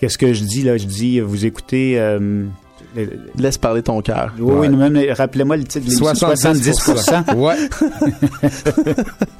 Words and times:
Qu'est-ce 0.00 0.18
que 0.18 0.32
je 0.32 0.44
dis 0.44 0.62
là? 0.62 0.76
Je 0.76 0.84
dis, 0.86 1.20
vous 1.20 1.44
écoutez... 1.46 1.98
euh, 1.98 2.44
Laisse 3.38 3.58
parler 3.58 3.82
ton 3.82 4.00
cœur. 4.00 4.32
oui, 4.40 4.66
oui, 4.66 4.68
même, 4.70 4.98
rappelez-moi 5.12 5.56
le 5.58 5.64
titre 5.64 5.84
de 5.84 5.90
l'émission. 5.90 6.06
70%. 6.12 7.34
Ouais. 7.36 7.54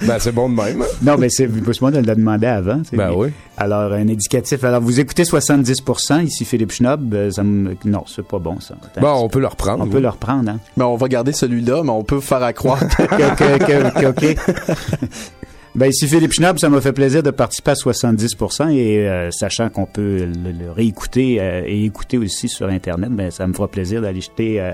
ben, 0.07 0.19
c'est 0.19 0.33
bon 0.33 0.51
de 0.51 0.55
même. 0.55 0.85
Non, 1.03 1.17
mais 1.19 1.29
c'est 1.31 1.49
moi 1.81 1.91
de 1.91 1.99
le 1.99 2.15
demander 2.15 2.47
avant. 2.47 2.83
Ben 2.93 3.11
oui. 3.17 3.29
Alors, 3.57 3.93
un 3.93 4.03
indicatif. 4.09 4.63
Alors, 4.65 4.83
vous 4.83 5.01
écoutez 5.01 5.23
70%, 5.25 6.25
ici 6.25 6.45
Philippe 6.45 6.73
Schnob. 6.73 7.13
euh, 7.15 7.31
ça 7.31 7.43
me- 7.43 7.75
Non, 7.87 8.05
c'est 8.07 8.27
pas 8.27 8.39
bon, 8.39 8.61
ça. 8.61 8.75
Attends, 8.85 9.01
Bon, 9.01 9.25
on 9.25 9.29
peut 9.29 9.41
le 9.41 9.47
reprendre. 9.49 9.83
on 9.83 9.89
peut 9.89 10.01
le 10.01 10.09
reprendre, 10.11 10.51
hein? 10.51 10.59
Mais 10.77 10.85
on 10.85 10.97
va 10.97 11.09
garder 11.09 11.33
celui-là, 11.33 11.83
mais 11.83 11.91
on 11.91 12.05
peut 12.05 12.21
faire 12.21 12.43
à 12.43 12.53
croire. 12.53 12.81
que, 12.89 13.03
que- 13.05 13.59
que- 13.65 14.01
que- 14.01 14.07
OK. 14.07 14.37
Ben, 15.79 15.91
ici 15.91 16.09
Philippe 16.09 16.33
Schnob, 16.33 16.59
ça 16.59 16.69
m'a 16.69 16.81
fait 16.81 16.93
plaisir 16.93 17.23
de 17.23 17.31
participer 17.31 17.71
à 17.71 17.75
70% 17.75 18.73
et 18.73 19.07
euh, 19.07 19.31
sachant 19.31 19.69
qu'on 19.69 19.87
peut 19.87 20.25
le, 20.25 20.51
le 20.51 20.73
réécouter 20.73 21.41
euh, 21.41 21.63
et 21.65 21.85
écouter 21.85 22.19
aussi 22.19 22.49
sur 22.49 22.67
Internet, 22.67 23.11
ben, 23.13 23.31
ça 23.31 23.47
me 23.47 23.53
fera 23.53 23.69
plaisir 23.69 24.03
d'aller 24.03 24.21
jeter, 24.21 24.61
euh, 24.61 24.73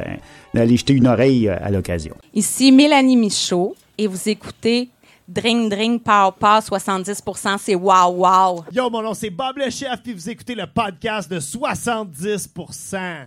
d'aller 0.55 0.79
jeter 0.79 0.95
une 0.95 1.07
oreille 1.07 1.47
euh, 1.47 1.57
à 1.61 1.71
l'occasion. 1.71 2.15
Ici 2.33 2.73
Mélanie 2.73 3.19
Michaud 3.19 3.77
et 3.99 4.07
vous 4.07 4.31
écoutez 4.31 4.89
Dring 5.27 5.71
Dring 5.71 5.99
Pow 6.03 6.33
Pow 6.39 6.61
70%, 6.61 7.57
c'est 7.59 7.75
wow 7.75 8.11
wow. 8.11 8.63
Yo, 8.71 8.91
mon 8.91 9.01
nom 9.01 9.15
c'est 9.15 9.31
Bob 9.31 9.57
le 9.57 9.71
chef, 9.71 10.03
puis 10.03 10.13
vous 10.13 10.29
écoutez 10.29 10.55
le 10.55 10.67
podcast 10.67 11.31
de 11.31 11.41
70%. 11.41 13.25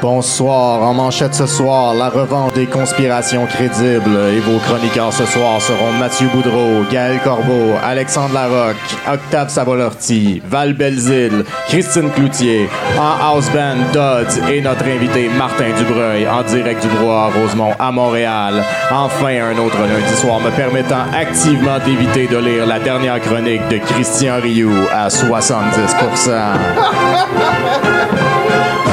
Bonsoir, 0.00 0.82
en 0.82 0.94
manchette 0.94 1.34
ce 1.34 1.46
soir, 1.46 1.92
la 1.94 2.08
revanche 2.08 2.54
des 2.54 2.66
conspirations 2.66 3.44
crédibles. 3.46 4.16
Et 4.32 4.40
vos 4.40 4.58
chroniqueurs 4.58 5.12
ce 5.12 5.26
soir 5.26 5.60
seront 5.60 5.92
Mathieu 5.92 6.28
Boudreau, 6.28 6.82
Gaël 6.90 7.20
Corbeau, 7.22 7.74
Alexandre 7.82 8.32
Larocque, 8.34 8.76
Octave 9.06 9.50
Savolorti, 9.50 10.40
Val 10.46 10.72
Belzile, 10.72 11.44
Christine 11.68 12.10
Cloutier, 12.10 12.68
en 12.98 13.22
house 13.22 13.50
band 13.50 13.76
Dodds 13.92 14.50
et 14.50 14.62
notre 14.62 14.86
invité 14.86 15.28
Martin 15.28 15.72
Dubreuil 15.76 16.26
en 16.26 16.42
direct 16.42 16.82
du 16.82 16.88
Bois 16.96 17.26
à 17.26 17.30
Rosemont 17.30 17.74
à 17.78 17.92
Montréal. 17.92 18.64
Enfin, 18.90 19.52
un 19.52 19.58
autre 19.58 19.78
lundi 19.78 20.14
soir 20.16 20.40
me 20.40 20.50
permettant 20.50 21.04
activement 21.12 21.33
d'éviter 21.84 22.28
de 22.28 22.36
lire 22.36 22.64
la 22.64 22.78
dernière 22.78 23.20
chronique 23.20 23.66
de 23.68 23.78
Christian 23.78 24.36
Rioux 24.40 24.86
à 24.92 25.08
70%. 25.08 26.30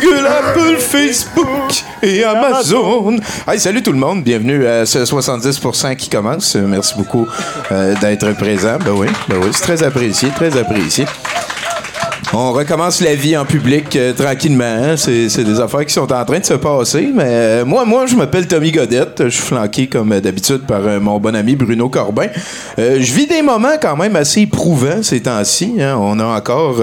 Google, 0.00 0.26
Apple, 0.26 0.76
Facebook 0.78 1.82
et 2.02 2.22
Amazon. 2.22 3.16
Hey, 3.48 3.58
salut 3.58 3.82
tout 3.82 3.90
le 3.90 3.98
monde, 3.98 4.22
bienvenue 4.22 4.64
à 4.64 4.86
ce 4.86 5.00
70% 5.00 5.96
qui 5.96 6.08
commence. 6.08 6.54
Merci 6.54 6.94
beaucoup 6.96 7.26
euh, 7.72 7.96
d'être 8.00 8.30
présent. 8.34 8.78
Ben 8.84 8.92
oui, 8.92 9.08
ben 9.28 9.38
oui, 9.42 9.48
c'est 9.52 9.62
très 9.62 9.82
apprécié, 9.82 10.28
très 10.30 10.56
apprécié. 10.56 11.04
On 12.34 12.52
recommence 12.52 13.00
la 13.00 13.14
vie 13.14 13.36
en 13.38 13.46
public 13.46 13.96
euh, 13.96 14.12
tranquillement. 14.12 14.62
hein. 14.64 14.96
C'est, 14.98 15.42
des 15.44 15.60
affaires 15.60 15.84
qui 15.86 15.94
sont 15.94 16.12
en 16.12 16.24
train 16.26 16.38
de 16.38 16.44
se 16.44 16.54
passer. 16.54 17.10
Mais 17.12 17.24
euh, 17.26 17.64
moi, 17.64 17.86
moi, 17.86 18.06
je 18.06 18.14
m'appelle 18.16 18.46
Tommy 18.46 18.70
Godette. 18.70 19.24
Je 19.24 19.28
suis 19.30 19.42
flanqué 19.42 19.86
comme 19.86 20.12
euh, 20.12 20.20
d'habitude 20.20 20.58
par 20.66 20.82
mon 21.00 21.18
bon 21.18 21.34
ami 21.34 21.56
Bruno 21.56 21.88
Corbin. 21.88 22.26
Je 22.76 23.12
vis 23.14 23.26
des 23.26 23.40
moments 23.40 23.76
quand 23.80 23.96
même 23.96 24.14
assez 24.14 24.42
éprouvants 24.42 25.02
ces 25.02 25.22
temps-ci. 25.22 25.76
hein. 25.80 25.96
On 25.98 26.20
a 26.20 26.26
encore, 26.26 26.82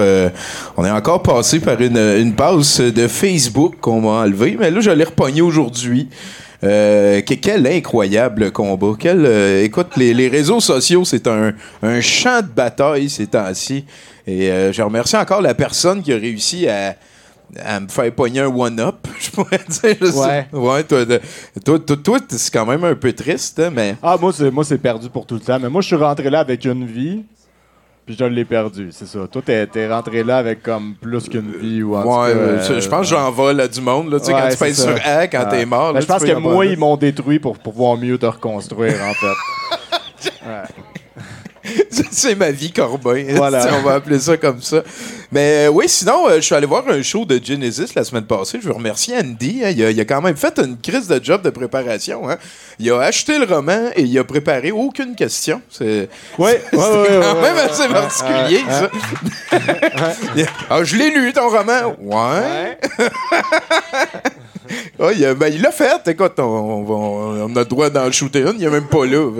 on 0.76 0.84
est 0.84 0.90
encore 0.90 1.22
passé 1.22 1.60
par 1.60 1.80
une, 1.80 1.96
une 1.96 2.32
de 2.34 3.06
Facebook 3.08 3.74
qu'on 3.80 4.00
m'a 4.00 4.22
enlevé. 4.24 4.56
Mais 4.58 4.70
là, 4.70 4.80
je 4.80 4.90
l'ai 4.90 5.04
repogné 5.04 5.42
aujourd'hui. 5.42 6.08
Euh, 6.64 7.20
que- 7.20 7.34
quel 7.34 7.66
incroyable 7.68 8.50
combat. 8.50 8.94
Quel, 8.98 9.24
écoute, 9.62 9.88
les, 9.96 10.12
les 10.12 10.28
réseaux 10.28 10.60
sociaux, 10.60 11.04
c'est 11.04 11.28
un, 11.28 11.52
un 11.82 12.00
champ 12.00 12.40
de 12.40 12.48
bataille 12.48 13.08
ces 13.08 13.26
temps-ci. 13.28 13.84
Et 14.26 14.50
euh, 14.50 14.72
je 14.72 14.82
remercie 14.82 15.16
encore 15.16 15.40
la 15.40 15.54
personne 15.54 16.02
qui 16.02 16.12
a 16.12 16.16
réussi 16.16 16.68
à, 16.68 16.96
à 17.64 17.78
me 17.80 17.86
faire 17.88 18.10
pogner 18.12 18.40
un 18.40 18.48
one-up, 18.48 18.96
je 19.20 19.30
pourrais 19.30 19.60
dire. 19.68 19.96
je. 20.00 20.18
Ouais. 20.18 20.46
Ouais, 20.52 20.82
toi, 20.84 21.04
toi, 21.64 21.78
toi, 21.78 21.96
toi, 22.02 22.18
c'est 22.28 22.52
quand 22.52 22.66
même 22.66 22.82
un 22.84 22.94
peu 22.96 23.12
triste, 23.12 23.60
hein, 23.60 23.70
mais... 23.72 23.96
Ah, 24.02 24.16
moi, 24.20 24.32
c'est, 24.32 24.50
moi, 24.50 24.64
c'est 24.64 24.78
perdu 24.78 25.08
pour 25.08 25.26
tout 25.26 25.34
le 25.36 25.40
temps. 25.40 25.58
Mais 25.60 25.68
moi, 25.68 25.80
je 25.80 25.86
suis 25.86 25.96
rentré 25.96 26.28
là 26.28 26.40
avec 26.40 26.64
une 26.64 26.84
vie, 26.86 27.22
puis 28.04 28.16
je 28.18 28.24
l'ai 28.24 28.44
perdu, 28.44 28.88
c'est 28.90 29.06
ça. 29.06 29.20
Toi, 29.30 29.42
t'es, 29.44 29.64
t'es 29.68 29.88
rentré 29.88 30.24
là 30.24 30.38
avec 30.38 30.60
comme 30.62 30.94
plus 31.00 31.28
qu'une 31.28 31.52
vie 31.60 31.82
ou 31.84 31.94
en 31.96 32.02
Ouais, 32.02 32.30
euh, 32.34 32.58
euh, 32.68 32.80
je 32.80 32.88
pense 32.88 33.08
que 33.08 33.14
j'en 33.16 33.30
vole 33.30 33.60
à 33.60 33.68
du 33.68 33.80
monde, 33.80 34.10
là, 34.10 34.18
tu 34.18 34.26
sais, 34.26 34.34
ouais, 34.34 34.40
quand 34.42 34.48
tu 34.48 34.56
pèses 34.56 34.82
sur 34.82 34.96
A, 35.04 35.28
quand 35.28 35.44
Ah. 35.46 35.50
t'es 35.50 35.64
mort. 35.66 35.88
Ben, 35.92 35.94
là, 35.94 36.00
je 36.00 36.06
pense 36.06 36.24
que 36.24 36.32
moi, 36.34 36.66
ils 36.66 36.76
m'ont 36.78 36.96
détruit 36.96 37.38
pour 37.38 37.58
pouvoir 37.58 37.96
mieux 37.96 38.18
te 38.18 38.26
reconstruire, 38.26 38.96
en 39.08 39.14
fait. 39.14 40.30
c'est 42.10 42.34
ma 42.34 42.50
vie 42.50 42.72
Corbin. 42.72 43.24
Voilà. 43.36 43.62
Si 43.62 43.68
on 43.74 43.82
va 43.82 43.94
appeler 43.94 44.18
ça 44.18 44.36
comme 44.36 44.60
ça. 44.62 44.82
Mais 45.32 45.66
euh, 45.66 45.70
oui, 45.70 45.86
sinon, 45.88 46.28
euh, 46.28 46.36
je 46.36 46.40
suis 46.42 46.54
allé 46.54 46.66
voir 46.66 46.84
un 46.88 47.02
show 47.02 47.24
de 47.24 47.40
Genesis 47.42 47.92
la 47.94 48.04
semaine 48.04 48.24
passée. 48.24 48.58
Je 48.62 48.68
veux 48.68 48.74
remercier 48.74 49.16
Andy. 49.18 49.62
hein. 49.64 49.70
Il, 49.70 49.84
a, 49.84 49.90
il 49.90 50.00
a 50.00 50.04
quand 50.04 50.22
même 50.22 50.36
fait 50.36 50.58
une 50.58 50.76
crise 50.78 51.08
de 51.08 51.22
job 51.22 51.42
de 51.42 51.50
préparation. 51.50 52.28
hein. 52.30 52.36
Il 52.78 52.90
a 52.92 53.00
acheté 53.00 53.38
le 53.38 53.44
roman 53.44 53.90
et 53.96 54.02
il 54.02 54.18
a 54.18 54.24
préparé 54.24 54.70
aucune 54.70 55.14
question. 55.14 55.60
C'est 55.70 56.08
Ouais, 56.38 56.62
c'est 56.70 56.76
ouais, 56.78 56.84
ouais, 56.84 57.20
quand 57.22 57.42
même 57.42 57.56
assez 57.58 57.88
particulier, 57.88 58.60
ça. 58.68 58.90
ah, 60.70 60.84
je 60.84 60.96
l'ai 60.96 61.10
lu, 61.10 61.32
ton 61.32 61.48
roman. 61.48 61.96
Ouais. 62.00 62.78
Il 65.14 65.34
ben, 65.34 65.46
il 65.52 65.62
l'a 65.62 65.70
fait. 65.70 66.08
Écoute, 66.08 66.32
on, 66.38 66.42
on 66.42 67.44
on 67.44 67.56
a 67.56 67.60
le 67.60 67.64
droit 67.66 67.88
d'en 67.88 68.10
shooter 68.10 68.40
une. 68.40 68.56
Il 68.58 68.64
est 68.64 68.70
même 68.70 68.88
pas 68.88 69.04
là. 69.06 69.30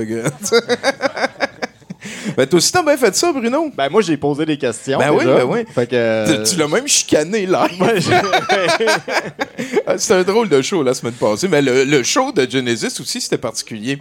Ben, 2.36 2.46
toi 2.46 2.58
aussi, 2.58 2.70
t'as 2.70 2.82
bien 2.82 2.96
fait 2.96 3.14
ça, 3.16 3.32
Bruno. 3.32 3.70
Ben, 3.76 3.88
moi, 3.88 4.02
j'ai 4.02 4.16
posé 4.16 4.44
des 4.44 4.58
questions. 4.58 4.98
Ben 4.98 5.10
oui, 5.10 5.24
ben 5.24 5.44
oui. 5.44 5.60
Fait 5.74 5.86
que. 5.86 5.96
euh, 5.96 6.44
Tu 6.44 6.56
l'as 6.56 6.68
même 6.68 6.86
chicané 6.86 7.46
là. 7.46 7.66
Ah, 9.86 9.98
C'était 9.98 10.14
un 10.14 10.22
drôle 10.22 10.48
de 10.48 10.60
show 10.62 10.82
la 10.82 10.94
semaine 10.94 11.14
passée. 11.14 11.48
Mais 11.48 11.62
le, 11.62 11.84
le 11.84 12.02
show 12.02 12.32
de 12.32 12.48
Genesis 12.48 13.00
aussi, 13.00 13.20
c'était 13.20 13.38
particulier. 13.38 13.98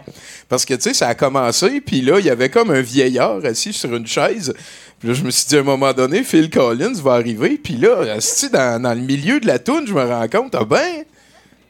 Parce 0.48 0.64
que, 0.64 0.74
tu 0.74 0.82
sais, 0.82 0.94
ça 0.94 1.08
a 1.08 1.14
commencé, 1.14 1.80
puis 1.80 2.02
là, 2.02 2.18
il 2.18 2.26
y 2.26 2.30
avait 2.30 2.48
comme 2.50 2.70
un 2.70 2.80
vieillard 2.80 3.44
assis 3.44 3.72
sur 3.72 3.94
une 3.94 4.06
chaise. 4.06 4.52
Puis 4.98 5.08
là, 5.08 5.14
je 5.14 5.22
me 5.22 5.30
suis 5.30 5.46
dit, 5.48 5.56
à 5.56 5.60
un 5.60 5.62
moment 5.62 5.92
donné, 5.92 6.22
Phil 6.24 6.50
Collins 6.50 6.94
va 7.02 7.12
arriver. 7.14 7.58
Puis 7.62 7.74
là, 7.74 8.12
assis 8.16 8.50
dans, 8.50 8.82
dans 8.82 8.94
le 8.94 9.00
milieu 9.00 9.40
de 9.40 9.46
la 9.46 9.58
toune, 9.58 9.86
je 9.86 9.94
me 9.94 10.02
rends 10.04 10.28
compte, 10.28 10.54
ah 10.54 10.64
ben, 10.64 11.04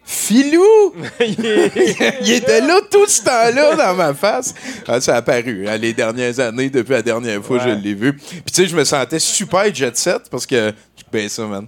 Philou! 0.09 0.94
il 1.21 2.33
était 2.33 2.60
là 2.60 2.80
tout 2.89 3.09
ce 3.09 3.22
temps-là 3.22 3.75
dans 3.75 3.95
ma 3.97 4.15
face. 4.15 4.54
Ah, 4.86 5.01
ça 5.01 5.15
a 5.15 5.19
apparu 5.19 5.66
hein, 5.69 5.77
les 5.78 5.92
dernières 5.92 6.39
années, 6.39 6.71
depuis 6.71 6.92
la 6.92 7.03
dernière 7.03 7.45
fois 7.45 7.59
que 7.59 7.65
je 7.65 7.75
l'ai 7.75 7.95
vu. 7.95 8.13
Puis 8.13 8.42
tu 8.47 8.63
sais, 8.63 8.69
je 8.69 8.77
me 8.77 8.84
sentais 8.84 9.19
super 9.19 9.75
jet 9.75 9.97
set 9.97 10.30
parce 10.30 10.47
que. 10.47 10.72
Ben 11.13 11.28
ça, 11.28 11.45
man. 11.47 11.66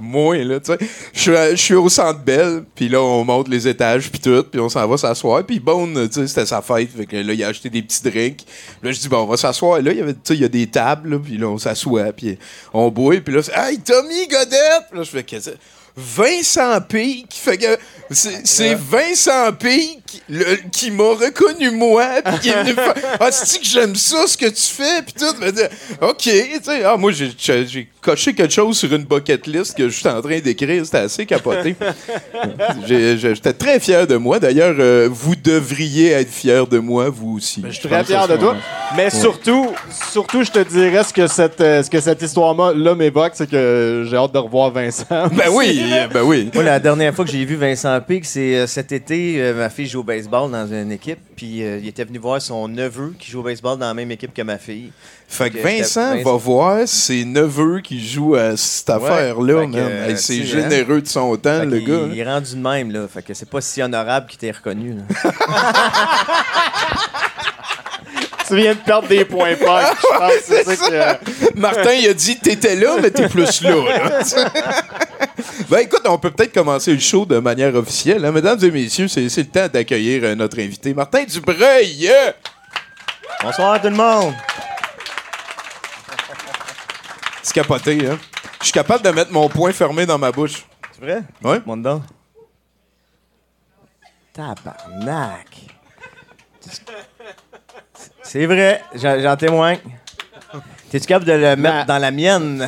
Moi, 0.00 0.38
là, 0.38 0.58
tu 0.58 0.72
sais. 0.72 0.78
Je 1.12 1.56
suis 1.56 1.74
Je 1.74 1.74
au 1.76 1.88
centre 1.88 2.18
belle, 2.18 2.64
puis 2.74 2.88
là, 2.88 3.00
on 3.00 3.24
monte 3.24 3.46
les 3.46 3.68
étages, 3.68 4.10
puis 4.10 4.18
tout, 4.18 4.42
puis 4.42 4.60
on 4.60 4.68
s'en 4.68 4.88
va 4.88 4.96
s'asseoir. 4.96 5.44
Puis 5.44 5.60
bon, 5.60 5.86
tu 5.86 6.12
sais, 6.12 6.26
c'était 6.26 6.46
sa 6.46 6.60
fête, 6.60 6.90
fait 6.90 7.06
que 7.06 7.16
là, 7.16 7.32
il 7.32 7.44
a 7.44 7.48
acheté 7.48 7.70
des 7.70 7.82
petits 7.82 8.02
drinks. 8.02 8.44
Là, 8.82 8.90
je 8.90 8.98
dis, 8.98 9.08
bon, 9.08 9.18
on 9.18 9.26
va 9.26 9.36
s'asseoir. 9.36 9.80
Là, 9.80 9.92
il 9.92 9.98
y 9.98 10.00
avait, 10.00 10.14
tu 10.14 10.20
sais, 10.24 10.34
il 10.34 10.40
y 10.40 10.44
a 10.44 10.48
des 10.48 10.66
tables, 10.66 11.20
puis 11.20 11.38
là, 11.38 11.46
on 11.46 11.58
s'assoit, 11.58 12.12
puis 12.12 12.36
on 12.72 12.88
boit, 12.88 13.20
puis 13.20 13.32
là, 13.32 13.42
c'est, 13.44 13.52
hey, 13.56 13.78
Tommy 13.78 14.26
Godette! 14.26 14.88
Puis 14.90 14.98
là, 14.98 15.04
je 15.04 15.10
fais, 15.10 15.22
qu'est-ce 15.22 15.50
que 15.50 15.56
Vincent 15.96 16.80
Pic, 16.80 17.26
fait 17.32 17.56
que 17.58 17.76
c'est 18.10 18.74
Vincent 18.74 19.52
Pic 19.52 20.22
le- 20.28 20.56
qui 20.72 20.90
m'a 20.90 21.04
reconnu 21.14 21.70
moi, 21.70 22.06
puis 22.24 22.38
qui 22.40 22.48
est 22.48 22.62
venu 22.62 22.72
faire 22.74 22.94
Ah, 23.20 23.30
c'est 23.30 23.58
que 23.60 23.66
j'aime 23.66 23.94
ça, 23.94 24.26
ce 24.26 24.36
que 24.36 24.46
tu 24.46 24.62
fais, 24.62 25.02
puis 25.02 25.14
tout. 25.14 25.34
Mais, 25.38 25.52
euh, 25.56 25.68
ok, 26.10 26.16
tu 26.18 26.32
sais, 26.64 26.84
ah, 26.84 26.96
moi, 26.96 27.12
j'ai- 27.12 27.88
coché 28.04 28.34
quelque 28.34 28.52
chose 28.52 28.78
sur 28.78 28.92
une 28.92 29.04
bucket 29.04 29.46
list 29.46 29.76
que 29.76 29.88
je 29.88 29.98
suis 29.98 30.08
en 30.08 30.20
train 30.20 30.38
d'écrire. 30.38 30.84
C'était 30.84 30.98
assez 30.98 31.24
capoté. 31.24 31.74
J'étais 32.86 33.54
très 33.54 33.80
fier 33.80 34.06
de 34.06 34.16
moi. 34.16 34.38
D'ailleurs, 34.38 34.76
euh, 34.78 35.08
vous 35.10 35.34
devriez 35.34 36.10
être 36.10 36.30
fier 36.30 36.66
de 36.66 36.78
moi, 36.78 37.08
vous 37.08 37.36
aussi. 37.36 37.62
Ben, 37.62 37.70
Je 37.70 37.78
suis 37.78 37.88
très 37.88 38.04
fier 38.04 38.28
de 38.28 38.36
toi. 38.36 38.56
Mais 38.96 39.08
surtout, 39.08 39.72
surtout, 40.12 40.44
je 40.44 40.50
te 40.50 40.58
dirais 40.58 41.02
ce 41.02 41.12
que 41.12 41.26
cette, 41.26 41.60
euh, 41.60 41.82
ce 41.82 41.88
que 41.88 42.00
cette 42.00 42.20
histoire-là 42.20 42.94
m'évoque, 42.94 43.32
c'est 43.34 43.48
que 43.48 44.04
j'ai 44.08 44.16
hâte 44.16 44.32
de 44.32 44.38
revoir 44.38 44.70
Vincent. 44.70 45.04
Ben 45.32 45.48
oui, 45.50 45.82
ben 46.12 46.22
oui. 46.22 46.50
Moi, 46.54 46.62
la 46.62 46.78
dernière 46.78 47.14
fois 47.14 47.24
que 47.24 47.30
j'ai 47.30 47.44
vu 47.44 47.56
Vincent 47.56 47.98
Pic, 48.02 48.26
c'est 48.26 48.56
euh, 48.56 48.66
cet 48.66 48.92
été. 48.92 49.52
ma 49.56 49.70
fille 49.70 49.86
joue 49.86 50.00
au 50.00 50.04
baseball 50.04 50.50
dans 50.50 50.66
une 50.66 50.92
équipe. 50.92 51.18
Puis 51.34 51.62
euh, 51.62 51.78
il 51.82 51.88
était 51.88 52.04
venu 52.04 52.18
voir 52.18 52.40
son 52.40 52.68
neveu 52.68 53.14
qui 53.18 53.30
joue 53.30 53.40
au 53.40 53.42
baseball 53.42 53.78
dans 53.78 53.86
la 53.86 53.94
même 53.94 54.10
équipe 54.10 54.32
que 54.32 54.42
ma 54.42 54.58
fille. 54.58 54.90
Fait 55.34 55.50
que 55.50 55.58
Vincent 55.58 56.22
va 56.22 56.32
voir 56.32 56.86
ses 56.86 57.24
neveux 57.24 57.80
qui 57.80 58.06
jouent 58.06 58.36
à 58.36 58.56
cette 58.56 58.88
affaire-là, 58.88 59.66
man. 59.66 59.74
euh, 59.74 60.08
Hey, 60.08 60.16
c'est 60.16 60.38
hein? 60.40 60.44
généreux 60.44 61.00
de 61.02 61.08
son 61.08 61.36
temps, 61.36 61.58
Fait 61.60 61.66
le 61.66 61.80
gars. 61.80 61.94
hein. 62.04 62.08
Il 62.12 62.18
est 62.20 62.24
rendu 62.24 62.52
de 62.54 62.60
même, 62.60 62.92
là. 62.92 63.06
Fait 63.12 63.22
que 63.22 63.34
c'est 63.34 63.48
pas 63.50 63.60
si 63.60 63.82
honorable 63.82 64.26
qu'il 64.28 64.38
t'ait 64.38 64.52
reconnu. 64.52 64.94
là. 64.94 65.02
tu 68.46 68.56
viens 68.56 68.74
de 68.74 68.78
perdre 68.78 69.08
des 69.08 69.24
points 69.24 69.56
pas. 69.56 69.92
Je 69.94 70.18
pense 70.18 70.32
que 70.32 70.64
c'est 70.64 70.76
ça 70.76 71.14
que. 71.16 71.58
Martin, 71.58 71.92
il 71.94 72.08
a 72.08 72.14
dit 72.14 72.36
T'étais 72.38 72.76
là, 72.76 72.96
mais 73.02 73.10
t'es 73.10 73.28
plus 73.28 73.60
là. 73.62 73.70
là. 73.74 74.20
ben 75.68 75.78
écoute, 75.78 76.02
on 76.04 76.18
peut 76.18 76.30
peut-être 76.30 76.52
commencer 76.52 76.92
le 76.92 77.00
show 77.00 77.24
de 77.24 77.38
manière 77.38 77.74
officielle. 77.74 78.24
hein. 78.24 78.30
Mesdames 78.32 78.58
et 78.62 78.70
messieurs, 78.70 79.08
c'est 79.08 79.28
c'est 79.28 79.40
le 79.42 79.48
temps 79.48 79.66
d'accueillir 79.72 80.22
euh, 80.24 80.34
notre 80.34 80.60
invité, 80.60 80.92
Martin 80.94 81.24
Dubreuil. 81.24 82.08
Bonsoir 83.42 83.80
tout 83.80 83.88
le 83.88 83.96
monde. 83.96 84.32
C'est 87.44 87.52
capoté, 87.52 88.08
hein? 88.08 88.18
Je 88.60 88.64
suis 88.64 88.72
capable 88.72 89.04
de 89.04 89.10
mettre 89.10 89.30
mon 89.30 89.50
poing 89.50 89.70
fermé 89.70 90.06
dans 90.06 90.16
ma 90.16 90.32
bouche. 90.32 90.64
C'est 90.92 91.02
vrai? 91.02 91.22
Ouais. 91.42 91.60
Mon 91.66 91.76
dedans. 91.76 92.02
Tabarnak. 94.32 95.66
C'est 98.22 98.46
vrai, 98.46 98.82
j'en 98.94 99.36
témoigne. 99.36 99.78
T'es-tu 100.90 101.06
capable 101.06 101.26
de 101.26 101.32
le 101.32 101.54
mettre 101.56 101.84
dans 101.84 101.98
la 101.98 102.10
mienne? 102.10 102.66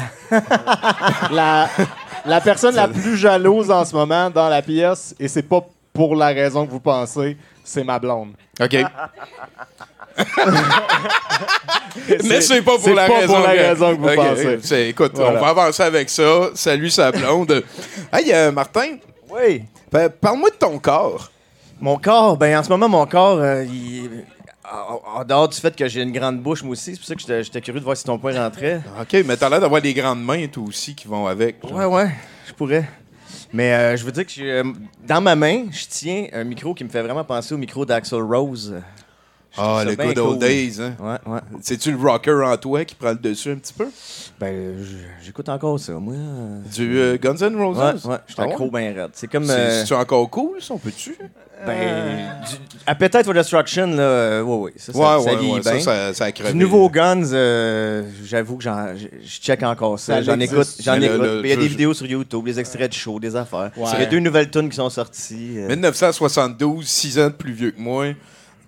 La, 1.31 1.71
la 2.27 2.41
personne 2.43 2.75
la 2.75 2.87
plus 2.87 3.17
jalouse 3.17 3.71
en 3.71 3.83
ce 3.87 3.97
moment 3.97 4.29
dans 4.29 4.51
la 4.51 4.61
pièce, 4.61 5.15
et 5.19 5.27
c'est 5.27 5.43
pas 5.43 5.63
pour 5.95 6.15
la 6.15 6.27
raison 6.27 6.67
que 6.67 6.71
vous 6.71 6.81
pensez, 6.81 7.39
c'est 7.65 7.83
ma 7.83 7.99
blonde. 7.99 8.35
OK. 8.61 8.77
Mais 12.25 12.41
c'est 12.41 12.63
pas 12.63 12.79
pour 12.79 12.95
la 12.95 13.07
pas 13.07 13.19
raison 13.19 13.35
pour 13.35 13.43
la 13.47 13.55
que- 13.57 13.61
raison 13.61 13.97
que 13.97 14.01
vous 14.01 14.09
Ok, 14.09 14.15
pensez. 14.17 14.59
c'est- 14.63 14.89
Écoute, 14.91 15.13
Voilà. 15.15 15.39
on 15.39 15.43
va 15.43 15.49
avancer 15.49 15.83
avec 15.83 16.09
ça. 16.11 16.51
Salut 16.55 16.91
sa 16.91 17.11
blonde. 17.13 17.63
hey, 18.13 18.33
euh, 18.33 18.53
Martin, 18.53 18.97
Oui. 19.31 19.63
ben, 19.91 20.09
parle-moi 20.09 20.51
de 20.51 20.55
ton 20.57 20.79
corps. 20.79 21.31
Mon 21.81 21.97
corps, 21.99 22.37
ben 22.37 22.59
en 22.59 22.63
ce 22.63 22.69
moment, 22.69 22.89
mon 22.89 23.07
corps, 23.07 23.39
euh, 23.41 23.65
il- 23.65 24.25
en 24.73 25.21
en 25.21 25.25
dehors 25.25 25.49
du 25.49 25.57
fait 25.59 25.75
que 25.77 25.87
j'ai 25.89 26.03
une 26.03 26.13
grande 26.13 26.41
bouche, 26.41 26.63
moi 26.63 26.73
aussi, 26.73 26.93
c'est 26.95 26.99
pour 26.99 27.07
ça 27.07 27.15
que 27.15 27.43
j'étais- 27.43 27.61
curieux 27.61 27.81
de 27.81 27.85
voir 27.85 27.97
si 27.97 28.05
ton 28.05 28.19
point 28.19 28.33
rentrait. 28.35 28.81
OK, 29.01 29.23
mais 29.25 29.37
t'as 29.37 29.49
l'air 29.49 29.61
d'avoir 29.61 29.81
des 29.83 29.95
grandes 29.95 30.23
mains, 30.25 30.47
toi 30.49 30.65
aussi, 30.67 30.95
qui 30.95 31.07
vont 31.07 31.27
avec. 31.27 31.57
genre. 31.63 31.73
Ouais, 31.79 31.85
ouais, 31.85 32.11
je 32.49 32.53
pourrais. 32.53 32.89
Mais 33.53 33.73
euh, 33.75 33.97
je 33.97 34.05
veux 34.05 34.13
dire 34.13 34.27
que 34.27 34.41
euh, 34.41 34.65
dans 35.07 35.21
ma 35.21 35.37
main, 35.37 35.65
je 35.71 35.85
tiens 35.89 36.27
un 36.33 36.45
micro 36.45 36.75
qui 36.75 36.83
me 36.85 36.89
fait 36.89 37.03
vraiment 37.03 37.25
penser 37.25 37.55
au 37.55 37.59
micro 37.59 37.85
d'Axel 37.87 38.21
Rose. 38.23 38.75
Ah, 39.59 39.83
le 39.85 39.95
good 39.97 40.19
old 40.19 40.29
cool. 40.31 40.39
days, 40.39 40.81
hein? 40.81 40.95
Ouais, 41.01 41.33
ouais. 41.33 41.41
C'est-tu 41.63 41.91
le 41.93 41.99
rocker 41.99 42.43
en 42.45 42.57
toi 42.57 42.85
qui 42.85 42.95
prend 42.95 43.11
le 43.11 43.17
dessus 43.17 43.51
un 43.51 43.57
petit 43.57 43.73
peu? 43.73 43.87
Ben, 44.39 44.75
j'écoute 45.23 45.49
encore 45.49 45.79
ça, 45.81 45.93
moi. 45.95 46.15
euh, 46.15 46.59
Du 46.75 46.99
euh, 46.99 47.17
Guns 47.19 47.37
N' 47.37 47.57
Roses? 47.57 47.79
ouais, 47.79 47.93
je 48.27 48.33
suis 48.35 48.43
Ah 48.43 48.47
ouais? 48.47 48.71
bien 48.71 49.03
raide. 49.03 49.11
C'est 49.15 49.31
comme. 49.31 49.45
C'est- 49.47 49.93
euh, 49.93 49.97
encore 49.97 50.29
cool, 50.31 50.61
ça? 50.61 50.75
On 50.75 50.79
peut-tu? 50.79 51.17
ben, 51.67 52.29
du- 52.49 52.57
Appetite 52.87 53.25
for 53.25 53.33
Destruction, 53.33 53.87
là, 53.87 54.03
euh, 54.03 54.43
ouais, 54.43 54.57
ouais. 54.57 54.73
Ça, 54.77 54.93
ça, 54.93 54.99
ouais, 54.99 55.25
ça 55.25 55.35
ouais, 55.35 55.63
ça, 55.63 55.71
bien. 55.73 55.81
ça, 55.81 56.15
ça 56.15 56.25
a 56.27 56.33
crevé. 56.33 56.53
Du 56.53 56.59
nouveau 56.59 56.91
Guns, 56.91 57.33
euh, 57.33 58.03
j'avoue 58.25 58.59
que 58.59 58.63
j'en- 58.65 58.95
je 58.95 59.07
check 59.41 59.63
encore 59.63 59.99
ça. 59.99 60.21
J'en 60.23 60.39
écoute. 60.39 60.69
J'en 60.81 61.01
écoute. 61.01 61.41
Il 61.43 61.49
y 61.49 61.53
a 61.53 61.57
des 61.57 61.67
vidéos 61.69 61.95
sur 61.95 62.07
YouTube, 62.07 62.45
des 62.45 62.61
extraits 62.61 62.91
de 62.91 62.95
show, 62.95 63.19
des 63.19 63.35
affaires. 63.35 63.71
Ouais. 63.77 63.89
Il 63.95 64.01
y 64.01 64.03
a 64.03 64.07
deux 64.07 64.19
nouvelles 64.21 64.51
tunes 64.51 64.69
qui 64.69 64.77
sont 64.77 64.91
sorties. 64.91 65.55
euh, 65.57 65.69
1972, 65.69 66.87
6 66.87 67.19
ans 67.19 67.29
de 67.29 67.33
plus 67.33 67.53
vieux 67.53 67.71
que 67.71 67.81
moi. 67.81 68.07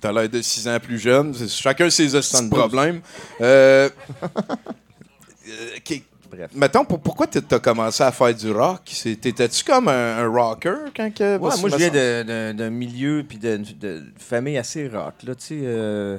T'as 0.01 0.13
l'air 0.13 0.29
de 0.29 0.41
6 0.41 0.69
ans 0.69 0.79
plus 0.81 0.99
jeune. 0.99 1.35
Chacun 1.49 1.91
ses 1.91 2.15
hosties 2.15 2.37
de 2.37 2.51
72. 2.51 2.59
problèmes. 2.59 3.01
Euh, 3.41 3.89
euh. 5.49 5.99
Bref. 6.31 6.51
Mettons, 6.55 6.85
pour- 6.85 7.01
pourquoi 7.01 7.27
t'as 7.27 7.41
t'as 7.41 7.59
commencé 7.59 8.03
à 8.03 8.13
faire 8.13 8.35
du 8.35 8.51
rock? 8.51 8.83
T'étais-tu 8.85 9.65
comme 9.65 9.89
un, 9.89 10.19
un 10.19 10.29
rocker 10.29 10.77
quand 10.95 11.13
que... 11.15 11.39
Ouais, 11.39 11.57
moi, 11.59 11.71
je 11.71 11.77
viens 11.77 12.53
d'un 12.53 12.71
milieu 12.71 13.25
puis 13.27 13.39
de 13.39 14.03
famille 14.19 14.59
assez 14.59 14.89
rock. 14.89 15.15
Là, 15.25 15.35
tu 15.35 15.47
sais, 15.47 15.61
euh, 15.63 16.19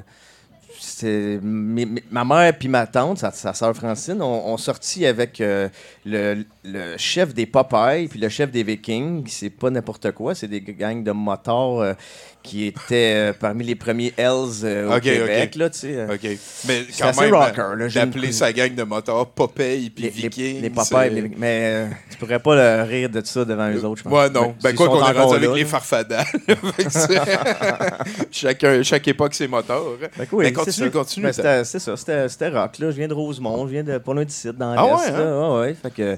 ma 1.41 2.25
mère 2.25 2.57
puis 2.57 2.67
ma 2.69 2.87
tante, 2.87 3.19
sa, 3.19 3.31
sa 3.31 3.53
sœur 3.53 3.75
Francine, 3.75 4.21
ont, 4.21 4.57
sorti 4.57 5.05
avec 5.05 5.41
euh, 5.41 5.69
le, 6.05 6.45
le 6.63 6.97
chef 6.97 7.33
des 7.33 7.45
Popeyes 7.45 8.07
puis 8.07 8.19
le 8.19 8.29
chef 8.29 8.51
des 8.51 8.63
Vikings. 8.63 9.25
C'est 9.27 9.49
pas 9.49 9.69
n'importe 9.69 10.11
quoi, 10.11 10.35
c'est 10.35 10.47
des 10.47 10.61
gangs 10.61 11.03
de 11.03 11.11
motards 11.11 11.79
euh, 11.79 11.93
qui 12.41 12.67
étaient 12.67 13.13
euh, 13.15 13.33
parmi 13.37 13.65
les 13.65 13.75
premiers 13.75 14.13
Hells 14.17 14.63
euh, 14.63 14.95
au 14.95 14.99
Québec. 14.99 15.55
Là, 15.55 15.69
tu 15.69 15.79
sais, 15.79 15.95
euh. 15.97 16.07
Mais 16.67 16.85
C'est 16.89 17.03
quand 17.03 17.09
assez 17.09 17.21
même, 17.21 17.35
rocker, 17.35 17.89
d'appeler 17.93 18.31
sa 18.31 18.53
gang 18.53 18.73
de 18.73 18.83
motards 18.83 19.27
Popeye 19.27 19.89
puis 19.89 20.03
les, 20.03 20.09
Viking. 20.09 20.61
les, 20.61 20.69
les 20.69 21.31
mais 21.37 21.61
euh, 21.63 21.87
tu 22.09 22.17
pourrais 22.17 22.39
pas 22.39 22.55
le 22.55 22.83
rire 22.89 23.09
de 23.09 23.21
ça 23.25 23.43
devant 23.43 23.69
eux 23.69 23.83
autres, 23.85 23.99
je 23.99 24.03
pense. 24.03 24.13
Ouais, 24.13 24.29
non. 24.29 24.55
Ben, 24.63 24.73
quoi 24.73 24.87
qu'on 24.87 25.05
est 25.05 25.19
rendu 25.19 25.35
avec 25.35 25.49
là, 25.49 25.55
les 25.55 25.65
Chacun, 28.31 28.83
chaque 28.83 29.07
époque, 29.07 29.33
ses 29.33 29.47
motards. 29.47 29.83
Fait 30.11 30.25
que 30.25 30.35
oui, 30.35 30.45
Mais 30.45 30.49
c'est 30.49 30.53
continue, 30.53 30.87
ça. 30.87 30.89
continue. 30.89 31.25
Ben, 31.25 31.63
c'est 31.63 31.79
ça, 31.79 31.97
c'était 31.97 32.29
c'était 32.29 32.49
rock. 32.49 32.79
Là. 32.79 32.91
Je 32.91 32.95
viens 32.95 33.07
de 33.07 33.13
Rosemont, 33.13 33.67
je 33.67 33.71
viens 33.71 33.83
de 33.83 33.97
d'ici, 34.23 34.49
dans 34.57 34.71
Ah 34.77 34.85
l'Est. 34.85 35.11
ouais, 35.11 35.17
là. 35.17 35.39
Ouais, 35.53 35.59
ouais. 35.59 35.75
Fait 35.81 35.93
que, 35.93 36.17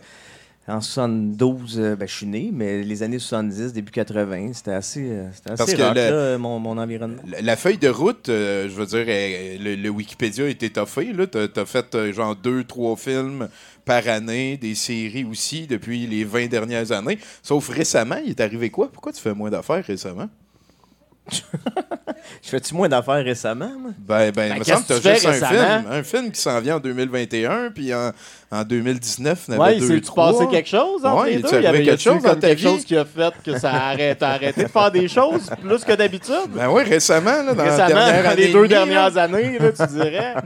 en 0.67 0.79
72, 0.79 1.79
euh, 1.79 1.95
ben, 1.95 2.07
je 2.07 2.13
suis 2.13 2.25
né, 2.27 2.49
mais 2.53 2.83
les 2.83 3.03
années 3.03 3.19
70, 3.19 3.73
début 3.73 3.91
80, 3.91 4.51
c'était 4.53 4.71
assez, 4.71 5.01
euh, 5.09 5.25
c'était 5.33 5.49
Parce 5.49 5.61
assez 5.61 5.75
que 5.75 5.81
rock, 5.81 5.95
le- 5.95 6.31
là, 6.33 6.37
mon, 6.37 6.59
mon 6.59 6.77
environnement. 6.77 7.21
La- 7.27 7.41
La 7.41 7.55
feuille 7.55 7.77
de 7.79 7.89
route, 7.89 8.29
euh, 8.29 8.69
je 8.69 8.73
veux 8.75 8.85
dire, 8.85 9.05
le, 9.05 9.75
le 9.75 9.89
Wikipédia 9.89 10.45
a 10.45 10.47
été 10.47 10.69
toffé. 10.69 11.11
Tu 11.31 11.37
as, 11.59 11.65
fait 11.65 11.95
euh, 11.95 12.13
genre 12.13 12.35
deux, 12.35 12.63
trois 12.63 12.95
films 12.95 13.49
par 13.85 14.07
année, 14.07 14.55
des 14.57 14.75
séries 14.75 15.25
aussi 15.25 15.65
depuis 15.67 16.05
les 16.05 16.23
20 16.23 16.47
dernières 16.47 16.91
années. 16.91 17.17
Sauf 17.41 17.67
récemment, 17.69 18.17
il 18.23 18.29
est 18.29 18.39
arrivé 18.41 18.69
quoi? 18.69 18.91
Pourquoi 18.91 19.11
tu 19.11 19.19
fais 19.19 19.33
moins 19.33 19.49
d'affaires 19.49 19.83
récemment? 19.83 20.29
Je 21.31 21.39
fais-tu 22.49 22.73
moins 22.73 22.89
d'affaires 22.89 23.23
récemment, 23.23 23.71
moi? 23.79 23.91
Ben, 23.97 24.31
ben, 24.31 24.53
il 24.53 24.59
me 24.59 24.63
qu'est-ce 24.63 24.83
semble 24.83 24.85
que 24.85 24.93
que 24.93 25.01
tu 25.01 25.07
as 25.07 25.15
fais 25.15 25.31
juste 25.31 25.43
un 25.43 25.47
récemment? 25.49 25.81
film. 25.81 25.91
Un 25.91 26.03
film 26.03 26.31
qui 26.31 26.41
s'en 26.41 26.59
vient 26.59 26.75
en 26.77 26.79
2021, 26.79 27.71
puis 27.71 27.93
en, 27.93 28.11
en 28.51 28.63
2019, 28.63 29.45
il 29.47 29.57
Ouais, 29.57 29.77
il 29.77 30.01
trois. 30.01 30.31
passé 30.33 30.47
quelque 30.51 30.67
chose 30.69 31.05
entre 31.05 31.23
Ouais, 31.23 31.29
les 31.29 31.35
il 31.37 31.41
deux? 31.41 31.47
Il 31.49 31.53
y 31.53 31.57
avait 31.57 31.67
arrivé 31.67 31.85
quelque 31.85 32.01
chose 32.01 32.21
comme 32.21 32.39
quelque 32.39 32.61
chose 32.61 32.83
qui 32.83 32.97
a 32.97 33.05
fait 33.05 33.33
que 33.45 33.57
ça 33.57 33.71
a 33.71 33.89
arrêté, 33.91 34.17
t'as 34.19 34.29
arrêté 34.31 34.63
de 34.63 34.67
faire 34.67 34.91
des 34.91 35.07
choses 35.07 35.49
plus 35.61 35.83
que 35.85 35.93
d'habitude? 35.93 36.49
Ben 36.49 36.67
oui, 36.69 36.83
récemment, 36.83 37.43
là, 37.43 37.53
dans 37.53 37.63
la 37.63 37.71
Récemment, 37.71 37.87
dernière 38.05 38.23
dans 38.31 38.37
les 38.37 38.51
deux 38.51 38.67
dernières 38.67 39.17
années, 39.17 39.57
là, 39.59 39.71
tu 39.71 39.93
dirais. 39.93 40.35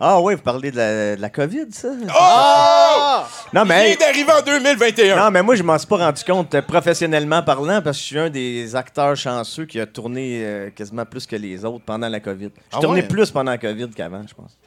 Ah 0.00 0.20
oui, 0.20 0.34
vous 0.34 0.42
parlez 0.42 0.72
de 0.72 0.76
la, 0.76 1.16
de 1.16 1.20
la 1.22 1.30
COVID, 1.30 1.66
ça? 1.70 1.88
Oh! 2.02 2.10
Ah! 2.18 3.28
Non, 3.54 3.62
Il 3.64 3.68
mais... 3.68 3.86
vient 3.86 3.96
d'arriver 4.06 4.32
en 4.32 4.42
2021. 4.44 5.16
Non, 5.16 5.30
mais 5.30 5.42
moi, 5.42 5.54
je 5.54 5.62
m'en 5.62 5.78
suis 5.78 5.86
pas 5.86 5.98
rendu 5.98 6.22
compte 6.24 6.52
euh, 6.56 6.62
professionnellement 6.62 7.42
parlant 7.42 7.80
parce 7.80 7.96
que 7.96 8.02
je 8.02 8.06
suis 8.08 8.18
un 8.18 8.28
des 8.28 8.74
acteurs 8.74 9.16
chanceux 9.16 9.64
qui 9.66 9.78
a 9.80 9.86
tourné 9.86 10.40
euh, 10.42 10.70
quasiment 10.70 11.06
plus 11.06 11.26
que 11.26 11.36
les 11.36 11.64
autres 11.64 11.84
pendant 11.86 12.08
la 12.08 12.18
COVID. 12.20 12.50
J'ai 12.54 12.76
Ah 12.76 12.80
tourné 12.80 13.02
ouais? 13.02 13.06
plus 13.08 13.30
pendant 13.30 13.52
la 13.52 13.58
COVID 13.58 13.88
qu'avant, 13.90 14.22
je 14.28 14.34
pense. 14.34 14.58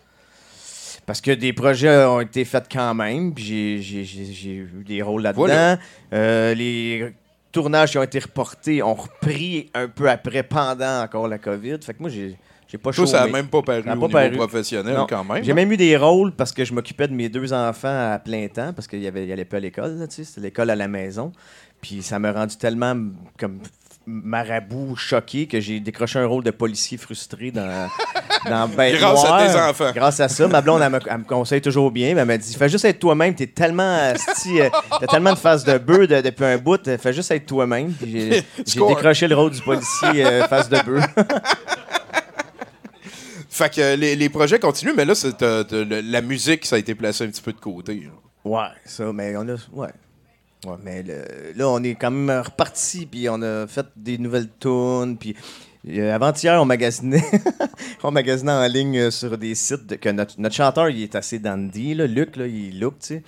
Parce 1.07 1.21
que 1.21 1.31
des 1.31 1.53
projets 1.53 2.03
ont 2.05 2.19
été 2.19 2.43
faits 2.45 2.65
quand 2.71 2.93
même, 2.93 3.33
puis 3.33 3.81
j'ai- 3.81 4.53
eu 4.53 4.83
des 4.85 5.01
rôles 5.01 5.21
là-dedans. 5.23 5.39
Voilà. 5.45 5.79
Euh, 6.13 6.53
les 6.53 7.11
tournages 7.51 7.91
qui 7.91 7.97
ont 7.97 8.03
été 8.03 8.19
reportés 8.19 8.83
ont 8.83 8.93
repris 8.93 9.69
un 9.73 9.87
peu 9.87 10.09
après, 10.09 10.43
pendant 10.43 11.01
encore 11.01 11.27
la 11.29 11.37
COVID. 11.39 11.77
Fait 11.81 11.93
que 11.93 11.99
moi, 12.01 12.09
j'ai 12.09 12.35
j'ai 12.69 12.77
pas 12.77 12.91
Toi, 12.91 13.07
ça 13.07 13.21
n'a 13.25 13.31
même 13.31 13.47
pas 13.47 13.61
paru 13.61 13.79
au 13.79 13.83
pas 13.85 13.95
niveau 13.95 14.09
paru. 14.09 14.31
professionnel 14.35 14.93
Non. 14.93 15.07
quand 15.09 15.23
même. 15.23 15.41
J'ai 15.41 15.53
même 15.53 15.71
eu 15.71 15.77
des 15.77 15.95
rôles 15.95 16.33
parce 16.33 16.51
que 16.51 16.65
je 16.65 16.73
m'occupais 16.73 17.07
de 17.07 17.13
mes 17.13 17.29
deux 17.29 17.53
enfants 17.53 18.11
à 18.11 18.19
plein 18.19 18.45
temps 18.49 18.73
parce 18.73 18.89
qu'ils 18.89 19.01
n'allaient 19.03 19.45
pas 19.45 19.55
à 19.55 19.59
l'école. 19.61 20.05
tu 20.09 20.15
sais, 20.15 20.23
C'était 20.25 20.41
l'école 20.41 20.69
à 20.71 20.75
la 20.75 20.89
maison. 20.89 21.31
Puis 21.79 22.01
ça 22.03 22.19
m'a 22.19 22.33
rendu 22.33 22.57
tellement 22.57 22.93
comme 23.39 23.59
marabout 24.09 24.95
choqué 24.95 25.47
que 25.47 25.59
j'ai 25.59 25.79
décroché 25.81 26.17
un 26.17 26.25
rôle 26.25 26.43
de 26.43 26.51
policier 26.51 26.97
frustré 26.97 27.51
dans, 27.51 27.87
dans 28.49 28.67
Bête 28.69 28.95
Grâce 28.99 29.25
à 29.25 29.45
tes 29.47 29.59
enfants. 29.59 29.91
Grâce 29.93 30.19
à 30.21 30.29
ça. 30.29 30.47
Ma 30.47 30.61
blonde, 30.61 30.81
elle 30.81 30.91
me, 30.91 30.99
elle 31.09 31.17
me 31.17 31.23
conseille 31.25 31.61
toujours 31.61 31.91
bien. 31.91 32.15
mais 32.15 32.21
Elle 32.21 32.27
m'a 32.27 32.37
dit 32.37 32.55
Fais 32.55 32.69
juste 32.69 32.85
être 32.85 32.99
toi-même. 32.99 33.35
T'es 33.35 33.47
tellement. 33.47 33.97
asti, 34.13 34.61
euh, 34.61 34.69
T'as 34.99 35.07
tellement 35.07 35.33
de 35.33 35.37
face 35.37 35.63
de 35.65 35.77
bœuf 35.77 36.07
de- 36.07 36.21
depuis 36.21 36.45
un 36.45 36.57
bout. 36.57 36.87
euh, 36.87 36.97
Fais 36.97 37.11
juste 37.13 37.29
être 37.31 37.45
toi-même. 37.45 37.91
Puis 37.91 38.31
J'ai 38.65 38.79
décroché 38.87 39.27
le 39.27 39.35
rôle 39.35 39.51
du 39.51 39.61
policier 39.61 40.25
euh, 40.25 40.47
face 40.47 40.69
de 40.69 40.77
bœuf. 40.85 41.03
Fait 43.49 43.73
que 43.73 43.95
les, 43.95 44.15
les 44.15 44.29
projets 44.29 44.59
continuent, 44.59 44.93
mais 44.95 45.05
là, 45.05 45.15
c'est, 45.15 45.35
t'as- 45.37 45.63
t'as 45.63 45.83
le- 45.83 46.01
la 46.01 46.21
musique, 46.21 46.65
ça 46.65 46.75
a 46.75 46.79
été 46.79 46.93
placé 46.93 47.23
un 47.23 47.27
petit 47.27 47.41
peu 47.41 47.51
de 47.53 47.59
côté. 47.59 47.95
là. 47.95 48.11
Ouais, 48.45 48.67
ça, 48.85 49.11
mais 49.13 49.35
on 49.35 49.41
a. 49.49 49.55
Ouais. 49.73 49.89
Ouais, 50.65 50.75
mais 50.83 51.03
le- 51.03 51.53
là, 51.55 51.69
on 51.69 51.83
est 51.83 51.95
quand 51.95 52.11
même 52.11 52.41
reparti, 52.43 53.05
puis 53.05 53.29
on 53.29 53.41
a 53.41 53.67
fait 53.67 53.85
des 53.95 54.17
nouvelles 54.17 54.49
tunes, 54.59 55.17
puis. 55.19 55.35
euh, 55.87 56.13
Avant-hier, 56.15 56.59
on 56.61 56.65
magasinait, 56.65 57.23
on 58.03 58.11
magasinait 58.11 58.51
en 58.51 58.67
ligne 58.67 58.97
euh, 58.97 59.11
sur 59.11 59.37
des 59.37 59.55
sites 59.55 59.85
de- 59.85 59.95
que 59.95 60.09
notre, 60.09 60.39
notre 60.39 60.55
chanteur, 60.55 60.89
il 60.89 61.01
est 61.03 61.15
assez 61.15 61.39
dandy, 61.39 61.93
là, 61.93 62.07
Luc, 62.07 62.35
là, 62.35 62.47
il 62.47 62.79
look, 62.79 62.95
tu 62.99 63.07
sais. 63.07 63.23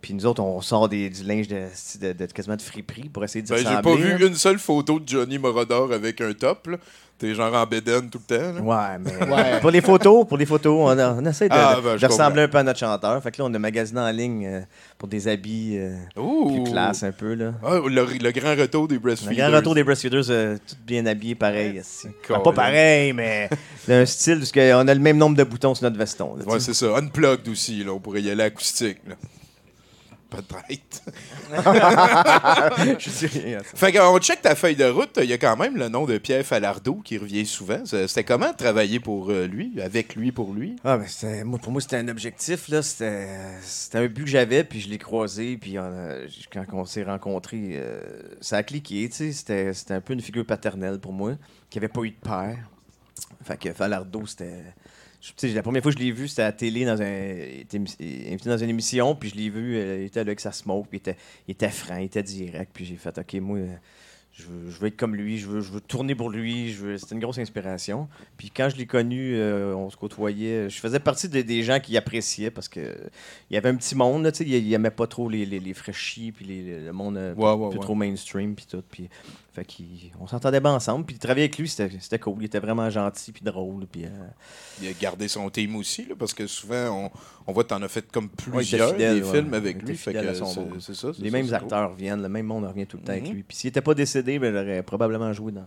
Puis 0.00 0.14
nous 0.14 0.24
autres, 0.26 0.40
on 0.40 0.60
sort 0.60 0.88
des, 0.88 1.10
du 1.10 1.24
linge 1.24 1.48
de, 1.48 1.66
de, 2.00 2.12
de- 2.12 2.26
quasiment 2.26 2.54
de 2.54 2.62
friperie 2.62 3.08
pour 3.08 3.24
essayer 3.24 3.42
de 3.42 3.48
Ben, 3.48 3.56
j'ai 3.58 3.64
pas 3.82 3.96
vu 3.96 4.26
une 4.28 4.36
seule 4.36 4.60
photo 4.60 5.00
de 5.00 5.08
Johnny 5.08 5.38
Morodor 5.38 5.92
avec 5.92 6.20
un 6.20 6.32
top. 6.32 6.68
là. 6.68 6.76
T'es 7.18 7.34
genre 7.34 7.52
en 7.52 7.66
bédaine 7.66 8.08
tout 8.08 8.20
le 8.30 8.36
temps. 8.36 8.52
là? 8.52 8.60
Ouais, 8.60 8.98
mais 9.00 9.26
Ouais. 9.34 9.60
pour 9.60 9.72
les 9.72 9.80
photos, 9.80 10.24
pour 10.28 10.38
les 10.38 10.46
photos, 10.46 10.72
on, 10.78 10.96
a- 10.96 11.14
on 11.14 11.24
essaie 11.24 11.48
de, 11.48 11.54
Ah, 11.54 11.78
ben, 11.82 11.94
de 11.94 11.98
je 11.98 12.06
ressembler 12.06 12.42
comprends. 12.42 12.42
un 12.44 12.48
peu 12.48 12.58
à 12.58 12.62
notre 12.62 12.78
chanteur. 12.78 13.20
Fait 13.22 13.32
que 13.32 13.42
là, 13.42 13.48
on 13.50 13.54
a 13.54 13.58
magasiné 13.58 14.00
en 14.00 14.10
ligne 14.12 14.46
euh, 14.46 14.60
pour 14.96 15.08
des 15.08 15.26
habits 15.26 15.76
euh, 15.78 15.96
Ouh. 16.16 16.62
plus 16.62 16.70
classe 16.70 17.02
un 17.02 17.10
peu, 17.10 17.34
là. 17.34 17.54
Ah, 17.64 17.80
le, 17.84 18.04
le 18.04 18.30
grand 18.30 18.54
retour 18.54 18.86
des 18.86 18.94
Le 18.94 19.00
breastfeeders. 19.00 19.48
grand 19.48 19.56
retour 19.56 19.74
des 19.74 19.82
breastfeeders, 19.82 20.30
euh, 20.30 20.56
tout 20.64 20.76
bien 20.86 21.04
habillés, 21.06 21.34
pareil. 21.34 21.78
ici. 21.80 22.06
Pas 22.28 22.52
pareil, 22.52 23.12
mais 23.12 23.48
un 23.88 24.06
style, 24.06 24.38
parce 24.38 24.52
qu'on 24.52 24.86
a 24.86 24.94
le 24.94 25.00
même 25.00 25.16
nombre 25.16 25.36
de 25.36 25.42
boutons 25.42 25.74
sur 25.74 25.82
notre 25.84 25.98
veston. 25.98 26.36
là, 26.36 26.44
tu 26.44 26.48
Ouais, 26.50 26.60
sais. 26.60 26.72
c'est 26.72 26.86
ça. 26.86 26.96
Unplugged 26.98 27.48
aussi, 27.48 27.82
là. 27.82 27.90
On 27.94 27.98
pourrait 27.98 28.22
y 28.22 28.30
aller 28.30 28.44
acoustique, 28.44 28.98
là. 29.08 29.16
Peut-être. 30.30 31.02
Je 32.98 33.26
dis 33.26 33.38
rien. 33.40 33.60
Fait 33.62 33.92
qu'on 33.92 34.18
check 34.18 34.42
ta 34.42 34.54
feuille 34.54 34.76
de 34.76 34.84
route, 34.84 35.18
il 35.22 35.24
y 35.24 35.32
a 35.32 35.38
quand 35.38 35.56
même 35.56 35.76
le 35.78 35.88
nom 35.88 36.04
de 36.04 36.18
Pierre 36.18 36.44
Falardeau 36.44 36.96
qui 36.96 37.16
revient 37.16 37.46
souvent. 37.46 37.84
C'était 37.86 38.24
comment 38.24 38.52
travailler 38.52 39.00
pour 39.00 39.30
euh, 39.30 39.46
lui, 39.46 39.80
avec 39.80 40.16
lui, 40.16 40.30
pour 40.30 40.52
lui? 40.52 40.76
Ah, 40.84 40.98
ben, 40.98 41.44
moi, 41.44 41.58
pour 41.58 41.72
moi, 41.72 41.80
c'était 41.80 41.96
un 41.96 42.08
objectif. 42.08 42.68
là. 42.68 42.82
C'était 42.82 43.26
un 43.94 44.06
but 44.06 44.24
que 44.24 44.30
j'avais, 44.30 44.64
puis 44.64 44.80
je 44.80 44.90
l'ai 44.90 44.98
croisé. 44.98 45.56
Puis 45.56 45.78
euh, 45.78 46.26
quand 46.52 46.64
on 46.74 46.84
s'est 46.84 47.04
rencontrés, 47.04 47.72
euh, 47.76 48.00
ça 48.42 48.58
a 48.58 48.62
cliqué. 48.62 49.08
C'était 49.10 49.72
un 49.90 50.00
peu 50.02 50.12
une 50.12 50.20
figure 50.20 50.44
paternelle 50.44 50.98
pour 50.98 51.14
moi, 51.14 51.36
qui 51.70 51.78
avait 51.78 51.88
pas 51.88 52.02
eu 52.02 52.10
de 52.10 52.16
père. 52.22 52.58
Fait 53.44 53.56
que 53.56 53.72
Falardeau, 53.72 54.26
c'était. 54.26 54.62
La 55.42 55.62
première 55.62 55.82
fois 55.82 55.92
que 55.92 55.98
je 55.98 56.04
l'ai 56.04 56.12
vu, 56.12 56.28
c'était 56.28 56.42
à 56.42 56.46
la 56.46 56.52
télé, 56.52 56.84
dans 56.84 57.00
un, 57.00 57.06
il 58.00 58.36
dans 58.44 58.58
une 58.58 58.70
émission, 58.70 59.14
puis 59.14 59.30
je 59.30 59.34
l'ai 59.34 59.50
vu, 59.50 59.76
euh, 59.76 59.98
il 60.00 60.04
était 60.06 60.20
là 60.20 60.28
avec 60.28 60.40
sa 60.40 60.52
smoke, 60.52 60.86
puis 60.88 60.98
il 60.98 61.10
était, 61.10 61.18
il 61.48 61.52
était 61.52 61.70
franc, 61.70 61.96
il 61.96 62.04
était 62.04 62.22
direct, 62.22 62.70
puis 62.72 62.84
j'ai 62.84 62.96
fait, 62.96 63.16
OK, 63.18 63.34
moi, 63.34 63.58
euh, 63.58 63.74
je 64.38 64.44
veux, 64.44 64.70
je 64.70 64.78
veux 64.78 64.86
être 64.86 64.96
comme 64.96 65.16
lui, 65.16 65.36
je 65.38 65.48
veux, 65.48 65.60
je 65.60 65.72
veux 65.72 65.80
tourner 65.80 66.14
pour 66.14 66.30
lui, 66.30 66.72
je 66.72 66.84
veux- 66.84 66.98
c'était 66.98 67.14
une 67.14 67.20
grosse 67.20 67.38
inspiration. 67.38 68.08
Puis 68.36 68.50
quand 68.54 68.68
je 68.70 68.76
l'ai 68.76 68.86
connu, 68.86 69.34
euh, 69.34 69.74
on 69.74 69.90
se 69.90 69.96
côtoyait, 69.96 70.70
je 70.70 70.78
faisais 70.78 71.00
partie 71.00 71.28
des, 71.28 71.42
des 71.42 71.62
gens 71.62 71.80
qui 71.80 71.96
appréciaient, 71.96 72.50
parce 72.50 72.68
que 72.68 72.96
il 73.50 73.54
y 73.54 73.56
avait 73.56 73.68
un 73.68 73.74
petit 73.76 73.96
monde, 73.96 74.22
là, 74.22 74.32
tu 74.32 74.44
il, 74.44 74.54
il 74.54 74.72
aimait 74.72 74.90
pas 74.90 75.06
trop 75.06 75.28
les, 75.28 75.44
les, 75.44 75.58
les 75.60 75.74
fraîchis, 75.74 76.32
puis 76.32 76.44
les- 76.44 76.80
le 76.84 76.92
monde 76.92 77.16
euh, 77.16 77.34
Ouais, 77.34 77.52
ouais, 77.52 77.68
plus 77.70 77.78
ouais. 77.78 77.84
trop 77.84 77.94
mainstream, 77.94 78.54
puis 78.54 78.66
tout, 78.70 78.82
puis... 78.90 79.08
Fait 79.54 79.66
qu'on 80.14 80.28
s'entendait 80.28 80.60
bien 80.60 80.70
ensemble, 80.74 81.04
puis 81.04 81.18
travailler 81.18 81.46
avec 81.46 81.58
lui, 81.58 81.66
c'était 81.68 82.18
cool. 82.20 82.36
Il 82.38 82.44
était 82.44 82.60
vraiment 82.60 82.88
gentil, 82.90 83.32
puis 83.32 83.42
drôle, 83.42 83.86
puis... 83.90 84.04
euh, 84.04 84.08
Il 84.80 84.86
a 84.86 84.92
gardé 84.92 85.26
son 85.26 85.50
team 85.50 85.74
aussi, 85.74 86.04
là, 86.04 86.14
parce 86.16 86.32
que 86.32 86.46
souvent, 86.46 87.06
on, 87.06 87.10
on 87.48 87.52
voit 87.52 87.64
que 87.64 87.70
t'en 87.70 87.82
as 87.82 87.88
fait 87.88 88.06
comme 88.12 88.28
plusieurs 88.28 88.92
fidèle, 88.92 89.20
des 89.20 89.26
films 89.28 89.48
Il 89.50 89.54
avec 89.56 89.82
lui. 89.82 89.96
Fait 89.96 90.12
que 90.12 90.32
c'est- 90.78 90.94
ça. 90.94 91.08
Les 91.18 91.32
mêmes 91.32 91.46
cool. 91.46 91.54
acteurs 91.56 91.90
reviennent, 91.90 92.22
le 92.22 92.28
même 92.28 92.46
monde 92.46 92.66
revient 92.66 92.86
tout 92.86 92.98
le 92.98 93.02
temps 93.02 93.10
avec 93.12 93.26
Mhm. 93.26 93.32
lui. 93.34 93.42
Puis 93.42 93.56
s'il 93.56 93.68
était 93.68 93.80
pas 93.80 93.94
décédé, 93.94 94.27
ben, 94.38 94.54
il 94.54 94.58
aurait 94.58 94.82
probablement 94.82 95.32
joué 95.32 95.52
dans, 95.52 95.64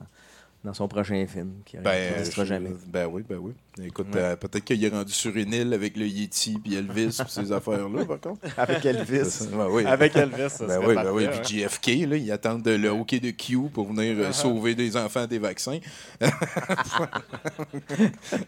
dans 0.64 0.74
son 0.74 0.88
prochain 0.88 1.26
film, 1.28 1.54
qui 1.66 1.78
Ben, 1.78 2.24
je- 2.24 2.46
jamais. 2.46 2.72
ben 2.88 3.08
oui, 3.12 3.24
ben 3.28 3.38
oui. 3.42 3.54
Écoute, 3.84 4.08
Ouais. 4.14 4.20
euh, 4.22 4.36
peut-être 4.36 4.64
qu'il 4.66 4.84
est 4.84 4.90
rendu 4.90 5.12
sur 5.14 5.36
une 5.36 5.54
île 5.54 5.74
avec 5.74 5.96
le 5.98 6.06
Yeti 6.06 6.60
puis 6.64 6.76
Elvis 6.76 7.16
puis 7.18 7.26
ces 7.30 7.52
affaires-là, 7.52 8.06
par 8.06 8.20
contre. 8.20 8.42
Avec 8.58 8.86
Elvis. 8.86 9.48
Ben 9.54 9.68
oui. 9.72 9.86
Avec 9.86 10.16
Elvis, 10.16 10.50
ça 10.50 10.68
Ben 10.68 10.80
oui, 10.86 10.94
ben 10.94 11.12
oui. 11.12 11.26
Puis 11.44 11.62
JFK, 11.62 11.88
là, 12.08 12.18
ils 12.18 12.32
attendent 12.32 12.68
le 12.68 12.90
hockey 12.90 13.20
de 13.22 13.32
Q 13.32 13.70
pour 13.74 13.88
venir 13.92 14.16
euh, 14.20 14.32
sauver 14.34 14.76
des 14.76 14.96
enfants 14.98 15.26
des 15.26 15.40
vaccins. 15.40 15.80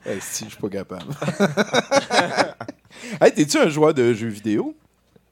Eh, 0.05 0.19
si, 0.19 0.45
je 0.45 0.49
suis 0.51 0.59
pas 0.61 0.69
capable. 0.69 1.11
hey, 3.21 3.33
t'es-tu 3.33 3.57
un 3.57 3.69
joueur 3.69 3.93
de 3.93 4.13
jeux 4.13 4.27
vidéo? 4.27 4.75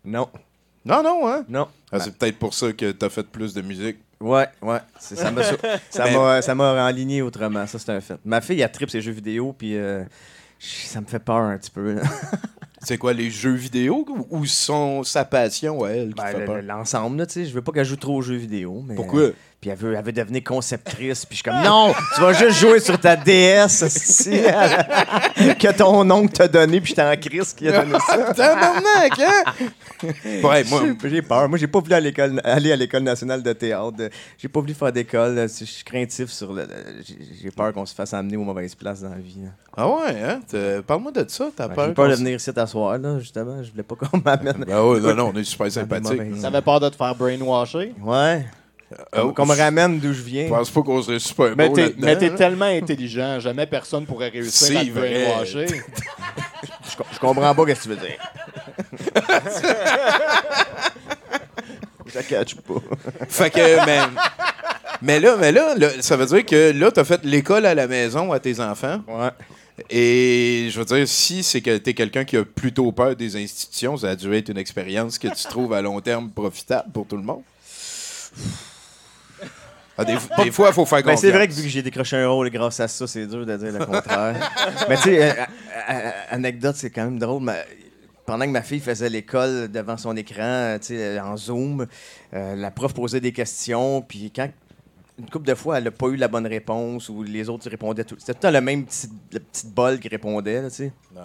Non, 0.04 0.30
Non, 0.86 1.04
non, 1.04 1.28
hein? 1.28 1.46
non. 1.48 1.68
Ah, 1.92 2.00
c'est 2.00 2.16
peut-être 2.18 2.40
pour 2.40 2.54
ça 2.54 2.72
que 2.74 2.92
t'as 2.92 3.10
fait 3.10 3.24
plus 3.24 3.54
de 3.54 3.62
musique. 3.62 3.98
Ouais, 4.22 4.48
ouais. 4.62 4.78
C'est- 5.00 5.16
Ça 5.16 5.32
m'a 5.32 5.42
ça 5.90 6.12
m'a- 6.12 6.42
ça 6.42 6.56
m'a 6.56 6.86
enligné 6.86 7.22
autrement. 7.22 7.66
Ça, 7.68 7.80
c'est 7.80 7.92
un 7.92 8.00
fait. 8.02 8.18
Ma 8.24 8.40
fille, 8.42 8.62
elle 8.62 8.72
tripe 8.72 8.90
ses 8.90 9.02
jeux 9.02 9.12
vidéo, 9.12 9.54
puis 9.58 9.76
euh, 9.76 10.04
ça 10.60 11.02
me 11.02 11.06
fait 11.08 11.20
peur 11.20 11.38
un 11.38 11.58
petit 11.58 11.72
peu. 11.72 11.94
là. 11.96 12.02
C'est 12.84 12.98
quoi, 12.98 13.14
les 13.14 13.30
jeux 13.30 13.54
vidéo 13.54 14.04
ou- 14.10 14.40
ou 14.40 14.46
son, 14.48 15.04
sa 15.04 15.24
passion 15.24 15.84
à 15.84 15.90
elle 15.92 16.08
qui 16.10 16.14
te 16.16 16.22
Ben, 16.22 16.28
fait 16.32 16.40
le- 16.40 16.46
peur? 16.46 16.62
L'ensemble, 16.64 17.18
là, 17.18 17.26
tu 17.28 17.34
sais. 17.34 17.46
Je 17.46 17.54
veux 17.54 17.62
pas 17.62 17.72
qu'elle 17.72 17.86
joue 17.86 17.96
trop 17.96 18.16
aux 18.16 18.22
jeux 18.24 18.38
vidéo. 18.38 18.84
Mais, 18.88 18.96
Pourquoi? 18.96 19.30
Puis 19.62 19.70
elle 19.70 19.78
veut, 19.78 19.94
elle 19.96 20.04
veut 20.04 20.12
devenir 20.12 20.44
conceptrice. 20.44 21.24
Puis 21.26 21.38
je 21.38 21.44
suis 21.44 21.44
comme, 21.44 21.64
non, 21.64 21.94
tu 22.16 22.22
vas 22.22 22.34
juste 22.34 22.60
jouer 22.60 22.80
sur 22.80 23.00
ta 23.00 23.16
DS 23.16 23.84
que 25.60 25.72
ton 25.72 26.10
oncle 26.10 26.34
t'a 26.34 26.48
donné, 26.48 26.82
puis 26.82 26.90
j'étais 26.90 27.04
en 27.04 27.16
crise 27.16 27.54
qui 27.54 27.68
a 27.70 27.84
donné 27.84 27.98
ça. 28.08 28.18
Tabarnak, 28.34 29.20
hein? 29.20 29.44
Ouais, 30.44 30.64
moi, 30.64 30.82
J'ai- 31.04 31.22
peur. 31.22 31.48
Moi, 31.48 31.58
j'ai 31.60 31.68
pas 31.68 31.80
voulu 31.80 31.94
à 31.94 32.00
l'école- 32.00 32.42
aller 32.44 32.72
à 32.72 32.76
l'école 32.76 33.04
nationale 33.04 33.44
de 33.44 33.54
théâtre. 33.54 34.10
J'ai 34.38 34.48
pas 34.48 34.60
voulu 34.60 34.74
faire 34.74 34.92
d'école. 34.92 35.36
Je 35.48 35.66
suis 35.66 35.84
craintif 35.84 36.30
sur 36.32 36.54
le. 36.54 36.68
j'ai- 37.42 37.52
peur 37.52 37.72
qu'on 37.74 37.86
se 37.86 37.94
fasse 37.94 38.14
amener 38.16 38.38
aux 38.38 38.44
mauvaises 38.44 38.74
places 38.74 39.02
dans 39.02 39.10
la 39.10 39.18
vie. 39.18 39.38
là. 39.44 39.50
Ah 39.78 39.88
ouais, 39.88 40.22
hein? 40.24 40.82
Parle-moi 40.88 41.12
de 41.12 41.24
ça, 41.28 41.50
t'as 41.56 41.70
peur? 41.70 41.86
J'ai 41.90 41.94
peur 41.94 42.10
de 42.10 42.16
venir 42.16 42.36
ici 42.38 42.52
t'asseoir, 42.52 42.98
là, 42.98 43.20
justement. 43.20 43.62
Je 43.64 43.70
voulais 43.72 43.84
pas 43.84 43.96
qu'on 43.96 44.18
m'amène. 44.26 44.66
Ben 44.68 44.82
ouais, 44.84 45.00
non, 45.00 45.14
non, 45.16 45.32
on 45.34 45.38
est 45.40 45.44
super 45.44 45.72
sympathique. 45.72 46.12
mauvaises- 46.20 46.42
T'avais 46.42 46.62
peur 46.62 46.80
de 46.80 46.90
te 46.90 46.96
faire 46.96 47.14
brainwasher? 47.16 47.94
Ouais. 48.02 48.46
Euh, 49.16 49.32
Qu'on 49.32 49.46
me 49.46 49.56
ramène 49.56 50.00
d'où 50.00 50.14
je 50.14 50.22
viens. 50.22 50.46
Je 50.46 50.50
pense 50.50 50.70
pas 50.70 50.82
qu'on 50.82 51.02
serait 51.02 51.20
super 51.20 51.56
Mais 51.56 51.70
beau 51.70 51.78
mais 51.98 52.18
t'es 52.18 52.34
tellement 52.36 52.66
intelligent, 52.66 53.40
jamais 53.40 53.66
personne 53.66 54.06
pourrait 54.06 54.30
réussir 54.30 54.80
à 54.80 54.84
te 54.84 54.90
brainwasher. 54.90 55.68
Je, 56.84 56.98
je 57.14 57.20
comprends 57.20 57.56
pas 57.56 57.62
ce 57.62 57.74
que 57.74 57.84
tu 57.84 57.90
veux 57.90 57.96
dire. 57.96 58.18
je 62.06 62.16
la 62.16 62.24
catch 62.24 62.56
pas. 62.56 62.74
Fait 63.30 63.50
que, 63.50 63.86
mais, 63.86 64.00
mais 65.02 65.20
là, 65.20 65.38
mais 65.40 65.52
là, 65.54 65.74
là, 65.76 65.90
ça 66.02 66.18
veut 66.18 66.26
dire 66.26 66.46
que 66.46 66.72
là, 66.78 66.92
t'as 66.92 67.06
fait 67.06 67.24
l'école 67.24 67.66
à 67.66 67.74
la 67.74 67.88
maison 67.88 68.32
à 68.34 68.40
tes 68.40 68.60
enfants. 68.60 69.02
Ouais. 69.08 69.30
Et 69.90 70.68
je 70.70 70.80
veux 70.80 70.86
dire, 70.86 71.08
si 71.08 71.44
c'est 71.44 71.62
que 71.62 71.78
t'es 71.78 71.94
quelqu'un 71.94 72.26
qui 72.26 72.38
a 72.38 72.44
plutôt 72.44 72.92
peur 72.92 73.16
des 73.16 73.36
institutions, 73.42 73.98
ça 73.98 74.10
a 74.10 74.16
dû 74.16 74.34
être 74.36 74.50
une 74.50 74.58
expérience 74.58 75.18
que 75.18 75.28
tu 75.30 75.44
trouves 75.46 75.74
à 75.74 75.82
long 75.82 76.00
terme 76.02 76.30
profitable 76.30 76.92
pour 76.92 77.08
tout 77.08 77.18
le 77.18 77.24
monde. 77.24 77.42
Ah, 80.02 80.06
des, 80.06 80.44
des 80.46 80.52
fois, 80.52 80.68
il 80.70 80.74
faut 80.74 80.86
faire 80.86 80.98
Ben, 81.00 81.04
confiance. 81.04 81.22
c'est 81.22 81.32
vrai 81.32 81.48
que 81.48 81.54
vu 81.54 81.64
que 81.64 81.70
j'ai 81.70 81.82
décroché 81.82 82.18
un 82.18 82.28
rôle 82.28 82.50
grâce 82.50 82.80
à 82.80 82.88
ça, 82.88 83.08
c'est 83.08 83.26
dur 83.28 83.46
de 83.46 83.58
dire 83.58 83.72
le 83.72 83.86
contraire. 83.86 84.52
mais 84.90 84.96
tu 84.98 85.02
sais, 85.04 85.24
euh, 85.24 85.34
euh, 85.34 85.44
euh, 85.92 86.12
anecdote, 86.32 86.76
c'est 86.78 86.90
quand 86.90 87.04
même 87.06 87.20
drôle. 87.20 87.44
mais 87.44 87.66
pendant 88.26 88.46
que 88.46 88.52
ma 88.52 88.62
fille 88.62 88.80
faisait 88.80 89.10
l'école 89.10 89.70
devant 89.72 89.98
son 89.98 90.16
écran, 90.16 90.78
tu 90.80 90.88
sais, 90.88 91.20
en 91.20 91.36
Zoom, 91.38 91.86
euh, 92.34 92.56
la 92.56 92.72
prof 92.72 92.94
posait 92.94 93.20
des 93.20 93.32
questions, 93.34 94.02
puis 94.02 94.32
quand 94.36 94.50
une 95.20 95.30
couple 95.30 95.46
de 95.48 95.54
fois, 95.56 95.78
elle 95.78 95.84
n'a 95.84 95.92
pas 95.92 96.08
eu 96.08 96.16
la 96.16 96.28
bonne 96.28 96.48
réponse 96.48 97.10
ou 97.10 97.22
les 97.22 97.48
autres 97.50 97.70
répondaient 97.70 98.06
tout. 98.06 98.16
C'était 98.18 98.34
tout 98.34 98.38
le 98.40 98.42
temps 98.42 98.52
le 98.52 98.62
même 98.62 98.86
petit, 98.86 99.08
le 99.34 99.40
petit 99.40 99.68
bol 99.68 100.00
qui 100.00 100.08
répondait, 100.08 100.64
tu 100.70 100.76
sais. 100.76 100.94
Ouais. 101.16 101.22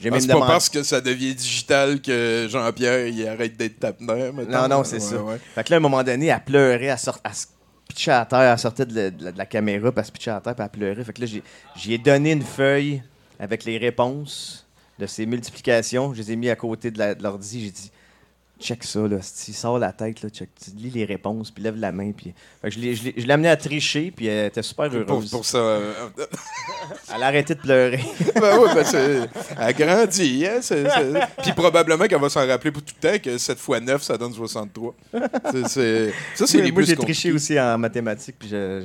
J'ai 0.00 0.08
Ah, 0.08 0.12
même 0.12 0.20
c'est 0.20 0.26
pas 0.28 0.34
demandé. 0.34 0.52
parce 0.52 0.68
que 0.70 0.82
ça 0.82 1.00
devient 1.00 1.34
digital 1.34 2.00
que 2.00 2.46
Jean-Pierre 2.48 3.06
il 3.08 3.26
arrête 3.28 3.56
d'être 3.56 3.82
mettons. 4.00 4.50
Non, 4.50 4.68
non, 4.68 4.84
c'est 4.84 4.94
Ouais, 4.96 5.00
ça. 5.00 5.22
ouais. 5.22 5.38
Fait 5.54 5.64
que 5.64 5.70
là, 5.70 5.76
à 5.76 5.78
un 5.78 5.82
moment 5.82 6.02
donné, 6.02 6.26
elle 6.28 6.40
pleurait, 6.44 6.84
elle, 6.86 6.98
sort, 6.98 7.18
elle 7.24 7.34
se 7.34 7.46
pitchait 7.94 8.10
à 8.10 8.24
terre, 8.24 8.40
elle 8.40 8.58
sortait 8.58 8.84
de 8.86 9.12
la, 9.36 9.46
caméra, 9.46 9.92
puis 9.92 10.00
elle 10.00 10.04
se 10.06 10.12
pitchait 10.12 10.30
à 10.32 10.40
terre, 10.40 10.54
puis 10.54 10.82
elle. 10.82 11.04
Fait 11.04 11.12
que 11.12 11.20
là, 11.20 11.26
j'ai- 11.26 11.42
j'y 11.76 11.94
ai 11.94 11.98
donné 11.98 12.32
une 12.32 12.42
feuille 12.42 13.02
avec 13.38 13.64
les 13.64 13.78
réponses 13.78 14.66
de 14.98 15.06
ces 15.06 15.26
multiplications. 15.26 16.12
Je 16.12 16.18
les 16.18 16.32
ai 16.32 16.36
mis 16.36 16.50
à 16.50 16.56
côté 16.56 16.90
de 16.90 17.22
l'ordi. 17.22 17.64
J'ai 17.64 17.70
dit, 17.70 17.92
check 18.60 18.84
ça, 18.84 19.00
là. 19.00 19.18
Si 19.20 19.52
sort 19.52 19.78
la 19.78 19.92
tête, 19.92 20.22
là, 20.22 20.28
check, 20.30 20.48
tu 20.62 20.70
lis 20.76 20.90
les 20.90 21.04
réponses, 21.04 21.50
puis 21.50 21.62
lève 21.62 21.76
la 21.76 21.92
main. 21.92 22.12
Puis... 22.12 22.32
Fait 22.62 22.68
que 22.70 22.74
je 22.74 22.80
l'ai- 22.80 23.30
amenée 23.30 23.48
à 23.48 23.56
tricher, 23.56 24.12
puis 24.14 24.26
elle 24.26 24.46
était 24.46 24.62
super 24.62 24.86
heureuse. 24.94 25.30
pour 25.30 25.44
ça. 25.44 25.58
euh, 25.58 25.92
Elle 27.14 27.22
a 27.22 27.26
arrêté 27.26 27.54
de 27.54 27.60
pleurer. 27.60 28.00
ben 28.40 28.58
oui, 28.58 28.68
ben 28.74 28.84
c'est. 28.84 29.28
Elle 29.58 29.74
grandit, 29.74 30.46
hein. 30.46 30.60
Puis 31.42 31.52
probablement 31.52 32.06
qu'elle 32.06 32.20
va 32.20 32.28
s'en 32.28 32.46
rappeler 32.46 32.70
pour 32.70 32.82
tout 32.82 32.94
le 33.02 33.08
temps 33.10 33.18
que 33.22 33.36
7 33.38 33.58
x 33.58 33.80
9, 33.82 34.02
ça 34.02 34.16
donne 34.16 34.32
63. 34.32 34.94
C'est- 35.52 35.68
c'est- 35.68 36.12
Ça, 36.34 36.46
c'est 36.46 36.60
les 36.60 36.72
moi, 36.72 36.82
j'ai 36.82 36.96
triché 36.96 37.32
aussi 37.32 37.58
en 37.60 37.76
mathématiques, 37.78 38.36
puis 38.38 38.48
je- 38.48 38.82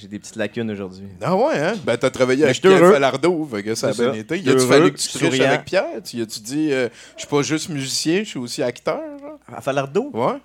j'ai 0.00 0.08
des 0.08 0.18
petites 0.18 0.36
lacunes 0.36 0.70
aujourd'hui. 0.70 1.08
Ah 1.20 1.36
ouais, 1.36 1.58
hein? 1.58 1.74
Ben, 1.84 1.96
t'as 1.96 2.10
travaillé 2.10 2.44
avec 2.44 2.60
Pierre. 2.60 2.78
Falardeau, 2.92 3.48
fait 3.50 3.62
que 3.62 3.74
ça 3.74 3.88
a 3.88 3.92
bien 3.92 4.12
été. 4.12 4.38
Je 4.38 4.42
Y 4.42 4.50
a-tu 4.50 4.58
suis 4.60 4.68
fallu 4.68 4.92
que 4.92 4.98
tu 4.98 5.08
triches 5.08 5.40
avec 5.40 5.64
Pierre? 5.64 6.02
Tu 6.04 6.22
as-tu 6.22 6.40
dit, 6.40 6.72
euh, 6.72 6.88
je 7.16 7.20
suis 7.20 7.28
pas 7.28 7.42
juste 7.42 7.68
musicien, 7.68 8.20
je 8.20 8.28
suis 8.28 8.38
aussi 8.38 8.62
acteur? 8.62 9.00
genre? 9.20 9.38
À 9.52 9.60
Falardeau? 9.60 10.10
Ouais. 10.14 10.38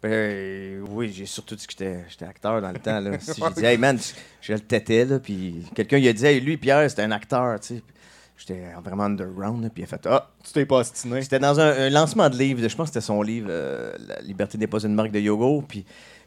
Ben 0.00 0.84
oui, 0.90 1.12
j'ai 1.12 1.26
surtout 1.26 1.56
dit 1.56 1.66
que 1.66 1.72
j'étais 1.72 2.24
acteur 2.24 2.60
dans 2.60 2.70
le 2.70 2.78
temps. 2.78 3.00
Là. 3.00 3.18
Si 3.18 3.32
j'ai 3.40 3.60
dit, 3.60 3.64
hey 3.64 3.76
man, 3.78 3.98
je 4.40 4.52
le 4.52 4.60
tétais, 4.60 5.04
là, 5.04 5.18
puis 5.18 5.64
quelqu'un 5.74 5.98
il 5.98 6.06
a 6.06 6.12
dit, 6.12 6.24
hey, 6.24 6.40
lui, 6.40 6.56
Pierre, 6.56 6.88
c'était 6.88 7.02
un 7.02 7.10
acteur, 7.10 7.58
tu 7.60 7.76
sais. 7.76 7.82
J'étais 8.36 8.62
vraiment 8.84 9.04
underground, 9.04 9.64
là, 9.64 9.68
puis 9.68 9.82
il 9.82 9.84
a 9.84 9.88
fait 9.88 10.06
Ah, 10.06 10.30
Tu 10.44 10.52
t'es 10.52 10.64
pas 10.64 10.76
ostiné. 10.76 11.22
C'était 11.22 11.40
dans 11.40 11.58
un, 11.58 11.86
un 11.86 11.90
lancement 11.90 12.30
de 12.30 12.36
livre, 12.36 12.60
je 12.68 12.76
pense 12.76 12.90
que 12.90 12.94
c'était 12.94 13.04
son 13.04 13.20
livre, 13.20 13.48
euh, 13.50 13.92
La 14.06 14.20
liberté 14.20 14.56
n'est 14.56 14.68
pas 14.68 14.78
une 14.78 14.94
marque 14.94 15.10
de 15.10 15.18
yoga. 15.18 15.66
Puis 15.66 15.84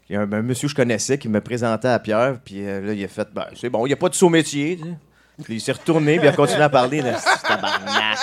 il 0.08 0.14
y 0.14 0.16
a 0.16 0.20
un, 0.20 0.32
un 0.32 0.42
monsieur 0.42 0.66
que 0.68 0.72
je 0.72 0.76
connaissais 0.76 1.18
qui 1.18 1.28
me 1.28 1.40
présentait 1.40 1.88
à 1.88 1.98
Pierre, 1.98 2.38
puis 2.44 2.66
euh, 2.66 2.80
là, 2.80 2.92
il 2.92 3.04
a 3.04 3.08
fait 3.08 3.28
ben, 3.32 3.46
c'est 3.54 3.70
bon, 3.70 3.86
il 3.86 3.90
n'y 3.90 3.94
a 3.94 3.96
pas 3.96 4.08
de 4.08 4.14
saut 4.14 4.28
métier. 4.28 4.76
tu 4.76 4.84
sais. 4.84 4.96
Puis 5.44 5.54
il 5.54 5.60
s'est 5.60 5.72
retourné, 5.72 6.18
puis 6.18 6.26
il 6.26 6.28
a 6.28 6.32
continué 6.32 6.62
à 6.62 6.68
parler. 6.68 7.00
Là, 7.00 7.18
tabarnak. 7.48 8.18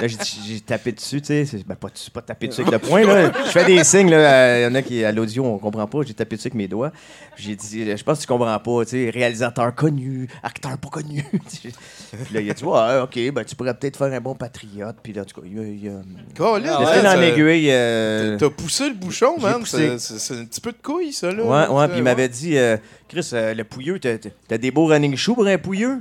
Là, 0.00 0.08
j'ai, 0.08 0.60
tapé 0.60 0.92
dessus, 0.92 1.20
tu 1.22 1.46
sais. 1.46 1.58
Ben, 1.66 1.76
pas, 1.76 1.88
pas 2.12 2.22
tapé 2.22 2.48
dessus 2.48 2.62
avec 2.62 2.72
le 2.72 2.78
poing, 2.88 3.02
là. 3.04 3.30
Je 3.46 3.50
fais 3.50 3.64
des 3.64 3.82
signes, 3.84 4.10
là. 4.10 4.58
Il 4.60 4.62
y 4.64 4.66
en 4.66 4.74
a 4.74 4.82
qui, 4.82 5.04
à 5.04 5.12
l'audio, 5.12 5.44
on 5.44 5.58
comprend 5.58 5.86
pas. 5.86 6.00
J'ai 6.06 6.14
tapé 6.14 6.36
dessus 6.36 6.48
avec 6.48 6.54
mes 6.54 6.66
doigts. 6.68 6.90
J'ai 7.36 7.54
dit, 7.54 7.96
je 7.96 8.02
pense 8.02 8.18
que 8.18 8.22
tu 8.22 8.26
comprends 8.28 8.58
pas, 8.58 8.84
tu 8.84 8.90
sais. 8.90 9.10
Réalisateur 9.10 9.74
connu, 9.74 10.28
acteur 10.42 10.76
pas 10.78 10.88
connu. 10.88 11.24
puis 11.32 12.34
là, 12.34 12.40
il 12.40 12.50
a 12.50 12.54
dit, 12.54 12.64
ouais, 12.64 13.00
ok, 13.02 13.32
ben, 13.34 13.44
tu 13.44 13.54
pourrais 13.56 13.74
peut-être 13.74 13.96
faire 13.96 14.12
un 14.12 14.20
bon 14.20 14.34
patriote. 14.34 14.96
Puis 15.02 15.12
là, 15.12 15.22
en 15.22 15.24
tout 15.24 15.40
cas, 15.40 15.46
il 15.50 15.58
a. 15.58 15.62
Il 15.62 15.88
a, 15.88 15.92
Colin, 16.36 16.64
il 16.64 16.68
a 16.68 16.80
ouais, 16.80 16.86
fait 16.94 17.02
dans 17.02 17.10
ça- 17.10 17.16
l'aiguille. 17.16 17.70
euh, 17.70 18.36
T'as 18.38 18.50
poussé 18.50 18.88
le 18.88 18.94
bouchon, 18.94 19.38
man. 19.40 19.62
C'est- 19.64 19.90
un 20.34 20.44
petit 20.44 20.60
peu 20.60 20.72
de 20.72 20.78
couille, 20.82 21.12
ça, 21.12 21.30
là. 21.32 21.42
Ouais, 21.44 21.68
ouais, 21.74 21.88
puis 21.88 21.98
il 21.98 22.02
m'avait 22.02 22.28
dit, 22.28 22.56
euh, 22.56 22.76
Chris, 23.08 23.28
euh, 23.32 23.54
le 23.54 23.64
pouilleux, 23.64 23.98
t'as 24.00 24.58
des 24.58 24.70
beaux 24.70 24.86
running 24.86 25.16
shoes 25.16 25.34
pour 25.34 25.46
un 25.46 25.58
pouilleux? 25.58 26.00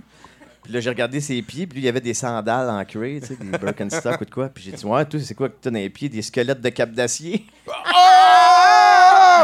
Puis 0.63 0.71
là, 0.73 0.79
j'ai 0.79 0.89
regardé 0.89 1.19
ses 1.19 1.41
pieds, 1.41 1.67
puis 1.67 1.75
lui, 1.77 1.83
il 1.83 1.85
y 1.85 1.89
avait 1.89 1.99
des 2.01 2.13
sandales 2.13 2.69
en 2.69 2.83
cuir, 2.85 3.21
tu 3.21 3.27
sais, 3.27 3.35
des 3.39 3.57
Birkenstock 3.57 4.21
ou 4.21 4.25
de 4.25 4.29
quoi. 4.31 4.47
Puis 4.49 4.63
j'ai 4.65 4.71
dit, 4.71 4.85
ouais, 4.85 5.03
toi, 5.05 5.19
c'est 5.21 5.33
quoi 5.35 5.49
que 5.49 5.55
t'as 5.61 5.69
dans 5.69 5.77
les 5.77 5.89
pieds? 5.89 6.07
Des 6.09 6.21
squelettes 6.21 6.61
de 6.61 6.69
cap 6.69 6.91
d'acier? 6.91 7.45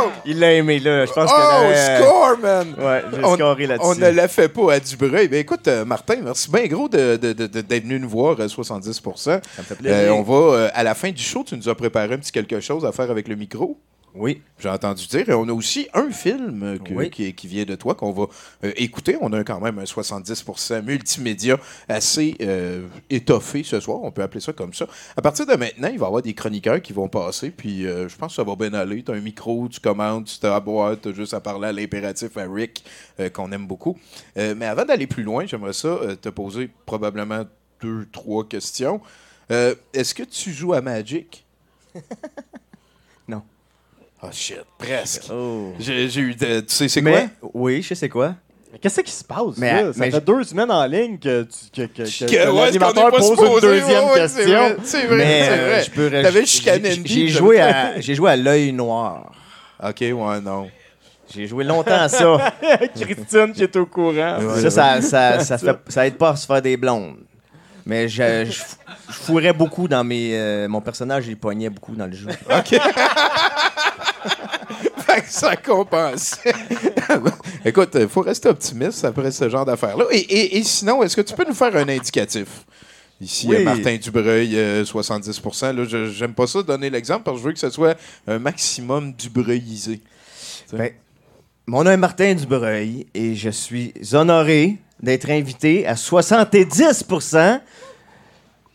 Oh! 0.01 0.09
Il 0.25 0.39
l'a 0.39 0.53
aimé, 0.53 0.79
là. 0.79 1.05
Je 1.05 1.11
pense 1.11 1.29
Oh, 1.33 1.35
que. 1.37 1.73
euh, 1.73 1.97
score, 1.99 2.37
man! 2.39 2.75
Ouais, 2.77 3.03
j'ai 3.13 3.23
On- 3.25 3.35
scoré 3.35 3.67
là-dessus. 3.67 3.87
On 3.89 3.95
ne 3.95 4.09
la 4.09 4.27
fait 4.27 4.47
pas 4.47 4.73
à 4.73 4.79
Dubreuil. 4.79 5.27
Ben 5.27 5.39
écoute, 5.39 5.67
euh, 5.67 5.83
Martin, 5.83 6.17
merci 6.23 6.49
bien 6.49 6.67
gros 6.67 6.87
de- 6.87 7.17
de- 7.17 7.33
de- 7.33 7.47
de- 7.47 7.61
d'être 7.61 7.83
venu 7.83 7.99
nous 7.99 8.09
voir 8.09 8.39
à 8.39 8.47
70 8.47 8.93
Ça 8.93 9.01
me 9.01 9.63
fait 9.63 9.73
Euh, 9.73 9.75
plaisir. 9.77 10.15
On 10.15 10.21
va, 10.21 10.55
euh, 10.57 10.69
à 10.73 10.83
la 10.83 10.95
fin 10.95 11.11
du 11.11 11.21
show, 11.21 11.43
tu 11.45 11.55
nous 11.57 11.67
as 11.67 11.75
préparé 11.75 12.13
un 12.13 12.17
petit 12.17 12.31
quelque 12.31 12.59
chose 12.59 12.85
à 12.85 12.91
faire 12.91 13.11
avec 13.11 13.27
le 13.27 13.35
micro. 13.35 13.77
Oui. 14.15 14.41
J'ai 14.59 14.69
entendu 14.69 15.05
dire. 15.07 15.29
Et 15.29 15.33
on 15.33 15.47
a 15.47 15.53
aussi 15.53 15.87
un 15.93 16.09
film 16.11 16.63
euh, 16.63 16.77
que- 16.77 16.93
Oui. 16.93 17.09
qui, 17.09 17.33
qui 17.33 17.47
vient 17.47 17.63
de 17.63 17.75
toi 17.75 17.95
qu'on 17.95 18.11
va 18.11 18.25
euh, 18.63 18.71
écouter. 18.75 19.17
On 19.21 19.31
a 19.33 19.43
quand 19.43 19.61
même 19.61 19.79
un 19.79 19.83
70% 19.85 20.81
multimédia 20.83 21.57
assez 21.87 22.35
euh, 22.41 22.87
étoffé 23.09 23.63
ce 23.63 23.79
soir. 23.79 23.99
On 24.03 24.11
peut 24.11 24.21
appeler 24.23 24.41
ça 24.41 24.51
comme 24.51 24.73
ça. 24.73 24.87
À 25.15 25.21
partir 25.21 25.45
de 25.45 25.53
maintenant, 25.55 25.87
il 25.89 25.99
va 25.99 26.05
y 26.05 26.07
avoir 26.07 26.21
des 26.21 26.33
chroniqueurs 26.33 26.81
qui 26.81 26.91
vont 26.91 27.07
passer. 27.07 27.51
Puis 27.51 27.85
euh, 27.87 28.09
je 28.09 28.15
pense 28.17 28.31
que 28.31 28.35
ça 28.35 28.43
va 28.43 28.55
bien 28.55 28.73
aller. 28.73 29.03
Tu 29.03 29.11
as 29.11 29.15
un 29.15 29.21
micro, 29.21 29.67
tu 29.69 29.79
commandes, 29.79 30.25
tu 30.25 30.39
t'as 30.39 30.55
à 30.55 30.59
boire, 30.59 30.95
tu 31.01 31.09
as 31.09 31.13
juste 31.13 31.33
à 31.33 31.39
parler 31.39 31.67
à 31.67 31.71
l'impératif 31.71 32.35
à 32.37 32.45
Rick, 32.51 32.83
euh, 33.19 33.29
qu'on 33.29 33.51
aime 33.51 33.67
beaucoup. 33.67 33.97
Euh, 34.37 34.55
mais 34.57 34.65
avant 34.65 34.85
d'aller 34.85 35.07
plus 35.07 35.23
loin, 35.23 35.45
j'aimerais 35.45 35.73
ça 35.73 35.87
euh, 35.87 36.15
te 36.15 36.29
poser 36.29 36.69
probablement 36.85 37.43
deux, 37.81 38.07
trois 38.11 38.45
questions. 38.47 38.99
Euh, 39.51 39.73
Est-ce 39.93 40.13
que 40.13 40.23
tu 40.23 40.51
joues 40.51 40.73
à 40.73 40.81
Magic? 40.81 41.45
Oh 44.21 44.27
shit, 44.31 44.59
presque. 44.77 45.23
Oh. 45.31 45.73
J'ai 45.79 46.05
eu 46.19 46.35
de- 46.35 46.59
Tu 46.61 46.65
sais, 46.75 46.87
c'est 46.89 47.01
quoi? 47.01 47.21
Oui, 47.53 47.81
je 47.81 47.87
sais 47.89 47.95
c'est 47.95 48.09
quoi. 48.09 48.35
Qu'est-ce 48.81 49.01
qui 49.01 49.11
se 49.11 49.23
passe, 49.23 49.57
Mais- 49.57 49.81
là? 49.83 49.93
Ça 49.93 49.99
mais 49.99 50.11
fait 50.11 50.21
deux 50.23 50.43
semaines 50.43 50.69
en 50.69 50.85
ligne 50.85 51.17
que, 51.17 51.43
tu- 51.43 51.87
que, 51.87 51.87
que, 51.87 52.03
que- 52.03 52.25
Que- 52.25 52.51
ouais, 52.51 52.65
l'animateur 52.65 53.09
pas 53.09 53.17
pose 53.17 53.29
une 53.29 53.59
deuxième 53.61 54.03
Ouais, 54.09 54.13
question. 54.19 54.43
vrai, 54.45 54.75
C'est 54.83 55.05
vrai, 55.07 55.15
Mais 55.17 55.43
c'est 55.43 55.51
euh, 55.51 55.67
vrai. 55.69 55.83
je 55.83 55.91
peux. 55.91 56.09
T'avais 56.11 56.45
j'ai- 57.05 57.27
joué 57.29 57.59
à, 57.61 57.99
j'ai 57.99 58.13
joué 58.13 58.29
à 58.31 58.35
l'œil 58.35 58.71
noir. 58.73 59.31
Ok, 59.83 60.01
ouais, 60.01 60.41
non. 60.41 60.69
J'ai 61.33 61.47
joué 61.47 61.63
longtemps 61.63 61.99
à 62.01 62.09
ça. 62.09 62.53
Christine 62.99 63.53
qui 63.53 63.63
est 63.63 63.75
au 63.75 63.85
courant. 63.85 64.37
ça, 64.61 64.69
ça, 64.69 65.01
ça, 65.01 65.39
ça, 65.39 65.57
fait, 65.57 65.77
ça 65.87 66.05
aide 66.07 66.15
pas 66.17 66.31
à 66.31 66.35
se 66.35 66.45
faire 66.45 66.61
des 66.61 66.75
blondes. 66.77 67.17
Mais 67.85 68.07
je, 68.07 68.45
je, 68.45 68.51
je 68.51 69.13
fourrais 69.13 69.53
beaucoup 69.53 69.87
dans 69.87 70.03
mes. 70.03 70.31
euh, 70.37 70.67
mon 70.67 70.81
personnage, 70.81 71.25
il 71.27 71.37
poignait 71.37 71.69
beaucoup 71.69 71.95
dans 71.95 72.05
le 72.05 72.13
jeu. 72.13 72.27
Que 72.27 72.75
ça 75.27 75.55
compense. 75.55 76.37
Écoute, 77.65 77.89
il 77.99 78.07
faut 78.07 78.21
rester 78.21 78.49
optimiste 78.49 79.03
après 79.05 79.31
ce 79.31 79.49
genre 79.49 79.65
d'affaires-là. 79.65 80.05
Et, 80.11 80.17
et- 80.19 80.57
et 80.57 80.63
sinon, 80.63 81.03
est-ce 81.03 81.15
que 81.15 81.21
tu 81.21 81.33
peux 81.33 81.45
nous 81.47 81.53
faire 81.53 81.75
un 81.75 81.87
indicatif? 81.89 82.47
Ici, 83.21 83.47
Oui. 83.49 83.57
euh, 83.57 83.63
Martin 83.65 83.97
Dubreuil, 83.97 84.57
euh, 84.57 84.85
70 84.85 85.41
Là, 85.73 85.83
je- 85.85 86.09
J'aime 86.09 86.33
pas 86.33 86.47
ça 86.47 86.63
donner 86.63 86.89
l'exemple 86.89 87.23
parce 87.23 87.37
que 87.37 87.41
je 87.43 87.47
veux 87.47 87.53
que 87.53 87.59
ce 87.59 87.69
soit 87.69 87.95
un 88.27 88.39
maximum 88.39 89.11
Dubreuilisé. 89.13 90.01
Ben, 90.71 90.91
mon 91.67 91.83
nom 91.83 91.91
est 91.91 91.97
Martin 91.97 92.33
Dubreuil 92.33 93.07
et 93.13 93.35
je 93.35 93.49
suis 93.49 93.93
honoré 94.13 94.77
d'être 95.01 95.29
invité 95.29 95.85
à 95.85 95.95
70 95.95 96.83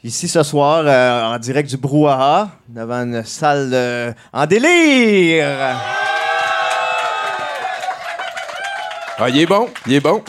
ici 0.03 0.29
ce 0.29 0.43
soir 0.43 0.85
euh, 0.87 1.35
en 1.35 1.39
direct 1.39 1.71
du 1.71 1.79
Brouhaha 1.79 2.51
devant 2.69 3.03
une 3.05 3.25
salle 3.25 3.71
euh, 3.73 4.13
en 4.33 4.45
délire. 4.47 5.81
Ah, 9.19 9.29
il 9.29 9.39
est 9.41 9.47
bon, 9.47 9.69
il 9.87 9.95
est 9.95 10.01
bon. 10.01 10.23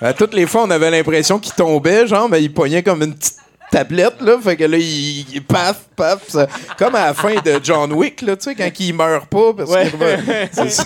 À 0.00 0.12
toutes 0.12 0.34
les 0.34 0.46
fois, 0.46 0.64
on 0.64 0.70
avait 0.70 0.90
l'impression 0.90 1.38
qu'il 1.38 1.52
tombait, 1.54 2.06
genre, 2.06 2.28
mais 2.28 2.42
il 2.42 2.52
poignait 2.52 2.82
comme 2.82 3.02
une 3.02 3.14
petite 3.14 3.36
tablette, 3.70 4.20
là. 4.20 4.36
Fait 4.42 4.56
que 4.56 4.64
là, 4.64 4.76
il, 4.76 5.34
il- 5.34 5.44
paf, 5.44 5.84
paf. 5.94 6.28
ça- 6.28 6.48
comme 6.76 6.94
à 6.96 7.06
la 7.06 7.14
fin 7.14 7.34
de 7.40 7.60
John 7.62 7.92
Wick, 7.92 8.20
là, 8.22 8.36
tu 8.36 8.44
sais, 8.44 8.54
quand 8.56 8.68
il 8.80 8.94
meurt 8.94 9.26
pas. 9.26 9.52
Parce 9.54 9.70
Ouais. 9.70 10.50
ça. 10.68 10.84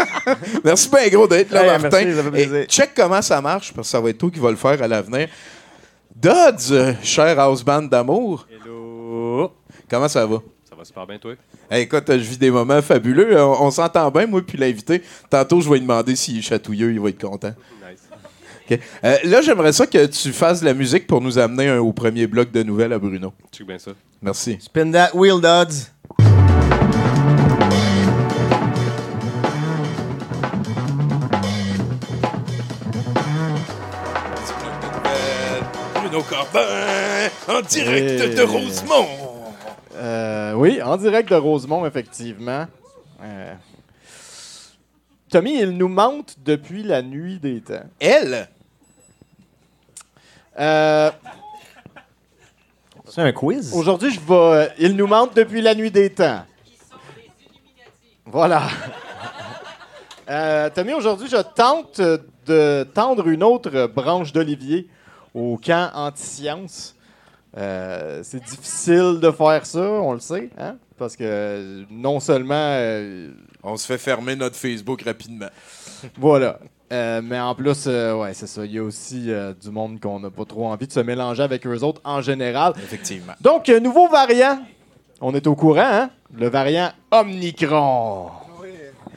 merci 0.64 0.88
bien 0.88 1.08
gros 1.10 1.28
d'être 1.28 1.50
là, 1.52 1.62
Hey, 1.74 1.82
Martin. 1.82 2.04
merci. 2.04 2.54
Et 2.54 2.64
check 2.66 2.92
comment 2.96 3.20
ça 3.20 3.40
marche, 3.42 3.72
parce 3.74 3.86
que 3.88 3.90
ça 3.90 4.00
va 4.00 4.08
être 4.10 4.18
toi 4.18 4.30
qui 4.32 4.40
va 4.40 4.50
le 4.50 4.56
faire 4.56 4.82
à 4.82 4.88
l'avenir. 4.88 5.28
Dodds, 6.16 6.70
euh, 6.72 6.94
cher 7.02 7.38
house 7.38 7.62
band 7.62 7.82
d'amour. 7.82 8.46
Hello. 8.50 9.52
Comment 9.90 10.08
ça 10.08 10.24
va? 10.24 10.38
Ça 10.84 11.00
va 11.00 11.06
super 11.06 11.06
bien, 11.06 11.18
toi? 11.18 11.34
Hey, 11.70 11.84
écoute, 11.84 12.04
je 12.08 12.14
vis 12.16 12.36
des 12.36 12.50
moments 12.50 12.82
fabuleux. 12.82 13.40
On, 13.42 13.62
on 13.66 13.70
s'entend 13.70 14.10
bien, 14.10 14.26
moi, 14.26 14.42
puis 14.46 14.58
l'invité. 14.58 15.02
Tantôt, 15.30 15.60
je 15.62 15.68
vais 15.68 15.76
lui 15.76 15.80
demander 15.82 16.14
s'il 16.14 16.38
est 16.38 16.42
chatouilleux, 16.42 16.92
il 16.92 17.00
va 17.00 17.08
être 17.08 17.20
content. 17.26 17.54
Nice. 17.88 18.78
Euh, 19.04 19.16
là, 19.24 19.40
j'aimerais 19.40 19.72
ça 19.72 19.86
que 19.86 20.04
tu 20.06 20.32
fasses 20.32 20.60
de 20.60 20.66
la 20.66 20.74
musique 20.74 21.06
pour 21.06 21.20
nous 21.22 21.38
amener 21.38 21.68
un- 21.68 21.78
au 21.78 21.92
premier 21.92 22.26
bloc 22.26 22.50
de 22.50 22.62
nouvelles 22.62 22.92
à 22.92 22.98
Bruno. 22.98 23.32
Check 23.52 23.66
bien 23.66 23.78
ça. 23.78 23.92
Merci. 24.20 24.58
Spin 24.60 24.90
that 24.92 25.10
wheel, 25.14 25.40
Dodds. 25.40 25.90
Bruno 35.94 36.22
Corbin, 36.22 37.30
en 37.48 37.60
direct 37.62 38.36
de 38.36 38.42
Rosemont. 38.42 39.33
Euh, 40.04 40.52
oui, 40.52 40.82
en 40.82 40.98
direct 40.98 41.30
de 41.30 41.34
Rosemont, 41.34 41.86
effectivement. 41.86 42.66
Euh, 43.22 43.54
Tommy, 45.30 45.60
il 45.60 45.70
nous 45.70 45.88
monte 45.88 46.36
depuis 46.44 46.82
la 46.82 47.00
nuit 47.00 47.38
des 47.38 47.62
temps. 47.62 47.84
Elle? 47.98 48.48
Euh, 50.60 51.10
C'est 53.08 53.22
un 53.22 53.32
quiz? 53.32 53.72
Aujourd'hui, 53.74 54.10
je 54.10 54.20
vais. 54.20 54.34
euh, 54.34 54.68
il 54.78 54.94
nous 54.94 55.06
monte 55.06 55.34
depuis 55.34 55.62
la 55.62 55.74
nuit 55.74 55.90
des 55.90 56.10
temps. 56.10 56.44
Voilà. 58.26 58.68
Euh, 60.28 60.68
Tommy, 60.68 60.92
aujourd'hui, 60.92 61.28
je 61.30 61.36
tente 61.36 62.02
de 62.46 62.86
tendre 62.92 63.26
une 63.28 63.42
autre 63.42 63.86
branche 63.86 64.32
d'olivier 64.32 64.86
au 65.32 65.56
camp 65.56 65.90
anti-science. 65.94 66.94
Euh, 67.56 68.20
c'est 68.24 68.42
difficile 68.44 69.18
de 69.20 69.30
faire 69.30 69.64
ça, 69.64 69.80
on 69.80 70.12
le 70.12 70.18
sait, 70.20 70.50
hein? 70.58 70.76
Parce 70.98 71.16
que 71.16 71.84
non 71.90 72.18
seulement. 72.20 72.54
euh, 72.54 73.30
On 73.62 73.76
se 73.76 73.86
fait 73.86 73.98
fermer 73.98 74.34
notre 74.36 74.56
Facebook 74.56 75.02
rapidement. 75.02 75.48
voilà. 76.18 76.58
Euh, 76.92 77.20
mais 77.22 77.38
en 77.40 77.54
plus, 77.54 77.86
ouais, 77.86 78.34
c'est 78.34 78.46
ça. 78.46 78.64
Il 78.64 78.72
y 78.72 78.78
a 78.78 78.82
aussi 78.82 79.30
du 79.62 79.70
monde 79.70 80.00
qu'on 80.00 80.20
n'a 80.20 80.30
pas 80.30 80.44
trop 80.44 80.66
envie 80.66 80.86
de 80.86 80.92
se 80.92 81.00
mélanger 81.00 81.42
avec 81.42 81.66
eux 81.66 81.82
autres 81.82 82.00
en 82.04 82.20
général. 82.20 82.74
Effectivement. 82.76 83.32
Donc, 83.40 83.68
nouveau 83.68 84.08
variant. 84.08 84.58
On 85.20 85.32
est 85.34 85.46
au 85.46 85.54
courant, 85.54 85.80
hein? 85.80 86.10
Le 86.36 86.48
variant 86.48 86.90
Omnicron. 87.10 88.30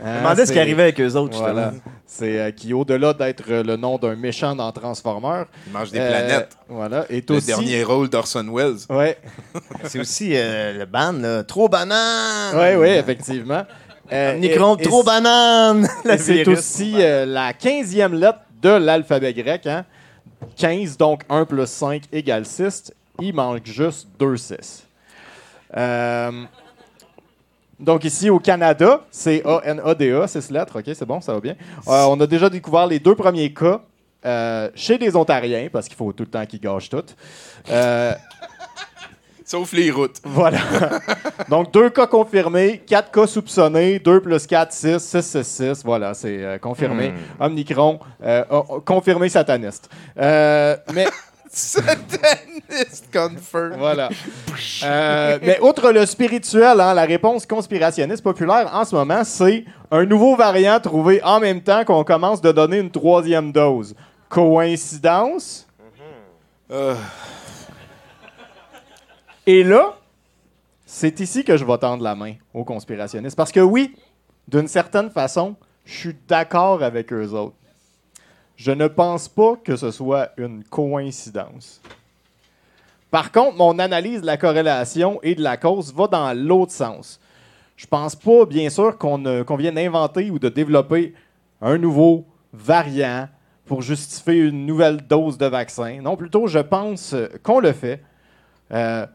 Je 0.03 0.09
me 0.09 0.17
demandais 0.19 0.45
ce 0.45 0.51
qui 0.53 0.59
arrivait 0.59 0.83
avec 0.83 1.01
eux 1.01 1.15
autres, 1.15 1.37
Voilà. 1.39 1.73
C'est 2.05 2.39
euh, 2.39 2.51
qui, 2.51 2.73
au-delà 2.73 3.13
d'être 3.13 3.43
le 3.49 3.75
nom 3.75 3.97
d'un 3.97 4.15
méchant 4.15 4.55
dans 4.55 4.71
Transformers, 4.71 5.45
Il 5.67 5.73
mange 5.73 5.91
des 5.91 5.99
euh, 5.99 6.09
planètes. 6.09 6.57
Voilà. 6.69 7.05
Est 7.11 7.29
Le 7.29 7.35
aussi. 7.37 7.47
dernier 7.47 7.83
rôle 7.83 8.07
d'Orson 8.09 8.45
Welles. 8.53 8.77
Ouais. 8.89 9.17
C'est 9.83 9.99
aussi 9.99 10.31
euh, 10.35 10.77
le 10.79 10.85
band, 10.85 11.13
là. 11.13 11.43
Trop 11.43 11.67
banane! 11.67 12.55
Ouais, 12.55 12.75
oui, 12.77 12.87
effectivement. 12.89 13.63
Euh, 14.13 14.37
Nicron, 14.37 14.77
et- 14.77 14.81
et 14.83 14.85
trop 14.85 15.03
banane! 15.03 15.87
Et 16.09 16.17
C'est 16.17 16.47
aussi 16.47 16.93
euh, 16.97 17.25
la 17.25 17.51
15e 17.51 18.13
lettre 18.17 18.39
de 18.61 18.69
l'alphabet 18.69 19.33
grec. 19.33 19.67
Hein? 19.67 19.83
15, 20.55 20.95
donc 20.97 21.23
1 21.29 21.43
plus 21.45 21.65
5 21.67 22.03
égale 22.13 22.45
6. 22.45 22.93
Il 23.19 23.33
manque 23.33 23.65
juste 23.65 24.07
2 24.19 24.37
6. 24.37 24.83
Euh, 25.75 26.31
donc 27.79 28.03
ici 28.03 28.29
au 28.29 28.39
Canada, 28.39 29.01
c'est 29.11 29.45
A-N-A-D-A, 29.45 30.27
6 30.27 30.51
lettres. 30.51 30.79
OK, 30.79 30.85
c'est 30.93 31.05
bon, 31.05 31.21
ça 31.21 31.33
va 31.33 31.39
bien. 31.39 31.55
Euh, 31.87 32.05
on 32.05 32.19
a 32.19 32.27
déjà 32.27 32.49
découvert 32.49 32.87
les 32.87 32.99
deux 32.99 33.15
premiers 33.15 33.53
cas 33.53 33.81
euh, 34.25 34.69
chez 34.75 34.97
des 34.97 35.15
Ontariens, 35.15 35.69
parce 35.71 35.87
qu'il 35.87 35.95
faut 35.95 36.11
tout 36.11 36.23
le 36.23 36.29
temps 36.29 36.45
qu'ils 36.45 36.59
gâchent 36.59 36.89
tout. 36.89 37.03
Euh, 37.69 38.13
Sauf 39.47 39.71
les 39.71 39.91
routes. 39.91 40.19
voilà. 40.25 40.59
Donc, 41.49 41.71
deux 41.71 41.89
cas 41.89 42.05
confirmés, 42.05 42.79
quatre 42.85 43.11
cas 43.11 43.25
soupçonnés, 43.25 43.97
2 43.97 44.19
plus 44.19 44.45
4, 44.45 44.73
6, 44.73 44.99
6, 44.99 45.21
6, 45.21 45.43
6. 45.43 45.83
Voilà, 45.85 46.13
c'est 46.13 46.43
euh, 46.43 46.57
confirmé. 46.57 47.13
Omnicron, 47.39 47.97
euh, 48.23 48.43
oh, 48.51 48.65
oh, 48.67 48.81
confirmé 48.81 49.29
sataniste. 49.29 49.89
Euh, 50.19 50.75
mais 50.93 51.07
Sataniste 51.57 53.11
confirm. 53.11 53.77
voilà. 53.77 54.09
Euh, 54.83 55.39
mais 55.41 55.59
outre 55.59 55.91
le 55.91 56.05
spirituel, 56.05 56.79
hein, 56.79 56.93
la 56.93 57.03
réponse 57.05 57.45
conspirationniste 57.47 58.23
populaire 58.23 58.69
en 58.73 58.85
ce 58.85 58.95
moment, 58.95 59.23
c'est 59.23 59.65
un 59.89 60.05
nouveau 60.05 60.35
variant 60.35 60.79
trouvé 60.79 61.21
en 61.23 61.39
même 61.39 61.61
temps 61.61 61.83
qu'on 61.83 62.03
commence 62.03 62.41
de 62.41 62.51
donner 62.51 62.77
une 62.77 62.91
troisième 62.91 63.51
dose. 63.51 63.95
Coïncidence? 64.29 65.67
Euh, 66.69 66.95
Et 69.47 69.63
là, 69.63 69.95
c'est 70.85 71.19
ici 71.21 71.43
que 71.43 71.57
je 71.57 71.65
vais 71.65 71.77
tendre 71.77 72.03
la 72.03 72.13
main 72.13 72.33
aux 72.53 72.63
conspirationnistes. 72.65 73.35
Parce 73.37 73.51
que 73.51 73.61
oui, 73.61 73.95
d'une 74.47 74.67
certaine 74.67 75.09
façon, 75.09 75.55
je 75.85 75.97
suis 75.97 76.15
d'accord 76.27 76.83
avec 76.83 77.11
eux 77.13 77.29
autres. 77.31 77.55
Je 78.57 78.71
ne 78.71 78.87
pense 78.87 79.29
pas 79.29 79.55
que 79.63 79.75
ce 79.75 79.91
soit 79.91 80.31
une 80.35 80.63
coïncidence. 80.63 81.79
Par 83.11 83.31
contre, 83.31 83.55
mon 83.55 83.77
analyse 83.77 84.21
de 84.21 84.25
la 84.25 84.35
corrélation 84.35 85.19
et 85.21 85.35
de 85.35 85.43
la 85.43 85.57
cause 85.57 85.93
va 85.93 86.07
dans 86.07 86.33
l'autre 86.35 86.71
sens. 86.71 87.19
Je 87.77 87.85
pense 87.85 88.15
pas, 88.15 88.45
bien 88.45 88.69
sûr, 88.69 88.97
qu'on 88.97 89.23
euh, 89.25 89.43
qu'on 89.43 89.55
vienne 89.55 89.75
d'inventer 89.75 90.31
ou 90.31 90.39
de 90.39 90.49
développer 90.49 91.13
un 91.61 91.77
nouveau 91.77 92.25
variant 92.51 93.29
pour 93.65 93.83
justifier 93.83 94.47
une 94.47 94.65
nouvelle 94.65 95.05
dose 95.05 95.37
de 95.37 95.45
vaccin. 95.45 96.01
Non, 96.01 96.17
plutôt, 96.17 96.47
je 96.47 96.59
pense 96.59 97.13
euh, 97.13 97.27
qu'on 97.43 97.59
le 97.59 97.73
fait. 97.73 98.01
Euh, 98.71 99.05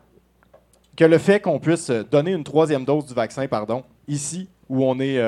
que 0.96 1.04
le 1.04 1.18
fait 1.18 1.40
qu'on 1.40 1.58
puisse 1.58 1.90
donner 1.90 2.32
une 2.32 2.44
troisième 2.44 2.84
dose 2.84 3.06
du 3.06 3.14
vaccin, 3.14 3.48
pardon, 3.48 3.82
ici, 4.06 4.48
où 4.68 4.84
on 4.84 5.00
est 5.00 5.18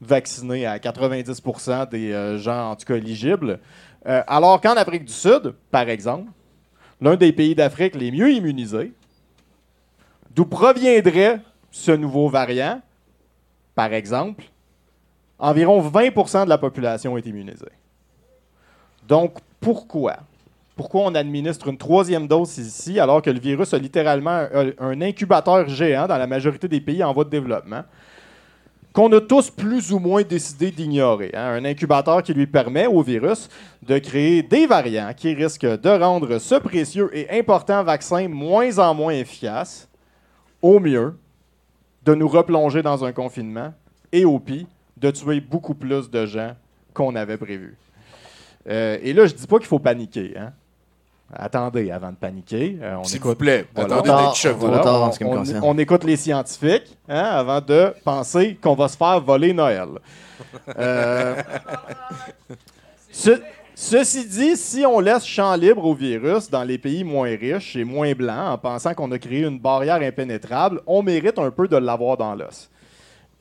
vacciné 0.00 0.66
à 0.66 0.78
90% 0.78 1.88
des 1.90 2.12
euh, 2.12 2.38
gens, 2.38 2.70
en 2.70 2.76
tout 2.76 2.86
cas, 2.86 2.96
éligibles, 2.96 3.60
euh, 4.06 4.22
alors 4.26 4.60
qu'en 4.60 4.74
Afrique 4.74 5.04
du 5.04 5.12
Sud, 5.12 5.54
par 5.70 5.88
exemple, 5.88 6.30
l'un 7.00 7.16
des 7.16 7.32
pays 7.32 7.54
d'Afrique 7.54 7.94
les 7.94 8.10
mieux 8.10 8.32
immunisés, 8.32 8.92
d'où 10.34 10.46
proviendrait 10.46 11.40
ce 11.70 11.92
nouveau 11.92 12.28
variant, 12.28 12.80
par 13.74 13.92
exemple, 13.92 14.44
environ 15.38 15.80
20% 15.82 16.44
de 16.44 16.48
la 16.48 16.58
population 16.58 17.16
est 17.16 17.26
immunisée. 17.26 17.66
Donc, 19.06 19.38
pourquoi? 19.60 20.18
Pourquoi 20.76 21.02
on 21.02 21.14
administre 21.14 21.68
une 21.68 21.76
troisième 21.76 22.26
dose 22.26 22.56
ici 22.58 22.98
alors 22.98 23.20
que 23.20 23.28
le 23.28 23.38
virus 23.38 23.74
a 23.74 23.78
littéralement 23.78 24.46
un 24.78 25.00
incubateur 25.02 25.68
géant 25.68 26.06
dans 26.06 26.16
la 26.16 26.26
majorité 26.26 26.68
des 26.68 26.80
pays 26.80 27.04
en 27.04 27.12
voie 27.12 27.24
de 27.24 27.30
développement? 27.30 27.82
Qu'on 28.92 29.12
a 29.12 29.20
tous 29.20 29.50
plus 29.50 29.92
ou 29.92 29.98
moins 29.98 30.22
décidé 30.22 30.70
d'ignorer. 30.70 31.30
hein. 31.34 31.52
Un 31.54 31.64
incubateur 31.64 32.22
qui 32.22 32.34
lui 32.34 32.46
permet 32.46 32.86
au 32.86 33.02
virus 33.02 33.48
de 33.82 33.98
créer 33.98 34.42
des 34.42 34.66
variants 34.66 35.12
qui 35.16 35.32
risquent 35.34 35.80
de 35.80 35.88
rendre 35.88 36.38
ce 36.38 36.56
précieux 36.56 37.10
et 37.16 37.38
important 37.38 37.82
vaccin 37.84 38.28
moins 38.28 38.78
en 38.78 38.94
moins 38.94 39.12
efficace, 39.12 39.88
au 40.60 40.80
mieux, 40.80 41.16
de 42.04 42.14
nous 42.14 42.28
replonger 42.28 42.82
dans 42.82 43.04
un 43.04 43.12
confinement 43.12 43.72
et 44.12 44.24
au 44.24 44.38
pire, 44.38 44.66
de 44.96 45.10
tuer 45.10 45.40
beaucoup 45.40 45.74
plus 45.74 46.10
de 46.10 46.26
gens 46.26 46.54
qu'on 46.92 47.14
avait 47.14 47.36
prévu. 47.36 47.76
Euh, 48.68 48.98
et 49.02 49.12
là, 49.12 49.26
je 49.26 49.34
dis 49.34 49.46
pas 49.46 49.58
qu'il 49.58 49.68
faut 49.68 49.78
paniquer. 49.78 50.34
hein. 50.36 50.52
Attendez 51.32 51.90
avant 51.92 52.10
de 52.10 52.16
paniquer. 52.16 52.76
Euh, 52.82 52.96
on 52.98 53.04
S'il 53.04 53.16
écoute- 53.18 53.30
vous 53.30 53.36
plaît, 53.36 53.64
Voilà. 53.74 53.96
attendez 53.98 54.10
d'être 54.24 54.34
chevaux. 54.34 54.68
On, 55.62 55.78
écoute 55.78 56.04
les 56.04 56.16
scientifiques 56.16 56.96
hein, 57.08 57.22
avant 57.22 57.60
de 57.60 57.94
penser 58.04 58.58
qu'on 58.60 58.74
va 58.74 58.88
se 58.88 58.96
faire 58.96 59.20
voler 59.20 59.52
Noël. 59.52 59.88
Euh, 60.76 61.36
ce- 63.12 63.40
ceci 63.74 64.26
dit, 64.26 64.56
si 64.56 64.84
on 64.84 64.98
laisse 65.00 65.24
champ 65.24 65.54
libre 65.54 65.84
au 65.84 65.94
virus 65.94 66.50
dans 66.50 66.64
les 66.64 66.78
pays 66.78 67.04
moins 67.04 67.28
riches 67.36 67.76
et 67.76 67.84
moins 67.84 68.12
blancs 68.12 68.52
en 68.54 68.58
pensant 68.58 68.94
qu'on 68.94 69.10
a 69.12 69.18
créé 69.18 69.42
une 69.44 69.58
barrière 69.58 70.00
impénétrable, 70.02 70.80
on 70.86 71.02
mérite 71.02 71.38
un 71.38 71.50
peu 71.50 71.68
de 71.68 71.76
l'avoir 71.76 72.16
dans 72.16 72.34
l'os. 72.34 72.68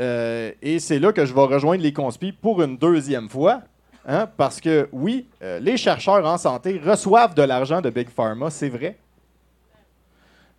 Euh, 0.02 0.52
et 0.62 0.80
c'est 0.80 0.99
là 0.99 1.12
que 1.12 1.25
je 1.25 1.34
vais 1.34 1.41
rejoindre 1.41 1.84
les 1.84 1.91
conspis 1.91 2.32
pour 2.32 2.62
une 2.62 2.78
deuxième 2.78 3.30
fois. 3.30 3.62
Hein, 4.10 4.28
parce 4.36 4.60
que 4.60 4.89
oui, 4.91 5.26
euh, 5.41 5.60
les 5.60 5.78
chercheurs 5.78 6.26
en 6.26 6.38
santé 6.38 6.82
reçoivent 6.84 7.34
de 7.36 7.43
l'argent 7.43 7.80
de 7.80 7.89
Big 7.89 8.10
Pharma, 8.10 8.50
c'est 8.50 8.69
vrai. 8.69 8.98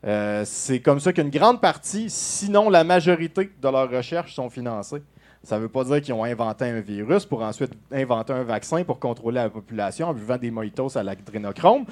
Euh, 0.06 0.44
c'est 0.46 0.80
comme 0.80 0.98
ça 0.98 1.12
qu'une 1.12 1.28
grande 1.28 1.60
partie, 1.60 2.08
sinon 2.08 2.70
la 2.70 2.84
majorité 2.84 3.50
de 3.60 3.68
leurs 3.68 3.90
recherches 3.90 4.34
sont 4.34 4.48
financées. 4.48 5.02
Ça 5.42 5.56
ne 5.56 5.62
veut 5.62 5.68
pas 5.68 5.84
dire 5.84 6.00
qu'ils 6.00 6.14
ont 6.14 6.24
inventé 6.24 6.64
un 6.66 6.80
virus 6.80 7.26
pour 7.26 7.42
ensuite 7.42 7.72
inventer 7.92 8.32
un 8.32 8.42
vaccin 8.44 8.82
pour 8.84 8.98
contrôler 8.98 9.36
la 9.36 9.50
population 9.50 10.08
en 10.08 10.14
buvant 10.14 10.36
des 10.38 10.50
mojitos 10.50 10.96
à 10.96 11.02
l'adrénochrome. 11.02 11.84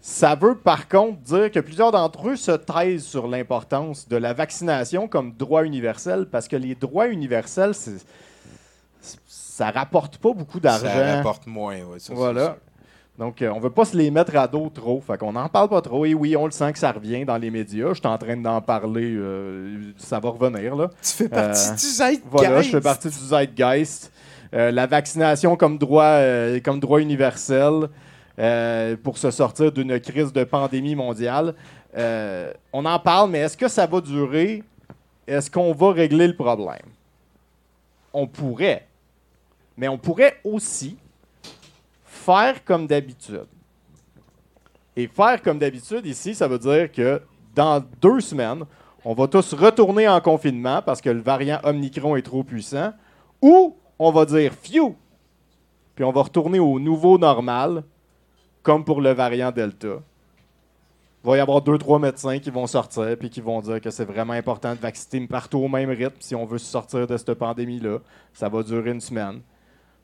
Ça 0.00 0.34
veut 0.34 0.56
par 0.56 0.88
contre 0.88 1.18
dire 1.18 1.50
que 1.50 1.60
plusieurs 1.60 1.92
d'entre 1.92 2.28
eux 2.30 2.36
se 2.36 2.52
taisent 2.52 3.04
sur 3.04 3.28
l'importance 3.28 4.08
de 4.08 4.16
la 4.16 4.32
vaccination 4.32 5.06
comme 5.06 5.32
droit 5.32 5.64
universel 5.64 6.26
parce 6.30 6.48
que 6.48 6.56
les 6.56 6.74
droits 6.74 7.08
universels, 7.08 7.74
c'est- 7.74 8.04
ça 9.62 9.70
rapporte 9.70 10.18
pas 10.18 10.32
beaucoup 10.32 10.60
d'argent. 10.60 10.86
Ça 10.86 11.16
rapporte 11.16 11.46
moins, 11.46 11.76
c'est 11.98 12.12
Voilà. 12.14 12.56
Donc, 13.18 13.42
euh, 13.42 13.50
on 13.54 13.60
veut 13.60 13.70
pas 13.70 13.84
se 13.84 13.94
les 13.96 14.10
mettre 14.10 14.34
à 14.36 14.48
dos 14.48 14.70
trop. 14.70 15.00
Fait 15.06 15.18
qu'on 15.18 15.32
n'en 15.32 15.48
parle 15.48 15.68
pas 15.68 15.82
trop. 15.82 16.04
Et 16.06 16.14
oui, 16.14 16.34
on 16.34 16.46
le 16.46 16.50
sent 16.50 16.72
que 16.72 16.78
ça 16.78 16.90
revient 16.92 17.24
dans 17.26 17.36
les 17.36 17.50
médias. 17.50 17.88
Je 17.90 17.94
suis 18.00 18.06
en 18.06 18.16
train 18.16 18.36
d'en 18.38 18.60
parler. 18.62 19.14
euh, 19.14 19.92
ça 19.98 20.18
va 20.18 20.30
revenir, 20.30 20.74
là. 20.74 20.88
Tu 21.02 21.10
fais 21.12 21.28
partie 21.28 21.68
Euh, 21.68 21.72
du 21.74 21.78
zeitgeist. 21.86 22.22
Voilà, 22.30 22.62
je 22.62 22.70
fais 22.70 22.80
partie 22.80 23.08
du 23.08 23.14
zeitgeist. 23.14 24.10
La 24.52 24.86
vaccination 24.86 25.56
comme 25.56 25.78
droit, 25.78 26.18
comme 26.64 26.80
droit 26.80 27.00
universel 27.00 27.88
pour 29.02 29.16
se 29.18 29.30
sortir 29.30 29.70
d'une 29.72 29.98
crise 30.00 30.32
de 30.32 30.44
pandémie 30.44 30.94
mondiale. 30.94 31.54
On 31.94 32.84
en 32.84 32.98
parle, 32.98 33.30
mais 33.30 33.40
est-ce 33.40 33.56
que 33.56 33.68
ça 33.68 33.86
va 33.86 34.00
durer? 34.00 34.62
Est-ce 35.26 35.50
qu'on 35.50 35.72
va 35.72 35.92
régler 35.92 36.26
le 36.28 36.34
problème? 36.34 36.88
On 38.12 38.26
pourrait. 38.26 38.86
Mais 39.76 39.88
on 39.88 39.98
pourrait 39.98 40.40
aussi 40.44 40.96
faire 42.04 42.64
comme 42.64 42.86
d'habitude. 42.86 43.46
Et 44.96 45.06
faire 45.06 45.40
comme 45.42 45.58
d'habitude 45.58 46.04
ici, 46.06 46.34
ça 46.34 46.46
veut 46.46 46.58
dire 46.58 46.92
que 46.92 47.22
dans 47.54 47.82
deux 48.00 48.20
semaines, 48.20 48.64
on 49.04 49.14
va 49.14 49.26
tous 49.26 49.54
retourner 49.54 50.08
en 50.08 50.20
confinement 50.20 50.82
parce 50.82 51.00
que 51.00 51.10
le 51.10 51.20
variant 51.20 51.60
Omicron 51.64 52.16
est 52.16 52.22
trop 52.22 52.44
puissant, 52.44 52.92
ou 53.40 53.76
on 53.98 54.10
va 54.12 54.24
dire 54.24 54.52
phew, 54.52 54.94
puis 55.94 56.04
on 56.04 56.12
va 56.12 56.22
retourner 56.22 56.60
au 56.60 56.78
nouveau 56.78 57.18
normal, 57.18 57.82
comme 58.62 58.84
pour 58.84 59.00
le 59.00 59.10
variant 59.10 59.50
Delta. 59.50 59.98
Il 61.24 61.28
va 61.30 61.36
y 61.36 61.40
avoir 61.40 61.62
deux, 61.62 61.78
trois 61.78 61.98
médecins 61.98 62.38
qui 62.38 62.50
vont 62.50 62.66
sortir 62.66 63.16
puis 63.18 63.30
qui 63.30 63.40
vont 63.40 63.60
dire 63.60 63.80
que 63.80 63.90
c'est 63.90 64.04
vraiment 64.04 64.32
important 64.32 64.74
de 64.74 64.80
vacciner 64.80 65.26
partout 65.28 65.58
au 65.58 65.68
même 65.68 65.90
rythme 65.90 66.16
si 66.18 66.34
on 66.34 66.44
veut 66.44 66.58
se 66.58 66.66
sortir 66.66 67.06
de 67.06 67.16
cette 67.16 67.34
pandémie-là. 67.34 67.98
Ça 68.32 68.48
va 68.48 68.62
durer 68.62 68.90
une 68.90 69.00
semaine. 69.00 69.40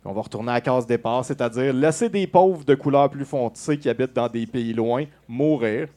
On 0.05 0.13
va 0.13 0.23
retourner 0.23 0.51
à 0.51 0.55
la 0.55 0.61
case 0.61 0.87
départ, 0.87 1.25
c'est-à-dire 1.25 1.73
laisser 1.73 2.09
des 2.09 2.27
pauvres 2.27 2.65
de 2.65 2.75
couleur 2.75 3.11
plus 3.11 3.25
foncée 3.25 3.79
qui 3.79 3.89
habitent 3.89 4.15
dans 4.15 4.29
des 4.29 4.47
pays 4.47 4.73
loin 4.73 5.05
mourir 5.27 5.89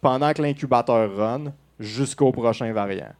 pendant 0.00 0.32
que 0.32 0.42
l'incubateur 0.42 1.16
run 1.16 1.52
jusqu'au 1.78 2.30
prochain 2.32 2.72
variant. 2.72 3.12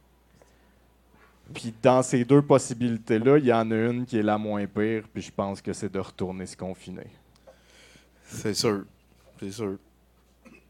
Puis 1.53 1.75
dans 1.83 2.03
ces 2.03 2.25
deux 2.25 2.43
possibilités-là, 2.43 3.39
il 3.39 3.47
y 3.47 3.53
en 3.53 3.71
a 3.71 3.75
une 3.75 4.05
qui 4.05 4.19
est 4.19 4.23
la 4.23 4.39
moins 4.39 4.67
pire, 4.67 5.05
puis 5.13 5.23
je 5.23 5.31
pense 5.31 5.61
que 5.61 5.73
c'est 5.73 5.93
de 5.93 5.99
retourner 5.99 6.47
se 6.47 6.57
confiner. 6.57 7.07
C'est 8.27 8.55
sûr. 8.55 8.85
C'est 9.39 9.51
sûr. 9.51 9.77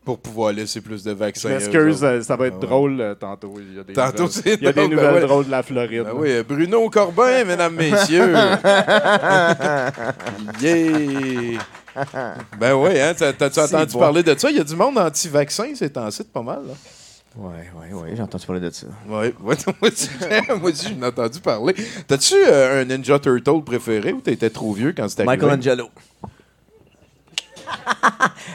Pour 0.05 0.19
pouvoir 0.19 0.53
laisser 0.53 0.83
plus 0.83 1.03
de 1.03 1.11
Je 1.11 1.15
vaccins. 1.17 1.49
m'excuse, 1.49 2.05
autres. 2.05 2.13
euh, 2.13 2.23
ça 2.23 2.37
va 2.37 2.49
être 2.49 2.57
Ah 2.59 2.61
ouais. 2.61 2.67
drôle 2.67 3.01
euh, 3.01 3.15
tantôt. 3.15 3.55
Il 3.59 3.77
y 3.77 3.81
a 3.81 3.85
des 3.85 3.95
Tantôt, 3.95 4.25
nouvelles, 4.25 4.43
c'est 4.45 4.55
il 4.55 4.63
y 4.65 4.67
a 4.67 4.73
des 4.73 4.81
ben 4.83 4.91
nouvelles 4.91 5.15
ouais. 5.15 5.21
drôles 5.23 5.47
de 5.47 5.51
la 5.51 5.63
Floride. 5.63 6.03
Ben 6.05 6.13
oui, 6.15 6.43
Bruno 6.47 6.91
Corbin, 6.91 7.45
mesdames, 7.47 7.75
messieurs. 7.75 8.35
yeah! 10.61 11.59
Ben 12.59 12.75
oui, 12.75 13.01
hein, 13.01 13.15
t'as- 13.17 13.33
t'as-tu 13.33 13.55
C'est 13.55 13.75
entendu 13.75 13.93
bon. 13.95 13.99
parler 14.01 14.23
de 14.23 14.37
ça? 14.39 14.51
Il 14.51 14.57
y 14.57 14.61
a 14.61 14.65
du 14.65 14.77
monde 14.77 14.99
anti-vaccin, 14.99 15.69
c'est 15.75 15.91
temps-ci, 15.91 16.25
pas 16.25 16.43
mal. 16.43 16.61
Là. 16.67 16.75
Ouais, 17.37 17.69
ouais, 17.81 17.93
ouais, 18.01 18.13
j'ai 18.15 18.23
entendu 18.23 18.47
parler 18.47 18.61
de 18.61 18.71
ça. 18.71 18.87
Ouais, 19.09 19.35
ouais, 19.43 19.57
moi 19.81 19.91
aussi, 19.91 20.09
moi 20.61 20.71
aussi, 20.71 20.89
j'en 20.95 21.05
ai 21.05 21.09
entendu 21.09 21.41
parler. 21.41 21.75
T'as-tu 22.07 22.35
euh, 22.47 22.83
un 22.83 22.85
Ninja 22.85 23.19
Turtle 23.19 23.63
préféré 23.65 24.13
ou 24.13 24.21
t'étais 24.21 24.51
trop 24.51 24.73
vieux 24.73 24.93
quand 24.97 25.09
c'était 25.09 25.27
arrivé? 25.27 25.45
Michelangelo. 25.47 25.89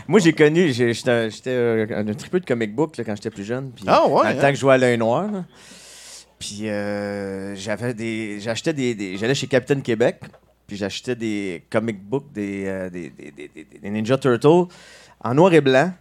Moi, 0.08 0.19
j'ai 0.19 0.34
connu, 0.34 0.72
j'ai- 0.72 0.93
j'étais 0.93 1.30
j'étais, 1.30 1.50
euh, 1.52 1.86
un 1.91 2.13
triple 2.13 2.39
de 2.39 2.45
comic 2.45 2.74
book 2.76 2.98
là, 2.98 3.04
quand 3.04 3.15
j'étais 3.15 3.30
plus 3.30 3.43
jeune. 3.43 3.72
puis 3.72 3.84
Ah 3.88 4.06
ouais, 4.08 4.13
Dans 4.13 4.22
le 4.24 4.28
hein? 4.30 4.41
temps 4.41 4.48
que 4.50 4.56
je 4.56 4.60
jouais 4.60 4.74
à 4.74 4.78
l'œil 4.78 4.98
noir. 4.98 5.32
là. 5.32 5.45
Puis 6.39 6.69
euh, 6.69 7.56
j'avais 7.56 7.93
des. 7.93 8.39
J'achetais 8.39 8.74
des. 8.74 8.95
des- 8.95 9.17
J'allais 9.17 9.36
chez 9.36 9.48
Capitaine 9.48 9.82
Québec. 9.82 10.22
puis 10.67 10.78
j'achetais 10.78 11.15
des 11.15 11.63
comic 11.69 12.00
books 12.02 12.32
des, 12.32 12.65
euh, 12.67 12.89
des, 12.89 13.10
des- 13.10 13.32
des- 13.32 13.48
des- 13.50 13.80
des 13.82 13.89
Ninja 13.89 14.17
Turtles 14.17 14.67
en 15.22 15.34
noir 15.34 15.52
et 15.54 15.62
blanc. 15.62 15.91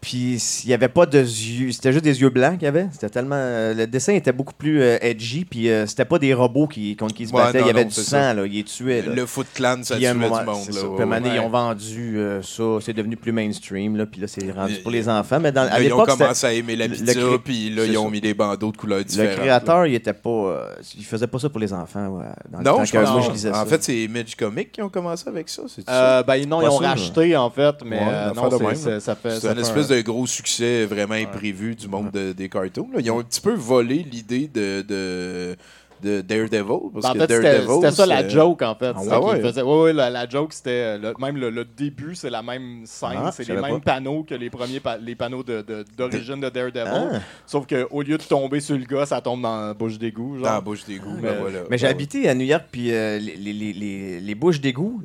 Puis 0.00 0.40
il 0.64 0.68
n'y 0.68 0.74
avait 0.74 0.88
pas 0.88 1.04
de 1.06 1.18
yeux, 1.18 1.72
c'était 1.72 1.90
juste 1.92 2.04
des 2.04 2.20
yeux 2.20 2.28
blancs 2.28 2.54
qu'il 2.58 2.62
y 2.64 2.68
avait. 2.68 2.86
C'était 2.92 3.08
tellement. 3.08 3.34
euh, 3.36 3.74
le 3.74 3.86
dessin 3.88 4.12
était 4.12 4.30
beaucoup 4.30 4.52
plus 4.54 4.80
euh, 4.80 4.98
edgy, 5.00 5.44
puis 5.44 5.68
euh, 5.68 5.84
c'était 5.86 6.04
pas 6.04 6.18
des 6.20 6.32
robots 6.32 6.68
qui, 6.68 6.94
contre 6.94 7.14
qui 7.14 7.26
se 7.26 7.32
Ouais, 7.32 7.42
battaient. 7.42 7.58
non, 7.58 7.64
il 7.64 7.68
y 7.68 7.70
avait 7.70 7.82
non, 7.84 7.88
du 7.88 7.94
sang, 7.94 8.04
ça. 8.04 8.34
là. 8.34 8.46
Ils 8.46 8.62
tuaient. 8.62 9.02
Là. 9.02 9.14
Le 9.14 9.26
Foot 9.26 9.46
Clan, 9.54 9.78
ça 9.82 9.96
tuait 9.96 10.12
du 10.12 10.18
monde. 10.18 10.32
c'est 10.64 10.74
là, 10.74 10.80
ça. 10.80 10.86
ouais, 10.88 11.20
ils 11.34 11.40
ont 11.40 11.48
vendu 11.48 12.18
euh, 12.18 12.40
ça. 12.42 12.62
C'est 12.82 12.92
devenu 12.92 13.16
plus 13.16 13.32
mainstream, 13.32 13.96
là. 13.96 14.06
Puis 14.06 14.20
là, 14.20 14.28
c'est 14.28 14.48
rendu 14.52 14.74
Mais- 14.74 14.78
pour 14.80 14.90
les 14.92 15.08
enfants. 15.08 15.40
Mais 15.40 15.50
dans, 15.50 15.62
à 15.68 15.80
ils 15.80 15.92
ont 15.92 16.04
commencé 16.04 16.46
à 16.46 16.52
aimer 16.52 16.76
la 16.76 16.86
le- 16.86 16.94
pizza, 16.94 17.12
le 17.14 17.26
cré- 17.28 17.38
puis 17.42 17.70
là, 17.70 17.84
ils 17.86 17.98
ont 17.98 18.04
ça. 18.04 18.10
mis 18.10 18.20
des 18.20 18.34
bandeaux 18.34 18.70
de 18.70 18.76
couleurs 18.76 18.98
le 18.98 19.04
différentes. 19.04 19.36
là. 19.38 19.42
créateur, 19.42 19.86
il 19.86 19.94
était 19.94 20.12
pas. 20.12 20.30
euh, 20.30 20.66
il 20.96 21.04
faisait 21.04 21.26
pas 21.26 21.38
ça 21.40 21.48
pour 21.48 21.58
les 21.58 21.72
enfants. 21.72 22.06
ouais, 22.10 22.24
dans 22.50 22.58
le 22.58 22.64
Non, 22.64 22.76
temps 22.76 22.84
je 22.84 22.92
que 22.92 22.98
pense 22.98 23.10
moi, 23.10 23.22
je 23.26 23.30
lisais 23.32 23.50
En 23.50 23.54
ça. 23.54 23.66
fait, 23.66 23.82
c'est 23.82 23.96
Image 23.96 24.36
Comics 24.36 24.70
qui 24.70 24.82
ont 24.82 24.88
commencé 24.88 25.28
avec 25.28 25.48
ça, 25.48 25.62
c'est 25.66 25.82
Euh, 25.88 26.22
ben 26.22 26.46
non, 26.48 26.60
ils 26.62 26.68
ont 26.68 26.78
sûr. 26.78 26.86
racheté 26.86 27.36
en 27.36 27.50
fait, 27.50 27.74
mais 27.84 27.98
euh, 28.00 28.28
une 28.30 28.36
non, 28.36 28.50
ça 28.50 28.58
fait. 28.58 28.74
C'est 28.76 29.00
ça 29.00 29.12
un 29.50 29.54
fait 29.54 29.60
espèce 29.60 29.88
de 29.88 29.95
gros 30.02 30.26
succès 30.26 30.84
vraiment 30.86 31.14
imprévu 31.14 31.74
du 31.74 31.88
monde 31.88 32.10
de- 32.10 32.32
des 32.32 32.48
cartoons. 32.48 32.88
là. 32.92 33.00
Ils 33.00 33.10
ont 33.10 33.20
un 33.20 33.24
petit 33.24 33.40
peu 33.40 33.54
volé 33.54 34.04
l'idée 34.10 34.48
de, 34.52 34.82
de, 34.82 35.56
de 36.02 36.20
Daredevil. 36.20 36.90
Parce 36.92 37.04
Ben, 37.04 37.10
en 37.10 37.12
que 37.14 37.18
fait, 37.20 37.34
c'était 37.34 37.42
Daredevil, 37.42 37.74
c'était 37.76 37.90
ça 37.92 38.06
la 38.06 38.28
joke, 38.28 38.62
en 38.62 38.74
fait. 38.74 38.92
Ah 39.10 39.20
ouais? 39.20 39.40
faisait. 39.40 39.62
Ouais, 39.62 39.92
la, 39.92 40.10
la 40.10 40.28
joke, 40.28 40.52
c'était. 40.52 40.70
euh, 40.70 40.98
le- 40.98 41.14
même 41.18 41.36
le, 41.38 41.48
le 41.50 41.64
début, 41.64 42.14
c'est 42.14 42.28
la 42.30 42.42
même 42.42 42.82
scène. 42.84 43.10
Ah, 43.16 43.32
c'est 43.32 43.48
les 43.48 43.54
mêmes 43.54 43.80
pas. 43.80 43.94
panneaux 43.94 44.22
que 44.22 44.34
les 44.34 44.50
premiers 44.50 44.80
pa- 44.80 44.98
les 44.98 45.14
panneaux 45.14 45.42
de- 45.42 45.62
de- 45.62 45.84
d'origine 45.96 46.40
de, 46.40 46.48
Daredevil. 46.50 47.08
Ah. 47.14 47.18
Sauf 47.46 47.66
qu'au 47.66 48.02
lieu 48.02 48.18
de 48.18 48.22
tomber 48.22 48.60
sur 48.60 48.76
le 48.76 48.84
gars, 48.84 49.06
ça 49.06 49.20
tombe 49.20 49.40
dans 49.42 49.68
la 49.68 49.74
bouche 49.74 49.98
d'égout. 49.98 50.34
genre. 50.36 50.44
Dans 50.44 50.52
la 50.52 50.60
bouche 50.60 50.84
d'égout. 50.84 51.14
Mais- 51.16 51.22
ben 51.30 51.40
voilà. 51.40 51.58
Mais 51.70 51.78
j'ai 51.78 51.86
Ouais, 51.86 51.92
habité 51.92 52.28
à 52.28 52.34
New 52.34 52.44
York, 52.46 52.64
puis 52.70 52.92
euh, 52.92 53.18
les, 53.18 53.36
les, 53.36 53.52
les, 53.54 53.72
les, 53.72 54.20
les 54.20 54.34
bouches 54.34 54.60
d'égout 54.60 55.02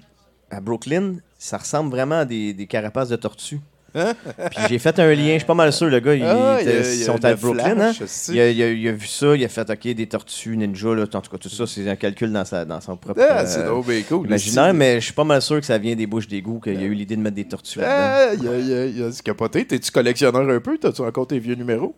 à 0.49 0.59
Brooklyn, 0.59 1.15
ça 1.39 1.57
ressemble 1.57 1.89
vraiment 1.91 2.19
à 2.19 2.25
des, 2.25 2.53
des 2.53 2.67
carapaces 2.67 3.07
de 3.07 3.15
tortues. 3.15 3.61
Puis 3.95 4.59
j'ai 4.69 4.79
fait 4.79 4.97
un 4.99 5.13
lien, 5.13 5.33
je 5.33 5.37
suis 5.39 5.45
pas 5.45 5.53
mal 5.53 5.73
sûr, 5.73 5.87
le 5.87 5.99
gars, 5.99 6.15
il, 6.15 6.23
Ah, 6.23 6.59
il 6.61 6.67
il 6.69 6.75
ils 6.99 7.03
sont 7.03 7.23
à 7.25 7.33
Brooklyn, 7.35 7.79
hein? 7.79 7.91
Il 8.29 8.39
a, 8.39 8.49
il 8.49 8.61
a- 8.63 8.71
il 8.71 8.87
a 8.87 8.91
vu 8.93 9.07
ça, 9.07 9.35
il 9.35 9.43
a 9.43 9.49
fait, 9.49 9.69
OK, 9.69 9.87
des 9.93 10.07
tortues 10.07 10.55
ninja, 10.55 10.93
là, 10.95 11.03
en 11.03 11.21
tout 11.21 11.29
cas, 11.31 11.37
tout 11.37 11.49
ça, 11.49 11.67
c'est 11.67 11.89
un 11.89 11.95
calcul 11.95 12.31
dans, 12.31 12.45
sa, 12.45 12.63
dans 12.65 12.79
son 12.79 12.95
propre 12.95 13.21
Ah, 13.21 13.41
euh, 13.43 13.67
drôle, 13.67 13.85
ben 13.85 14.03
cool. 14.03 14.27
imaginaire, 14.27 14.73
mais 14.73 14.95
je 14.99 15.05
suis 15.05 15.13
pas 15.13 15.23
mal 15.25 15.41
sûr 15.41 15.59
que 15.59 15.65
ça 15.65 15.77
vient 15.77 15.95
des 15.95 16.07
bouches 16.07 16.27
d'égout, 16.27 16.59
qu'il 16.61 16.79
y 16.79 16.83
a 16.83 16.87
eu 16.87 16.93
l'idée 16.93 17.15
de 17.15 17.21
mettre 17.21 17.35
des 17.35 17.45
tortues 17.45 17.79
là-dedans. 17.79 18.47
Ah, 18.49 18.57
il 18.95 19.01
a, 19.03 19.07
a- 19.07 19.21
capoté. 19.23 19.65
T'es-tu 19.65 19.91
collectionneur 19.91 20.49
un 20.49 20.59
peu? 20.59 20.77
T'as-tu 20.77 21.01
encore 21.01 21.27
tes 21.27 21.39
vieux 21.39 21.55
numéros? 21.55 21.93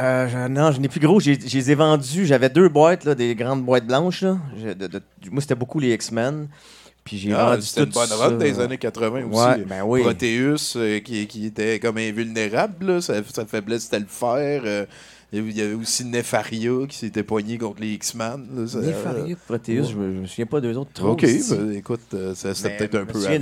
Euh, 0.00 0.26
je- 0.28 0.48
non, 0.48 0.72
je 0.72 0.80
n'ai 0.80 0.88
plus 0.88 0.98
gros. 0.98 1.20
Je 1.20 1.30
les 1.32 1.70
ai 1.70 1.74
vendus. 1.76 2.26
J'avais 2.26 2.48
deux 2.48 2.68
boîtes, 2.68 3.04
là, 3.04 3.14
des 3.14 3.34
grandes 3.36 3.62
boîtes 3.64 3.86
blanches. 3.86 4.22
Là. 4.22 4.38
J'ai- 4.60 4.74
de- 4.74 4.86
de- 4.88 5.00
moi, 5.30 5.40
c'était 5.40 5.54
beaucoup 5.54 5.78
les 5.78 5.92
X-Men. 5.94 6.48
Puis 7.04 7.18
j'ai 7.18 7.32
Ah, 7.34 7.50
vendu 7.50 7.62
c'était 7.62 7.84
une 7.84 7.90
bonne 7.90 8.06
ça. 8.06 8.16
run 8.16 8.30
des 8.32 8.60
années 8.60 8.78
80 8.78 9.24
aussi. 9.30 9.38
Ouais, 9.38 9.64
ben 9.66 9.82
oui. 9.84 10.00
Proteus, 10.02 10.72
euh, 10.76 11.00
qui, 11.00 11.26
qui 11.26 11.46
était 11.46 11.78
comme 11.78 11.98
invulnérable. 11.98 12.86
Là. 12.94 13.00
Sa, 13.02 13.22
sa 13.24 13.44
faiblesse, 13.44 13.82
c'était 13.84 13.98
le 14.00 14.06
fer. 14.08 14.62
euh, 14.64 14.86
il 15.36 15.50
y 15.50 15.60
avait 15.62 15.74
aussi 15.74 16.04
Nefaria 16.04 16.70
qui 16.88 16.96
s'était 16.96 17.24
poigné 17.24 17.58
contre 17.58 17.80
les 17.80 17.94
X-Men. 17.94 18.68
ça- 18.68 18.78
Nefaria, 18.78 19.34
Proteus, 19.48 19.88
je, 19.90 19.96
me, 19.96 20.14
je 20.14 20.20
me 20.20 20.26
souviens 20.26 20.46
pas 20.46 20.60
d'eux 20.60 20.76
autres 20.76 20.92
trop. 20.94 21.08
OK, 21.10 21.22
ben, 21.50 21.72
écoute, 21.72 22.00
euh, 22.14 22.34
ça, 22.36 22.54
c'était 22.54 22.76
peut-être 22.76 22.94
un 22.94 22.98
je 23.00 23.04
me 23.04 23.12
peu 23.12 23.20
souviens 23.20 23.38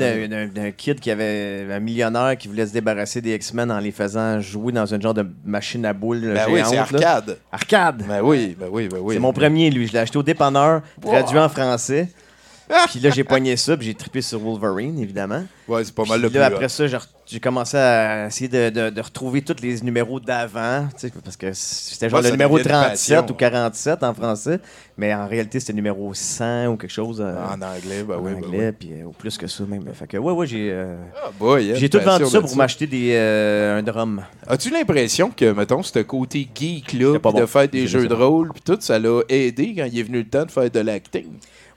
d'un- 0.49 0.71
kid 0.71 0.99
qui 1.01 1.11
avait 1.11 1.67
un 1.71 1.81
millionnaire 1.81 2.37
qui 2.39 2.49
voulait 2.49 2.67
se 2.67 2.73
débarrasser 2.73 3.21
des 3.21 3.35
X-Men 3.35 3.71
en 3.71 3.79
les 3.79 3.93
faisant 3.93 4.41
jouer 4.41 4.73
dans 4.73 4.95
un 4.95 4.99
genre 5.01 5.13
de 5.13 5.27
machine 5.45 5.85
à 5.85 5.93
boules 5.93 6.33
Ben 6.35 6.47
oui, 6.49 6.61
géante. 6.61 6.87
c'est 6.91 6.99
là. 6.99 7.17
arcade. 7.17 7.39
Arcade! 7.53 8.05
Ben 8.09 8.23
oui, 8.23 8.57
ben 8.59 8.69
oui, 8.73 8.89
ben 8.89 8.99
oui. 9.03 9.15
C'est 9.15 9.21
mon 9.21 9.35
premier, 9.35 9.71
lui. 9.71 9.87
Je 9.87 9.93
l'ai 9.93 9.99
acheté 9.99 10.17
au 10.17 10.23
dépanneur, 10.23 10.81
traduit 11.03 11.39
en 11.39 11.51
français. 11.51 12.09
Puis 12.91 13.01
là, 13.01 13.11
j'ai 13.11 13.25
poigné 13.25 13.57
ça, 13.57 13.77
puis 13.77 13.87
j'ai 13.87 13.95
trippé 13.95 14.23
sur 14.23 14.39
Wolverine, 14.41 14.99
évidemment. 14.99 15.45
Ouais, 15.69 15.85
c'est 15.85 15.95
pas 15.95 16.05
mal 16.05 16.21
le 16.21 16.29
Puis 16.29 16.33
plus 16.35 16.41
là, 16.41 16.51
hot. 16.51 16.55
après 16.55 16.69
ça, 16.69 16.85
j'ai 17.27 17.41
commencé 17.41 17.77
à 17.77 18.27
essayer 18.27 18.49
de, 18.49 18.71
de- 18.71 18.91
de 18.91 19.01
retrouver 19.01 19.43
tous 19.43 19.63
les 19.63 19.81
numéros 19.83 20.19
d'avant, 20.21 20.87
tu 20.99 21.09
sais, 21.09 21.13
parce 21.25 21.37
que 21.37 21.53
c'était 21.53 22.09
genre 22.09 22.19
Ouais, 22.21 22.27
le 22.27 22.33
numéro 22.33 22.59
devient 22.59 22.69
une 22.69 22.75
37 22.75 23.17
passion. 23.21 23.27
ou 23.31 23.35
47 23.37 24.03
en 24.03 24.15
français, 24.15 24.59
mais 24.97 25.15
en 25.15 25.27
réalité, 25.29 25.61
c'était 25.61 25.73
le 25.73 25.77
numéro 25.77 26.13
100 26.13 26.67
ou 26.69 26.77
quelque 26.77 26.91
chose 26.91 27.21
euh, 27.25 27.35
En 27.47 27.61
anglais, 27.63 28.05
en 28.09 28.19
oui, 28.23 28.33
ben 28.35 28.45
anglais, 28.45 28.73
puis 28.73 28.91
euh, 28.93 29.05
ou 29.05 29.13
plus 29.13 29.39
que 29.39 29.47
ça 29.47 29.65
même. 29.65 29.85
Fait 29.95 30.07
que, 30.07 30.17
ouais, 30.17 30.33
ouais, 30.33 30.47
j'ai 30.47 30.71
euh, 30.73 30.97
Ah, 31.25 31.31
j'ai 31.75 31.89
tout 31.89 32.01
vendu 32.01 32.27
ça 32.27 32.41
pour 32.41 32.57
m'acheter 32.57 32.87
des, 32.87 33.13
euh, 33.15 33.79
un 33.79 33.83
drum. 33.83 34.23
As-tu 34.47 34.71
l'impression 34.71 35.31
que, 35.31 35.53
mettons, 35.53 35.83
ce 35.83 35.99
côté 36.01 36.49
geek-là, 36.55 37.19
de 37.19 37.47
faire 37.47 37.69
des 37.69 37.87
jeux 37.87 38.09
de 38.09 38.15
rôle, 38.15 38.53
puis 38.53 38.63
tout, 38.65 38.79
ça 38.81 38.99
l'a 38.99 39.21
aidé 39.29 39.75
quand 39.77 39.87
il 39.91 39.99
est 39.99 40.03
venu 40.03 40.19
le 40.19 40.29
temps 40.29 40.45
de 40.45 40.51
faire 40.51 40.71
de 40.71 40.81
l'acting? 40.81 41.27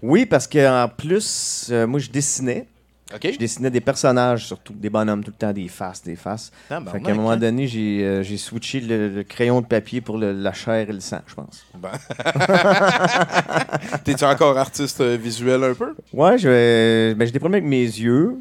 Oui, 0.07 0.25
parce 0.25 0.47
qu'en 0.47 0.87
plus, 0.95 1.67
euh, 1.71 1.87
moi, 1.87 1.99
je 1.99 2.09
dessinais. 2.09 2.67
OK? 3.13 3.29
Je 3.33 3.37
dessinais 3.37 3.69
des 3.69 3.81
personnages, 3.81 4.45
surtout 4.47 4.73
des 4.73 4.89
bonhommes, 4.89 5.23
tout 5.23 5.31
le 5.31 5.37
temps, 5.37 5.53
des 5.53 5.67
faces, 5.67 6.01
des 6.03 6.15
faces. 6.15 6.51
Ah, 6.71 6.79
ben, 6.79 6.91
Fait 6.91 6.99
qu'à 7.01 7.11
un 7.11 7.15
moment 7.15 7.37
donné, 7.37 7.67
j'ai 7.67 8.03
euh, 8.03 8.23
j'ai 8.23 8.37
switché 8.37 8.79
le, 8.81 9.09
le 9.09 9.23
crayon 9.23 9.61
de 9.61 9.67
papier 9.67 10.01
pour 10.01 10.17
le- 10.17 10.31
la 10.31 10.53
chair 10.53 10.89
et 10.89 10.93
le 10.93 10.99
sang, 10.99 11.19
je 11.27 11.35
pense. 11.35 11.63
Ben. 11.75 11.91
T'es-tu 14.03 14.23
encore 14.23 14.57
artiste 14.57 15.01
euh, 15.01 15.17
visuel 15.17 15.63
un 15.63 15.73
peu? 15.73 15.93
Ouais, 16.13 16.37
je, 16.37 17.13
ben, 17.13 17.25
j'ai 17.25 17.31
des 17.31 17.39
problèmes 17.39 17.63
avec 17.63 17.69
mes 17.69 17.83
yeux. 17.83 18.37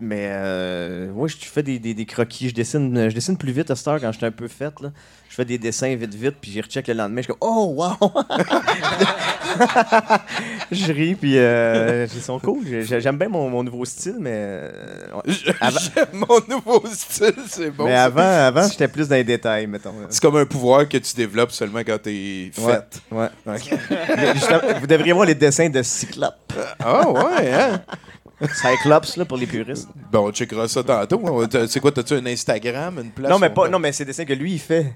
Mais 0.00 0.26
euh, 0.28 1.08
ouais, 1.12 1.28
je 1.28 1.36
fais 1.36 1.62
des, 1.62 1.78
des, 1.78 1.94
des 1.94 2.04
croquis. 2.04 2.48
Je 2.48 2.54
dessine, 2.54 3.08
je 3.08 3.14
dessine 3.14 3.36
plus 3.36 3.52
vite 3.52 3.70
à 3.70 3.76
cette 3.76 3.86
heure 3.86 4.00
quand 4.00 4.10
je 4.10 4.16
suis 4.16 4.26
un 4.26 4.32
peu 4.32 4.48
faite. 4.48 4.80
Là. 4.80 4.90
Je 5.28 5.36
fais 5.36 5.44
des 5.44 5.56
dessins 5.56 5.94
vite, 5.94 6.14
vite, 6.14 6.34
puis 6.40 6.50
j'y 6.50 6.60
recheck 6.60 6.88
le 6.88 6.94
lendemain. 6.94 7.20
Je 7.20 7.26
suis 7.26 7.32
comme 7.32 7.48
Oh, 7.48 7.74
wow! 7.76 7.96
je 10.72 10.92
ris, 10.92 11.14
puis 11.14 11.38
euh, 11.38 12.06
ils 12.12 12.20
sont 12.22 12.38
cool. 12.40 12.64
J'ai- 12.66 13.00
J'aime 13.00 13.16
bien 13.18 13.28
mon, 13.28 13.48
mon 13.48 13.62
nouveau 13.62 13.84
style, 13.84 14.16
mais. 14.18 14.32
euh. 14.34 14.70
Avant- 15.60 15.78
J'aime 15.94 16.06
mon 16.28 16.40
nouveau 16.56 16.82
style, 16.92 17.34
c'est 17.48 17.70
bon. 17.70 17.84
mais 17.84 17.94
avant, 17.94 18.20
avant 18.22 18.68
j'étais 18.68 18.88
plus 18.88 19.08
dans 19.08 19.16
les 19.16 19.24
détails, 19.24 19.66
mettons. 19.66 19.94
C'est 20.08 20.20
comme 20.20 20.36
un 20.36 20.46
pouvoir 20.46 20.88
que 20.88 20.98
tu 20.98 21.14
développes 21.14 21.52
seulement 21.52 21.80
quand 21.80 21.98
t'es 22.02 22.50
Ouais, 22.58 22.78
fait. 22.80 23.14
ouais. 23.14 23.28
Vous 24.80 24.86
devriez 24.86 25.12
voir 25.12 25.26
les 25.26 25.34
dessins 25.34 25.68
de 25.68 25.82
Cyclope. 25.82 26.52
Ah 26.80 27.08
ouais, 27.10 27.52
hein? 27.52 27.80
Cyclops, 28.52 29.16
là, 29.16 29.24
pour 29.24 29.36
les 29.36 29.46
puristes. 29.46 29.88
Bon, 30.12 30.28
on 30.28 30.32
checkera 30.32 30.66
ça 30.68 30.82
tantôt. 30.82 31.22
C'est 31.68 31.80
quoi, 31.80 31.92
t'as-tu 31.92 32.14
un 32.14 32.26
Instagram, 32.26 32.98
une 33.02 33.10
place? 33.10 33.30
Non, 33.30 33.38
mais 33.38 33.50
pas, 33.50 33.62
on- 33.62 33.68
non, 33.68 33.78
mais 33.78 33.92
c'est 33.92 34.04
des 34.04 34.10
dessins 34.12 34.24
que 34.24 34.32
lui, 34.32 34.54
il 34.54 34.58
fait. 34.58 34.92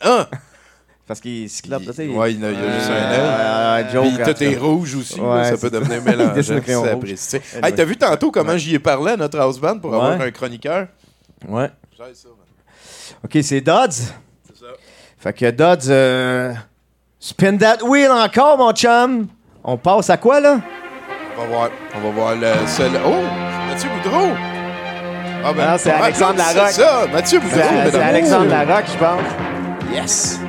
Ah! 0.00 0.28
Parce 1.06 1.20
qu'il 1.20 1.44
est 1.44 1.48
Cyclope, 1.48 1.82
tu 1.84 1.92
sais. 1.92 2.06
Ouais, 2.06 2.34
il 2.34 2.44
a, 2.44 2.50
il 2.52 2.56
a 2.56 2.78
juste 2.78 2.90
un 2.90 3.10
œil. 3.10 3.86
Euh, 3.96 4.22
Puis 4.24 4.34
tout 4.34 4.42
est 4.44 4.56
rouge 4.56 4.94
aussi, 4.94 5.20
Ouais, 5.20 5.44
ça 5.44 5.56
peut 5.56 5.70
devenir 5.70 6.00
mélangeant. 6.04 6.60
c'est 6.64 6.88
apprécié. 6.90 7.42
Hey, 7.62 7.74
t'as 7.74 7.84
vu 7.84 7.96
tantôt 7.96 8.30
comment 8.30 8.56
j'y 8.56 8.76
ai 8.76 8.78
parlé 8.78 9.12
à 9.12 9.16
notre 9.16 9.38
house 9.40 9.58
band 9.58 9.78
pour 9.80 9.92
avoir 9.94 10.20
un 10.20 10.30
chroniqueur? 10.30 10.86
Ouais. 11.48 11.68
Ça. 11.98 12.04
OK, 13.24 13.38
c'est 13.42 13.60
Dodds. 13.60 13.90
C'est 13.90 14.56
ça. 14.58 14.66
Fait 15.18 15.32
que 15.32 15.50
Dodds, 15.50 15.88
euh, 15.90 16.54
spin 17.18 17.56
that 17.56 17.82
wheel 17.84 18.10
encore, 18.12 18.56
mon 18.56 18.72
chum. 18.72 19.26
On 19.64 19.76
passe 19.76 20.08
à 20.10 20.16
quoi, 20.16 20.40
là? 20.40 20.60
On 21.36 21.40
va 21.42 21.46
voir. 21.46 21.70
On 21.94 22.00
va 22.00 22.10
voir 22.10 22.34
le 22.34 22.52
seul. 22.66 22.90
Oh! 23.04 23.14
C'est 23.68 23.88
Mathieu 23.88 23.90
Boudreau! 24.02 24.28
Ah 25.42 25.52
Non, 25.56 25.76
c'est 25.78 25.90
ah, 25.90 26.04
Alexandre 26.04 26.42
c'est 26.46 26.54
Larocque. 26.54 26.72
ça! 26.72 27.06
Mathieu 27.12 27.40
Boudreau! 27.40 27.60
C'est 27.84 27.90
c'est. 27.90 28.02
Alexandre 28.02 28.46
Larocque, 28.50 28.86
je 28.92 28.98
pense. 28.98 29.22
Yes. 29.92 30.40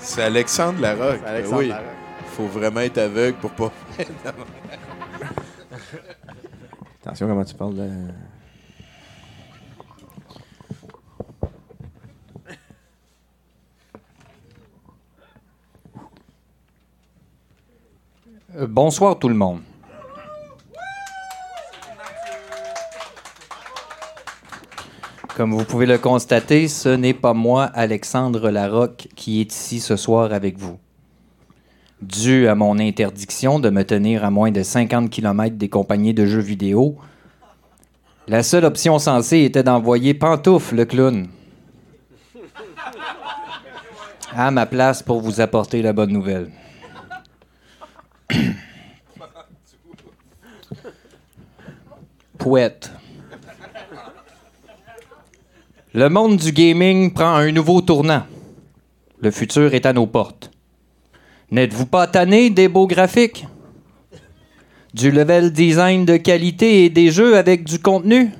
C'est 0.00 0.22
Alexandre 0.22 0.80
Larocque. 0.80 1.20
C'est 1.22 1.30
Alexandre 1.30 1.58
oui. 1.58 1.68
Larocque. 1.68 1.86
Faut 2.36 2.46
vraiment 2.46 2.80
être 2.80 2.98
aveugle 2.98 3.36
pour 3.38 3.50
pas. 3.50 3.72
Attention 7.04 7.28
comment 7.28 7.44
tu 7.44 7.54
parles 7.54 7.74
de... 7.74 7.90
bonsoir 18.60 19.18
tout 19.18 19.28
le 19.28 19.34
monde. 19.34 19.60
Comme 25.36 25.52
vous 25.52 25.64
pouvez 25.64 25.86
le 25.86 25.98
constater, 25.98 26.68
ce 26.68 26.88
n'est 26.88 27.14
pas 27.14 27.34
moi, 27.34 27.64
Alexandre 27.64 28.50
Larocque, 28.50 29.08
qui 29.16 29.40
est 29.40 29.52
ici 29.52 29.80
ce 29.80 29.96
soir 29.96 30.32
avec 30.32 30.56
vous. 30.58 30.78
Dû 32.00 32.46
à 32.46 32.54
mon 32.54 32.78
interdiction 32.78 33.58
de 33.58 33.70
me 33.70 33.82
tenir 33.82 34.24
à 34.24 34.30
moins 34.30 34.52
de 34.52 34.62
50 34.62 35.10
km 35.10 35.56
des 35.56 35.68
compagnies 35.68 36.14
de 36.14 36.24
jeux 36.24 36.40
vidéo, 36.40 36.96
la 38.28 38.44
seule 38.44 38.64
option 38.64 38.98
sensée 39.00 39.40
était 39.40 39.64
d'envoyer 39.64 40.14
Pantoufle, 40.14 40.76
le 40.76 40.84
clown, 40.84 41.26
à 44.36 44.50
ma 44.50 44.66
place 44.66 45.02
pour 45.02 45.20
vous 45.20 45.40
apporter 45.40 45.82
la 45.82 45.92
bonne 45.92 46.12
nouvelle. 46.12 46.50
Pouette. 52.38 52.92
Le 55.94 56.08
monde 56.08 56.36
du 56.36 56.52
gaming 56.52 57.12
prend 57.12 57.36
un 57.36 57.52
nouveau 57.52 57.80
tournant. 57.80 58.26
Le 59.20 59.30
futur 59.30 59.72
est 59.74 59.86
à 59.86 59.92
nos 59.92 60.06
portes. 60.06 60.50
N'êtes-vous 61.50 61.86
pas 61.86 62.06
tanné 62.06 62.50
des 62.50 62.68
beaux 62.68 62.86
graphiques? 62.86 63.46
Du 64.92 65.10
level 65.10 65.52
design 65.52 66.04
de 66.04 66.16
qualité 66.16 66.84
et 66.84 66.90
des 66.90 67.10
jeux 67.10 67.36
avec 67.36 67.64
du 67.64 67.78
contenu? 67.78 68.30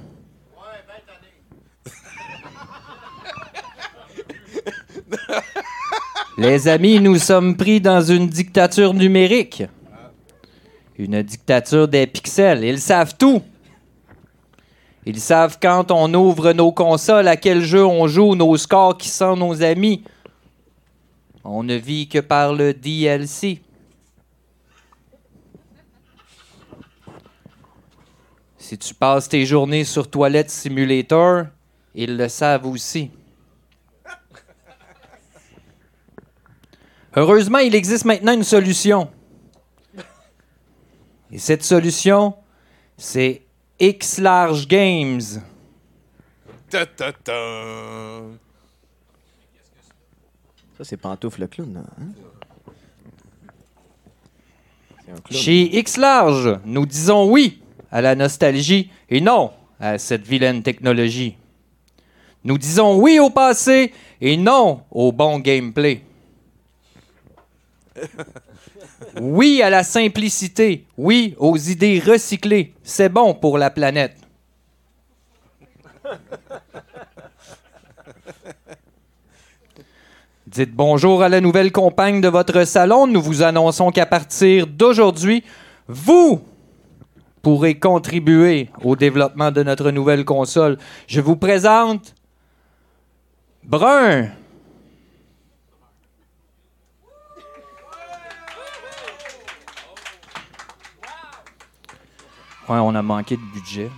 Les 6.36 6.66
amis, 6.66 6.98
nous 6.98 7.18
sommes 7.18 7.56
pris 7.56 7.80
dans 7.80 8.02
une 8.02 8.28
dictature 8.28 8.92
numérique. 8.92 9.62
Une 10.96 11.22
dictature 11.22 11.88
des 11.88 12.06
pixels. 12.06 12.64
Ils 12.64 12.80
savent 12.80 13.16
tout. 13.16 13.42
Ils 15.06 15.20
savent 15.20 15.58
quand 15.60 15.90
on 15.90 16.12
ouvre 16.14 16.52
nos 16.52 16.72
consoles, 16.72 17.28
à 17.28 17.36
quel 17.36 17.60
jeu 17.60 17.84
on 17.84 18.06
joue, 18.06 18.34
nos 18.34 18.56
scores 18.56 18.96
qui 18.96 19.08
sont 19.08 19.36
nos 19.36 19.62
amis. 19.62 20.02
On 21.42 21.62
ne 21.62 21.74
vit 21.74 22.08
que 22.08 22.20
par 22.20 22.54
le 22.54 22.72
DLC. 22.72 23.60
Si 28.56 28.78
tu 28.78 28.94
passes 28.94 29.28
tes 29.28 29.44
journées 29.44 29.84
sur 29.84 30.08
Toilette 30.08 30.50
Simulator, 30.50 31.44
ils 31.94 32.16
le 32.16 32.28
savent 32.28 32.66
aussi. 32.66 33.10
Heureusement, 37.14 37.58
il 37.58 37.74
existe 37.74 38.06
maintenant 38.06 38.32
une 38.32 38.42
solution. 38.42 39.10
Et 41.34 41.38
cette 41.38 41.64
solution, 41.64 42.32
c'est 42.96 43.42
X 43.80 44.18
Large 44.18 44.68
Games. 44.68 45.20
Ta, 46.70 46.86
ta, 46.86 47.12
ta. 47.12 47.32
Ça, 50.78 50.84
c'est 50.84 50.96
Pantoufle 50.96 51.40
le 51.40 51.46
clown. 51.48 51.74
là, 51.74 51.80
hein? 51.80 52.06
C'est 55.04 55.10
un 55.10 55.16
clown. 55.16 55.42
Chez 55.42 55.76
X 55.76 55.96
Large, 55.96 56.60
nous 56.64 56.86
disons 56.86 57.28
oui 57.28 57.60
à 57.90 58.00
la 58.00 58.14
nostalgie 58.14 58.92
et 59.10 59.20
non 59.20 59.50
à 59.80 59.98
cette 59.98 60.24
vilaine 60.24 60.62
technologie. 60.62 61.36
Nous 62.44 62.58
disons 62.58 63.00
oui 63.00 63.18
au 63.18 63.30
passé 63.30 63.92
et 64.20 64.36
non 64.36 64.84
au 64.92 65.10
bon 65.10 65.40
gameplay. 65.40 66.00
Oui 69.20 69.62
à 69.62 69.70
la 69.70 69.84
simplicité, 69.84 70.86
oui 70.96 71.34
aux 71.38 71.56
idées 71.56 72.02
recyclées. 72.04 72.74
C'est 72.82 73.08
bon 73.08 73.34
pour 73.34 73.58
la 73.58 73.70
planète. 73.70 74.16
Dites 80.46 80.74
bonjour 80.74 81.22
à 81.22 81.28
la 81.28 81.40
nouvelle 81.40 81.72
compagne 81.72 82.20
de 82.20 82.28
votre 82.28 82.64
salon. 82.64 83.06
Nous 83.08 83.20
vous 83.20 83.42
annonçons 83.42 83.90
qu'à 83.90 84.06
partir 84.06 84.68
d'aujourd'hui, 84.68 85.42
vous 85.88 86.42
pourrez 87.42 87.78
contribuer 87.78 88.70
au 88.82 88.94
développement 88.94 89.50
de 89.50 89.62
notre 89.62 89.90
nouvelle 89.90 90.24
console. 90.24 90.78
Je 91.08 91.20
vous 91.20 91.36
présente 91.36 92.14
Brun. 93.64 94.28
Ouais, 102.68 102.78
on 102.78 102.94
a 102.94 103.02
manqué 103.02 103.36
de 103.36 103.42
budget. 103.42 103.90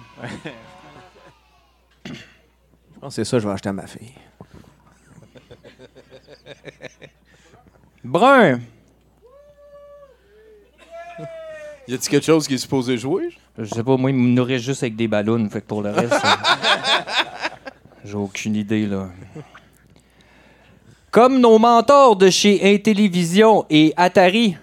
Je 2.05 2.11
pense 3.01 3.15
que 3.15 3.23
c'est 3.23 3.25
ça 3.25 3.37
que 3.37 3.43
je 3.43 3.49
vais 3.49 3.55
acheter 3.55 3.69
à 3.69 3.73
ma 3.73 3.87
fille. 3.87 4.13
Brun. 8.03 8.61
Y 11.89 11.95
a-t-il 11.95 12.09
quelque 12.09 12.27
chose 12.27 12.49
qui 12.49 12.55
est 12.55 12.59
supposé 12.59 12.99
jouer? 12.99 13.29
Je 13.57 13.65
sais 13.67 13.85
pas, 13.85 13.97
moi, 13.97 14.11
il 14.11 14.17
me 14.17 14.29
nourrit 14.35 14.59
juste 14.59 14.83
avec 14.83 14.97
des 14.97 15.07
ballons. 15.07 15.49
Fait 15.49 15.61
que 15.61 15.67
pour 15.67 15.83
le 15.83 15.91
reste, 15.91 16.13
euh, 16.13 16.19
j'ai 18.05 18.17
aucune 18.17 18.57
idée, 18.57 18.87
là. 18.87 19.09
Comme 21.13 21.39
nos 21.39 21.59
mentors 21.59 22.17
de 22.17 22.29
chez 22.29 22.75
Intellivision 22.75 23.65
et 23.71 23.95
Atari, 23.97 24.57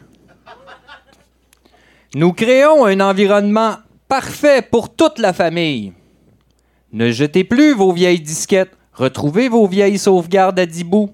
nous 2.13 2.33
créons 2.33 2.85
un 2.85 2.99
environnement 2.99 3.77
parfait 4.13 4.61
pour 4.61 4.93
toute 4.93 5.17
la 5.17 5.33
famille. 5.33 5.91
Ne 6.91 7.09
jetez 7.09 7.43
plus 7.43 7.73
vos 7.73 7.91
vieilles 7.91 8.21
disquettes. 8.21 8.77
Retrouvez 8.93 9.49
vos 9.49 9.65
vieilles 9.65 9.97
sauvegardes 9.97 10.59
à 10.59 10.67
10 10.67 10.83
bouts. 10.83 11.09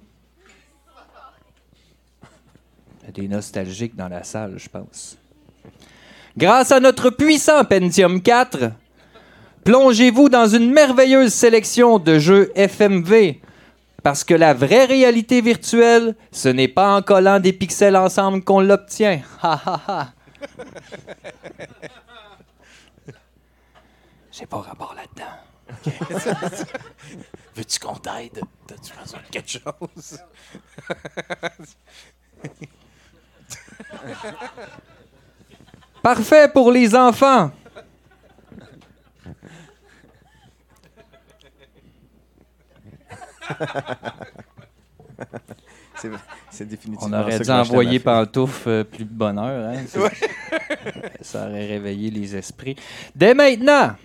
Il 3.02 3.06
y 3.06 3.08
a 3.08 3.12
des 3.14 3.28
nostalgiques 3.30 3.96
dans 3.96 4.10
la 4.10 4.26
salle, 4.26 4.56
je 4.58 4.68
pense. 4.68 5.18
Grâce 6.36 6.74
à 6.74 6.82
notre 6.82 7.10
puissant 7.10 7.64
Pentium 7.64 8.22
4, 8.22 8.72
plongez-vous 9.64 10.28
dans 10.28 10.48
une 10.48 10.70
merveilleuse 10.70 11.34
sélection 11.34 12.00
de 12.00 12.20
jeux 12.20 12.52
FMV. 12.54 13.40
Parce 14.04 14.26
que 14.26 14.34
la 14.34 14.54
vraie 14.54 14.84
réalité 14.84 15.40
virtuelle, 15.40 16.18
ce 16.34 16.50
n'est 16.50 16.68
pas 16.68 16.98
en 16.98 17.02
collant 17.02 17.40
des 17.40 17.54
pixels 17.54 17.96
ensemble 17.96 18.44
qu'on 18.44 18.60
l'obtient. 18.60 19.22
Ha 19.42 19.62
ha 19.66 19.82
ha. 19.88 20.08
J'ai 24.39 24.45
pas 24.45 24.62
rapport 24.62 24.95
là-dedans. 24.95 25.36
Veux-tu 27.56 27.80
qu'on 27.80 27.95
t'aide? 27.95 28.41
T'as-tu 28.65 28.93
besoin 28.97 29.19
de 29.19 29.25
quelque 29.30 29.49
chose? 29.49 30.19
Parfait 36.02 36.47
pour 36.54 36.71
les 36.71 36.95
enfants. 36.95 37.52
C'est- 45.95 46.10
C'est 46.49 46.65
définitivement 46.67 47.17
On 47.17 47.21
aurait 47.21 47.39
dû 47.39 47.49
envoyer. 47.52 47.99
Pantouf 47.99 48.65
euh, 48.67 48.84
plus 48.84 49.04
de 49.06 49.13
bonheur. 49.13 49.69
Hein? 49.69 49.84
Ça 51.21 51.45
aurait 51.47 51.65
réveillé 51.65 52.10
les 52.10 52.36
esprits. 52.36 52.75
Dès 53.15 53.34
maintenant, 53.34 53.95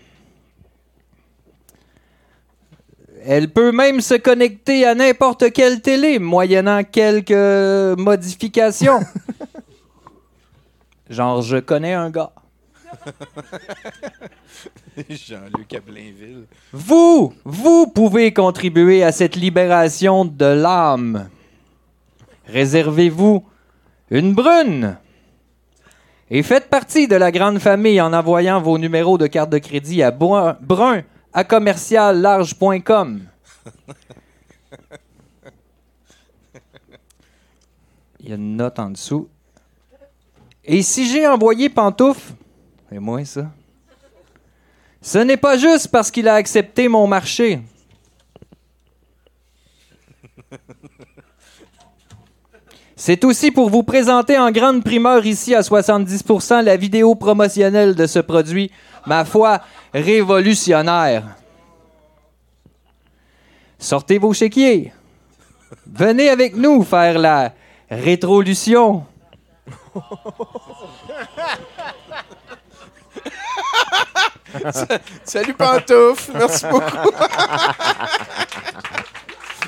elle 3.27 3.51
peut 3.51 3.73
même 3.73 4.01
se 4.01 4.15
connecter 4.15 4.85
à 4.85 4.95
n'importe 4.95 5.53
quelle 5.53 5.81
télé, 5.81 6.19
moyennant 6.19 6.85
quelques 6.85 7.99
modifications. 7.99 9.01
Genre, 11.11 11.43
je 11.43 11.57
connais 11.59 11.95
un 11.95 12.11
gars. 12.11 12.33
Jean-Luc 15.11 15.75
à 15.75 15.81
Blainville. 15.81 16.45
Vous, 16.73 17.33
vous 17.45 17.87
pouvez 17.89 18.33
contribuer 18.33 19.03
à 19.03 19.13
cette 19.13 19.37
libération 19.37 20.25
de 20.25 20.45
l'âme. 20.45 21.29
Réservez-vous 22.47 23.45
une 24.11 24.35
brune 24.35 24.97
et 26.31 26.43
faites 26.43 26.69
partie 26.69 27.09
de 27.09 27.17
la 27.17 27.31
grande 27.33 27.59
famille 27.59 28.01
en 28.01 28.13
envoyant 28.13 28.61
vos 28.61 28.79
numéros 28.79 29.19
de 29.19 29.27
carte 29.27 29.51
de 29.51 29.59
crédit 29.59 30.03
à 30.03 30.11
brun, 30.11 30.57
brun 30.61 31.03
à 31.35 31.45
commerciallarge.com. 31.45 33.23
Il 38.21 38.29
y 38.29 38.33
a 38.33 38.37
une 38.37 38.57
note 38.57 38.79
en 38.79 38.91
dessous. 38.91 39.29
Et 40.65 40.81
si 40.83 41.07
j'ai 41.07 41.27
envoyé 41.27 41.69
pantouf, 41.69 42.33
c'est 42.89 42.99
moi 43.01 43.25
ça. 43.25 43.51
Ce 45.03 45.19
n'est 45.19 45.37
pas 45.37 45.59
juste 45.59 45.89
parce 45.89 46.11
qu'il 46.11 46.29
a 46.29 46.35
accepté 46.35 46.89
mon 46.89 47.07
marché. 47.07 47.61
C'est 52.97 53.25
aussi 53.25 53.51
pour 53.51 53.69
vous 53.69 53.83
présenter 53.83 54.39
en 54.39 54.51
grande 54.51 54.83
primeur 54.83 55.27
ici 55.27 55.55
à 55.55 55.61
70% 55.61 56.63
la 56.63 56.79
vidéo 56.79 57.15
promotionnelle 57.15 57.95
de 57.95 58.07
ce 58.07 58.21
produit, 58.21 58.71
ma 59.07 59.25
foi, 59.25 59.61
révolutionnaire. 59.93 61.37
Sortez 63.79 64.19
vos 64.19 64.33
chéquiers. 64.33 64.93
Venez 65.87 66.29
avec 66.29 66.57
nous 66.57 66.83
faire 66.83 67.19
la 67.19 67.53
rétrolution. 67.91 69.07
Salut 75.25 75.55
Pantouf, 75.55 76.31
merci 76.33 76.67
beaucoup. 76.67 77.11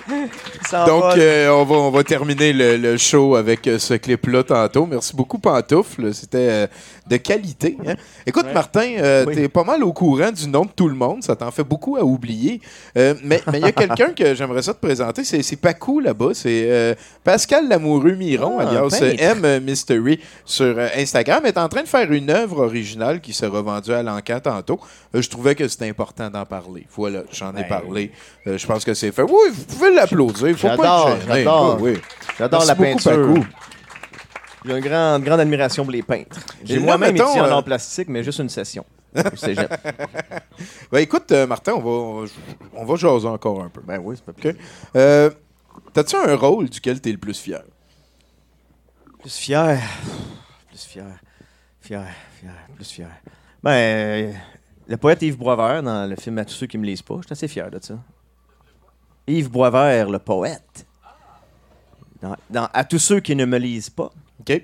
Donc, 0.86 1.16
euh, 1.16 1.48
on, 1.50 1.64
va, 1.64 1.74
on 1.76 1.90
va 1.90 2.04
terminer 2.04 2.52
le, 2.52 2.76
le 2.76 2.96
show 2.96 3.34
avec 3.36 3.66
euh, 3.66 3.78
ce 3.78 3.94
clip-là 3.94 4.42
tantôt. 4.42 4.86
Merci 4.86 5.14
beaucoup, 5.14 5.38
Pantoufle. 5.38 6.12
C'était 6.14 6.48
euh, 6.50 6.66
de 7.08 7.16
qualité. 7.16 7.76
hein. 7.86 7.94
Écoute, 8.26 8.46
Ouais. 8.46 8.52
Martin, 8.52 8.94
euh, 8.98 9.24
Oui. 9.26 9.34
t'es 9.34 9.48
pas 9.48 9.64
mal 9.64 9.82
au 9.82 9.92
courant 9.92 10.30
du 10.30 10.48
nom 10.48 10.64
de 10.64 10.70
tout 10.74 10.88
le 10.88 10.94
monde. 10.94 11.22
Ça 11.22 11.34
t'en 11.36 11.50
fait 11.50 11.64
beaucoup 11.64 11.96
à 11.96 12.02
oublier. 12.04 12.60
Euh, 12.96 13.14
mais 13.24 13.40
mais 13.50 13.58
il 13.58 13.62
y 13.64 13.68
a 13.68 13.72
quelqu'un 13.72 14.12
que 14.12 14.34
j'aimerais 14.34 14.62
ça 14.62 14.74
te 14.74 14.80
présenter. 14.80 15.24
C'est 15.24 15.42
c'est 15.42 15.56
Pacou 15.56 16.00
là-bas. 16.00 16.30
C'est 16.34 16.66
euh, 16.70 16.94
Pascal 17.24 17.68
Lamoureux-Miron, 17.68 18.58
Ah, 18.60 18.62
un 18.62 18.66
alias 18.68 18.98
peintre. 19.00 19.22
M 19.44 19.64
Mystery 19.64 20.20
sur 20.44 20.66
euh, 20.78 20.88
Instagram. 20.96 21.44
est 21.46 21.58
en 21.58 21.68
train 21.68 21.82
de 21.82 21.88
faire 21.88 22.10
une 22.12 22.30
œuvre 22.30 22.64
originale 22.64 23.20
qui 23.20 23.32
sera 23.32 23.60
vendue 23.62 23.92
à 23.92 24.02
l'encan 24.02 24.38
tantôt. 24.42 24.78
Euh, 25.14 25.22
je 25.22 25.28
trouvais 25.30 25.54
que 25.54 25.66
c'était 25.68 25.88
important 25.88 26.30
d'en 26.30 26.44
parler. 26.44 26.86
Voilà, 26.94 27.22
j'en 27.32 27.50
ai 27.50 27.62
Ben, 27.62 27.68
parlé. 27.68 28.10
Euh, 28.46 28.58
je 28.58 28.66
pense 28.66 28.84
que 28.84 28.94
c'est 28.94 29.12
fait. 29.12 29.22
Oui, 29.22 29.50
vous 29.52 29.64
pouvez 29.64 29.94
l'applaudir. 29.96 30.56
Faut 30.56 30.68
pas 30.68 30.76
J'adore, 30.76 31.08
être 31.10 31.20
gêné. 31.22 31.34
j'adore. 31.34 31.78
Oui, 31.80 31.90
oui. 31.94 32.00
J'adore 32.38 32.60
Merci 32.66 32.68
la 32.68 32.74
peinture. 32.86 33.44
J'ai 34.64 34.72
une 34.72 34.80
grande, 34.80 35.22
grande 35.24 35.40
admiration 35.40 35.84
pour 35.84 35.92
les 35.92 36.02
peintres. 36.02 36.40
J'ai 36.64 36.78
moi-même 36.78 37.14
étudié 37.16 37.40
en 37.40 37.44
euh, 37.44 37.50
art 37.50 37.64
plastique, 37.64 38.08
mais 38.08 38.22
juste 38.24 38.38
une 38.40 38.48
session. 38.48 38.84
Ben, 40.90 40.98
écoute, 40.98 41.30
euh, 41.32 41.46
Martin, 41.46 41.72
on 41.74 41.80
va, 41.80 42.28
on 42.74 42.84
va- 42.84 42.96
jaser 42.96 43.26
encore 43.28 43.62
un 43.62 43.68
peu. 43.68 43.80
Ben 43.82 43.98
oui, 44.02 44.16
c'est 44.16 44.24
pas 44.24 44.32
plus. 44.32 44.50
OK? 44.50 44.56
Euh, 44.96 45.30
T'as-tu 45.92 46.16
un 46.16 46.34
rôle 46.36 46.68
duquel 46.68 47.00
t'es 47.00 47.12
le 47.12 47.18
plus 47.18 47.38
fier? 47.38 47.62
Plus 49.20 49.36
fier. 49.36 49.78
Plus 50.68 50.84
fier. 50.84 51.04
Fier, 51.80 52.04
fier, 52.40 52.50
plus 52.74 52.90
fier. 52.90 53.08
Ben, 53.62 53.70
euh, 53.72 54.32
le 54.88 54.96
poète 54.96 55.22
Yves 55.22 55.36
Boisvert, 55.38 55.82
dans 55.82 56.08
le 56.08 56.16
film 56.16 56.38
À 56.38 56.44
tous 56.44 56.54
ceux 56.54 56.66
qui 56.66 56.76
me 56.78 56.84
lisent 56.84 57.02
pas, 57.02 57.16
je 57.20 57.26
suis 57.26 57.32
assez 57.32 57.48
fier 57.48 57.70
de 57.70 57.78
ça. 57.82 57.94
Yves 59.26 59.50
Boisvert, 59.50 60.08
le 60.10 60.18
poète. 60.18 60.86
Dans, 62.22 62.36
dans 62.50 62.68
À 62.72 62.84
tous 62.84 62.98
ceux 62.98 63.20
qui 63.20 63.34
ne 63.36 63.44
me 63.44 63.58
lisent 63.58 63.90
pas. 63.90 64.10
OK. 64.40 64.62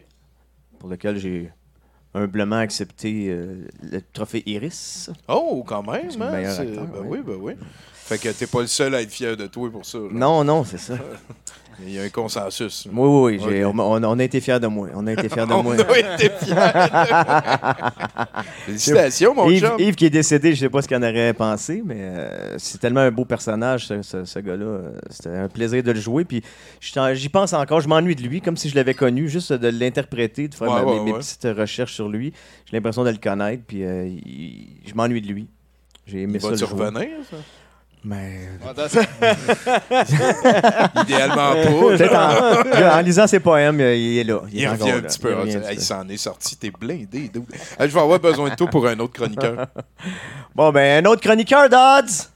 Pour 0.78 0.88
lequel 0.88 1.18
j'ai 1.18 1.50
humblement 2.14 2.56
accepté 2.56 3.28
euh, 3.30 3.66
le 3.82 4.00
trophée 4.12 4.42
Iris. 4.46 5.10
Oh, 5.28 5.64
quand 5.66 5.82
même, 5.82 6.10
hein? 6.20 6.30
meilleur 6.32 6.52
C'est- 6.54 6.62
acteur, 6.68 6.86
ben 6.86 7.00
oui. 7.04 7.18
oui, 7.18 7.24
ben 7.26 7.36
oui. 7.40 7.52
Fait 7.94 8.18
que 8.18 8.28
t'es 8.30 8.46
pas 8.46 8.60
le 8.60 8.66
seul 8.66 8.94
à 8.94 9.00
être 9.00 9.10
fier 9.10 9.36
de 9.36 9.46
toi 9.46 9.70
pour 9.70 9.86
ça. 9.86 9.98
Non, 10.10 10.44
non, 10.44 10.64
c'est 10.64 10.78
ça. 10.78 10.94
Il 11.80 11.92
y 11.94 11.98
a 11.98 12.02
un 12.02 12.08
consensus. 12.08 12.86
Oui, 12.92 13.38
oui, 13.42 13.64
on, 13.64 13.78
on- 13.78 14.04
on 14.04 14.18
a 14.18 14.24
été 14.24 14.40
fiers 14.40 14.60
de 14.60 14.66
moi. 14.66 14.88
On 14.94 15.06
a 15.06 15.12
été 15.12 15.28
fiers 15.28 15.46
de 15.46 15.52
On 15.52 15.62
moi. 15.62 15.74
a 15.74 15.98
été 15.98 16.30
fiers. 16.30 16.54
Félicitations, 18.66 19.34
mon 19.34 19.48
Yves, 19.50 19.60
chum. 19.60 19.76
Yves 19.78 19.94
qui 19.94 20.06
est 20.06 20.10
décédé, 20.10 20.54
je 20.54 20.60
sais 20.60 20.68
pas 20.68 20.82
ce 20.82 20.88
qu'il 20.88 20.96
en 20.96 21.02
aurait 21.02 21.32
pensé, 21.34 21.82
mais 21.84 21.96
euh, 21.98 22.54
c'est 22.58 22.78
tellement 22.80 23.00
un 23.00 23.10
beau 23.10 23.24
personnage, 23.24 23.86
ce, 23.86 24.02
ce- 24.02 24.24
ce 24.24 24.38
gars-là. 24.38 24.78
C'était 25.10 25.30
un 25.36 25.48
plaisir 25.48 25.82
de 25.82 25.92
le 25.92 26.00
jouer. 26.00 26.24
Puis 26.24 26.42
j'y 26.80 27.28
pense 27.28 27.52
encore, 27.52 27.80
je 27.80 27.88
m'ennuie 27.88 28.16
de 28.16 28.22
lui, 28.22 28.40
comme 28.40 28.56
si 28.56 28.68
je 28.68 28.74
l'avais 28.74 28.94
connu, 28.94 29.28
juste 29.28 29.52
de 29.52 29.68
l'interpréter, 29.68 30.48
de 30.48 30.54
faire 30.54 30.68
Ouais, 30.68 30.82
ma- 30.82 30.84
ouais, 30.84 30.98
mes, 30.98 31.04
mes 31.06 31.12
ouais. 31.12 31.18
petites 31.18 31.48
recherches 31.56 31.94
sur 31.94 32.08
lui. 32.08 32.32
J'ai 32.70 32.76
l'impression 32.76 33.04
de 33.04 33.10
le 33.10 33.16
connaître, 33.16 33.62
puis 33.66 33.84
euh, 33.84 34.06
il- 34.06 34.68
je 34.86 34.94
m'ennuie 34.94 35.20
de 35.22 35.28
lui. 35.28 35.48
J'ai 36.06 36.22
aimé 36.22 36.34
Il 36.36 36.40
ça. 36.40 36.50
va-tu 36.50 36.64
revenir, 36.64 37.08
ça? 37.30 37.36
Mais. 38.04 38.48
Idéalement 41.02 41.54
pas. 41.54 42.94
en, 42.94 42.98
en 42.98 43.00
lisant 43.00 43.28
ses 43.28 43.38
poèmes, 43.38 43.78
il 43.78 44.18
est 44.18 44.24
là. 44.24 44.40
Il, 44.52 44.62
est 44.62 44.68
revient 44.68 44.82
encore 44.82 44.94
un 44.94 45.02
petit 45.02 45.18
peu. 45.20 45.36
Il 45.70 45.80
s'en 45.80 46.08
est 46.08 46.16
sorti. 46.16 46.56
T'es 46.56 46.70
blindé. 46.70 47.30
je 47.78 47.86
vais 47.86 48.00
avoir 48.00 48.18
besoin 48.18 48.50
de 48.50 48.56
toi 48.56 48.66
pour 48.66 48.84
un 48.86 48.98
autre 48.98 49.12
chroniqueur. 49.12 49.66
Bon, 50.54 50.70
ben, 50.70 51.02
un 51.02 51.08
autre 51.08 51.22
chroniqueur, 51.22 51.66
Dodds! 51.70 52.28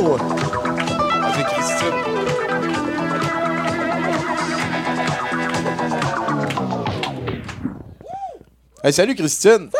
Oh! 0.00 0.47
Hey, 8.82 8.92
salut 8.92 9.14
Christine. 9.14 9.70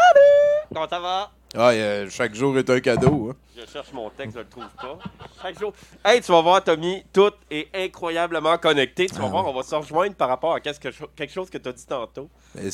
Comment 0.72 0.88
ça 0.88 1.00
va? 1.00 1.30
Ah, 1.54 1.70
euh, 1.70 2.08
chaque 2.10 2.34
jour 2.34 2.58
est 2.58 2.68
un 2.68 2.80
cadeau. 2.80 3.30
hein. 3.30 3.36
Je 3.56 3.64
cherche 3.72 3.92
mon 3.92 4.10
texte, 4.10 4.34
je 4.34 4.40
le 4.40 4.48
trouve 4.48 4.68
pas. 4.76 4.98
Chaque 5.42 5.58
jour. 5.58 5.72
Hey, 6.04 6.20
tu 6.20 6.30
vas 6.30 6.40
voir, 6.42 6.62
Tommy, 6.62 7.02
tout 7.12 7.30
est 7.50 7.68
incroyablement 7.74 8.58
connecté. 8.58 9.06
Tu 9.06 9.14
vas 9.14 9.22
Ah 9.24 9.28
voir, 9.28 9.44
ouais. 9.44 9.50
on 9.50 9.54
va 9.54 9.62
se 9.62 9.74
rejoindre 9.74 10.14
par 10.14 10.28
rapport 10.28 10.54
à 10.54 10.60
quelque 10.60 10.90
cho- 10.90 11.08
quelque 11.16 11.32
chose 11.32 11.48
que 11.48 11.58
tu 11.58 11.68
as 11.68 11.72
dit 11.72 11.86
tantôt. 11.86 12.28
Mais 12.54 12.68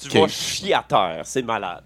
Tu 0.00 0.08
vas 0.18 0.28
chier 0.28 0.74
à 0.74 0.84
terre, 0.86 1.22
c'est 1.24 1.42
malade. 1.42 1.84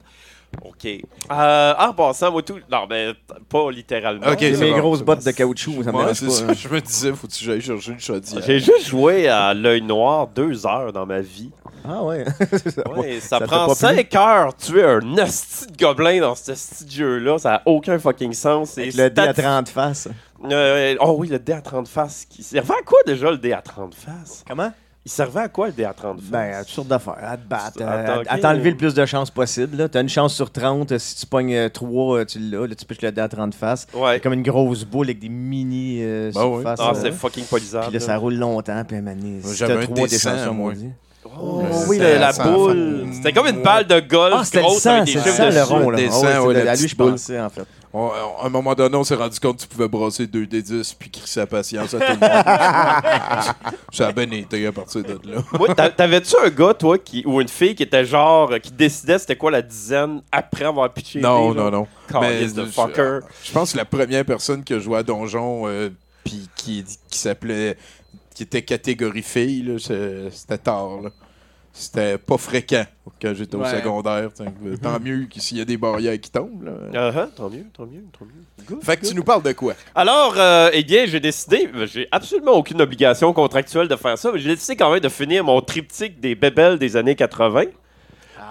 OK. 0.62 0.86
Euh, 1.30 1.74
en 1.78 1.92
passant, 1.92 2.32
moi, 2.32 2.42
tout. 2.42 2.58
Non, 2.70 2.86
mais 2.88 3.12
pas 3.48 3.70
littéralement. 3.70 4.26
Ok, 4.26 4.38
c'est 4.40 4.56
Mes 4.56 4.70
bon, 4.72 4.78
grosses 4.78 5.02
bottes 5.02 5.18
bon. 5.24 5.30
de 5.30 5.36
caoutchouc, 5.36 5.82
ça 5.84 5.92
me 5.92 5.96
Ouais, 5.98 6.14
c'est 6.14 6.30
ça. 6.30 6.44
hein. 6.48 6.52
Je 6.54 6.68
me 6.68 6.80
disais, 6.80 7.12
faut 7.12 7.26
que 7.26 7.32
j'aille 7.38 7.60
chercher 7.60 7.92
une 7.92 8.00
chaudière. 8.00 8.42
J'ai 8.44 8.58
juste 8.58 8.86
joué 8.88 9.28
à 9.28 9.52
l'œil 9.54 9.82
noir 9.82 10.26
deux 10.28 10.66
heures 10.66 10.92
dans 10.92 11.06
ma 11.06 11.20
vie. 11.20 11.50
Ah 11.88 12.02
ouais. 12.02 12.24
Ouais, 12.96 13.20
ça, 13.20 13.38
Ça 13.38 13.40
prend 13.46 13.66
plu? 13.66 13.74
5 13.76 14.14
heures 14.16 14.56
tuer 14.56 14.82
un 14.84 15.18
hostie 15.18 15.66
de 15.68 15.76
gobelin 15.76 16.20
dans 16.20 16.34
ce 16.34 16.52
petit 16.52 16.84
de 16.84 16.90
jeu-là. 16.90 17.38
Ça 17.38 17.50
n'a 17.50 17.62
aucun 17.66 17.98
fucking 17.98 18.32
sens. 18.32 18.76
Avec 18.78 18.94
le 18.94 19.10
dé 19.10 19.22
à 19.22 19.32
stati- 19.32 19.42
30 19.42 19.68
faces. 19.68 20.08
Euh, 20.50 20.96
oh 21.00 21.16
oui, 21.18 21.28
le 21.28 21.38
dé 21.38 21.52
à 21.52 21.60
30 21.60 21.86
faces. 21.88 22.24
Qui 22.28 22.42
servait 22.42 22.74
à 22.74 22.82
quoi 22.84 22.98
déjà 23.06 23.30
le 23.30 23.38
dé 23.38 23.52
à 23.52 23.60
30 23.62 23.94
faces? 23.94 24.42
Comment? 24.48 24.72
Il 25.06 25.10
servait 25.10 25.42
à 25.42 25.48
quoi 25.48 25.68
le 25.68 25.72
dé 25.72 25.84
à 25.84 25.92
30 25.92 26.16
faces? 26.20 26.30
Ben, 26.30 26.52
à 26.54 26.64
toutes 26.64 26.74
sortes 26.74 26.88
d'affaires. 26.88 27.14
À 27.22 27.36
te 27.36 27.48
battre, 27.48 27.80
À 27.80 28.22
à, 28.28 28.38
t'enlever. 28.38 28.72
le 28.72 28.76
plus 28.76 28.92
de 28.92 29.06
chances 29.06 29.30
possible. 29.30 29.88
Tu 29.88 29.96
as 29.96 30.00
une 30.00 30.08
chance 30.08 30.34
sur 30.34 30.50
30. 30.50 30.90
euh, 30.90 30.98
Si 30.98 31.14
tu 31.14 31.26
pognes 31.26 31.70
3, 31.70 32.24
tu 32.24 32.40
l'as. 32.40 32.66
Là, 32.66 32.74
tu 32.74 32.84
piches 32.84 33.02
le 33.02 33.12
dé 33.12 33.20
à 33.20 33.28
30 33.28 33.54
faces. 33.54 33.86
Ouais. 33.94 34.14
C'est 34.14 34.20
comme 34.20 34.32
une 34.32 34.42
grosse 34.42 34.84
boule 34.84 35.06
avec 35.06 35.20
des 35.20 35.28
mini 35.28 35.98
euh, 36.02 36.32
Ben 36.34 36.44
oui. 36.46 36.64
Ah, 36.66 36.90
euh, 36.90 36.94
c'est 37.00 37.12
fucking 37.12 37.44
pas 37.44 37.58
lisable. 37.58 37.84
Puis 37.86 37.94
là, 37.94 38.00
ça 38.00 38.16
roule 38.16 38.34
longtemps. 38.34 38.82
Puis 38.84 38.96
à 38.96 38.98
un 38.98 39.02
moment 39.02 39.16
donné, 39.16 39.38
Moi, 39.44 39.52
si 39.52 39.56
j'avais 39.56 39.74
un 39.74 39.82
3 39.82 39.94
des 39.94 40.02
dessin, 40.08 40.38
chansons, 40.38 40.54
moi. 40.54 40.72
Oh, 41.40 41.62
oui, 41.88 41.98
la 41.98 42.32
boule. 42.32 43.06
C'était 43.12 43.32
comme 43.32 43.46
une 43.46 43.62
balle 43.62 43.86
de 43.86 44.00
golf 44.00 44.34
Ah, 44.38 44.44
c'était 44.44 44.58
le 44.58 44.64
grosse 44.64 44.82
sang, 44.82 44.90
avec 44.96 45.04
des 45.06 45.12
chiffres 45.12 45.28
sang, 45.30 45.48
le 45.50 45.62
rond. 45.62 45.90
Là. 45.90 45.96
Des 45.98 46.08
sangs, 46.10 46.22
ouais, 46.22 46.38
ouais, 46.38 46.54
c'est 46.54 46.58
la 46.58 46.64
le- 46.64 46.70
à 46.70 46.76
lui, 46.76 46.88
je 46.88 46.96
boule. 46.96 47.10
pensais, 47.12 47.40
en 47.40 47.50
fait. 47.50 47.64
On- 47.92 48.08
à 48.10 48.46
un 48.46 48.48
moment 48.50 48.74
donné, 48.74 48.94
on 48.96 49.04
s'est 49.04 49.14
rendu 49.14 49.40
compte 49.40 49.56
que 49.56 49.62
tu 49.62 49.68
pouvais 49.68 49.88
brasser 49.88 50.26
2 50.26 50.46
des 50.46 50.60
10 50.60 50.92
puis 50.94 51.10
crisser 51.10 51.40
la 51.40 51.46
patience 51.46 51.94
à 51.94 51.98
tout 51.98 52.04
le 52.12 52.18
monde. 52.18 52.20
ça 53.92 54.08
a 54.08 54.12
bien 54.12 54.30
été 54.32 54.66
à 54.66 54.72
partir 54.72 55.02
de 55.02 55.18
là. 55.24 55.74
T'a- 55.74 55.90
t'avais-tu 55.90 56.34
un 56.44 56.50
gars, 56.50 56.74
toi, 56.74 56.98
qui, 56.98 57.22
ou 57.26 57.40
une 57.40 57.48
fille 57.48 57.74
qui 57.74 57.84
était 57.84 58.04
genre, 58.04 58.52
qui 58.62 58.70
décidait 58.70 59.18
c'était 59.18 59.36
quoi 59.36 59.50
la 59.50 59.62
dizaine 59.62 60.20
après 60.30 60.64
avoir 60.66 60.92
pitché 60.92 61.20
Non, 61.20 61.54
non, 61.54 61.70
genre? 61.70 61.88
non. 62.12 62.20
De 62.20 62.64
je- 62.64 62.70
fucker. 62.70 63.20
Je 63.44 63.52
pense 63.52 63.72
que 63.72 63.78
la 63.78 63.84
première 63.86 64.24
personne 64.26 64.62
qui 64.62 64.74
a 64.74 64.78
joué 64.78 64.98
à 64.98 65.02
Donjon 65.02 65.62
euh, 65.66 65.88
puis 66.24 66.48
qui, 66.56 66.84
qui 67.08 67.18
s'appelait 67.18 67.78
qui 68.34 68.42
était 68.42 68.60
catégorie 68.62 69.22
fille, 69.22 69.62
là, 69.62 69.78
c'est- 69.78 70.30
c'était 70.30 70.58
tard. 70.58 71.00
là. 71.02 71.10
C'était 71.78 72.16
pas 72.16 72.38
fréquent 72.38 72.86
quand 73.20 73.34
j'étais 73.34 73.54
au 73.54 73.64
secondaire. 73.64 74.30
Tant, 74.32 74.44
tant 74.82 74.98
mieux 74.98 75.28
s'il 75.36 75.58
y 75.58 75.60
a 75.60 75.64
des 75.66 75.76
barrières 75.76 76.18
qui 76.18 76.30
tombent. 76.30 76.64
là. 76.64 77.10
Uh-huh, 77.10 77.28
tant 77.36 77.50
mieux, 77.50 77.66
tant 77.76 77.84
mieux, 77.84 78.02
tant 78.18 78.24
mieux. 78.24 78.66
Good, 78.66 78.82
Fait 78.82 78.96
que 78.96 79.06
tu 79.06 79.14
nous 79.14 79.22
parles 79.22 79.42
de 79.42 79.52
quoi? 79.52 79.74
Alors, 79.94 80.34
euh, 80.38 80.70
eh 80.72 80.82
bien, 80.82 81.04
j'ai 81.06 81.20
décidé, 81.20 81.68
euh, 81.74 81.86
j'ai 81.86 82.08
absolument 82.10 82.52
aucune 82.52 82.80
obligation 82.80 83.30
contractuelle 83.34 83.88
de 83.88 83.96
faire 83.96 84.16
ça, 84.16 84.30
mais 84.32 84.38
j'ai 84.38 84.54
décidé 84.54 84.74
quand 84.76 84.90
même 84.90 85.00
de 85.00 85.08
finir 85.10 85.44
mon 85.44 85.60
triptyque 85.60 86.18
des 86.18 86.34
bébelles 86.34 86.78
des 86.78 86.96
années 86.96 87.14
80. 87.14 87.64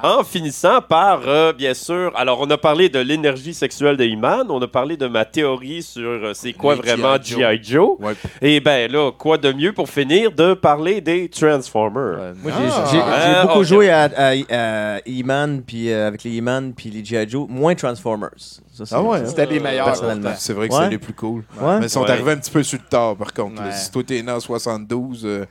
En 0.03 0.23
finissant 0.23 0.81
par, 0.81 1.21
euh, 1.25 1.51
bien 1.53 1.73
sûr, 1.73 2.11
alors 2.15 2.39
on 2.41 2.49
a 2.51 2.57
parlé 2.57 2.89
de 2.89 2.99
l'énergie 2.99 3.53
sexuelle 3.55 3.97
de 3.97 4.03
Iman, 4.03 4.45
on 4.49 4.61
a 4.61 4.67
parlé 4.67 4.97
de 4.97 5.07
ma 5.07 5.25
théorie 5.25 5.81
sur 5.81 6.03
euh, 6.07 6.31
c'est 6.35 6.53
quoi 6.53 6.75
Les 6.75 6.81
vraiment 6.81 7.15
G.I. 7.19 7.59
Joe. 7.63 7.97
Ouais. 7.99 8.13
Et 8.41 8.59
ben 8.59 8.91
là, 8.91 9.11
quoi 9.11 9.37
de 9.39 9.51
mieux 9.51 9.73
pour 9.73 9.89
finir 9.89 10.31
de 10.31 10.53
parler 10.53 11.01
des 11.01 11.27
Transformers? 11.29 12.35
Moi, 12.43 12.51
Ah. 12.55 12.85
j'ai- 12.91 12.99
Euh, 12.99 13.41
beaucoup 13.43 13.59
ok. 13.59 13.65
joué 13.65 13.89
à, 13.89 14.03
à, 14.15 14.31
à 14.31 14.97
E-Man, 15.07 15.63
puis 15.65 15.91
euh, 15.91 16.07
avec 16.09 16.23
les 16.23 16.37
E-Man, 16.39 16.73
puis 16.75 16.89
les 16.91 17.03
G.I. 17.03 17.27
Joe, 17.27 17.47
moins 17.49 17.73
Transformers. 17.73 18.29
Ça, 18.37 18.85
c'est- 18.85 18.93
Ah 18.95 19.01
ouais, 19.01 19.19
ça, 19.19 19.25
C'était 19.27 19.45
les 19.47 19.59
meilleurs. 19.59 19.85
Personnellement. 19.85 20.33
C'est 20.37 20.53
vrai 20.53 20.67
que 20.69 20.73
Ouais? 20.75 20.83
c'est 20.83 20.89
les 20.91 20.97
plus 20.99 21.13
cool. 21.13 21.43
Ouais? 21.59 21.79
Mais 21.79 21.85
ils 21.85 21.89
sont 21.89 22.01
Ouais. 22.03 22.11
arrivés 22.11 22.31
un 22.33 22.37
petit 22.37 22.51
peu 22.51 22.61
sur 22.61 22.77
le 22.77 22.87
tard, 22.87 23.15
par 23.15 23.33
contre. 23.33 23.61
là. 23.61 23.69
Ouais. 23.69 23.73
Si 23.73 23.89
toi, 23.91 24.03
t'es 24.05 24.21
né 24.21 24.31
en 24.31 24.39
72, 24.39 25.21
euh, 25.25 25.45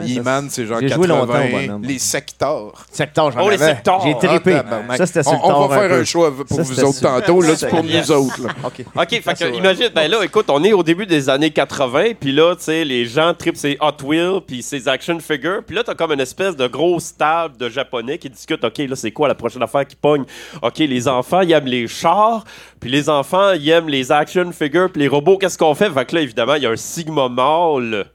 E-Man, 0.00 0.48
c'est 0.50 0.66
genre 0.66 0.80
j'ai 0.80 0.88
80. 0.88 0.96
joué 0.96 1.06
longtemps 1.06 1.44
au 1.44 1.50
bonhomme. 1.50 1.82
les 1.84 1.98
secteurs. 1.98 2.86
Secteur, 2.90 3.30
j'en 3.30 3.44
Oh, 3.44 3.50
les 3.50 3.58
secteurs. 3.58 4.00
J'ai 4.04 4.14
trippé. 4.14 4.54
Ah, 4.54 4.96
ça, 4.96 5.06
c'était 5.06 5.22
sur 5.22 5.44
on, 5.44 5.66
va 5.66 5.78
faire 5.78 5.98
un 5.98 6.04
choix 6.04 6.32
pour 6.34 6.60
vous 6.60 6.84
autres 6.84 7.00
tantôt. 7.00 7.40
Là, 7.40 7.56
c'est 7.56 7.68
pour 7.68 7.84
nous 7.84 8.10
autres. 8.10 8.46
OK. 8.64 8.84
OK, 8.94 9.08
fait 9.08 9.34
que, 9.34 9.56
imagine, 9.56 9.88
ben 9.94 10.10
là, 10.10 10.24
écoute, 10.24 10.46
on 10.48 10.62
est 10.64 10.72
au 10.72 10.82
début 10.82 11.06
des 11.06 11.28
années 11.28 11.50
80, 11.50 12.12
puis 12.18 12.32
là, 12.32 12.54
tu 12.56 12.64
sais, 12.64 12.84
les 12.84 13.06
gens 13.06 13.34
tripent 13.34 13.56
ces 13.56 13.76
Hot 13.80 14.04
Wheels, 14.04 14.40
puis 14.46 14.62
ces 14.62 14.88
action 14.88 15.18
figures, 15.20 15.62
puis 15.66 15.76
là, 15.76 15.82
t'as 15.84 15.94
comme 15.94 16.12
une 16.12 16.20
espèce 16.20 16.56
de 16.56 16.66
grosse 16.66 17.16
table 17.16 17.56
de 17.56 17.68
japonais 17.68 18.18
qui 18.18 18.30
discutent, 18.30 18.64
OK, 18.64 18.78
là, 18.78 18.96
c'est 18.96 19.12
quoi 19.12 19.28
la 19.28 19.34
prochaine 19.34 19.62
affaire 19.62 19.86
qui 19.86 19.96
pogne? 19.96 20.24
OK, 20.62 20.78
les 20.78 21.08
enfants, 21.08 21.40
ils 21.40 21.52
aiment 21.52 21.66
les 21.66 21.86
chars, 21.88 22.44
puis 22.80 22.90
les 22.90 23.08
enfants, 23.08 23.52
ils 23.52 23.68
aiment 23.68 23.88
les 23.88 24.12
action 24.12 24.50
figures, 24.52 24.90
puis 24.90 25.02
les 25.02 25.08
robots, 25.08 25.38
qu'est-ce 25.38 25.58
qu'on 25.58 25.74
fait? 25.74 25.90
Fait 25.90 26.04
que 26.04 26.14
là, 26.16 26.22
évidemment, 26.22 26.54
il 26.54 26.62
y 26.62 26.66
a 26.66 26.70
un 26.70 26.76
Sigma 26.76 27.28
mâle, 27.28 28.06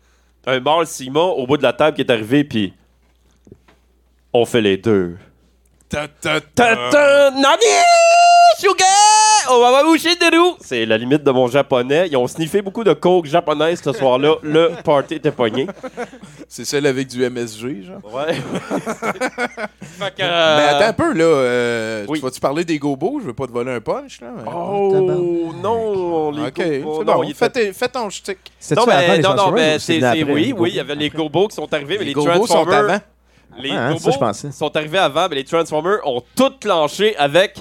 un 0.47 0.59
mâle 0.61 0.87
Sigma 0.87 1.19
au 1.19 1.45
bout 1.45 1.57
de 1.57 1.63
la 1.63 1.73
table 1.73 1.95
qui 1.95 2.01
est 2.01 2.09
arrivé, 2.09 2.43
puis 2.43 2.73
on 4.33 4.45
fait 4.45 4.61
les 4.61 4.77
deux. 4.77 5.17
Ta, 5.89 6.07
ta, 6.07 6.41
ta. 6.41 7.31
Nani! 7.31 7.65
On 9.49 9.59
va 9.61 9.83
boucher 9.83 10.15
de 10.15 10.35
nous! 10.35 10.57
C'est 10.61 10.85
la 10.85 10.97
limite 10.97 11.23
de 11.23 11.31
mon 11.31 11.47
japonais. 11.47 12.07
Ils 12.11 12.17
ont 12.17 12.27
sniffé 12.27 12.61
beaucoup 12.61 12.83
de 12.83 12.93
coke 12.93 13.25
japonaise 13.25 13.81
ce 13.83 13.91
soir-là. 13.93 14.35
Le 14.43 14.71
party 14.83 15.15
était 15.15 15.31
pogné. 15.31 15.67
C'est 16.49 16.65
celle 16.65 16.85
avec 16.85 17.07
du 17.07 17.27
MSG, 17.29 17.83
genre. 17.83 18.13
Ouais. 18.13 18.33
fait 19.01 20.11
que. 20.15 20.21
Mais 20.21 20.23
euh, 20.23 20.77
attends 20.77 20.87
un 20.89 20.93
peu, 20.93 21.13
là. 21.13 21.23
euh, 21.23 22.05
oui. 22.07 22.19
Tu 22.19 22.25
vas-tu 22.25 22.39
parler 22.39 22.65
des 22.65 22.77
gobos? 22.79 23.19
Je 23.21 23.27
veux 23.27 23.33
pas 23.33 23.47
te 23.47 23.51
voler 23.51 23.71
un 23.73 23.81
punch, 23.81 24.21
là. 24.21 24.27
mais- 24.37 24.43
Oh 24.53 25.51
non, 25.61 26.31
les 26.31 26.47
OK, 26.47 26.57
gobos, 26.57 26.99
c'est 26.99 27.05
non, 27.05 27.15
bon. 27.21 27.33
Fais, 27.35 27.45
était- 27.47 27.73
fais 27.73 27.87
ton 27.87 28.09
shtick. 28.09 28.37
Non, 28.75 28.85
mais, 28.87 29.19
non, 29.19 29.33
non, 29.35 29.51
mais 29.51 29.79
c'est, 29.79 29.99
oui, 30.23 30.53
oui, 30.57 30.69
il 30.71 30.75
y 30.75 30.79
avait 30.79 30.95
les 30.95 31.09
gobos 31.09 31.47
qui 31.47 31.55
sont 31.55 31.71
arrivés, 31.73 31.95
mais 31.97 32.05
les, 32.05 32.09
Les 32.09 32.13
gobos 32.13 32.31
sont 32.47 32.53
Transformers. 32.65 32.79
avant. 32.79 32.99
Les 33.59 33.71
Ah, 33.71 33.87
hein, 33.87 33.93
gobos 33.93 34.03
ça, 34.03 34.11
je 34.11 34.17
pensais. 34.17 34.51
sont 34.51 34.75
arrivés 34.75 34.97
avant, 34.99 35.27
mais 35.29 35.35
les 35.37 35.43
Transformers 35.43 35.99
ont 36.05 36.21
tout 36.35 36.51
clenché 36.59 37.15
avec. 37.17 37.55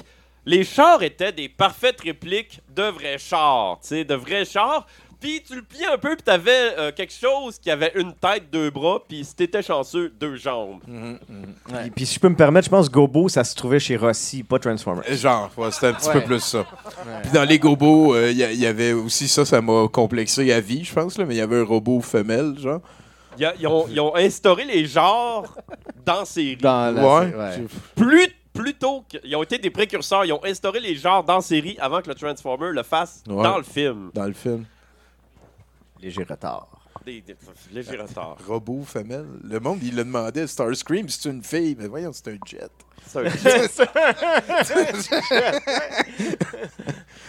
Les 0.49 0.63
chars 0.63 1.03
étaient 1.03 1.33
des 1.33 1.49
parfaites 1.49 1.99
répliques 2.01 2.61
de 2.73 2.83
vrais 2.83 3.17
chars, 3.17 3.77
tu 3.81 3.89
sais, 3.89 4.03
de 4.05 4.15
vrais 4.15 4.45
chars. 4.45 4.87
Puis 5.19 5.41
tu 5.45 5.55
le 5.55 5.63
pliais 5.63 5.87
un 5.87 5.97
peu, 5.97 6.09
puis 6.15 6.21
t'avais 6.23 6.75
euh, 6.77 6.91
quelque 6.91 7.11
chose 7.11 7.57
qui 7.57 7.71
avait 7.71 7.91
une 7.95 8.13
tête, 8.13 8.51
deux 8.51 8.69
bras, 8.69 8.99
puis 9.09 9.25
si 9.25 9.35
t'étais 9.35 9.63
chanceux, 9.63 10.13
deux 10.19 10.35
jambes. 10.35 10.79
Puis, 10.85 11.89
puis 11.95 12.05
si 12.05 12.15
je 12.15 12.19
peux 12.19 12.29
me 12.29 12.35
permettre, 12.35 12.65
je 12.65 12.69
pense 12.69 12.87
que 12.87 12.93
Gobo, 12.93 13.27
ça 13.27 13.43
se 13.43 13.55
trouvait 13.55 13.79
chez 13.79 13.97
Rossi, 13.97 14.43
pas 14.43 14.59
Transformers. 14.59 15.03
Genre, 15.15 15.49
ouais, 15.57 15.71
c'était 15.71 15.87
un 15.87 15.93
petit 15.93 16.07
Ouais. 16.09 16.13
peu 16.13 16.21
plus 16.21 16.39
ça. 16.39 16.65
Puis 17.23 17.31
dans 17.33 17.43
les 17.45 17.57
gobos, 17.57 18.13
euh, 18.13 18.29
il 18.29 18.37
y, 18.37 18.43
a- 18.43 18.51
il 18.51 18.59
y 18.59 18.67
avait 18.67 18.93
aussi 18.93 19.27
ça, 19.27 19.43
ça 19.43 19.59
m'a 19.59 19.87
complexé 19.91 20.53
à 20.53 20.59
vie, 20.61 20.83
je 20.85 20.93
pense, 20.93 21.17
là, 21.17 21.25
mais 21.25 21.33
il 21.33 21.37
y 21.39 21.41
avait 21.41 21.57
un 21.61 21.65
robot 21.65 21.99
femelle, 22.01 22.53
genre. 22.59 22.81
Il 23.37 23.41
y 23.41 23.45
a- 23.45 23.55
ils, 23.59 23.65
ont, 23.67 23.87
ils 23.89 23.99
ont 23.99 24.15
instauré 24.15 24.65
les 24.65 24.85
genres 24.85 25.51
dans 26.05 26.25
série. 26.25 26.57
Dans 26.57 26.93
la 26.95 27.23
ouais. 27.25 27.63
Plus, 27.95 28.27
plus 28.57 28.73
tôt 28.73 29.03
qu'ils 29.07 29.35
ont 29.35 29.43
été 29.43 29.57
des 29.57 29.69
précurseurs, 29.69 30.25
ils 30.25 30.33
ont 30.33 30.43
instauré 30.43 30.79
les 30.79 30.95
genres 30.95 31.23
dans 31.23 31.41
série 31.41 31.77
avant 31.79 32.01
que 32.01 32.09
le 32.09 32.15
Transformer 32.15 32.71
le 32.73 32.83
fasse 32.83 33.23
Ouais. 33.27 33.43
dans 33.43 33.57
le 33.57 33.63
film. 33.63 34.11
Dans 34.13 34.25
le 34.25 34.33
film. 34.33 34.65
Léger 36.01 36.23
retard. 36.23 36.67
Des, 37.05 37.21
des 37.21 37.35
légers 37.71 37.95
retards. 37.97 38.37
Robot 38.47 38.83
femelle. 38.83 39.27
Le 39.43 39.59
monde, 39.61 39.79
il 39.81 39.95
le 39.95 40.03
demandait, 40.03 40.45
Starscream, 40.45 41.07
c'est 41.07 41.29
une 41.29 41.41
fille. 41.43 41.75
Mais 41.79 41.87
voyons, 41.87 42.11
c'est 42.11 42.27
un 42.29 42.37
jet. 42.45 42.69
C'est 43.05 43.19
un- 43.19 43.23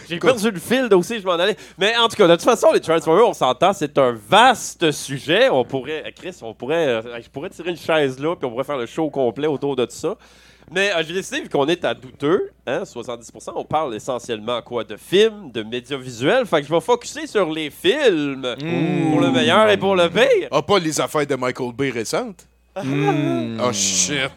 J'ai 0.09 0.19
perdu 0.19 0.51
le 0.51 0.59
fil 0.59 0.93
aussi, 0.93 1.19
je 1.19 1.25
m'en 1.25 1.33
allais. 1.33 1.55
Mais 1.77 1.95
en 1.97 2.07
tout 2.07 2.15
cas, 2.15 2.27
de 2.27 2.33
toute 2.33 2.43
façon, 2.43 2.71
les 2.73 2.81
Transformers, 2.81 3.27
on 3.27 3.33
s'entend, 3.33 3.73
c'est 3.73 3.97
un 3.97 4.11
vaste 4.11 4.91
sujet. 4.91 5.49
On 5.49 5.63
pourrait, 5.63 6.03
eh, 6.05 6.11
Chris, 6.11 6.35
on 6.41 6.53
pourrait, 6.53 6.87
euh, 6.87 7.21
je 7.21 7.29
pourrais 7.29 7.49
tirer 7.49 7.69
une 7.71 7.77
chaise 7.77 8.19
là, 8.19 8.35
puis 8.35 8.45
on 8.45 8.49
pourrait 8.51 8.63
faire 8.63 8.77
le 8.77 8.85
show 8.87 9.09
complet 9.09 9.47
autour 9.47 9.75
de 9.75 9.85
tout 9.85 9.95
ça. 9.95 10.15
Mais 10.71 10.91
euh, 10.91 11.03
j'ai 11.05 11.13
décidé, 11.13 11.41
vu 11.41 11.49
qu'on 11.49 11.67
est 11.67 11.83
à 11.83 11.93
douteux, 11.93 12.51
hein, 12.67 12.83
70%, 12.83 13.51
on 13.55 13.63
parle 13.65 13.95
essentiellement 13.95 14.61
quoi 14.61 14.83
de 14.83 14.95
films, 14.97 15.51
de 15.51 15.63
médias 15.63 15.97
visuels. 15.97 16.45
Fait 16.45 16.61
que 16.61 16.67
je 16.67 16.73
vais 16.73 16.81
focuser 16.81 17.27
sur 17.27 17.49
les 17.49 17.69
films, 17.69 18.55
pour 19.11 19.21
le 19.21 19.31
meilleur 19.31 19.69
et 19.69 19.77
pour 19.77 19.95
le 19.95 20.09
pire. 20.09 20.47
Ah, 20.51 20.61
pas 20.61 20.79
les 20.79 20.99
affaires 21.01 21.25
de 21.25 21.35
Michael 21.35 21.73
Bay 21.73 21.89
récentes? 21.89 22.47
Oh 22.77 23.71
shit. 23.73 24.31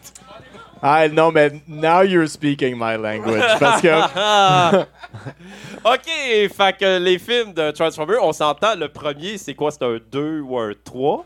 Ah 0.85 1.07
non, 1.07 1.31
mais 1.31 1.61
now 1.65 2.01
you're 2.01 2.27
speaking 2.27 2.75
my 2.77 2.97
language. 2.97 3.41
Parce 3.59 3.81
que. 3.81 3.87
Ok, 5.85 6.05
fait 6.05 6.77
que 6.77 6.97
les 6.99 7.19
films 7.19 7.53
de 7.53 7.71
Transformers, 7.71 8.23
on 8.23 8.33
s'entend, 8.33 8.75
le 8.75 8.87
premier, 8.87 9.37
c'est 9.37 9.53
quoi? 9.53 9.69
C'est 9.69 9.83
un 9.83 9.99
2 10.11 10.39
ou 10.41 10.57
un 10.57 10.71
3? 10.83 11.25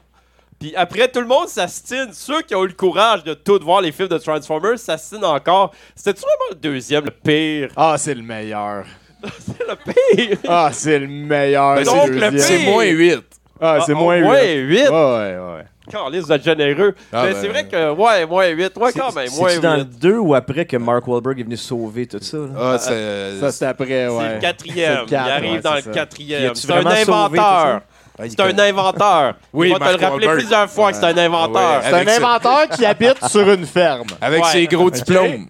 Puis 0.60 0.76
après, 0.76 1.08
tout 1.08 1.20
le 1.22 1.28
monde 1.28 1.48
s'astine. 1.48 2.10
Ceux 2.14 2.42
qui 2.42 2.56
ont 2.56 2.64
eu 2.64 2.68
le 2.70 2.74
courage 2.74 3.24
de 3.24 3.34
tout 3.36 3.60
voir 3.64 3.82
les 3.82 3.92
films 3.92 4.08
de 4.10 4.18
Transformers 4.18 4.80
s'astinent 4.80 5.24
encore. 5.26 5.72
C'était-tu 5.96 6.22
vraiment 6.22 6.50
le 6.52 6.56
deuxième, 6.56 7.06
le 7.06 7.12
pire? 7.12 7.70
Ah, 7.76 7.96
c'est 7.98 8.16
le 8.16 8.24
meilleur. 8.24 8.86
C'est 9.40 9.68
le 9.68 9.76
pire! 9.76 10.38
Ah, 10.48 10.70
c'est 10.72 11.00
le 11.00 11.08
meilleur. 11.08 11.76
Ben, 11.76 11.86
c'est 11.86 11.92
donc, 11.92 12.08
le 12.10 12.32
deuxième. 12.32 12.40
C'est 12.62 12.66
moins 12.72 12.86
8. 12.86 13.20
Ah, 13.60 13.80
c'est 13.84 13.92
Ah, 13.94 13.96
moins 13.96 14.16
8. 14.18 14.22
moins 14.24 14.44
huit? 14.54 14.82
Ouais, 14.84 14.90
ouais, 14.90 15.38
ouais. 15.58 15.66
Carlis, 15.92 16.20
vous 16.20 16.32
êtes 16.32 16.44
généreux. 16.44 16.94
Ah, 17.12 17.24
Mais 17.26 17.34
ben, 17.34 17.38
c'est 17.42 17.48
vrai 17.48 17.68
que, 17.68 17.92
ouais, 17.94 18.26
moins 18.28 18.48
8. 18.48 18.78
Ouais, 18.78 18.92
quand 18.94 19.16
même, 19.16 19.30
moins 19.32 19.50
C'est-tu 19.50 19.62
dans 19.62 19.76
le 19.76 19.82
8. 19.84 20.00
2 20.00 20.18
ou 20.20 20.36
après 20.36 20.66
que 20.66 20.78
Mark 20.78 21.08
Wahlberg 21.08 21.40
est 21.40 21.44
venu 21.44 21.58
sauver 21.58 22.06
tout 22.06 22.20
ça? 22.22 22.38
là? 22.38 22.46
Ah, 22.58 22.78
c'est. 22.78 23.40
Ça, 23.40 23.52
c'est 23.52 23.66
après, 23.66 23.88
C'est 23.88 24.08
ouais. 24.10 24.34
le 24.36 24.40
quatrième. 24.40 24.94
C'est 24.94 25.02
le 25.02 25.08
quatre, 25.08 25.26
Il 25.28 25.32
arrive 25.32 25.52
ouais, 25.54 25.60
dans 25.62 25.70
c'est 25.72 25.76
le 25.78 25.82
ça. 25.82 25.92
Quatrième. 25.92 26.56
C'est 26.56 26.72
un 26.72 26.86
inventeur. 26.86 27.82
C'est 28.20 28.40
un 28.40 28.60
inventeur. 28.60 29.36
Oui, 29.54 29.70
Il 29.70 29.78
va 29.78 29.94
te 29.94 29.98
le 30.00 30.06
rappeler 30.06 30.28
plusieurs 30.28 30.70
fois 30.70 30.92
que 30.92 30.98
c'est 30.98 31.06
un 31.06 31.18
inventeur. 31.18 31.82
Ouais. 31.82 31.84
C'est 31.84 31.94
un 31.94 32.08
inventeur 32.18 32.70
qui 32.70 32.86
habite 32.86 33.24
sur 33.28 33.48
une 33.52 33.66
ferme. 33.66 34.08
Avec 34.22 34.44
Ouais. 34.44 34.52
ses 34.52 34.66
gros 34.68 34.90
diplômes. 34.90 35.48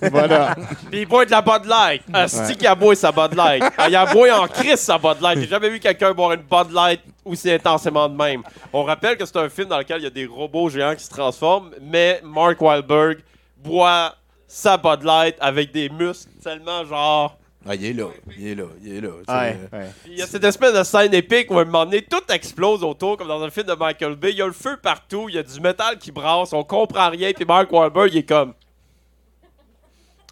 Voilà. 0.00 0.54
Puis 0.90 1.00
il 1.02 1.06
boit 1.06 1.24
de 1.26 1.30
la 1.30 1.42
Bud 1.42 1.66
Light. 1.66 2.02
Asti 2.12 2.56
qu'il 2.56 2.66
a 2.66 2.74
boit 2.74 2.94
sa 2.94 3.12
Bud 3.12 3.34
Light. 3.34 3.62
Ah, 3.78 3.88
il 3.88 3.96
a 3.96 4.06
boit 4.06 4.32
en 4.40 4.46
crise 4.46 4.76
sa 4.76 4.96
Bud 4.96 5.20
Light. 5.20 5.40
J'ai 5.40 5.48
jamais 5.48 5.68
vu 5.68 5.78
quelqu'un 5.78 6.12
boire 6.12 6.32
une 6.32 6.40
Bud 6.42 6.72
Light 6.72 7.00
aussi 7.24 7.50
intensément 7.52 8.08
de 8.08 8.16
même. 8.16 8.42
On 8.72 8.84
rappelle 8.84 9.16
que 9.18 9.26
c'est 9.26 9.36
un 9.36 9.48
film 9.48 9.68
dans 9.68 9.78
lequel 9.78 9.98
il 10.00 10.04
y 10.04 10.06
a 10.06 10.10
des 10.10 10.26
robots 10.26 10.70
géants 10.70 10.94
qui 10.94 11.04
se 11.04 11.10
transforment, 11.10 11.70
mais 11.82 12.20
Mark 12.24 12.60
Wahlberg 12.60 13.18
boit 13.58 14.14
sa 14.48 14.76
Bud 14.78 15.02
Light 15.02 15.36
avec 15.40 15.72
des 15.72 15.88
muscles 15.90 16.30
tellement 16.42 16.84
genre... 16.84 17.36
Ah, 17.68 17.74
il 17.74 17.84
est 17.86 17.92
là. 17.92 18.06
Il 18.38 18.46
est 18.46 18.54
là. 18.54 18.64
Il 18.84 18.96
est 18.96 19.00
là. 19.00 19.08
tu 19.26 19.32
sais. 19.32 19.32
Ouais, 19.38 19.58
ouais. 19.72 19.90
Puis 20.04 20.12
Il 20.12 20.18
y 20.18 20.22
a 20.22 20.26
cette 20.26 20.44
espèce 20.44 20.72
de 20.72 20.84
scène 20.84 21.12
épique 21.14 21.50
où 21.50 21.58
à 21.58 21.62
un 21.62 21.64
moment 21.64 21.84
donné, 21.84 22.02
tout 22.02 22.22
explose 22.32 22.84
autour, 22.84 23.16
comme 23.16 23.28
dans 23.28 23.42
un 23.42 23.50
film 23.50 23.66
de 23.66 23.74
Michael 23.74 24.14
Bay. 24.16 24.30
Il 24.30 24.36
y 24.36 24.42
a 24.42 24.46
le 24.46 24.52
feu 24.52 24.76
partout, 24.80 25.26
il 25.28 25.34
y 25.34 25.38
a 25.38 25.42
du 25.42 25.60
métal 25.60 25.98
qui 25.98 26.12
brasse, 26.12 26.52
on 26.52 26.62
comprend 26.62 27.10
rien, 27.10 27.32
puis 27.32 27.44
Mark 27.44 27.70
Wahlberg, 27.72 28.10
il 28.12 28.18
est 28.18 28.22
comme... 28.28 28.54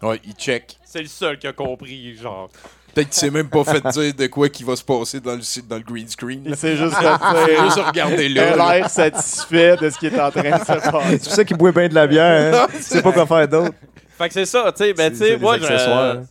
Ouais, 0.01 0.19
il 0.25 0.33
check. 0.33 0.77
C'est 0.85 1.01
le 1.01 1.07
seul 1.07 1.37
qui 1.39 1.47
a 1.47 1.53
compris, 1.53 2.15
genre. 2.15 2.49
Peut-être 2.93 3.09
qu'il 3.09 3.17
s'est 3.19 3.29
même 3.31 3.49
pas 3.49 3.63
fait 3.65 3.81
dire 3.87 4.13
de 4.13 4.27
quoi 4.27 4.47
qui 4.47 4.63
va 4.63 4.75
se 4.77 4.83
passer 4.83 5.19
dans 5.19 5.33
le, 5.35 5.61
dans 5.67 5.75
le 5.77 5.81
green 5.83 6.07
screen. 6.07 6.41
Il 6.45 6.51
là. 6.51 6.55
s'est 6.57 6.77
juste 6.77 6.95
fait 6.95 7.57
juste 7.63 7.79
regardé 7.79 8.25
Il 8.27 8.39
a 8.39 8.51
là. 8.51 8.55
là. 8.55 8.77
l'air 8.77 8.89
satisfait 8.89 9.75
de 9.77 9.89
ce 9.89 9.97
qui 9.97 10.07
est 10.07 10.19
en 10.19 10.31
train 10.31 10.43
de 10.57 10.63
se 10.63 10.89
passer. 10.91 10.91
C'est 11.19 11.23
pour 11.23 11.33
ça 11.33 11.43
qu'il 11.43 11.57
boit 11.57 11.71
bien 11.73 11.89
de 11.89 11.95
la 11.95 12.07
bière, 12.07 12.55
hein? 12.63 12.67
Tu 12.73 12.81
sais 12.81 13.01
pas 13.01 13.11
quoi 13.11 13.25
faire 13.25 13.47
d'autre. 13.49 13.73
Fait 14.17 14.27
que 14.29 14.33
c'est 14.33 14.45
ça, 14.45 14.71
tu 14.71 14.81
sais, 14.81 14.93
ben 14.93 15.11
tu 15.11 15.17
C'est- 15.17 15.25
sais, 15.25 15.31
c'est 15.31 15.37
moi, 15.39 15.57
je- 15.57 15.65
accessoires. 15.65 16.13
tu 16.13 16.19
sais, 16.21 16.23
le- 16.23 16.27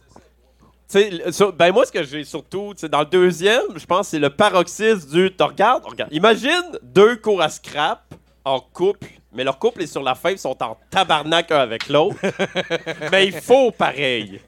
sur- 0.89 1.53
ben 1.53 1.73
moi, 1.73 1.87
ce 1.87 1.93
que 1.93 2.03
j'ai 2.05 2.25
surtout, 2.25 2.75
dans 2.91 3.01
le 3.01 3.07
deuxième, 3.07 3.63
je 3.77 3.85
pense 3.87 4.09
c'est 4.09 4.19
le 4.19 4.31
paroxysme 4.31 5.11
du. 5.11 5.35
Tu 5.37 5.43
regardes, 5.43 5.85
regarde. 5.85 6.13
Imagine 6.13 6.63
deux 6.83 7.17
cours 7.17 7.41
à 7.43 7.49
scrap 7.49 8.03
en 8.45 8.61
couple, 8.61 9.09
mais 9.33 9.43
leur 9.45 9.59
couple 9.59 9.83
est 9.83 9.87
sur 9.87 10.03
la 10.03 10.15
fin, 10.15 10.31
ils 10.31 10.39
sont 10.39 10.63
en 10.63 10.77
tabarnak 10.91 11.51
un 11.51 11.59
avec 11.59 11.89
l'autre. 11.89 12.17
mais 13.11 13.27
il 13.27 13.33
faut 13.33 13.71
pareil. 13.71 14.41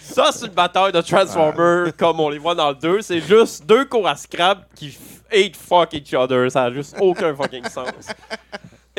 Ça, 0.00 0.30
c'est 0.32 0.46
une 0.46 0.52
bataille 0.52 0.92
de 0.92 1.00
Transformers 1.00 1.96
comme 1.96 2.20
on 2.20 2.28
les 2.28 2.38
voit 2.38 2.54
dans 2.54 2.70
le 2.70 2.74
2. 2.74 3.00
C'est 3.02 3.20
juste 3.20 3.64
deux 3.66 3.84
cours 3.84 4.08
à 4.08 4.16
scrap 4.16 4.66
qui 4.74 4.96
hate 5.32 5.56
fuck 5.56 5.92
each 5.94 6.12
other. 6.14 6.50
Ça 6.50 6.64
a 6.64 6.72
juste 6.72 6.96
aucun 7.00 7.34
fucking 7.34 7.64
sens. 7.68 7.90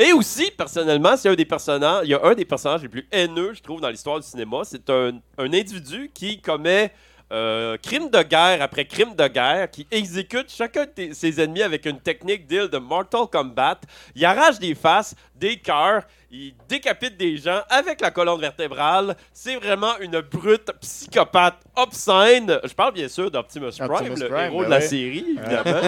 Et 0.00 0.14
aussi, 0.14 0.50
personnellement, 0.50 1.14
c'est 1.14 1.28
un 1.28 1.34
des 1.34 1.44
personnages, 1.44 2.06
il 2.06 2.10
y 2.10 2.14
a 2.14 2.24
un 2.24 2.34
des 2.34 2.46
personnages 2.46 2.80
les 2.80 2.88
plus 2.88 3.06
haineux, 3.12 3.52
je 3.52 3.60
trouve, 3.60 3.82
dans 3.82 3.90
l'histoire 3.90 4.18
du 4.18 4.26
cinéma. 4.26 4.62
C'est 4.64 4.88
un, 4.88 5.20
un 5.36 5.52
individu 5.52 6.10
qui 6.14 6.40
commet 6.40 6.90
euh, 7.32 7.76
crime 7.76 8.10
de 8.10 8.22
guerre 8.22 8.60
après 8.60 8.84
crime 8.84 9.14
de 9.14 9.28
guerre, 9.28 9.70
qui 9.70 9.86
exécute 9.90 10.50
chacun 10.50 10.84
de 10.84 11.12
ses 11.12 11.40
ennemis 11.40 11.62
avec 11.62 11.86
une 11.86 12.00
technique 12.00 12.46
d'île 12.46 12.68
de 12.68 12.78
Mortal 12.78 13.26
Kombat. 13.30 13.80
Il 14.14 14.24
arrache 14.24 14.58
des 14.58 14.74
faces, 14.74 15.14
des 15.36 15.56
cœurs, 15.56 16.02
il 16.32 16.54
décapite 16.68 17.16
des 17.16 17.36
gens 17.38 17.60
avec 17.68 18.00
la 18.00 18.10
colonne 18.12 18.40
vertébrale. 18.40 19.16
C'est 19.32 19.56
vraiment 19.56 19.98
une 20.00 20.20
brute 20.20 20.70
psychopathe 20.80 21.56
obscène. 21.76 22.58
Je 22.64 22.72
parle 22.72 22.94
bien 22.94 23.08
sûr 23.08 23.30
d'Optimus 23.30 23.72
Prime, 23.76 23.90
Optimus 23.90 24.20
le 24.20 24.28
Prime, 24.28 24.44
héros 24.44 24.60
ben 24.60 24.66
de 24.66 24.70
la 24.70 24.80
série, 24.80 25.24
évidemment. 25.38 25.80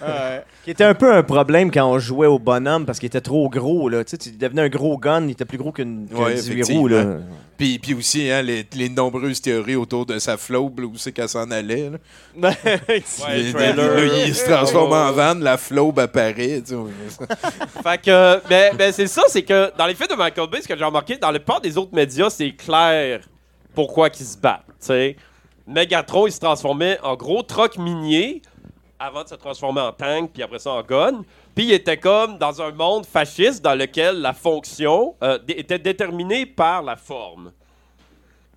Qui 0.64 0.70
était 0.70 0.84
un 0.84 0.94
peu 0.94 1.12
un 1.12 1.22
problème 1.22 1.70
quand 1.72 1.90
on 1.90 1.98
jouait 1.98 2.28
au 2.28 2.38
bonhomme 2.38 2.86
parce 2.86 3.00
qu'il 3.00 3.08
était 3.08 3.20
trop 3.20 3.48
gros. 3.48 3.88
Là. 3.88 4.04
Tu 4.04 4.10
sais, 4.10 4.18
tu 4.18 4.30
devenais 4.30 4.62
un 4.62 4.68
gros 4.68 4.96
gun, 4.96 5.24
il 5.24 5.32
était 5.32 5.44
plus 5.44 5.58
gros 5.58 5.72
qu'une 5.72 6.08
qu'un 6.08 6.16
Ouais, 6.16 6.34
18 6.34 6.62
roues. 6.72 6.88
Là. 6.88 7.04
Puis, 7.60 7.78
puis 7.78 7.92
aussi, 7.92 8.30
hein, 8.30 8.40
les, 8.40 8.66
les 8.74 8.88
nombreuses 8.88 9.38
théories 9.42 9.76
autour 9.76 10.06
de 10.06 10.18
sa 10.18 10.38
flobe, 10.38 10.80
où 10.80 10.96
c'est 10.96 11.12
qu'elle 11.12 11.28
s'en 11.28 11.50
allait. 11.50 11.90
là. 11.90 11.98
Ouais, 12.88 13.38
Il- 14.28 14.34
se 14.34 14.46
transforme 14.46 14.94
en 14.94 15.12
vanne, 15.12 15.42
la 15.44 15.58
flobe 15.58 15.98
apparaît. 15.98 16.62
Fait 17.82 18.00
que, 18.02 18.48
ben, 18.48 18.74
ben, 18.74 18.90
c'est 18.92 19.06
ça, 19.08 19.24
c'est 19.28 19.42
que 19.42 19.76
dans 19.76 19.84
les 19.86 19.94
films 19.94 20.08
de 20.08 20.14
Michael 20.14 20.48
Bay, 20.48 20.62
ce 20.62 20.68
que 20.68 20.74
j'ai 20.74 20.84
remarqué, 20.84 21.18
dans 21.18 21.30
le 21.30 21.38
part 21.38 21.60
des 21.60 21.76
autres 21.76 21.94
médias, 21.94 22.30
c'est 22.30 22.52
clair 22.52 23.20
pourquoi 23.74 24.08
ils 24.08 24.24
se 24.24 24.38
battent. 24.38 24.64
sais. 24.78 25.16
Megatron, 25.66 26.26
il 26.28 26.32
se 26.32 26.40
transformait 26.40 26.98
en 27.02 27.14
gros 27.14 27.42
troc 27.42 27.76
minier 27.76 28.40
avant 28.98 29.22
de 29.22 29.28
se 29.28 29.34
transformer 29.34 29.82
en 29.82 29.92
tank, 29.92 30.30
puis 30.32 30.42
après 30.42 30.58
ça 30.60 30.70
en 30.70 30.82
gun. 30.82 31.22
Il 31.64 31.72
était 31.72 31.98
comme 31.98 32.38
dans 32.38 32.62
un 32.62 32.72
monde 32.72 33.04
fasciste 33.04 33.62
dans 33.62 33.74
lequel 33.74 34.20
la 34.20 34.32
fonction 34.32 35.14
euh, 35.22 35.38
était 35.48 35.78
déterminée 35.78 36.46
par 36.46 36.82
la 36.82 36.96
forme. 36.96 37.52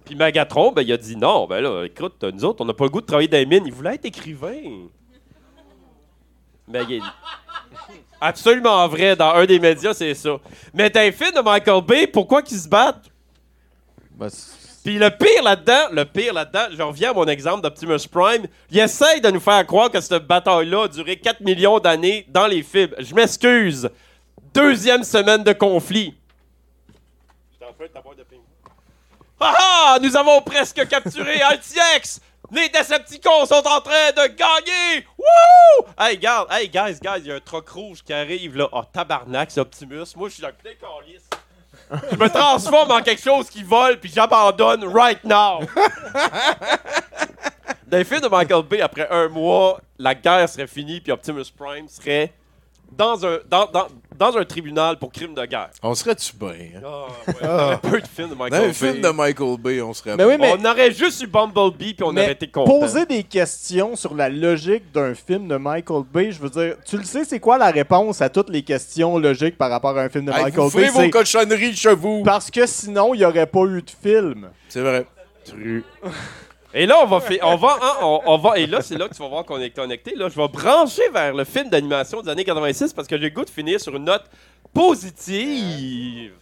Puis 0.05 0.15
Megatron, 0.15 0.71
ben, 0.71 0.81
il 0.81 0.91
a 0.91 0.97
dit 0.97 1.15
non, 1.15 1.47
ben 1.47 1.61
là, 1.61 1.83
écoute, 1.83 2.23
nous 2.23 2.45
autres, 2.45 2.61
on 2.61 2.65
n'a 2.65 2.73
pas 2.73 2.85
le 2.85 2.89
goût 2.89 3.01
de 3.01 3.05
travailler 3.05 3.27
dans 3.27 3.37
les 3.37 3.45
mines. 3.45 3.63
Il 3.65 3.73
voulait 3.73 3.95
être 3.95 4.05
écrivain. 4.05 4.87
Ben, 6.67 6.85
il 6.89 7.01
absolument 8.21 8.87
vrai 8.87 9.15
dans 9.15 9.31
un 9.31 9.45
des 9.45 9.59
médias, 9.59 9.93
c'est 9.93 10.13
ça. 10.13 10.37
Mais 10.73 10.89
dans 10.89 11.01
les 11.01 11.11
films 11.11 11.35
de 11.35 11.41
Michael 11.41 11.83
Bay, 11.83 12.07
pourquoi 12.07 12.41
qu'ils 12.41 12.59
se 12.59 12.69
battent? 12.69 13.09
Ben, 14.11 14.29
Puis 14.83 14.97
le 14.99 15.09
pire 15.11 15.43
là-dedans, 15.43 15.87
le 15.91 16.03
pire 16.03 16.33
là-dedans, 16.33 16.65
je 16.71 16.81
reviens 16.81 17.11
à 17.11 17.13
mon 17.13 17.25
exemple 17.25 17.61
d'Optimus 17.61 18.05
Prime, 18.11 18.45
il 18.69 18.79
essaye 18.79 19.21
de 19.21 19.29
nous 19.29 19.39
faire 19.39 19.65
croire 19.65 19.89
que 19.89 20.01
cette 20.01 20.27
bataille-là 20.27 20.83
a 20.83 20.87
duré 20.89 21.15
4 21.15 21.39
millions 21.39 21.79
d'années 21.79 22.25
dans 22.27 22.47
les 22.47 22.63
fibres. 22.63 22.95
Je 22.99 23.15
m'excuse. 23.15 23.89
Deuxième 24.53 25.03
semaine 25.03 25.43
de 25.43 25.53
conflit. 25.53 26.13
Ah 29.39 29.53
ah! 29.57 29.97
Nous 30.01 30.15
avons 30.17 30.41
presque 30.41 30.87
capturé 30.87 31.35
RTX! 31.43 32.19
Les 32.51 32.69
Decepticons 32.69 33.45
sont 33.45 33.65
en 33.65 33.81
train 33.81 34.11
de 34.11 34.27
gagner! 34.27 35.05
Wouh! 35.17 35.85
Hey, 35.97 36.15
regarde, 36.15 36.49
hey, 36.51 36.67
guys, 36.69 36.99
guys, 37.01 37.19
il 37.19 37.27
y 37.27 37.31
a 37.31 37.35
un 37.35 37.39
truc 37.39 37.67
rouge 37.69 38.03
qui 38.03 38.13
arrive 38.13 38.57
là. 38.57 38.67
Oh, 38.71 38.83
tabarnak, 38.91 39.49
c'est 39.49 39.59
Optimus. 39.59 40.15
Moi, 40.15 40.29
je 40.29 40.35
suis 40.35 40.43
plein 40.43 40.73
calice. 40.79 41.27
Je 42.11 42.17
me 42.17 42.29
transforme 42.29 42.91
en 42.91 43.01
quelque 43.01 43.21
chose 43.21 43.49
qui 43.49 43.63
vole, 43.63 43.99
puis 43.99 44.11
j'abandonne 44.13 44.85
right 44.85 45.23
now. 45.23 45.59
Dans 47.87 47.97
les 47.97 48.03
films 48.03 48.21
de 48.21 48.27
Michael 48.27 48.63
Bay, 48.63 48.81
après 48.81 49.07
un 49.09 49.27
mois, 49.29 49.79
la 49.99 50.15
guerre 50.15 50.49
serait 50.49 50.67
finie, 50.67 50.99
puis 50.99 51.11
Optimus 51.11 51.45
Prime 51.55 51.87
serait 51.87 52.33
dans 52.91 53.25
un, 53.25 53.39
dans, 53.47 53.67
dans 54.17 54.37
un 54.37 54.45
tribunal 54.45 54.97
pour 54.97 55.11
crime 55.11 55.33
de 55.33 55.45
guerre. 55.45 55.69
On 55.81 55.93
serait-tu 55.95 56.33
bien? 56.35 56.49
hein? 56.49 56.81
Ah, 56.85 57.07
ouais. 57.27 57.33
Il 57.41 57.45
y 57.45 57.49
avait 57.49 57.77
peu 57.77 58.01
de 58.01 58.07
films 58.07 58.29
de 58.29 58.33
Dans 58.35 58.43
Michael 58.43 58.69
un 58.69 58.73
film 58.73 58.93
Bay. 58.93 59.01
de 59.01 59.09
Michael 59.09 59.57
Bay, 59.59 59.81
on 59.81 59.93
serait 59.93 60.15
Mais 60.17 60.25
oui, 60.25 60.35
mais- 60.39 60.53
On 60.59 60.65
aurait 60.65 60.91
juste 60.91 61.21
eu 61.23 61.27
Bumblebee, 61.27 61.93
puis 61.93 62.03
on 62.03 62.11
Mais 62.13 62.21
aurait 62.23 62.31
été 62.33 62.47
content. 62.47 62.79
Poser 62.79 63.05
des 63.05 63.23
questions 63.23 63.95
sur 63.95 64.13
la 64.15 64.29
logique 64.29 64.91
d'un 64.93 65.13
film 65.15 65.47
de 65.47 65.57
Michael 65.57 66.03
Bay, 66.13 66.31
je 66.31 66.39
veux 66.39 66.49
dire, 66.49 66.75
tu 66.85 66.97
le 66.97 67.03
sais, 67.03 67.23
c'est 67.25 67.39
quoi 67.39 67.57
la 67.57 67.71
réponse 67.71 68.21
à 68.21 68.29
toutes 68.29 68.49
les 68.49 68.61
questions 68.63 69.17
logiques 69.17 69.57
par 69.57 69.69
rapport 69.69 69.97
à 69.97 70.01
un 70.03 70.09
film 70.09 70.25
de 70.25 70.31
Hey, 70.31 70.43
Michael 70.43 70.69
vous 70.69 70.77
Bay? 70.79 70.89
vos 70.89 70.99
C'est 71.01 71.09
cochonneries 71.09 71.75
chez 71.75 71.95
vous. 71.95 72.23
parce 72.23 72.49
que 72.51 72.65
sinon, 72.65 73.13
il 73.13 73.19
n'y 73.19 73.25
aurait 73.25 73.47
pas 73.47 73.61
eu 73.65 73.81
de 73.81 73.89
film. 74.01 74.49
C'est 74.69 74.81
vrai. 74.81 75.05
Et 76.75 76.85
là, 76.85 76.95
on 77.03 77.05
va, 77.05 77.19
fi- 77.21 77.39
on 77.43 77.55
va, 77.55 77.77
hein, 77.81 77.93
on, 78.01 78.21
on 78.25 78.37
va, 78.37 78.57
et 78.57 78.65
là, 78.67 78.81
c'est 78.81 78.97
là 78.97 79.07
que 79.07 79.13
tu 79.13 79.21
vas 79.21 79.27
voir 79.29 79.45
qu'on 79.45 79.59
est 79.59 79.69
connecté. 79.69 80.15
Là, 80.15 80.27
je 80.29 80.35
vais 80.35 80.47
brancher 80.47 81.07
vers 81.13 81.33
le 81.33 81.43
film 81.43 81.69
d'animation 81.69 82.21
des 82.21 82.29
années 82.29 82.43
86 82.43 82.93
parce 82.93 83.07
que 83.07 83.15
j'ai 83.17 83.25
le 83.25 83.29
goût 83.29 83.45
de 83.45 83.49
finir 83.49 83.79
sur 83.79 83.95
une 83.95 84.05
note 84.05 84.23
positive. 84.73 86.33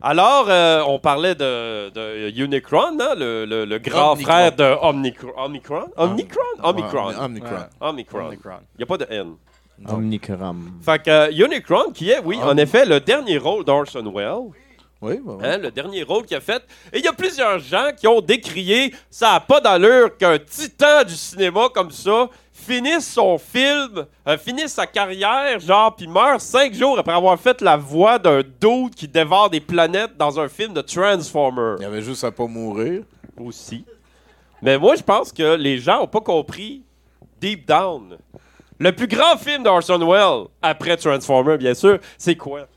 Alors, 0.00 0.46
euh, 0.48 0.82
on 0.88 0.98
parlait 0.98 1.34
de, 1.36 1.90
de 1.90 2.30
Unicron, 2.42 2.98
hein, 3.00 3.14
le, 3.16 3.44
le- 3.44 3.64
le 3.64 3.78
grand 3.78 4.12
Omnicron. 4.12 4.32
frère 4.32 4.52
de 4.56 4.64
Omnicron. 4.82 5.32
Omnicron? 5.36 5.84
Omnicron? 5.96 6.48
Omicron. 6.62 7.06
Ouais, 7.06 7.14
Omnicron. 7.80 8.26
Omicron. 8.26 8.56
Il 8.74 8.78
n'y 8.78 8.82
a 8.82 8.86
pas 8.86 8.98
de 8.98 9.06
N. 9.10 9.34
Omnicron. 9.86 10.54
Fait 10.84 11.02
que 11.02 11.10
euh, 11.10 11.30
Unicron, 11.46 11.92
qui 11.92 12.10
est, 12.10 12.18
oui, 12.24 12.38
en 12.42 12.56
effet, 12.56 12.84
le 12.84 12.98
dernier 13.00 13.38
rôle 13.38 13.64
d'Orson 13.64 14.12
Welles. 14.14 14.50
Oui, 15.02 15.20
bah, 15.22 15.32
ouais. 15.32 15.46
Hein, 15.46 15.58
le 15.58 15.70
dernier 15.70 16.04
rôle 16.04 16.24
qu'il 16.24 16.36
a 16.36 16.40
fait. 16.40 16.62
Et 16.92 16.98
il 16.98 17.04
y 17.04 17.08
a 17.08 17.12
plusieurs 17.12 17.58
gens 17.58 17.90
qui 17.96 18.06
ont 18.06 18.20
décrié 18.20 18.94
ça 19.10 19.32
n'a 19.32 19.40
pas 19.40 19.60
d'allure 19.60 20.16
qu'un 20.16 20.38
titan 20.38 21.04
du 21.04 21.14
cinéma 21.14 21.68
comme 21.74 21.90
ça 21.90 22.28
finisse 22.52 23.12
son 23.12 23.38
film, 23.38 24.06
euh, 24.26 24.38
finisse 24.38 24.74
sa 24.74 24.86
carrière, 24.86 25.58
genre, 25.58 25.94
puis 25.96 26.06
meurt 26.06 26.40
cinq 26.40 26.72
jours 26.74 26.98
après 26.98 27.12
avoir 27.12 27.38
fait 27.38 27.60
la 27.60 27.76
voix 27.76 28.18
d'un 28.18 28.42
dude 28.42 28.94
qui 28.94 29.08
dévore 29.08 29.50
des 29.50 29.60
planètes 29.60 30.16
dans 30.16 30.38
un 30.38 30.48
film 30.48 30.72
de 30.72 30.80
Transformers. 30.80 31.76
Il 31.80 31.82
y 31.82 31.86
avait 31.86 32.02
juste 32.02 32.22
à 32.24 32.30
pas 32.30 32.46
mourir. 32.46 33.02
Aussi. 33.40 33.84
Mais 34.60 34.78
moi, 34.78 34.94
je 34.94 35.02
pense 35.02 35.32
que 35.32 35.56
les 35.56 35.78
gens 35.78 36.00
n'ont 36.00 36.06
pas 36.06 36.20
compris 36.20 36.82
deep 37.40 37.66
down. 37.66 38.16
Le 38.78 38.92
plus 38.92 39.08
grand 39.08 39.36
film 39.36 39.62
d'Orson 39.62 39.98
Welles, 39.98 40.48
après 40.60 40.96
Transformers, 40.96 41.58
bien 41.58 41.74
sûr, 41.74 41.98
c'est 42.18 42.36
quoi? 42.36 42.68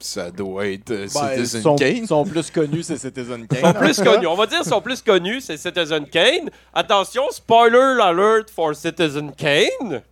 Ça 0.00 0.30
doit 0.30 0.66
être 0.66 0.90
euh, 0.90 1.06
Ben, 1.14 1.28
Citizen 1.36 1.62
sont, 1.62 1.76
Kane. 1.76 2.06
sont 2.06 2.24
plus 2.24 2.50
connus, 2.50 2.82
c'est 2.84 2.96
Citizen 2.98 3.46
Kane. 3.46 3.60
sont 3.60 3.72
plus 3.72 4.00
connus. 4.02 4.26
On 4.26 4.34
va 4.36 4.46
dire 4.46 4.64
sont 4.64 4.80
plus 4.80 5.02
connus, 5.02 5.40
c'est 5.40 5.56
Citizen 5.56 6.06
Kane. 6.08 6.50
Attention, 6.72 7.24
spoiler 7.30 8.00
alert 8.00 8.50
for 8.54 8.74
Citizen 8.74 9.32
Kane. 9.34 10.02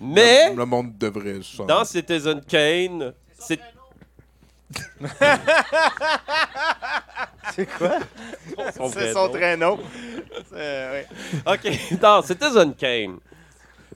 Mais 0.00 0.50
Le, 0.50 0.56
le 0.56 0.64
monde 0.66 0.96
devrait 0.98 1.40
s'en- 1.42 1.64
dans 1.66 1.84
Citizen 1.84 2.40
Kane, 2.46 3.12
c'est 3.38 3.58
C'est 7.54 7.66
quoi? 7.78 7.98
C'est 8.92 9.12
son 9.12 9.26
nom. 9.26 9.32
traîneau. 9.32 9.78
C'est- 10.50 10.56
ouais. 10.56 11.06
OK, 11.46 11.98
dans 12.00 12.22
Citizen 12.22 12.74
Kane, 12.74 13.18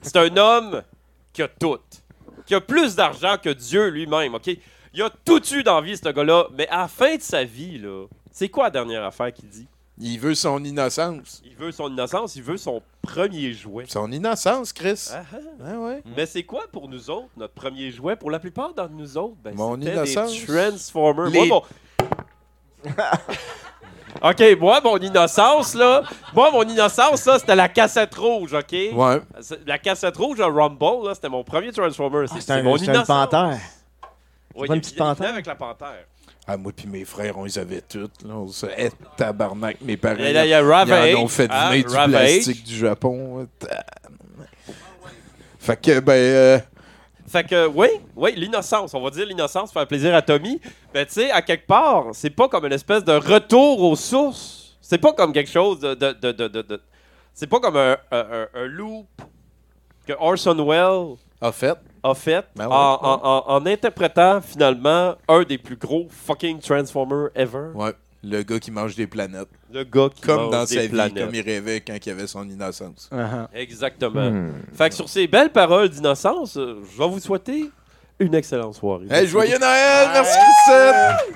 c'est 0.01 0.15
un 0.17 0.35
homme 0.37 0.83
qui 1.33 1.41
a 1.41 1.47
tout. 1.47 1.79
Qui 2.45 2.55
a 2.55 2.61
plus 2.61 2.95
d'argent 2.95 3.35
que 3.43 3.49
Dieu 3.49 3.87
lui-même, 3.89 4.35
OK? 4.35 4.49
Il 4.93 5.01
a 5.01 5.09
tout 5.25 5.41
eu 5.53 5.63
dans 5.63 5.75
la 5.79 5.81
vie, 5.85 5.97
ce 5.97 6.09
gars-là. 6.09 6.47
Mais 6.57 6.67
à 6.69 6.79
la 6.79 6.87
fin 6.87 7.15
de 7.15 7.21
sa 7.21 7.43
vie, 7.43 7.77
là, 7.77 8.05
c'est 8.31 8.49
quoi 8.49 8.65
la 8.65 8.69
dernière 8.71 9.03
affaire 9.03 9.31
qu'il 9.33 9.49
dit? 9.49 9.67
Il 9.99 10.19
veut 10.19 10.35
son 10.35 10.63
innocence. 10.63 11.41
Il 11.43 11.55
veut 11.55 11.71
son 11.71 11.89
innocence, 11.91 12.35
il 12.35 12.43
veut 12.43 12.57
son 12.57 12.83
premier 13.01 13.51
jouet. 13.53 13.85
Son 13.87 14.11
innocence, 14.11 14.71
Chris. 14.71 15.09
Ah, 15.11 15.21
ah. 15.33 15.63
Ouais, 15.63 15.75
ouais. 15.75 16.03
Mais 16.15 16.25
c'est 16.27 16.43
quoi 16.43 16.65
pour 16.71 16.87
nous 16.87 17.09
autres, 17.09 17.29
notre 17.35 17.53
premier 17.55 17.89
jouet? 17.89 18.15
Pour 18.15 18.29
la 18.29 18.37
plupart 18.39 18.73
d'entre 18.75 18.93
nous 18.93 19.17
autres, 19.17 19.35
ben, 19.43 19.55
Mon 19.55 19.75
c'était 19.79 19.93
innocence. 19.93 20.31
des 20.39 20.45
Transformers. 20.45 21.25
Les- 21.31 21.47
Moi, 21.47 21.61
mon... 22.85 22.91
OK, 24.29 24.43
moi, 24.59 24.81
mon 24.83 24.97
innocence, 24.97 25.75
là... 25.75 26.01
Moi, 26.33 26.49
mon 26.51 26.63
innocence, 26.63 27.25
là, 27.25 27.37
c'était 27.39 27.55
la 27.55 27.69
cassette 27.69 28.13
rouge, 28.15 28.53
OK? 28.53 28.71
Ouais. 28.93 29.21
La 29.65 29.77
cassette 29.77 30.17
rouge, 30.17 30.37
le 30.39 30.45
Rumble, 30.45 31.07
là, 31.07 31.13
c'était 31.15 31.29
mon 31.29 31.43
premier 31.43 31.71
Transformer. 31.71 32.25
C'est 32.27 32.41
C'est 32.41 32.51
un, 32.53 32.63
mon 32.63 32.77
c'est 32.77 32.85
une 32.85 32.91
innocence. 32.91 33.07
panthère. 33.29 33.59
Une 34.65 34.79
petite 34.81 34.95
il 34.97 35.25
avec 35.25 35.45
la 35.45 35.55
panthère. 35.55 36.05
Ah, 36.47 36.55
moi 36.57 36.71
puis 36.75 36.87
mes 36.87 37.03
frères, 37.05 37.37
on 37.37 37.43
les 37.43 37.57
avait 37.59 37.81
toutes. 37.81 38.23
Là. 38.23 38.33
On 38.35 38.47
se 38.47 38.65
hey, 38.67 38.89
tabarnak, 39.17 39.77
mes 39.81 39.97
parents. 39.97 40.17
Et 40.19 40.31
là, 40.31 40.45
il 40.45 40.49
y 40.49 40.53
a 40.53 40.61
ils 41.09 41.15
en 41.15 41.23
ont 41.23 41.27
fait 41.27 41.49
hein, 41.51 41.71
du 41.77 41.85
Ravage. 41.87 42.09
plastique 42.09 42.63
du 42.63 42.75
Japon. 42.77 43.47
Tabarnak. 43.59 44.49
Fait 45.59 45.81
que, 45.81 45.99
ben... 45.99 46.13
euh, 46.13 46.59
Fait 47.27 47.43
que, 47.43 47.67
oui, 47.67 47.87
oui, 48.15 48.33
l'innocence. 48.37 48.93
On 48.93 49.01
va 49.01 49.09
dire 49.09 49.25
l'innocence, 49.25 49.73
faire 49.73 49.85
plaisir 49.85 50.15
à 50.15 50.21
Tommy. 50.21 50.61
Mais 50.93 51.05
tu 51.05 51.13
sais, 51.13 51.31
à 51.31 51.41
quelque 51.41 51.67
part, 51.67 52.05
c'est 52.13 52.29
pas 52.29 52.47
comme 52.47 52.65
une 52.65 52.71
espèce 52.73 53.03
de 53.03 53.11
retour 53.11 53.81
aux 53.81 53.95
sources. 53.97 54.77
C'est 54.81 54.97
pas 54.99 55.11
comme 55.11 55.33
quelque 55.33 55.51
chose 55.51 55.81
de. 55.81 55.93
de, 55.95 56.13
de, 56.13 56.31
de, 56.31 56.47
de- 56.47 56.61
de- 56.61 56.81
C'est 57.33 57.47
pas 57.47 57.59
comme 57.59 57.75
un, 57.75 57.97
un, 58.11 58.17
un- 58.19 58.47
un 58.53 58.65
loop 58.67 59.07
que 60.07 60.13
Orson 60.17 60.55
Welles 60.65 61.17
a 61.41 61.51
fait. 61.51 61.77
A 62.09 62.15
fait 62.15 62.45
Ben 62.55 62.67
ouais, 62.67 62.73
en, 62.73 62.93
ouais. 62.93 62.99
en- 63.01 63.21
en- 63.23 63.43
en 63.55 63.65
interprétant 63.65 64.41
finalement 64.41 65.15
un 65.27 65.43
des 65.43 65.57
plus 65.57 65.75
gros 65.75 66.07
fucking 66.09 66.59
Transformers 66.59 67.29
ever. 67.35 67.69
Ouais. 67.75 67.93
Le 68.23 68.41
gars 68.41 68.59
qui 68.59 68.71
mange 68.71 68.95
des 68.95 69.05
planètes. 69.07 69.47
Le 69.71 69.83
gars 69.83 70.09
qui 70.13 70.21
Comme 70.21 70.37
mange 70.43 70.51
dans 70.51 70.65
des 70.65 70.75
sa 70.75 70.81
vie, 70.81 70.89
planètes. 70.89 71.23
comme 71.25 71.35
il 71.35 71.41
rêvait 71.41 71.81
quand 71.81 71.95
il 72.03 72.09
avait 72.09 72.27
son 72.27 72.49
innocence. 72.49 73.09
Uh-huh. 73.13 73.47
Exactement. 73.53 74.29
Hmm. 74.31 74.51
Fait 74.73 74.89
que 74.89 74.95
sur 74.95 75.07
ces 75.07 75.27
belles 75.27 75.51
paroles 75.51 75.89
d'innocence, 75.89 76.57
euh, 76.57 76.81
je 76.91 76.97
vais 76.97 77.07
vous 77.07 77.19
souhaiter 77.19 77.69
une 78.19 78.33
excellente 78.33 78.73
soirée. 78.73 79.05
Hey, 79.11 79.27
joyeux 79.27 79.59
Noël! 79.59 80.09
Merci, 80.13 80.37
Christine! 80.37 81.35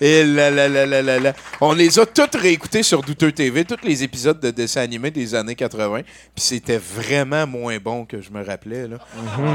Et 0.00 0.24
là, 0.24 0.50
là, 0.50 0.68
là, 0.68 0.86
là, 0.86 1.02
là, 1.02 1.18
là. 1.18 1.32
On 1.60 1.72
les 1.72 1.98
a 1.98 2.06
toutes 2.06 2.34
réécoutés 2.34 2.82
sur 2.82 3.02
Douteux 3.02 3.32
TV, 3.32 3.64
tous 3.64 3.84
les 3.84 4.02
épisodes 4.02 4.40
de 4.40 4.50
dessins 4.50 4.80
animés 4.80 5.10
des 5.10 5.34
années 5.34 5.54
80. 5.54 6.02
Puis 6.02 6.44
c'était 6.44 6.78
vraiment 6.78 7.46
moins 7.46 7.78
bon 7.78 8.06
que 8.06 8.20
je 8.20 8.30
me 8.30 8.44
rappelais. 8.44 8.88
là. 8.88 8.98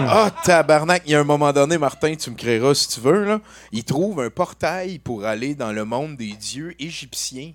Ah, 0.07 0.31
tabarnak! 0.43 1.03
Il 1.05 1.11
y 1.11 1.15
a 1.15 1.19
un 1.19 1.23
moment 1.23 1.51
donné, 1.51 1.77
Martin, 1.77 2.15
tu 2.15 2.29
me 2.29 2.35
créeras 2.35 2.75
si 2.75 2.87
tu 2.89 2.99
veux. 2.99 3.25
Là. 3.25 3.41
Il 3.71 3.83
trouve 3.83 4.21
un 4.21 4.29
portail 4.29 4.99
pour 4.99 5.25
aller 5.25 5.55
dans 5.55 5.71
le 5.71 5.85
monde 5.85 6.15
des 6.17 6.33
dieux 6.33 6.75
égyptiens. 6.79 7.53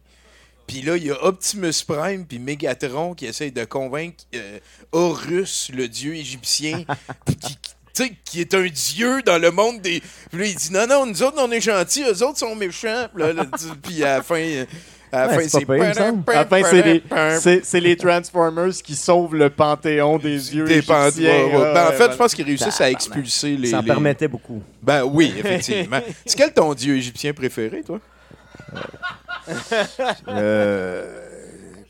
Puis 0.67 0.83
là, 0.83 0.97
il 0.97 1.05
y 1.05 1.11
a 1.11 1.25
Optimus 1.25 1.73
Prime 1.87 2.25
puis 2.25 2.39
Megatron 2.39 3.15
qui 3.15 3.27
essayent 3.27 3.51
de 3.51 3.65
convaincre 3.65 4.25
euh, 4.37 4.59
Horus, 4.93 5.71
le 5.75 5.89
dieu 5.89 6.15
égyptien, 6.15 6.85
qui, 7.27 7.59
sais, 7.95 8.13
qui 8.25 8.41
est 8.41 8.55
un 8.55 8.67
dieu 8.67 9.23
dans 9.23 9.39
le 9.39 9.51
monde 9.51 9.81
des. 9.81 10.03
Puis 10.31 10.39
là, 10.41 10.45
il 10.47 10.55
dit 10.55 10.73
non, 10.73 10.87
non, 10.87 11.07
nous 11.07 11.23
autres, 11.23 11.37
on 11.39 11.51
est 11.51 11.61
gentils, 11.61 12.03
eux 12.05 12.23
autres 12.25 12.39
sont 12.39 12.55
méchants. 12.55 13.07
Puis 13.15 13.23
là, 13.23 13.33
là, 13.33 13.45
tu- 13.47 13.77
puis 13.83 14.05
à 14.05 14.17
la 14.19 14.23
fin. 14.23 14.65
À 15.13 15.27
la 15.27 15.37
Ouais, 15.37 15.49
fin, 15.49 16.63
c'est 16.71 16.83
les, 16.83 17.03
c'est- 17.41 17.65
c'est 17.65 17.81
les 17.81 17.97
Transformers 17.97 18.71
qui 18.85 18.95
sauvent 18.95 19.35
le 19.35 19.51
panthéon 19.51 20.19
des 20.19 20.39
dieux 20.39 20.65
Des 20.67 20.75
égyptiens. 20.75 20.95
ouais, 21.01 21.45
ouais. 21.47 21.57
Ouais, 21.57 21.75
Ben, 21.75 21.89
en 21.89 21.93
fait, 21.93 22.13
je 22.13 22.17
pense 22.17 22.33
qu'ils 22.33 22.45
réussissent 22.47 22.81
à 22.81 22.89
expulser 22.93 23.57
les. 23.57 23.71
Ça 23.71 23.79
en 23.79 23.81
les- 23.81 23.87
permettait 23.89 24.29
beaucoup. 24.29 24.63
Ben 24.81 25.03
oui, 25.03 25.35
effectivement. 25.39 25.99
c'est 26.25 26.37
quel 26.39 26.53
ton 26.53 26.73
dieu 26.75 26.97
égyptien 26.97 27.33
préféré, 27.33 27.83
toi? 27.83 27.99
Euh, 30.29 31.30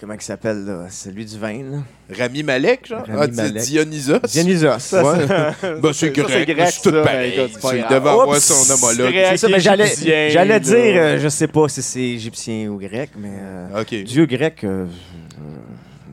comment 0.01 0.15
il 0.15 0.23
s'appelle, 0.23 0.65
là? 0.65 0.87
Celui 0.91 1.25
du 1.25 1.39
vin, 1.39 1.63
là? 1.63 1.79
Rami 2.19 2.43
Malek, 2.43 2.87
genre? 2.87 3.05
Rami 3.07 3.33
ah, 3.39 3.43
Malek. 3.43 3.63
Dionysos? 3.63 4.19
Dionysos. 4.29 4.79
Ça, 4.79 5.05
Ouais. 5.05 5.19
c'est- 5.61 5.75
ben, 5.81 5.93
c'est 5.93 6.11
grec. 6.11 6.69
c'est 6.73 6.83
tout 6.83 6.91
ça, 6.97 7.03
pareil. 7.03 7.35
Il 7.37 7.83
devait 7.83 7.95
avoir 7.95 8.37
son 8.37 8.73
homologue. 8.73 9.15
C'est 9.15 9.37
ça, 9.37 9.49
mais 9.49 9.61
j'allais, 9.61 10.61
dire, 10.61 10.75
euh, 10.97 11.19
je 11.21 11.29
sais 11.29 11.47
pas 11.49 11.69
si 11.69 11.83
c'est 11.83 12.01
égyptien 12.01 12.69
ou 12.69 12.79
grec, 12.79 13.11
mais. 13.17 13.31
euh, 13.33 13.83
OK. 13.83 13.95
Dieu 14.05 14.27
grec, 14.27 14.65
euh, 14.65 14.87
euh, 14.87 15.45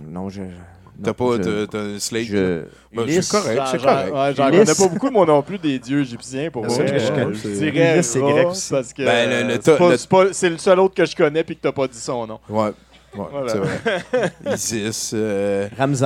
non, 0.10 0.30
je. 0.30 0.42
T'as 1.04 1.14
pas 1.14 1.38
je- 1.38 1.42
de, 1.44 1.66
t'as 1.66 1.78
un 1.80 2.00
slate? 2.00 2.24
je- 2.26 2.64
Ben, 2.92 3.06
c'est 3.22 3.30
correct, 3.30 3.56
J'en- 3.56 3.66
c'est 3.68 3.78
j'en- 3.80 3.86
correct. 3.86 4.12
ouais, 4.14 4.34
J'en 4.36 4.50
connais 4.50 4.66
pas 4.66 4.88
beaucoup, 4.88 5.12
moi 5.12 5.26
non 5.28 5.44
plus, 5.44 5.60
des 5.60 5.78
dieux 5.78 6.02
égyptiens, 6.02 6.50
pour 6.50 6.64
que 6.66 6.70
je 6.74 6.82
dirais 6.82 8.02
c'est 8.02 8.20
grec 8.20 8.48
aussi. 8.48 8.70
parce 8.72 8.94
que 8.94 9.04
Ben, 9.04 9.60
c'est 10.34 10.50
le 10.50 10.58
seul 10.58 10.80
autre 10.80 10.96
que 10.96 11.06
je 11.06 11.16
connais 11.16 11.44
puis 11.44 11.56
que 11.56 11.62
t'as 11.62 11.72
pas 11.72 11.88
dit 11.88 12.00
son 12.00 12.26
nom. 12.26 12.40
Ouais, 12.50 12.72
ouais 13.16 13.26
Voilà. 13.32 13.52
c'est 13.52 13.58
vrai. 13.58 14.34
Isis. 14.56 15.12
euh, 15.14 15.68
Ramsès. 15.78 16.06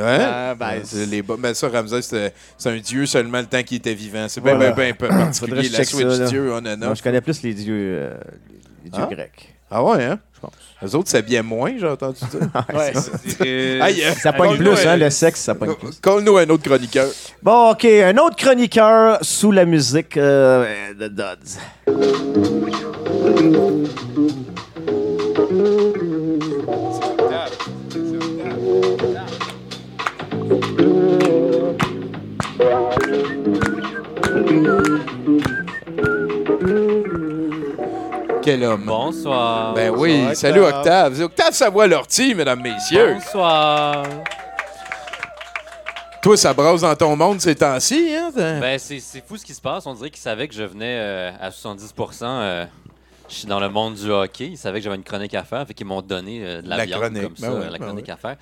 Hein? 0.00 0.18
Ah, 0.20 0.54
ben, 0.54 0.66
Ouais, 0.68 0.80
c'est 0.84 1.06
les 1.06 1.22
bo- 1.22 1.36
ben 1.36 1.52
ça, 1.54 1.68
Ramsès, 1.68 2.02
c'est 2.02 2.70
un 2.70 2.76
dieu 2.78 3.04
seulement 3.06 3.40
le 3.40 3.46
temps 3.46 3.62
qu'il 3.64 3.78
était 3.78 3.94
vivant. 3.94 4.26
C'est 4.28 4.40
bien, 4.40 4.54
Voilà. 4.54 4.72
bien, 4.72 4.92
bien 4.92 4.94
particulier. 4.94 5.68
La 5.70 5.84
switch 5.84 6.08
ça, 6.08 6.26
dieu, 6.26 6.52
on 6.52 6.58
en 6.58 6.82
a. 6.82 6.94
je 6.94 7.02
connais 7.02 7.20
plus 7.20 7.42
les 7.42 7.52
dieux, 7.54 7.74
euh, 8.00 8.14
les 8.84 8.90
dieux 8.90 9.02
Ah? 9.04 9.12
grecs. 9.12 9.54
Ah 9.70 9.84
ouais, 9.84 10.04
hein? 10.04 10.18
Je 10.34 10.40
pense. 10.40 10.52
Les 10.80 10.94
autres 10.94 11.10
s'habillaient 11.10 11.42
moins, 11.42 11.72
j'ai 11.76 11.86
entendu 11.88 12.20
ça. 12.20 12.64
Ouais. 12.72 12.92
Aïe, 13.82 14.02
euh, 14.04 14.12
Ça 14.14 14.32
pogne 14.32 14.56
plus, 14.56 14.86
hein, 14.86 14.96
le 14.96 15.10
sexe, 15.10 15.40
ça 15.40 15.54
pogne 15.56 15.74
plus. 15.74 15.98
Colle-nous 16.00 16.36
un 16.38 16.48
autre 16.48 16.62
chroniqueur. 16.62 17.08
Bon, 17.42 17.72
OK, 17.72 17.84
un 17.84 18.16
autre 18.18 18.36
chroniqueur 18.36 19.18
sous 19.22 19.50
la 19.50 19.64
musique 19.64 20.16
euh, 20.16 20.94
de 20.94 21.08
Dodds. 21.08 21.58
Quel 25.48 25.56
homme. 38.62 38.84
Bonsoir. 38.84 39.72
Ben 39.72 39.90
oui, 39.96 40.18
Bonsoir, 40.18 40.36
salut 40.36 40.60
Octave. 40.60 41.12
Octave. 41.12 41.20
Octave 41.22 41.54
Savoie-Lortie, 41.54 42.34
mesdames, 42.34 42.60
messieurs. 42.60 43.14
Bonsoir. 43.14 44.04
Toi, 46.20 46.36
ça 46.36 46.52
brasse 46.52 46.82
dans 46.82 46.94
ton 46.94 47.16
monde 47.16 47.40
ces 47.40 47.54
temps-ci, 47.54 48.14
hein? 48.14 48.30
Ben, 48.34 48.78
c'est 48.78 49.00
c'est 49.00 49.26
fou 49.26 49.38
ce 49.38 49.46
qui 49.46 49.54
se 49.54 49.62
passe. 49.62 49.86
On 49.86 49.94
dirait 49.94 50.10
qu'ils 50.10 50.20
savaient 50.20 50.46
que 50.46 50.54
je 50.54 50.64
venais 50.64 50.98
euh, 50.98 51.30
à 51.40 51.50
70 51.50 51.94
euh, 52.22 52.66
Je 53.28 53.34
suis 53.34 53.46
dans 53.46 53.60
le 53.60 53.68
monde 53.68 53.94
du 53.94 54.10
hockey. 54.10 54.48
Ils 54.48 54.58
savaient 54.58 54.78
que 54.78 54.84
j'avais 54.84 54.96
une 54.96 55.04
chronique 55.04 55.34
à 55.34 55.44
faire. 55.44 55.66
Fait 55.66 55.74
qu'ils 55.74 55.86
m'ont 55.86 56.02
donné 56.02 56.44
euh, 56.44 56.62
de 56.62 56.68
la, 56.68 56.78
La 56.78 56.86
viande 56.86 57.00
chronique, 57.00 57.22
comme 57.22 57.34
ben 57.34 57.40
ça, 57.40 57.54
oui, 57.54 57.64
la 57.64 57.78
ben 57.78 57.84
chronique 57.84 58.06
oui. 58.06 58.12
à 58.12 58.16
faire. 58.16 58.36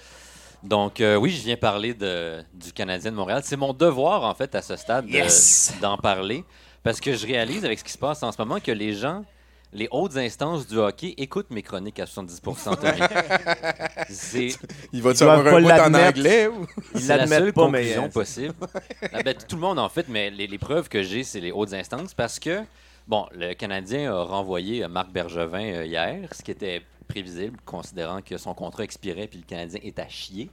Donc, 0.62 1.00
euh, 1.00 1.16
oui, 1.16 1.30
je 1.30 1.42
viens 1.44 1.56
parler 1.56 1.94
de, 1.94 2.42
du 2.54 2.72
Canadien 2.72 3.10
de 3.10 3.16
Montréal. 3.16 3.42
C'est 3.44 3.56
mon 3.56 3.72
devoir, 3.72 4.22
en 4.24 4.34
fait, 4.34 4.54
à 4.54 4.62
ce 4.62 4.76
stade, 4.76 5.08
Yes! 5.08 5.74
d'en 5.80 5.96
parler. 5.96 6.44
Parce 6.82 7.00
que 7.00 7.14
je 7.14 7.26
réalise 7.26 7.64
avec 7.64 7.78
ce 7.78 7.84
qui 7.84 7.92
se 7.92 7.98
passe 7.98 8.22
en 8.22 8.30
ce 8.30 8.40
moment 8.40 8.60
que 8.60 8.70
les 8.70 8.94
gens, 8.94 9.24
les 9.72 9.88
hautes 9.90 10.16
instances 10.16 10.66
du 10.66 10.78
hockey, 10.78 11.14
écoutent 11.18 11.50
mes 11.50 11.62
chroniques 11.62 11.98
à 11.98 12.06
70 12.06 12.40
Tommy. 12.40 12.98
C'est 14.08 14.48
Il 14.92 15.02
va-tu 15.02 15.24
avoir 15.24 15.46
un 15.46 15.60
bout 15.60 15.70
en 15.70 15.94
anglais? 15.94 16.46
Ou... 16.46 16.66
Ils 16.94 17.06
la 17.08 17.26
seule 17.26 17.52
pas, 17.52 17.68
mais, 17.68 17.78
conclusion 17.80 18.04
euh, 18.04 18.08
possible. 18.08 18.54
Ah, 19.12 19.22
ben, 19.24 19.34
tout 19.34 19.56
le 19.56 19.62
monde 19.62 19.78
en 19.78 19.88
fait, 19.88 20.06
mais 20.08 20.30
les, 20.30 20.46
les 20.46 20.58
preuves 20.58 20.88
que 20.88 21.02
j'ai, 21.02 21.24
c'est 21.24 21.40
les 21.40 21.50
hautes 21.50 21.72
instances 21.72 22.14
parce 22.14 22.38
que, 22.38 22.60
bon, 23.06 23.26
le 23.32 23.54
Canadien 23.54 24.12
a 24.14 24.22
renvoyé 24.22 24.84
euh, 24.84 24.88
Marc 24.88 25.10
Bergevin 25.10 25.64
euh, 25.74 25.84
hier, 25.86 26.28
ce 26.32 26.42
qui 26.42 26.50
était 26.50 26.82
prévisible, 27.08 27.56
considérant 27.64 28.20
que 28.20 28.36
son 28.36 28.52
contrat 28.54 28.82
expirait 28.84 29.28
puis 29.28 29.38
le 29.38 29.44
Canadien 29.44 29.80
est 29.82 29.98
à 29.98 30.08
chier. 30.08 30.50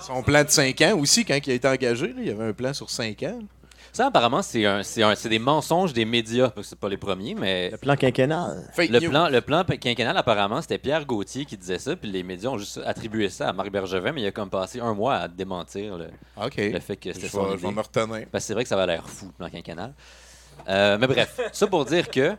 Son 0.00 0.22
plan 0.22 0.44
de 0.44 0.48
5 0.48 0.80
ans 0.82 0.98
aussi, 0.98 1.24
quand 1.24 1.38
il 1.46 1.50
a 1.50 1.54
été 1.54 1.68
engagé, 1.68 2.08
là, 2.08 2.14
il 2.18 2.26
y 2.26 2.30
avait 2.30 2.44
un 2.46 2.52
plan 2.52 2.72
sur 2.72 2.88
5 2.90 3.22
ans. 3.24 3.38
Ça, 3.92 4.06
apparemment, 4.06 4.42
c'est 4.42 4.64
un, 4.66 4.82
c'est 4.82 5.02
un- 5.02 5.14
c'est 5.14 5.28
des 5.30 5.38
mensonges 5.38 5.92
des 5.92 6.04
médias, 6.04 6.50
parce 6.50 6.66
que 6.66 6.70
c'est 6.70 6.78
pas 6.78 6.88
les 6.90 6.98
premiers, 6.98 7.34
mais 7.34 7.70
Le 7.70 7.78
plan 7.78 7.96
quinquennal. 7.96 8.68
Fake 8.74 8.90
le 8.90 9.00
news. 9.00 9.10
plan, 9.10 9.28
le 9.28 9.40
plan 9.40 9.64
quinquennal, 9.64 10.16
apparemment, 10.16 10.60
c'était 10.60 10.78
Pierre 10.78 11.04
Gauthier 11.06 11.44
qui 11.46 11.56
disait 11.56 11.78
ça, 11.78 11.96
puis 11.96 12.10
les 12.10 12.22
médias 12.22 12.50
ont 12.50 12.58
juste 12.58 12.80
attribué 12.84 13.28
ça 13.30 13.48
à 13.48 13.52
Marc 13.52 13.70
Bergevin, 13.70 14.12
mais 14.12 14.22
il 14.22 14.26
a 14.26 14.30
comme 14.30 14.50
passé 14.50 14.80
un 14.80 14.92
mois 14.94 15.14
à 15.16 15.28
démentir 15.28 15.96
le, 15.96 16.08
le 16.56 16.80
fait 16.80 16.96
que 16.96 17.12
c'était 17.12 17.28
son 17.28 17.44
je 17.50 17.56
vais 17.56 17.68
idée. 17.68 17.74
me 17.76 17.80
retenir. 17.80 18.26
Parce 18.30 18.44
que 18.44 18.46
c'est 18.48 18.54
vrai 18.54 18.62
que 18.62 18.68
ça 18.68 18.76
va 18.76 18.86
l'air 18.86 19.08
fou, 19.08 19.26
le 19.26 19.32
plan 19.32 19.50
quinquennal. 19.50 19.94
Euh, 20.68 20.98
mais 21.00 21.06
bref, 21.06 21.38
ça 21.52 21.66
pour 21.66 21.84
dire 21.84 22.10
que 22.10 22.34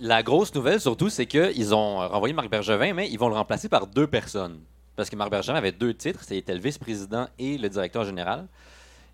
la 0.00 0.22
grosse 0.22 0.54
nouvelle, 0.54 0.80
surtout, 0.80 1.08
c'est 1.10 1.26
qu'ils 1.26 1.74
ont 1.74 1.96
renvoyé 2.08 2.34
Marc 2.34 2.48
Bergevin, 2.50 2.94
mais 2.94 3.08
ils 3.10 3.18
vont 3.18 3.28
le 3.28 3.34
remplacer 3.34 3.68
par 3.68 3.86
deux 3.86 4.06
personnes. 4.06 4.60
Parce 4.96 5.08
que 5.10 5.16
Marc 5.16 5.30
Bergevin 5.30 5.56
avait 5.56 5.72
deux 5.72 5.94
titres, 5.94 6.20
c'était 6.22 6.54
le 6.54 6.60
vice-président 6.60 7.26
et 7.38 7.58
le 7.58 7.68
directeur 7.68 8.04
général. 8.04 8.46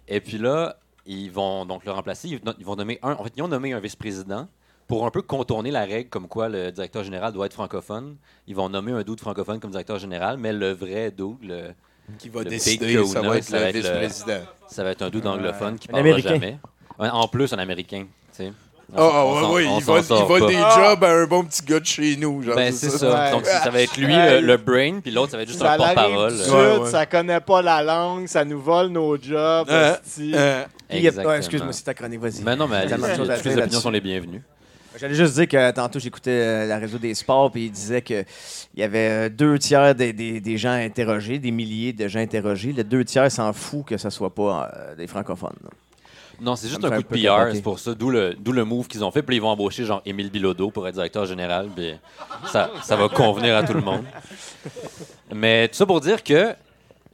Et 0.09 0.21
puis 0.21 0.39
là, 0.39 0.77
ils 1.07 1.31
vont 1.31 1.65
donc 1.67 1.85
le 1.85 1.93
remplacer. 1.93 2.29
Ils 2.59 2.65
vont 2.65 2.77
nommer 2.77 2.99
un. 3.03 3.13
En 3.13 3.25
fait, 3.25 3.33
ils 3.37 3.43
ont 3.43 3.49
nommé 3.49 3.73
un 3.73 3.81
vice-président 3.81 4.49
pour 4.89 5.05
un 5.07 5.11
peu 5.11 5.23
contourner 5.23 5.71
la 5.73 5.85
règle 5.85 6.09
comme 6.09 6.29
quoi 6.29 6.49
le 6.49 6.71
directeur 6.71 7.03
général 7.03 7.33
doit 7.33 7.47
être 7.47 7.53
francophone. 7.55 8.17
Ils 8.47 8.55
vont 8.55 8.69
nommer 8.69 8.93
un 8.93 9.03
doute 9.03 9.21
francophone 9.21 9.59
comme 9.59 9.71
directeur 9.73 9.99
général, 9.99 10.37
mais 10.39 10.53
le 10.53 10.71
vrai 10.73 11.11
doute, 11.11 11.39
le, 11.43 11.71
Qui 12.19 12.29
va 12.29 12.45
le 12.45 12.51
décider, 12.51 12.97
big 12.97 13.05
ça 13.07 13.21
va 13.21 13.37
être 13.39 13.45
ça 13.45 13.57
le 13.57 13.63
va 13.65 13.69
être 13.71 13.75
le- 13.75 13.81
vice-président. 13.81 14.45
ça 14.69 14.85
va 14.85 14.91
être 14.91 15.03
un 15.03 15.11
doute 15.11 15.27
anglophone 15.27 15.79
qui 15.79 15.89
Un 15.89 15.93
parlera 15.93 16.09
Américain. 16.17 16.29
jamais. 16.31 16.59
En 16.99 17.27
plus, 17.29 17.53
un 17.53 17.59
Américain. 17.59 18.07
Sais. 18.37 18.53
Ah, 18.95 19.01
s'en- 19.03 19.25
on 19.27 19.49
ouais, 19.49 19.55
ouais, 19.55 19.65
il 19.79 19.83
vole, 19.85 20.01
il 20.01 20.27
des 20.47 20.55
jobs 20.55 21.03
à 21.05 21.11
un 21.11 21.27
bon 21.27 21.43
petit 21.45 21.63
gars 21.65 21.81
de 21.81 21.85
chez 21.87 22.17
nous. 22.17 22.41
Genre, 22.43 22.55
Ben, 22.55 22.73
c'est 22.73 22.91
ça. 22.91 23.13
Ouais. 23.25 23.31
Donc, 23.33 23.45
ça 23.45 23.69
va 23.69 23.83
être 23.83 23.97
lui, 23.97 24.07
Ouais. 24.15 24.41
le, 24.41 24.47
le 24.47 24.57
brain, 24.59 25.01
puis 25.01 25.11
l'autre, 25.11 25.33
ça 25.33 25.37
va 25.39 25.43
être 25.43 25.49
juste 25.49 25.61
Ça 25.61 25.73
un 25.73 25.77
porte-parole. 25.77 26.33
euh, 26.33 26.77
Ouais, 26.79 26.85
ouais. 26.85 26.91
ça 26.91 27.05
connaît 27.05 27.41
pas 27.41 27.63
la 27.63 27.83
langue, 27.83 28.29
ça 28.29 28.45
nous 28.45 28.61
vole 28.61 28.89
nos 28.89 29.17
jobs. 29.21 29.67
Euh, 29.69 29.95
Exactement. 30.89 31.31
ouais, 31.31 31.39
excuse-moi, 31.39 31.73
c'est 31.73 31.83
ta 31.83 31.95
chronique, 31.95 32.21
vas-y. 32.21 32.43
Mais 32.45 32.55
non, 32.55 32.69
mais 32.69 32.83
toutes 32.87 32.99
les 32.99 33.05
opinions 33.35 33.57
là-dessus. 33.57 33.81
sont 33.81 33.91
les 33.91 34.01
bienvenues. 34.01 34.43
J'allais 34.99 35.15
juste 35.15 35.35
dire 35.35 35.49
que 35.49 35.71
tantôt, 35.73 35.99
j'écoutais 35.99 36.31
euh, 36.31 36.67
la 36.67 36.79
réseau 36.79 36.97
des 36.97 37.13
sports, 37.15 37.51
puis 37.51 37.67
il 37.67 37.71
disait 37.71 38.01
qu'il 38.01 38.25
y 38.77 38.83
avait 38.83 39.27
euh, 39.27 39.29
deux 39.29 39.59
tiers 39.59 39.95
des, 39.95 40.13
des- 40.15 40.41
des 40.41 40.57
gens 40.57 40.71
interrogés, 40.71 41.39
des 41.39 41.51
milliers 41.51 41.93
de 41.93 42.09
gens 42.09 42.21
interrogés. 42.21 42.73
Les 42.73 42.85
deux 42.85 43.05
tiers 43.05 43.31
s'en 43.31 43.53
fout 43.53 43.85
que 43.85 43.99
ce 43.99 44.09
soit 44.11 44.35
pas 44.35 44.71
euh, 44.75 44.95
des 44.95 45.07
francophones. 45.07 45.57
là. 45.65 45.71
Non, 46.41 46.55
c'est 46.57 46.69
juste 46.69 46.85
un 46.85 46.91
coup 46.91 47.03
de 47.17 47.23
capoter. 47.23 47.55
c'est 47.57 47.63
pour 47.63 47.79
ça. 47.79 47.95
D'où 47.95 48.11
le, 48.11 48.35
d'où 48.39 48.53
le 48.53 48.65
move 48.65 48.87
qu'ils 48.89 49.03
ont 49.05 49.11
fait. 49.11 49.23
Puis 49.23 49.37
ils 49.37 49.43
vont 49.43 49.49
embaucher 49.49 49.85
genre 49.85 50.03
Émile 50.05 50.31
Bilodeau 50.31 50.71
pour 50.71 50.87
être 50.87 50.95
directeur 50.95 51.25
général. 51.27 51.69
Puis 51.75 51.95
ça, 52.53 52.71
ça 52.83 52.97
va 52.97 53.09
convenir 53.09 53.57
à 53.57 53.63
tout 53.63 53.75
le 53.75 53.81
monde. 53.81 54.05
Mais 55.35 55.69
tout 55.69 55.75
ça 55.75 55.87
pour 55.87 56.01
dire 56.01 56.23
que 56.23 56.55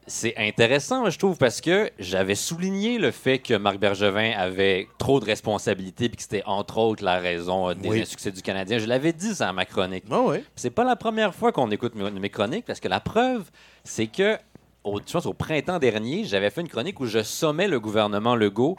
c'est 0.07 0.35
intéressant, 0.37 1.09
je 1.09 1.17
trouve, 1.17 1.37
parce 1.39 1.61
que 1.61 1.89
j'avais 1.99 2.35
souligné 2.35 2.99
le 2.99 3.13
fait 3.13 3.39
que 3.39 3.55
Marc 3.55 3.79
Bergevin 3.79 4.33
avait 4.37 4.89
trop 4.99 5.21
de 5.21 5.25
responsabilités 5.25 6.09
puis 6.09 6.17
que 6.17 6.23
c'était 6.23 6.43
entre 6.45 6.79
autres 6.79 7.05
la 7.05 7.19
raison 7.19 7.69
euh, 7.71 7.75
des 7.75 7.89
Oui. 7.89 8.01
insuccès 8.03 8.33
du 8.33 8.43
Canadien. 8.43 8.79
Je 8.79 8.87
l'avais 8.87 9.13
dit 9.13 9.35
ça 9.35 9.49
à 9.49 9.53
ma 9.53 9.65
chronique. 9.65 10.05
Ah 10.11 10.21
ouais. 10.21 10.43
C'est 10.57 10.71
pas 10.71 10.83
la 10.85 10.97
première 10.97 11.33
fois 11.35 11.53
qu'on 11.53 11.71
écoute 11.71 11.95
mes 11.95 12.31
chroniques 12.31 12.65
parce 12.67 12.81
que 12.81 12.89
la 12.89 12.99
preuve, 12.99 13.45
c'est 13.85 14.09
que 14.09 14.37
au, 14.85 14.99
je 15.07 15.13
pense 15.13 15.27
au 15.27 15.33
printemps 15.35 15.79
dernier, 15.79 16.25
j'avais 16.25 16.51
fait 16.51 16.61
une 16.61 16.69
chronique 16.69 16.99
où 17.01 17.07
je 17.07 17.23
sommais 17.23 17.69
le 17.69 17.79
gouvernement 17.81 18.35
Legault 18.37 18.77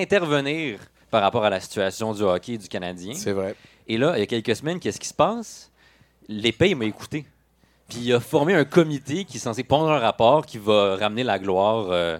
d'intervenir 0.00 0.78
par 1.10 1.22
rapport 1.22 1.44
à 1.44 1.50
la 1.50 1.60
situation 1.60 2.12
du 2.12 2.22
hockey 2.22 2.52
et 2.54 2.58
du 2.58 2.68
Canadien. 2.68 3.14
C'est 3.14 3.32
vrai. 3.32 3.54
Et 3.88 3.98
là, 3.98 4.14
il 4.16 4.20
y 4.20 4.22
a 4.22 4.26
quelques 4.26 4.54
semaines, 4.56 4.80
qu'est-ce 4.80 5.00
qui 5.00 5.08
se 5.08 5.14
passe? 5.14 5.70
L'épée 6.28 6.74
m'a 6.74 6.84
écouté. 6.84 7.24
Puis 7.88 7.98
il 8.02 8.12
a 8.12 8.20
formé 8.20 8.54
un 8.54 8.64
comité 8.64 9.24
qui 9.24 9.36
est 9.36 9.40
censé 9.40 9.62
pondre 9.62 9.90
un 9.90 9.98
rapport 10.00 10.44
qui 10.44 10.58
va 10.58 10.96
ramener 10.96 11.22
la 11.22 11.38
gloire 11.38 11.86
euh, 11.90 12.18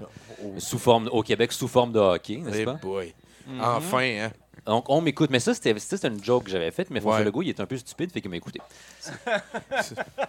sous 0.58 0.78
forme, 0.78 1.08
au 1.10 1.22
Québec 1.22 1.50
sous 1.52 1.66
forme 1.66 1.90
de 1.92 1.98
hockey, 1.98 2.36
n'est-ce 2.36 2.58
Eh 2.60 2.64
pas? 2.64 2.74
boy. 2.74 3.12
Mhm. 3.48 3.60
Enfin, 3.60 3.98
hein? 4.02 4.30
Donc, 4.66 4.90
on 4.90 5.00
m'écoute. 5.00 5.30
Mais 5.30 5.40
ça, 5.40 5.54
c'était 5.54 5.72
une 6.08 6.22
joke 6.22 6.44
que 6.44 6.50
j'avais 6.50 6.70
faite, 6.70 6.90
mais 6.90 7.00
François 7.00 7.20
Ouais. 7.20 7.24
Legault, 7.24 7.42
il 7.42 7.48
est 7.50 7.60
un 7.60 7.66
peu 7.66 7.76
stupide, 7.76 8.10
fait 8.12 8.20
qu'il 8.20 8.30
m'a 8.30 8.36
écouté. 8.36 8.60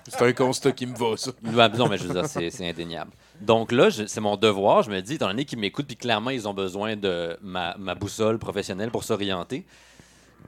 C'est 0.08 0.22
un 0.22 0.34
constat 0.34 0.72
qui 0.72 0.86
me 0.86 0.96
va, 0.96 1.18
ça. 1.18 1.32
Non, 1.42 1.88
mais 1.90 1.98
je 1.98 2.08
veux 2.08 2.14
dire, 2.14 2.26
c'est 2.28 2.70
indéniable. 2.70 3.12
Donc 3.42 3.72
là, 3.72 3.90
c'est 3.92 4.22
mon 4.22 4.38
devoir. 4.38 4.84
Je 4.84 4.90
me 4.92 5.02
dis, 5.02 5.16
étant 5.16 5.28
donné 5.28 5.46
qu'ils 5.46 5.60
m'écoutent, 5.60 5.88
puis 5.88 5.98
clairement, 5.98 6.30
ils 6.30 6.48
ont 6.48 6.54
besoin 6.54 6.96
de 6.96 7.38
ma, 7.42 7.76
ma 7.78 7.96
boussole 7.96 8.40
professionnelle 8.40 8.90
pour 8.92 9.04
s'orienter, 9.04 9.66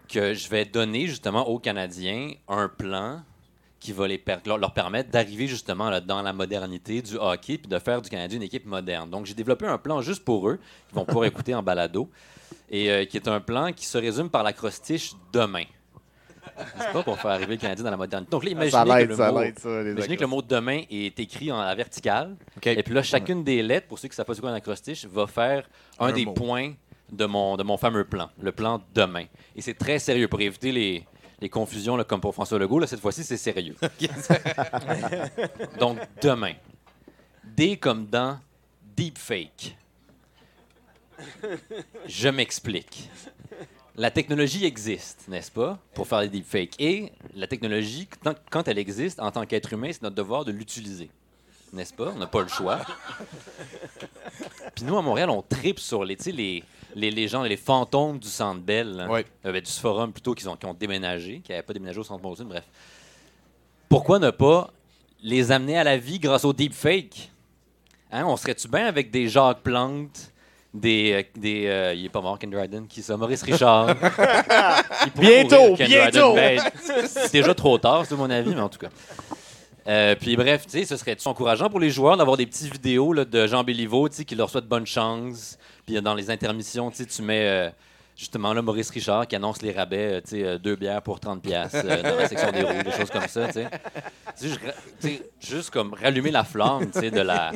que 0.07 0.33
je 0.33 0.49
vais 0.49 0.65
donner 0.65 1.07
justement 1.07 1.47
aux 1.47 1.59
Canadiens 1.59 2.31
un 2.47 2.67
plan 2.67 3.21
qui 3.79 3.91
va 3.93 4.07
les 4.07 4.17
per- 4.17 4.37
leur, 4.45 4.73
permettre 4.73 5.09
d'arriver 5.09 5.47
justement 5.47 5.89
là, 5.89 6.01
dans 6.01 6.21
la 6.21 6.33
modernité 6.33 7.01
du 7.01 7.15
hockey 7.15 7.57
puis 7.57 7.67
de 7.67 7.79
faire 7.79 8.01
du 8.01 8.09
Canadien 8.09 8.37
une 8.37 8.43
équipe 8.43 8.65
moderne. 8.65 9.09
Donc 9.09 9.25
j'ai 9.25 9.33
développé 9.33 9.65
un 9.65 9.77
plan 9.77 10.01
juste 10.01 10.23
pour 10.25 10.49
eux, 10.49 10.59
qu'ils 10.87 10.95
vont 10.95 11.05
pouvoir 11.05 11.25
écouter 11.31 11.55
en 11.55 11.63
balado, 11.63 12.09
et 12.69 12.91
euh, 12.91 13.05
qui 13.05 13.17
est 13.17 13.27
un 13.27 13.39
plan 13.39 13.71
qui 13.71 13.85
se 13.85 13.97
résume 13.97 14.29
par 14.29 14.43
l'acrostiche 14.43 15.13
demain. 15.31 15.63
C'est 16.77 16.91
pas 16.91 17.03
pour 17.03 17.17
faire 17.19 17.31
arriver 17.31 17.55
le 17.55 17.61
Canadien 17.61 17.85
dans 17.85 17.91
la 17.91 17.97
modernité. 17.97 18.31
Donc 18.31 18.43
là, 18.43 18.49
imaginez 18.51 18.71
Ça 18.71 18.83
que 19.03 19.07
le 19.07 19.15
ça 19.15 19.31
mot- 19.31 19.41
ça, 19.57 19.81
imaginez 19.81 20.15
que 20.17 20.21
le 20.21 20.27
mot 20.27 20.41
demain 20.41 20.81
est 20.89 21.17
écrit 21.19 21.51
en 21.51 21.61
la 21.61 21.73
verticale. 21.75 22.35
Et 22.65 22.83
puis 22.83 22.93
là, 22.93 23.01
chacune 23.03 23.43
des 23.43 23.61
lettres, 23.61 23.87
pour 23.87 23.97
ceux 23.99 24.07
qui 24.07 24.13
ne 24.13 24.15
savent 24.15 24.25
pas 24.25 24.33
c'est 24.33 24.41
quoi 24.41 24.49
un 24.49 24.55
acrostiche, 24.55 25.05
va 25.05 25.25
faire 25.27 25.69
un, 25.99 26.07
Un 26.07 26.11
des 26.11 26.25
mot. 26.25 26.33
points 26.33 26.73
de 27.11 27.25
mon, 27.25 27.55
de 27.55 27.63
mon 27.63 27.77
fameux 27.77 28.03
plan, 28.03 28.29
le 28.41 28.51
plan 28.51 28.81
demain. 28.93 29.25
Et 29.55 29.61
c'est 29.61 29.73
très 29.73 29.99
sérieux 29.99 30.27
pour 30.27 30.41
éviter 30.41 30.71
les, 30.71 31.05
les 31.41 31.49
confusions, 31.49 31.95
là, 31.95 32.03
comme 32.03 32.21
pour 32.21 32.33
François 32.33 32.59
Legault. 32.59 32.79
Là, 32.79 32.87
cette 32.87 32.99
fois-ci, 32.99 33.23
c'est 33.23 33.37
sérieux. 33.37 33.75
Donc, 35.79 35.99
demain. 36.21 36.53
D 37.43 37.77
comme 37.77 38.05
dans 38.05 38.39
deepfake. 38.95 39.75
Je 42.05 42.29
m'explique. 42.29 43.09
La 43.95 44.11
technologie 44.11 44.65
existe, 44.65 45.27
n'est-ce 45.27 45.51
pas, 45.51 45.77
pour 45.93 46.07
faire 46.07 46.21
des 46.21 46.29
deepfakes? 46.29 46.75
Et 46.79 47.11
la 47.35 47.47
technologie, 47.47 48.07
quand 48.49 48.67
elle 48.67 48.77
existe, 48.77 49.19
en 49.19 49.29
tant 49.29 49.45
qu'être 49.45 49.73
humain, 49.73 49.89
c'est 49.91 50.03
notre 50.03 50.15
devoir 50.15 50.45
de 50.45 50.53
l'utiliser. 50.53 51.09
N'est-ce 51.73 51.93
pas? 51.93 52.11
On 52.15 52.19
n'a 52.19 52.27
pas 52.27 52.41
le 52.41 52.47
choix. 52.47 52.79
Puis 54.75 54.85
nous, 54.85 54.97
à 54.97 55.01
Montréal, 55.01 55.29
on 55.29 55.41
tripe 55.41 55.79
sur 55.79 56.03
les, 56.03 56.17
les, 56.27 56.63
les 56.95 57.11
légendes, 57.11 57.47
les 57.47 57.57
fantômes 57.57 58.19
du 58.19 58.27
Centre 58.27 58.61
Bell. 58.61 59.05
Euh, 59.09 59.23
ben, 59.51 59.61
du 59.61 59.71
Forum 59.71 60.11
plutôt, 60.11 60.33
qui 60.33 60.47
ont, 60.47 60.55
qui 60.55 60.65
ont 60.65 60.73
déménagé, 60.73 61.41
qui 61.43 61.51
n'avaient 61.51 61.63
pas 61.63 61.73
déménagé 61.73 61.99
au 61.99 62.03
Centre 62.03 62.23
Molson, 62.23 62.45
bref. 62.45 62.63
Pourquoi 63.87 64.19
ne 64.19 64.29
pas 64.29 64.69
les 65.21 65.51
amener 65.51 65.77
à 65.77 65.83
la 65.83 65.97
vie 65.97 66.19
grâce 66.19 66.45
au 66.45 66.53
deepfake? 66.53 67.31
Hein, 68.11 68.25
on 68.25 68.37
serait-tu 68.37 68.67
bien 68.67 68.85
avec 68.85 69.11
des 69.11 69.27
Jacques 69.27 69.61
Plante, 69.61 70.31
des. 70.73 71.11
euh, 71.13 71.39
des 71.39 71.67
euh, 71.67 71.93
il 71.93 72.05
est 72.05 72.09
pas 72.09 72.21
mort, 72.21 72.39
Ken 72.39 72.49
Dryden, 72.49 72.87
qui 72.87 73.01
ça? 73.01 73.17
Maurice 73.17 73.43
Richard. 73.43 73.87
Bientôt, 75.15 75.69
mourir, 75.69 75.87
bientôt! 75.87 76.33
Ben, 76.35 76.59
c'est 77.07 77.31
déjà 77.31 77.53
trop 77.53 77.77
tard, 77.77 78.05
c'est 78.07 78.15
mon 78.15 78.29
avis, 78.29 78.53
mais 78.53 78.61
en 78.61 78.69
tout 78.69 78.79
cas. 78.79 78.89
Euh, 79.89 80.15
puis 80.15 80.35
bref, 80.35 80.67
tu 80.67 80.77
sais, 80.77 80.85
ce 80.85 80.95
serait 80.97 81.17
encourageant 81.25 81.67
pour 81.67 81.79
les 81.79 81.89
joueurs 81.89 82.15
d'avoir 82.15 82.37
des 82.37 82.45
petites 82.45 82.71
vidéos 82.71 83.11
là, 83.11 83.25
de 83.25 83.47
Jean 83.47 83.63
Béliveau, 83.63 84.07
tu 84.07 84.17
sais, 84.17 84.25
qui 84.25 84.35
leur 84.35 84.49
souhaite 84.49 84.67
bonne 84.67 84.85
chance? 84.85 85.57
Puis 85.87 85.97
euh, 85.97 86.01
dans 86.01 86.13
les 86.13 86.29
intermissions, 86.29 86.91
tu 86.91 86.97
sais, 86.97 87.05
tu 87.07 87.23
mets 87.23 87.47
euh, 87.47 87.69
justement 88.15 88.53
là 88.53 88.61
Maurice 88.61 88.91
Richard 88.91 89.25
qui 89.25 89.35
annonce 89.35 89.63
les 89.63 89.71
rabais, 89.71 90.13
euh, 90.13 90.21
tu 90.21 90.41
sais, 90.41 90.59
deux 90.59 90.75
bières 90.75 91.01
pour 91.01 91.19
30 91.19 91.41
pièces 91.41 91.73
dans 91.73 92.15
la 92.17 92.27
section 92.27 92.51
des 92.51 92.61
roues, 92.61 92.83
des 92.83 92.91
choses 92.91 93.09
comme 93.09 93.27
ça, 93.27 93.47
tu 93.47 93.53
sais. 93.53 93.69
Tu 95.01 95.19
juste 95.39 95.71
comme 95.71 95.95
rallumer 95.95 96.29
la 96.29 96.43
flamme, 96.43 96.91
tu 96.91 96.99
sais, 96.99 97.09
de 97.09 97.21
la, 97.21 97.51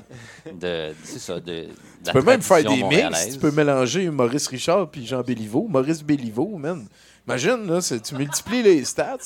de, 0.52 0.92
ça, 1.04 1.40
de, 1.40 1.42
de 1.42 1.68
Tu 2.04 2.12
peux 2.14 2.24
même 2.24 2.42
faire 2.42 2.64
des 2.64 2.84
mix. 2.84 3.34
Tu 3.34 3.38
peux 3.38 3.52
mélanger 3.52 4.10
Maurice 4.10 4.48
Richard 4.48 4.90
puis 4.90 5.06
Jean 5.06 5.22
Béliveau. 5.22 5.68
Maurice 5.70 6.04
Béliveau, 6.04 6.58
man. 6.58 6.88
Imagine, 7.26 7.66
là, 7.68 7.80
c'est- 7.82 8.02
tu 8.02 8.16
multiplies 8.16 8.62
les 8.64 8.84
stats. 8.84 9.18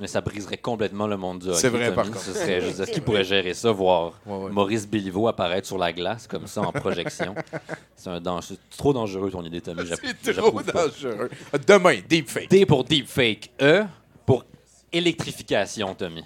Mais 0.00 0.06
ça 0.06 0.22
briserait 0.22 0.56
complètement 0.56 1.06
le 1.06 1.18
monde 1.18 1.40
du 1.40 1.48
hockey. 1.48 1.58
C'est 1.60 1.68
vrai, 1.68 1.84
Tommy. 1.86 1.96
par 1.96 2.06
contre. 2.06 2.20
Ce 2.20 2.32
serait, 2.32 2.60
je 2.62 2.66
veux 2.68 2.72
dire, 2.84 2.94
qui 2.94 3.00
pourrait 3.02 3.24
gérer 3.24 3.52
ça, 3.52 3.70
voir 3.72 4.14
Ouais, 4.24 4.36
ouais. 4.44 4.50
Maurice 4.50 4.86
Béliveau 4.88 5.28
apparaître 5.28 5.66
sur 5.66 5.76
la 5.76 5.92
glace 5.92 6.26
comme 6.26 6.46
ça 6.46 6.62
en 6.62 6.72
projection? 6.72 7.34
C'est 7.96 8.08
un 8.08 8.20
danger. 8.20 8.46
C'est 8.70 8.76
trop 8.78 8.92
dangereux 8.94 9.30
ton 9.30 9.44
idée, 9.44 9.60
Tommy. 9.60 9.82
C'est 10.22 10.34
trop 10.34 10.50
pas. 10.52 10.86
dangereux. 10.88 11.28
Demain, 11.66 11.98
deepfake. 12.08 12.48
D 12.48 12.64
pour 12.64 12.84
deepfake. 12.84 13.50
E 13.60 13.84
pour 14.24 14.44
électrification, 14.90 15.94
Tommy. 15.94 16.24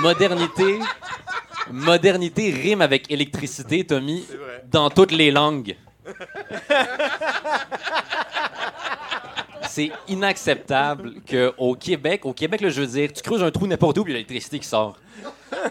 Modernité. 0.00 0.78
Modernité 1.70 2.50
rime 2.50 2.80
avec 2.80 3.10
électricité, 3.10 3.84
Tommy, 3.84 4.24
dans 4.70 4.88
toutes 4.90 5.12
les 5.12 5.30
langues. 5.30 5.76
C'est 9.74 9.90
inacceptable 10.06 11.14
qu'au 11.28 11.74
Québec, 11.74 12.24
au 12.26 12.32
Québec, 12.32 12.60
là, 12.60 12.68
je 12.68 12.80
veux 12.80 12.86
dire, 12.86 13.12
tu 13.12 13.22
creuses 13.22 13.42
un 13.42 13.50
trou 13.50 13.66
n'importe 13.66 13.98
où, 13.98 14.04
puis 14.04 14.12
il 14.12 14.14
y 14.14 14.18
a 14.18 14.22
l'électricité 14.22 14.60
qui 14.60 14.68
sort. 14.68 14.96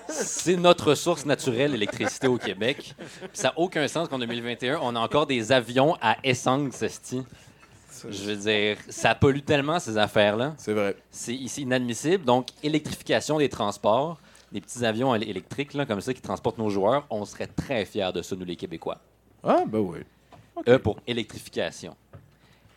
C'est 0.09 0.57
notre 0.57 0.93
source 0.93 1.25
naturelle, 1.25 1.71
l'électricité 1.71 2.27
au 2.27 2.37
Québec. 2.37 2.95
Puis 2.97 3.29
ça 3.31 3.47
n'a 3.47 3.53
aucun 3.57 3.87
sens 3.87 4.09
qu'en 4.09 4.19
2021, 4.19 4.79
on 4.81 4.93
a 4.97 4.99
encore 4.99 5.25
des 5.25 5.53
avions 5.53 5.95
à 6.01 6.17
essence, 6.21 6.81
esti. 6.81 7.21
Je 8.09 8.23
veux 8.25 8.35
dire, 8.35 8.77
ça 8.89 9.15
pollue 9.15 9.39
tellement 9.39 9.79
ces 9.79 9.97
affaires-là. 9.97 10.53
C'est 10.57 10.73
vrai. 10.73 10.97
C'est 11.09 11.39
c'est 11.47 11.61
inadmissible. 11.61 12.25
Donc, 12.25 12.47
électrification 12.61 13.37
des 13.37 13.47
transports, 13.47 14.19
des 14.51 14.59
petits 14.59 14.83
avions 14.83 15.15
éle- 15.15 15.29
électriques 15.29 15.73
là, 15.75 15.85
comme 15.85 16.01
ça 16.01 16.13
qui 16.13 16.19
transportent 16.21 16.57
nos 16.57 16.69
joueurs, 16.69 17.05
on 17.09 17.23
serait 17.23 17.47
très 17.47 17.85
fiers 17.85 18.11
de 18.13 18.21
ça, 18.21 18.35
nous 18.35 18.43
les 18.43 18.57
Québécois. 18.57 18.97
Ah, 19.45 19.63
ben 19.65 19.79
oui. 19.79 19.99
E 20.67 20.77
pour 20.77 20.97
électrification. 21.07 21.95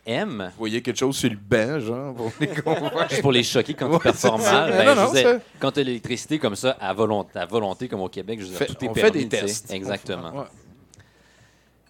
M, 0.09 0.45
Vous 0.53 0.59
voyez 0.59 0.81
quelque 0.81 0.97
chose 0.97 1.17
sur 1.17 1.29
le 1.29 1.35
banc, 1.35 1.79
genre, 1.81 2.15
pour 2.15 2.31
les 2.39 2.47
convaincre. 2.63 3.09
juste 3.09 3.21
pour 3.21 3.31
les 3.33 3.43
choquer 3.43 3.73
quand 3.73 3.91
ils 3.93 3.99
performent 3.99 4.41
mal. 4.41 4.71
Ben, 4.71 4.95
non, 4.95 5.39
quand 5.59 5.71
tu 5.73 5.79
as 5.81 5.83
l'électricité 5.83 6.39
comme 6.39 6.55
ça, 6.55 6.77
à 6.79 6.93
volonté, 6.93 7.37
à 7.37 7.45
volonté 7.45 7.89
comme 7.89 7.99
au 7.99 8.07
Québec, 8.07 8.39
je 8.39 8.45
Fait- 8.45 8.67
tout 8.67 8.85
est 8.85 8.87
on 8.87 8.93
permis. 8.93 9.11
fait 9.11 9.19
des 9.19 9.27
tests. 9.27 9.69
Exactement. 9.71 10.31
Ouais. 10.33 10.45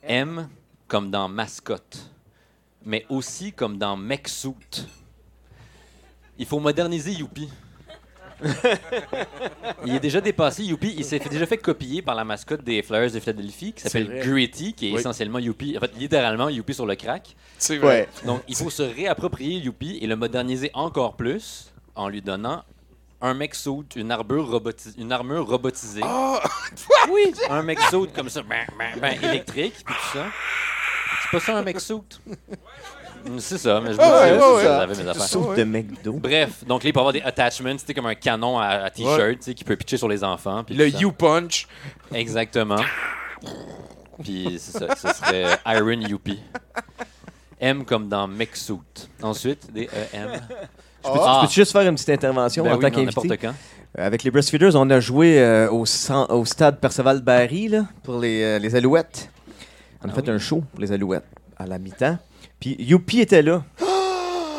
M 0.03 0.49
comme 0.87 1.11
dans 1.11 1.27
mascotte, 1.29 2.09
mais 2.85 3.05
aussi 3.09 3.51
comme 3.53 3.77
dans 3.77 3.95
mec 3.95 4.27
suit. 4.27 4.55
Il 6.39 6.45
faut 6.45 6.59
moderniser 6.59 7.11
Youpi. 7.11 7.49
il 9.85 9.95
est 9.95 9.99
déjà 9.99 10.21
dépassé, 10.21 10.63
Youpi. 10.63 10.93
Il 10.97 11.05
s'est 11.05 11.19
déjà 11.19 11.45
fait 11.45 11.57
copier 11.57 12.01
par 12.01 12.15
la 12.15 12.23
mascotte 12.23 12.63
des 12.63 12.81
Flyers 12.83 13.11
de 13.11 13.19
Philadelphie 13.19 13.73
qui 13.73 13.81
s'appelle. 13.83 14.21
Gritty, 14.23 14.73
qui 14.73 14.89
est 14.89 14.93
Oui. 14.93 14.99
essentiellement 14.99 15.39
Youpi. 15.39 15.75
En 15.77 15.79
fait, 15.81 15.91
littéralement 15.97 16.49
Youpi 16.49 16.73
sur 16.73 16.85
le 16.85 16.95
crack. 16.95 17.35
C'est 17.57 17.77
vrai. 17.77 18.07
Donc, 18.25 18.41
il 18.47 18.55
faut 18.55 18.69
se 18.69 18.83
réapproprier 18.83 19.59
Youpi 19.59 19.97
et 20.01 20.07
le 20.07 20.15
moderniser 20.15 20.71
encore 20.73 21.15
plus 21.15 21.71
en 21.95 22.09
lui 22.09 22.21
donnant 22.21 22.63
un 23.19 23.33
mec 23.33 23.55
suit, 23.55 23.71
une 23.95 24.11
armure, 24.11 24.47
roboti- 24.47 24.93
une 24.99 25.11
armure 25.11 25.47
robotisée. 25.47 26.01
Ah! 26.03 26.39
Oui, 27.09 27.33
un 27.49 27.63
mec 27.63 27.79
suit 27.89 28.07
comme 28.13 28.29
ça, 28.29 28.41
ben, 28.43 28.65
ben, 28.77 28.99
ben, 28.99 29.23
électrique, 29.23 29.73
puis 29.85 29.95
tout 29.95 30.17
ça. 30.17 30.25
C'est 31.23 31.31
pas 31.31 31.39
ça 31.39 31.57
un 31.57 31.63
mec 31.63 31.79
suit? 31.79 31.95
C'est 33.39 33.57
ça, 33.57 33.79
mais 33.81 33.93
je 33.93 33.97
me 33.97 34.03
Ah 34.03 34.21
ouais, 34.23 34.31
ouais, 34.37 34.55
ouais. 34.55 34.63
j'avais 34.63 34.95
mes 35.03 35.09
affaires. 35.09 35.23
Soupe 35.23 35.55
de 35.55 35.63
McDo. 35.63 36.13
Bref, 36.13 36.63
donc 36.65 36.83
là, 36.83 36.89
il 36.89 36.93
peut 36.93 36.99
avoir 36.99 37.13
des 37.13 37.21
attachments, 37.21 37.77
c'était 37.77 37.93
comme 37.93 38.05
un 38.07 38.15
canon 38.15 38.57
à, 38.59 38.67
à 38.67 38.89
t-shirt, 38.89 39.19
tu 39.37 39.37
sais, 39.41 39.53
qui 39.53 39.63
peut 39.63 39.75
pitcher 39.75 39.97
sur 39.97 40.07
les 40.07 40.23
enfants. 40.23 40.63
puis 40.63 40.75
Le. 40.75 40.87
U-Punch. 40.87 41.67
Exactement. 42.13 42.77
Puis 44.23 44.57
c'est 44.59 44.79
ça, 44.79 44.95
ce 44.95 45.07
serait 45.13 45.45
Iron 45.67 46.01
Youpi. 46.01 46.39
M 47.59 47.85
comme 47.85 48.07
dans 48.07 48.27
Mexuit. 48.27 48.77
Ensuite, 49.21 49.71
des 49.73 49.85
E, 49.85 49.89
M. 50.13 50.29
Je 51.03 51.09
peux, 51.11 51.19
je 51.19 51.41
peux 51.47 51.51
juste 51.51 51.71
faire 51.71 51.81
une 51.87 51.95
petite 51.95 52.09
intervention 52.09 52.63
Ben 52.63 52.71
en 52.73 52.75
oui, 52.75 52.81
tant 52.81 52.89
qu'invité? 52.91 53.21
n'importe 53.27 53.41
quand. 53.41 53.53
Euh, 53.97 54.05
Avec 54.05 54.23
les 54.23 54.31
Breastfeeders, 54.31 54.75
on 54.75 54.89
a 54.89 54.99
joué 54.99 55.39
euh, 55.39 55.69
au, 55.71 55.85
stade 55.85 56.79
Perceval-Barry 56.79 57.69
là, 57.69 57.85
pour 58.03 58.19
les, 58.19 58.43
euh, 58.43 58.59
les 58.59 58.75
Alouettes. 58.75 59.29
On 60.03 60.09
a 60.09 60.11
Ah 60.11 60.15
fait 60.15 60.21
oui. 60.27 60.29
un 60.31 60.37
show 60.39 60.63
pour 60.71 60.81
les 60.81 60.91
Alouettes 60.91 61.23
à 61.57 61.65
la 61.65 61.79
mi-temps. 61.79 62.17
Puis 62.59 62.75
Youpi 62.79 63.21
était 63.21 63.41
là. 63.41 63.63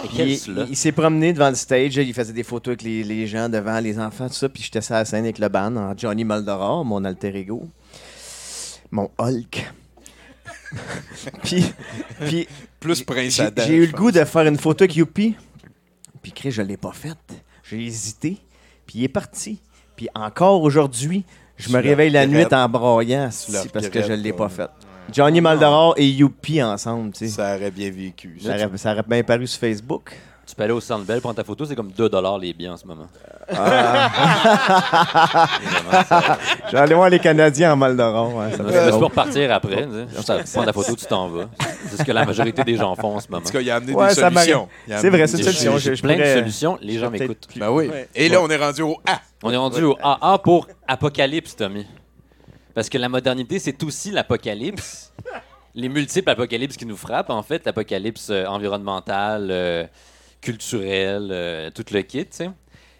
Puis 0.09 0.40
il, 0.46 0.66
il- 0.70 0.76
s'est 0.76 0.92
promené 0.92 1.32
devant 1.32 1.49
le 1.49 1.57
stage, 1.57 1.96
il 1.96 2.14
faisait 2.14 2.32
des 2.32 2.44
photos 2.44 2.72
avec 2.72 2.82
les, 2.82 3.03
les 3.03 3.26
gens 3.26 3.49
devant, 3.49 3.80
les 3.80 3.99
enfants, 3.99 4.28
tout 4.28 4.34
ça. 4.34 4.49
Puis 4.49 4.62
j'étais 4.62 4.80
sur 4.80 4.94
la 4.94 5.05
scène 5.05 5.24
avec 5.24 5.38
le 5.40 5.49
band 5.49 5.74
en 5.76 5.96
Johnny 5.99 6.22
Maldoror, 6.22 6.84
mon 6.84 7.05
alter 7.05 7.34
ego, 7.36 7.66
mon 8.92 9.11
Hulk. 9.18 9.72
puis, 11.42 11.64
puis 12.26 12.46
Plus 12.78 13.03
Prince 13.03 13.40
j'ai 13.66 13.74
eu 13.74 13.86
le 13.86 13.92
goût 13.92 14.12
de 14.12 14.22
faire 14.24 14.46
une 14.46 14.59
photo 14.59 14.84
avec 14.84 14.94
Youpi. 14.96 15.34
Puis 16.22 16.32
Chris, 16.32 16.53
je 16.53 16.62
l'ai 16.62 16.76
pas 16.76 16.92
faite. 16.92 17.16
J'ai 17.68 17.84
hésité. 17.84 18.38
Puis 18.86 19.01
il 19.01 19.05
est 19.05 19.09
parti. 19.09 19.61
Puis 19.96 20.09
encore 20.14 20.62
aujourd'hui, 20.62 21.24
je 21.57 21.70
me 21.70 21.78
réveille 21.82 22.11
la 22.11 22.26
nuit 22.26 22.46
en 22.53 22.68
broyant 22.68 23.30
parce 23.72 23.88
que 23.88 24.03
je 24.03 24.12
l'ai 24.12 24.32
pas 24.32 24.49
faite. 24.49 24.70
Johnny 25.12 25.40
Maldoror 25.40 25.94
et 25.96 26.06
Youpi 26.06 26.62
ensemble, 26.62 27.12
tu 27.12 27.26
sais. 27.26 27.28
Ça 27.28 27.56
aurait 27.56 27.70
bien 27.70 27.90
vécu. 27.90 28.38
Ça 28.42 28.50
aurait, 28.50 28.68
ça 28.76 28.92
aurait 28.92 29.02
bien 29.06 29.22
paru 29.22 29.46
sur 29.46 29.61
Facebook. 29.61 30.12
Tu 30.46 30.54
peux 30.54 30.62
aller 30.62 30.72
au 30.72 30.80
Centre 30.80 31.04
Bell, 31.04 31.20
prendre 31.20 31.36
ta 31.36 31.44
photo, 31.44 31.66
c'est 31.66 31.74
comme 31.76 31.90
2 31.92 32.09
les 32.40 32.54
billets 32.54 32.70
en 32.70 32.76
ce 32.78 32.86
moment. 32.86 33.06
Je 36.68 36.72
vais 36.72 36.78
aller 36.78 36.94
voir 36.94 37.11
les 37.11 37.18
Canadiens 37.18 37.72
en 37.74 37.76
ouais, 38.34 38.50
ça 38.52 38.56
fait 38.56 38.62
peux 38.64 38.90
drôle. 38.90 39.04
repartir 39.04 39.52
après. 39.52 39.86
tu 39.86 39.92
sais. 39.92 40.06
Juste 40.16 40.52
prendre 40.54 40.66
ta 40.66 40.72
photo, 40.72 40.96
tu 40.96 41.04
t'en 41.04 41.28
vas. 41.28 41.48
C'est 41.90 41.98
ce 41.98 42.02
que 42.04 42.12
la 42.12 42.24
majorité 42.24 42.64
des 42.64 42.76
gens 42.76 42.94
font 42.94 43.16
en 43.16 43.20
ce 43.20 43.28
moment. 43.28 43.42
En 43.42 43.46
tout 43.46 43.52
cas, 43.52 43.61
il 43.61 43.70
a 43.70 43.76
amené 43.76 43.92
Ouais, 43.94 44.09
des 44.09 44.14
ça 44.14 44.30
solutions. 44.30 44.68
C'est 44.86 45.11
vrai, 45.11 45.26
c'est 45.26 45.36
une 45.38 45.44
solution. 45.44 45.78
J'ai 45.78 45.92
plein 45.92 46.14
de 46.14 46.18
pourrais- 46.20 46.34
solutions, 46.34 46.78
les 46.80 46.98
gens 46.98 47.11
m'écoutent. 47.11 47.46
Ben 47.56 47.70
oui. 47.70 47.88
Ouais. 47.88 48.09
Et 48.14 48.28
là, 48.30 48.40
on 48.42 48.48
est 48.48 48.56
rendu 48.56 48.82
au 48.82 48.96
A. 49.06 49.20
On 49.42 49.50
est 49.52 49.56
rendu 49.56 49.82
au 49.82 49.96
AA 50.02 50.38
pour 50.38 50.66
apocalypse, 50.86 51.54
Tommy. 51.56 51.86
Parce 52.79 52.91
que 52.91 52.99
la 52.99 53.09
modernité, 53.09 53.59
c'est 53.59 53.83
aussi 53.83 54.12
l'apocalypse. 54.12 55.12
Les 55.74 55.89
multiples 55.89 56.31
apocalypses 56.31 56.76
qui 56.76 56.87
nous 56.87 56.97
frappent, 56.97 57.31
en 57.31 57.43
fait, 57.43 57.66
l'apocalypse 57.66 58.31
euh, 58.31 58.45
environnemental, 58.47 59.49
euh, 59.51 59.85
culturel, 60.41 61.26
euh, 61.33 61.70
tout 61.74 61.85
le 61.91 62.03
kit, 62.03 62.24
tu 62.26 62.37
sais. 62.37 62.51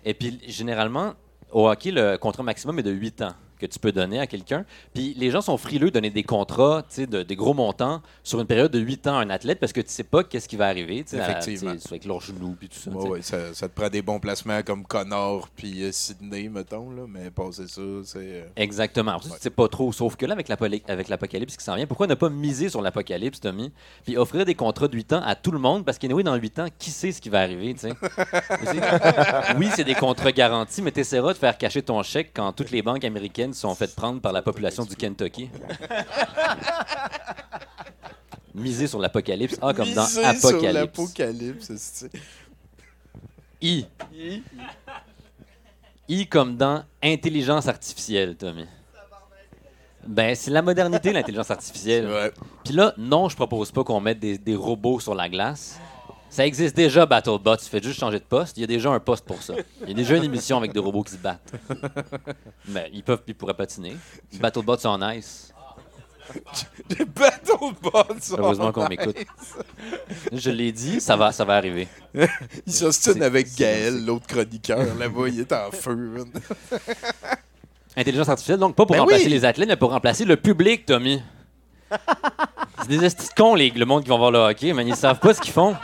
Et 0.05 0.15
puis, 0.15 0.41
généralement, 0.49 1.15
au 1.53 1.69
hockey, 1.69 1.93
le 1.93 2.17
contrat 2.17 2.43
maximum 2.43 2.81
est 2.81 2.83
de 2.83 2.91
8 2.91 3.23
ans 3.23 3.35
que 3.59 3.67
tu 3.67 3.79
peux 3.79 3.93
donner 3.93 4.19
à 4.21 4.27
quelqu'un. 4.27 4.65
Puis 4.95 5.15
les 5.17 5.31
gens 5.31 5.41
sont 5.41 5.57
frileux 5.59 5.89
de 5.89 5.95
donner 5.95 6.11
des 6.11 6.23
contrats, 6.23 6.83
tu 6.89 6.95
sais, 6.97 7.07
de, 7.07 7.23
des 7.23 7.37
gros 7.37 7.55
montants 7.55 8.03
sur 8.23 8.41
une 8.41 8.47
période 8.47 8.71
de 8.73 8.79
8 8.79 9.07
ans 9.09 9.19
à 9.19 9.23
un 9.23 9.31
athlète 9.31 9.59
parce 9.61 9.73
que 9.73 9.81
tu 9.81 9.91
sais 9.91 10.05
pas 10.05 10.25
qu'est-ce 10.25 10.49
qui 10.49 10.57
va 10.57 10.67
arriver, 10.69 11.05
Effectivement. 11.13 11.73
avec 11.91 12.05
leurs 12.05 12.21
genoux 12.21 12.57
puis 12.59 12.69
tout 12.69 12.79
ça. 12.79 12.91
Ouais, 12.91 13.09
ouais, 13.09 13.23
ça, 13.23 13.53
ça 13.55 13.69
te 13.69 13.75
prend 13.75 13.89
des 13.89 14.03
bons 14.03 14.21
placements 14.21 14.63
comme 14.63 14.85
Connor 14.87 15.49
puis 15.57 15.83
euh, 15.85 15.91
Sydney, 15.93 16.49
mettons, 16.49 16.91
là, 16.91 17.03
mais 17.09 17.31
passer 17.31 17.67
ça, 17.67 17.83
c'est. 18.05 18.19
euh, 18.19 18.45
Exactement. 18.57 19.19
Ça, 19.21 19.35
tu 19.37 19.41
sais 19.43 19.51
pas 19.51 19.69
trop. 19.69 19.93
Sauf 19.93 20.17
que 20.17 20.27
là, 20.27 20.35
avec 20.35 21.09
l'apocalypse 21.09 21.57
qui 21.57 21.65
s'en 21.65 21.75
vient, 21.77 21.87
pourquoi 21.87 22.07
ne 22.07 22.15
pas 22.15 22.29
miser 22.31 22.69
sur 22.69 22.83
l'apocalypse, 22.83 23.41
Tommy, 23.41 23.73
puis 24.05 24.17
offrir 24.17 24.45
des 24.45 24.55
contrats 24.55 24.89
de 24.89 24.95
8 24.97 25.13
ans 25.15 25.23
à 25.25 25.35
tout 25.35 25.51
le 25.51 25.59
monde? 25.59 25.85
Parce 25.85 25.99
qu'anyway, 25.99 26.23
dans 26.23 26.35
8 26.37 26.59
ans, 26.61 26.67
qui 26.79 26.91
sait 26.91 27.13
ce 27.13 27.21
qui 27.21 27.29
va 27.29 27.41
arriver, 27.41 27.75
tu 27.79 27.81
sais? 27.81 27.93
Oui, 29.57 29.69
c'est 29.75 29.85
des 29.85 29.95
contrats 29.95 30.33
garantis, 30.33 30.83
mais 30.83 30.91
t'essaieras 30.93 31.33
de 31.33 31.39
faire 31.39 31.57
cacher 31.59 31.83
ton 31.83 32.03
chèque 32.03 32.31
quand 32.35 32.53
toutes 32.53 32.71
les 32.71 32.83
banques 32.83 33.05
américaines 33.05 33.48
se 33.55 33.61
sont 33.61 33.75
faites 33.75 33.95
prendre 33.95 34.21
par 34.21 34.33
la 34.33 34.43
population 34.43 34.85
du 34.85 34.95
Kentucky. 34.97 35.51
Miser 38.55 38.87
sur 38.87 38.99
l'apocalypse. 38.99 39.57
Ah, 39.63 39.73
comme 39.73 39.93
dans 39.93 40.03
miser 40.05 40.23
sur 40.23 40.49
Apocalypse. 40.49 40.75
l'apocalypse, 40.99 41.73
c'est- 41.77 42.11
I. 43.61 43.87
I 46.09 46.27
comme 46.27 46.57
dans 46.57 46.83
intelligence 47.03 47.69
artificielle, 47.69 48.37
Tommy. 48.37 48.67
Ben, 50.07 50.35
c'est 50.35 50.51
la 50.51 50.63
modernité, 50.63 51.13
l'intelligence 51.13 51.51
artificielle. 51.51 52.33
Puis 52.65 52.73
là, 52.75 52.95
non, 52.97 53.29
je 53.29 53.37
propose 53.37 53.71
pas 53.71 53.85
qu'on 53.85 54.01
mette 54.01 54.19
des, 54.19 54.39
des 54.39 54.57
robots 54.57 55.01
sur 55.01 55.15
la 55.15 55.29
glace. 55.29 55.79
Ça 56.31 56.47
existe 56.47 56.77
déjà, 56.77 57.07
BattleBot. 57.07 57.57
Tu 57.57 57.65
fais 57.65 57.83
juste 57.83 57.99
changer 57.99 58.19
de 58.19 58.25
poste. 58.25 58.57
Il 58.57 58.61
y 58.61 58.65
a 58.65 58.67
déjà 58.67 58.91
un 58.91 59.01
poste 59.01 59.25
pour 59.25 59.43
ça. 59.43 59.55
Il 59.83 59.89
y 59.89 59.93
a 59.93 59.95
déjà 59.95 60.17
une 60.17 60.25
émission 60.25 60.57
avec 60.59 60.73
des 60.73 60.79
robots 60.79 61.03
qui 61.03 61.13
se 61.13 61.17
battent. 61.19 61.53
Mais 62.69 62.91
ils 62.93 63.03
peuvent, 63.03 63.23
ils 63.27 63.35
pourraient 63.35 63.55
patiner. 63.55 63.97
BattleBot 64.35 64.79
sur 64.79 64.99
ice. 65.15 65.53
BattleBot 67.17 68.21
sur 68.21 68.39
Heureusement 68.39 68.73
qu'on 68.73 68.89
m'écoute. 68.89 69.17
Je 70.33 70.51
l'ai 70.51 70.73
dit, 70.73 71.01
ça 71.01 71.17
va, 71.17 71.33
ça 71.33 71.45
va 71.45 71.55
arriver. 71.57 71.89
il 72.67 72.73
s'ostine 72.73 73.23
avec 73.23 73.55
Gaël, 73.57 74.05
l'autre 74.05 74.27
chroniqueur. 74.27 74.95
Là-bas, 74.97 75.29
il 75.29 75.41
est 75.41 75.53
en 75.53 75.71
feu. 75.71 76.25
Intelligence 77.97 78.29
artificielle, 78.29 78.59
donc 78.59 78.77
pas 78.77 78.85
pour 78.85 78.95
Ben 78.95 79.01
remplacer 79.01 79.25
oui. 79.25 79.31
les 79.31 79.45
athlètes, 79.45 79.69
mais 79.69 79.77
pour 79.77 79.91
remplacer 79.91 80.25
le 80.25 80.37
public, 80.37 80.87
Tommy. 80.87 81.21
C'est 82.83 82.89
des 82.89 83.05
estis 83.05 83.29
cons, 83.37 83.55
les, 83.55 83.71
le 83.71 83.85
monde 83.85 84.03
qui 84.05 84.09
vont 84.09 84.19
voir 84.19 84.31
le 84.31 84.39
hockey, 84.39 84.73
mais 84.73 84.85
ils 84.85 84.95
savent 84.95 85.19
pas 85.19 85.35
ce 85.35 85.41
qu'ils 85.41 85.53
font. 85.53 85.75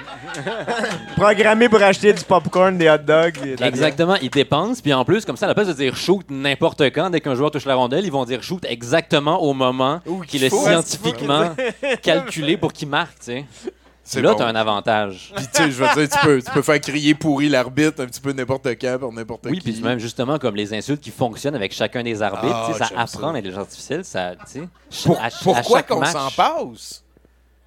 Programmé 1.17 1.69
pour 1.69 1.83
acheter 1.83 2.13
du 2.13 2.23
popcorn, 2.25 2.77
des 2.79 2.89
hot 2.89 2.99
dogs. 2.99 3.37
et 3.45 3.57
de 3.57 3.61
la 3.61 3.69
Exactement, 3.69 4.15
ils 4.17 4.31
dépensent, 4.31 4.81
puis 4.83 4.93
en 4.93 5.05
plus, 5.05 5.25
comme 5.25 5.37
ça, 5.37 5.47
à 5.47 5.49
la 5.49 5.55
place 5.55 5.69
de 5.69 5.73
dire 5.73 5.97
shoot 5.97 6.25
n'importe 6.31 6.83
quand, 6.93 7.11
dès 7.11 7.21
qu'un 7.21 7.35
joueur 7.35 7.51
touche 7.51 7.67
la 7.67 7.75
rondelle, 7.75 8.05
ils 8.05 8.13
vont 8.13 8.25
dire 8.25 8.43
shoot 8.43 8.65
exactement 8.69 9.43
au 9.43 9.55
moment 9.55 10.01
qu'il 10.29 10.45
est 10.45 10.51
faut. 10.51 10.65
scientifiquement 10.65 11.51
calculé 12.03 12.57
pour 12.57 12.73
qu'il 12.73 12.89
marque, 12.89 13.19
tu 13.19 13.25
sais. 13.25 13.45
C'est 14.07 14.21
Là, 14.21 14.33
bon. 14.33 14.37
t'as 14.37 14.47
un 14.49 14.55
avantage. 14.55 15.33
Puis, 15.35 15.47
tu 15.47 15.63
sais, 15.63 15.71
je 15.71 15.83
veux 15.83 15.95
dire, 15.95 16.09
tu 16.11 16.27
peux, 16.27 16.43
tu 16.43 16.51
peux 16.51 16.61
faire 16.61 16.79
crier 16.79 17.15
pourri 17.15 17.49
l'arbitre 17.49 18.03
un 18.03 18.07
petit 18.07 18.21
peu 18.21 18.33
n'importe 18.33 18.67
quand 18.79 18.99
pour 19.01 19.13
n'importe 19.15 19.47
Oui, 19.49 19.59
qui. 19.59 19.73
puis 19.73 19.81
même 19.83 19.99
justement 19.99 20.39
comme 20.39 20.57
les 20.57 20.75
insultes 20.75 21.01
qui 21.01 21.11
fonctionnent 21.11 21.55
avec 21.55 21.73
chacun 21.73 22.03
des 22.03 22.21
arbitres, 22.21 22.55
Ah, 22.55 22.67
tu 22.67 22.73
sais, 22.75 22.79
ça 22.81 23.01
apprend 23.01 23.07
ça. 23.29 23.33
l'intelligence 23.33 23.63
artificielle, 23.63 24.05
ça, 24.05 24.35
tu 24.37 24.61
sais. 24.91 25.05
Pour- 25.07 25.19
à- 25.19 25.25
à 25.25 25.31
pourquoi 25.43 25.83
qu'on 25.83 26.01
match- 26.01 26.13
s'en 26.13 26.31
passe? 26.31 27.03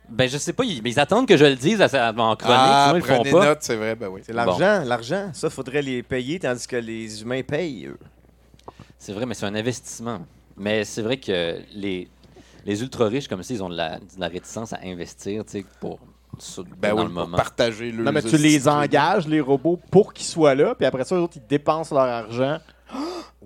Ben, 0.10 0.30
je 0.30 0.38
sais 0.38 0.54
pas, 0.54 0.64
ils, 0.64 0.82
mais 0.84 0.92
ils 0.92 1.00
attendent 1.00 1.28
que 1.28 1.36
je 1.36 1.44
le 1.44 1.56
dise 1.56 1.82
à, 1.82 1.88
sa- 1.90 2.12
en 2.12 2.36
chronique, 2.36 2.58
Ah, 2.62 2.86
sinon 2.94 2.98
ils 2.98 3.02
font 3.08 3.16
prenez 3.18 3.32
pas. 3.32 3.46
note, 3.48 3.58
c'est 3.62 3.76
vrai, 3.76 3.96
ben 3.96 4.08
oui. 4.08 4.22
C'est 4.24 4.32
l'argent, 4.34 4.84
l'argent. 4.86 5.32
Ça, 5.34 5.50
faudrait 5.50 5.82
les 5.82 6.04
payer, 6.04 6.40
tandis 6.40 6.68
que 6.68 6.76
les 6.78 7.22
humains 7.24 7.42
payent, 7.42 7.88
eux. 7.88 7.98
C'est 9.00 9.12
vrai, 9.12 9.26
mais 9.26 9.34
c'est 9.34 9.46
un 9.48 9.56
investissement. 9.56 10.20
Mais 10.56 10.86
c'est 10.86 11.02
vrai 11.02 11.18
que 11.18 11.58
les, 11.74 12.08
les 12.66 12.82
ultra 12.82 13.08
riches 13.08 13.28
comme 13.28 13.44
ça, 13.44 13.54
ils 13.54 13.62
ont 13.64 13.70
de 13.70 13.76
la, 13.76 13.98
de 13.98 14.04
la 14.20 14.28
réticence 14.28 14.72
à 14.72 14.80
investir, 14.86 15.44
tu 15.44 15.52
sais, 15.52 15.66
pour 15.82 16.00
sur- 16.40 16.64
Ben 16.78 16.96
dans 16.96 17.02
oui, 17.04 17.08
le 17.08 17.14
pour 17.14 17.32
partager 17.36 17.92
le. 17.92 18.04
Non, 18.04 18.12
mais 18.12 18.22
tu 18.22 18.38
les 18.38 18.68
engages, 18.68 19.28
les 19.28 19.42
robots, 19.42 19.80
pour 19.92 20.14
qu'ils 20.14 20.26
soient 20.26 20.56
là, 20.56 20.76
puis 20.76 20.86
après 20.86 21.04
ça, 21.04 21.16
eux 21.16 21.20
autres, 21.20 21.38
ils 21.38 21.48
dépensent 21.48 21.94
leur 21.96 22.06
argent. 22.06 22.58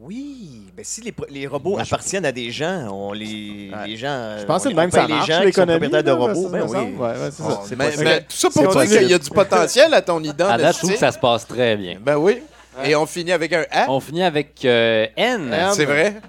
Oui, 0.04 0.64
ben 0.76 0.84
si 0.84 1.00
les, 1.02 1.14
les 1.30 1.46
robots 1.46 1.78
appartiennent 1.78 2.26
à 2.26 2.32
des 2.32 2.50
gens, 2.50 2.88
on 2.92 3.14
les, 3.14 3.72
les 3.86 3.98
gens. 3.98 4.36
Je 4.40 4.46
pensais 4.46 4.70
de 4.70 4.74
les- 4.74 4.76
même 4.76 4.88
on 4.88 4.90
que 4.90 4.96
ça 4.96 5.08
marche, 5.08 5.28
gens 5.28 5.34
qui 5.34 5.54
sont 5.54 5.62
l'économie, 5.62 5.90
propriétaires 5.90 6.04
de 6.04 6.20
robots. 6.20 6.50
Ben 6.50 6.68
semble. 6.68 6.78
oui. 6.80 6.96
Ouais, 6.98 7.08
ouais, 7.10 7.30
c'est 7.32 7.44
ça. 7.44 7.62
Mais, 7.78 7.92
mais 8.00 8.22
tout 8.22 8.36
ça 8.36 8.50
pour 8.50 8.68
dire 8.76 8.98
qu'il 9.00 9.10
y 9.10 9.14
a 9.14 9.20
du 9.20 9.30
potentiel 9.30 9.94
à 9.94 10.02
ton 10.02 10.20
identité. 10.24 10.44
À 10.44 10.58
date, 10.58 10.74
je 10.74 10.80
trouve 10.80 10.92
que 10.94 10.98
ça 10.98 11.12
se 11.12 11.20
passe 11.20 11.46
très 11.46 11.78
bien. 11.78 11.98
Ben 12.02 12.16
oui. 12.18 12.42
Et 12.84 12.96
on 12.96 13.06
finit 13.06 13.32
avec 13.32 13.54
un 13.54 13.64
A? 13.70 13.92
On 13.92 14.00
finit 14.00 14.24
avec 14.24 14.66
euh, 14.66 15.06
N. 15.16 15.56
C'est 15.76 15.86
vrai? 15.86 16.20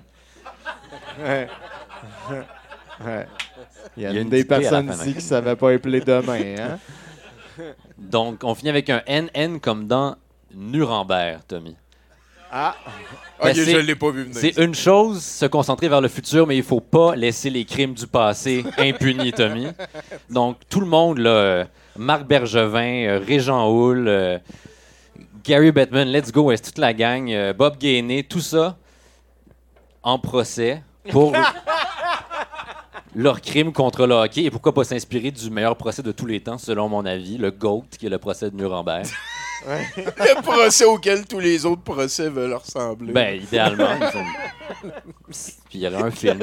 Ouais. 1.24 1.48
Il 3.96 4.02
y 4.02 4.06
a, 4.06 4.10
Il 4.10 4.14
y 4.16 4.18
a 4.18 4.20
une 4.22 4.28
des 4.30 4.44
personnes 4.44 4.88
ici 4.90 5.00
hein. 5.00 5.06
qui 5.10 5.14
ne 5.16 5.20
savaient 5.20 5.56
pas 5.56 5.70
appeler 5.72 6.00
demain. 6.00 6.40
Hein? 6.58 6.78
Donc, 7.98 8.42
on 8.44 8.54
finit 8.54 8.70
avec 8.70 8.88
un 8.90 9.02
N, 9.06 9.28
N 9.34 9.60
comme 9.60 9.86
dans 9.86 10.16
Nuremberg, 10.54 11.40
Tommy. 11.46 11.76
Ah! 12.50 12.74
Ben, 13.42 13.50
Ok, 13.50 13.56
je 13.56 13.62
c'est- 13.64 13.82
l'ai 13.82 13.94
pas 13.94 14.10
vu 14.10 14.22
venir. 14.24 14.36
C'est 14.38 14.56
une 14.62 14.74
chose, 14.74 15.22
se 15.22 15.46
concentrer 15.46 15.88
vers 15.88 16.00
le 16.00 16.08
futur, 16.08 16.46
mais 16.46 16.56
il 16.56 16.62
faut 16.62 16.80
pas 16.80 17.14
laisser 17.16 17.50
les 17.50 17.64
crimes 17.64 17.94
du 17.94 18.06
passé 18.06 18.64
impunis, 18.78 19.32
Tommy. 19.32 19.68
Donc, 20.30 20.58
tout 20.68 20.80
le 20.80 20.86
monde, 20.86 21.18
là, 21.18 21.30
euh, 21.30 21.64
Marc 21.96 22.24
Bergevin, 22.24 23.06
euh, 23.06 23.20
Régent 23.26 23.68
Houle, 23.70 24.06
euh, 24.08 24.38
Gary 25.44 25.72
Bettman, 25.72 26.08
Let's 26.08 26.30
Go, 26.30 26.50
est 26.52 26.64
toute 26.64 26.78
la 26.78 26.92
gang, 26.94 27.30
euh, 27.30 27.52
Bob 27.52 27.78
Gainé, 27.78 28.22
tout 28.22 28.40
ça 28.40 28.76
en 30.02 30.18
procès 30.18 30.82
pour 31.10 31.32
leur 33.14 33.40
crime 33.40 33.72
contre 33.72 34.06
le 34.06 34.14
hockey. 34.14 34.44
Et 34.44 34.50
pourquoi 34.50 34.72
pas 34.74 34.84
s'inspirer 34.84 35.30
du 35.30 35.50
meilleur 35.50 35.76
procès 35.76 36.02
de 36.02 36.12
tous 36.12 36.26
les 36.26 36.40
temps, 36.40 36.58
selon 36.58 36.88
mon 36.88 37.04
avis, 37.04 37.38
le 37.38 37.50
GOAT, 37.50 37.84
qui 37.98 38.06
est 38.06 38.10
le 38.10 38.18
procès 38.18 38.50
de 38.50 38.56
Nuremberg. 38.56 39.06
Le 39.64 40.42
procès 40.42 40.84
auquel 40.84 41.24
tous 41.24 41.38
les 41.38 41.64
autres 41.64 41.82
procès 41.82 42.28
veulent 42.28 42.54
ressembler. 42.54 43.12
Ben, 43.12 43.40
idéalement. 43.40 43.94
Puis 44.82 45.74
il 45.74 45.80
y 45.80 45.86
aurait 45.86 46.02
un 46.02 46.10
film. 46.10 46.40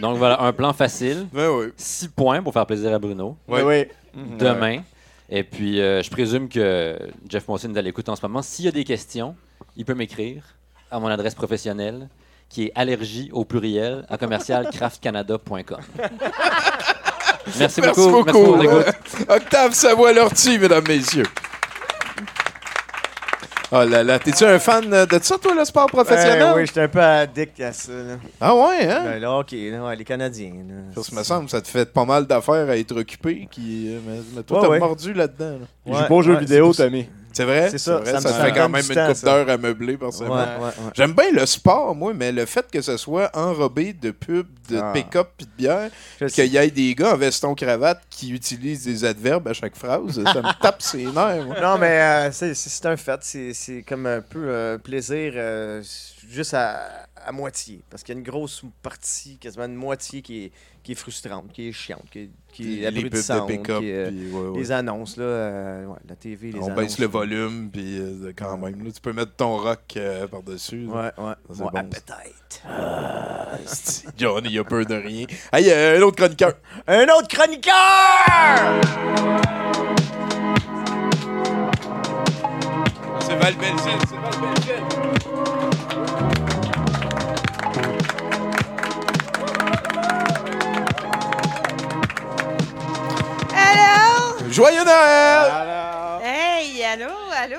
Donc 0.00 0.16
voilà, 0.16 0.40
un 0.40 0.52
plan 0.54 0.72
facile. 0.72 1.26
Ben 1.32 1.50
oui. 1.50 1.66
6 1.76 2.08
points 2.08 2.42
pour 2.42 2.54
faire 2.54 2.64
plaisir 2.64 2.94
à 2.94 2.98
Bruno. 2.98 3.36
Oui, 3.46 3.60
oui. 3.60 3.84
Mhm. 4.14 4.38
Demain. 4.38 4.82
Et 5.28 5.44
puis, 5.44 5.80
euh, 5.80 6.02
je 6.02 6.10
présume 6.10 6.48
que 6.48 6.98
Jeff 7.28 7.46
Monson 7.46 7.74
est 7.74 7.78
à 7.78 7.82
l'écoute 7.82 8.08
en 8.08 8.16
ce 8.16 8.22
moment. 8.22 8.40
S'il 8.40 8.64
y 8.64 8.68
a 8.68 8.72
des 8.72 8.84
questions, 8.84 9.36
il 9.76 9.84
peut 9.84 9.94
m'écrire 9.94 10.42
à 10.90 10.98
mon 10.98 11.08
adresse 11.08 11.34
professionnelle 11.34 12.08
qui 12.48 12.64
est 12.66 12.72
allergie 12.74 13.30
au 13.32 13.44
pluriel 13.44 14.04
à 14.08 14.16
commercial 14.18 14.68
craftcanada.com. 14.72 15.62
Merci, 17.58 17.80
Merci 17.80 17.80
beaucoup. 17.80 18.10
beaucoup. 18.24 18.24
Merci 18.24 18.42
pour 18.44 18.56
l'écoute. 18.58 18.94
Octave 19.28 19.72
Savoie-Lortie, 19.72 20.58
mesdames, 20.58 20.84
messieurs. 20.86 21.24
Oh 23.70 23.84
là 23.84 24.02
là, 24.02 24.18
t'es-tu 24.18 24.44
un 24.44 24.58
fan 24.58 24.88
de 24.88 25.18
ça, 25.20 25.36
toi, 25.36 25.54
le 25.54 25.62
sport 25.66 25.86
professionnel? 25.88 26.40
Euh, 26.40 26.54
oui, 26.56 26.66
j'étais 26.66 26.80
un 26.80 26.88
peu 26.88 27.02
addict 27.02 27.60
à 27.60 27.72
ça. 27.74 27.92
Là. 27.92 28.16
Ah 28.40 28.54
ouais, 28.54 28.88
hein? 28.90 29.02
Ben, 29.04 29.20
le 29.20 29.26
hockey, 29.26 29.70
là, 29.70 29.84
ouais, 29.84 29.94
les 29.94 30.04
Canadiens. 30.04 30.54
là. 30.96 31.02
Ça 31.02 31.14
me 31.14 31.22
semble 31.22 31.44
que 31.44 31.50
ça 31.50 31.60
te 31.60 31.68
fait 31.68 31.84
pas 31.92 32.06
mal 32.06 32.26
d'affaires 32.26 32.66
à 32.70 32.78
être 32.78 32.96
occupé. 32.98 33.46
Qui, 33.50 33.88
euh, 33.94 33.98
mais, 34.34 34.42
toi, 34.42 34.56
Ouais, 34.60 34.62
t'as 34.64 34.70
ouais. 34.72 34.78
mordu 34.78 35.12
là-dedans. 35.12 35.58
là. 35.60 35.66
Il 35.84 35.94
joue 35.94 36.04
pas 36.04 36.14
aux 36.14 36.22
jeux 36.22 36.36
vidéo, 36.38 36.72
Tommy. 36.72 37.10
C'est 37.38 37.44
vrai? 37.44 37.70
C'est 37.70 37.78
ça, 37.78 37.98
vrai, 37.98 38.20
ça 38.20 38.28
me- 38.28 38.44
fait 38.44 38.52
quand 38.52 38.68
même 38.68 38.82
une 38.88 38.94
temps, 38.94 39.06
coupe 39.06 39.16
ça. 39.16 39.26
d'heures 39.26 39.48
à 39.50 39.56
meubler, 39.56 39.96
forcément. 39.96 40.34
Ouais, 40.34 40.40
ouais. 40.42 40.70
J'aime 40.94 41.12
bien 41.12 41.30
le 41.32 41.46
sport, 41.46 41.94
moi, 41.94 42.12
mais 42.14 42.32
le 42.32 42.44
fait 42.46 42.66
que 42.70 42.80
ce 42.82 42.96
soit 42.96 43.30
enrobé 43.34 43.92
de 43.92 44.10
pubs, 44.10 44.46
de 44.68 44.78
Ah. 44.78 44.90
pick-up 44.92 45.28
puis 45.36 45.46
de 45.46 45.52
bière, 45.56 45.90
qu'il 46.32 46.46
y 46.52 46.56
ait 46.56 46.70
des 46.70 46.94
gars 46.94 47.14
en 47.14 47.16
veston-cravate 47.16 48.02
qui 48.10 48.30
utilisent 48.32 48.84
des 48.84 49.04
adverbes 49.04 49.48
à 49.48 49.52
chaque 49.52 49.76
phrase, 49.76 50.22
ça 50.24 50.42
me 50.42 50.60
tape 50.60 50.82
ses 50.82 51.04
nerfs. 51.04 51.44
moi. 51.46 51.56
Non, 51.62 51.78
mais 51.78 52.00
euh, 52.00 52.32
c'est- 52.32 52.86
un 52.86 52.96
fait. 52.96 53.20
C'est- 53.22 53.52
C'est 53.54 53.82
comme 53.82 54.06
un 54.06 54.20
peu 54.20 54.40
euh, 54.48 54.78
plaisir 54.78 55.32
euh, 55.36 55.82
juste 56.30 56.54
à, 56.54 56.80
à 57.28 57.32
moitié. 57.32 57.82
Parce 57.90 58.02
qu'il 58.02 58.14
y 58.14 58.16
a 58.16 58.20
une 58.20 58.26
grosse 58.26 58.62
partie, 58.82 59.36
quasiment 59.38 59.66
une 59.66 59.74
moitié 59.74 60.22
qui 60.22 60.44
est, 60.46 60.52
qui 60.82 60.92
est 60.92 60.94
frustrante, 60.94 61.52
qui 61.52 61.68
est 61.68 61.72
chiante, 61.72 62.04
qui 62.10 62.18
est, 62.20 62.30
qui 62.52 62.62
Les 62.62 62.70
est 62.70 62.76
pubs 62.86 62.92
de 62.92 62.98
abrutissante, 62.98 63.48
pick-up, 63.48 63.82
euh, 63.84 64.08
puis 64.08 64.30
ouais, 64.32 64.48
ouais. 64.48 64.58
Les 64.58 64.72
annonces, 64.72 65.16
là, 65.16 65.24
euh, 65.24 65.86
ouais, 65.86 65.98
la 66.08 66.16
TV, 66.16 66.52
les 66.52 66.58
On 66.60 66.64
annonces. 66.66 66.76
baisse 66.78 66.98
le 66.98 67.06
volume, 67.06 67.70
puis 67.70 67.98
euh, 67.98 68.32
quand 68.36 68.56
même. 68.56 68.82
là, 68.82 68.90
tu 68.90 69.00
peux 69.00 69.12
mettre 69.12 69.34
ton 69.36 69.58
rock 69.58 69.80
euh, 69.96 70.26
par-dessus. 70.26 70.86
Ouais, 70.86 70.96
ouais. 70.96 71.10
Ça, 71.16 71.36
c'est 71.52 71.62
Ouais, 71.62 71.70
bon, 71.70 71.78
appetite. 71.78 72.62
ça. 72.62 73.48
Asti, 73.64 74.06
Johnny, 74.16 74.48
il 74.50 74.58
a 74.58 74.64
peur 74.64 74.86
de 74.86 74.94
rien. 74.94 75.26
Hey, 75.52 75.70
euh, 75.70 75.98
un 75.98 76.02
autre 76.02 76.16
chroniqueur. 76.16 76.54
Un 76.86 77.04
autre 77.04 77.28
chroniqueur! 77.28 78.80
C'est 83.20 83.36
Val 83.36 83.54
c'est 83.60 84.16
Val. 84.16 85.07
Joyeux 94.58 94.82
Noël! 94.84 96.20
Hey, 96.20 96.82
allô, 96.84 97.12
allô, 97.40 97.58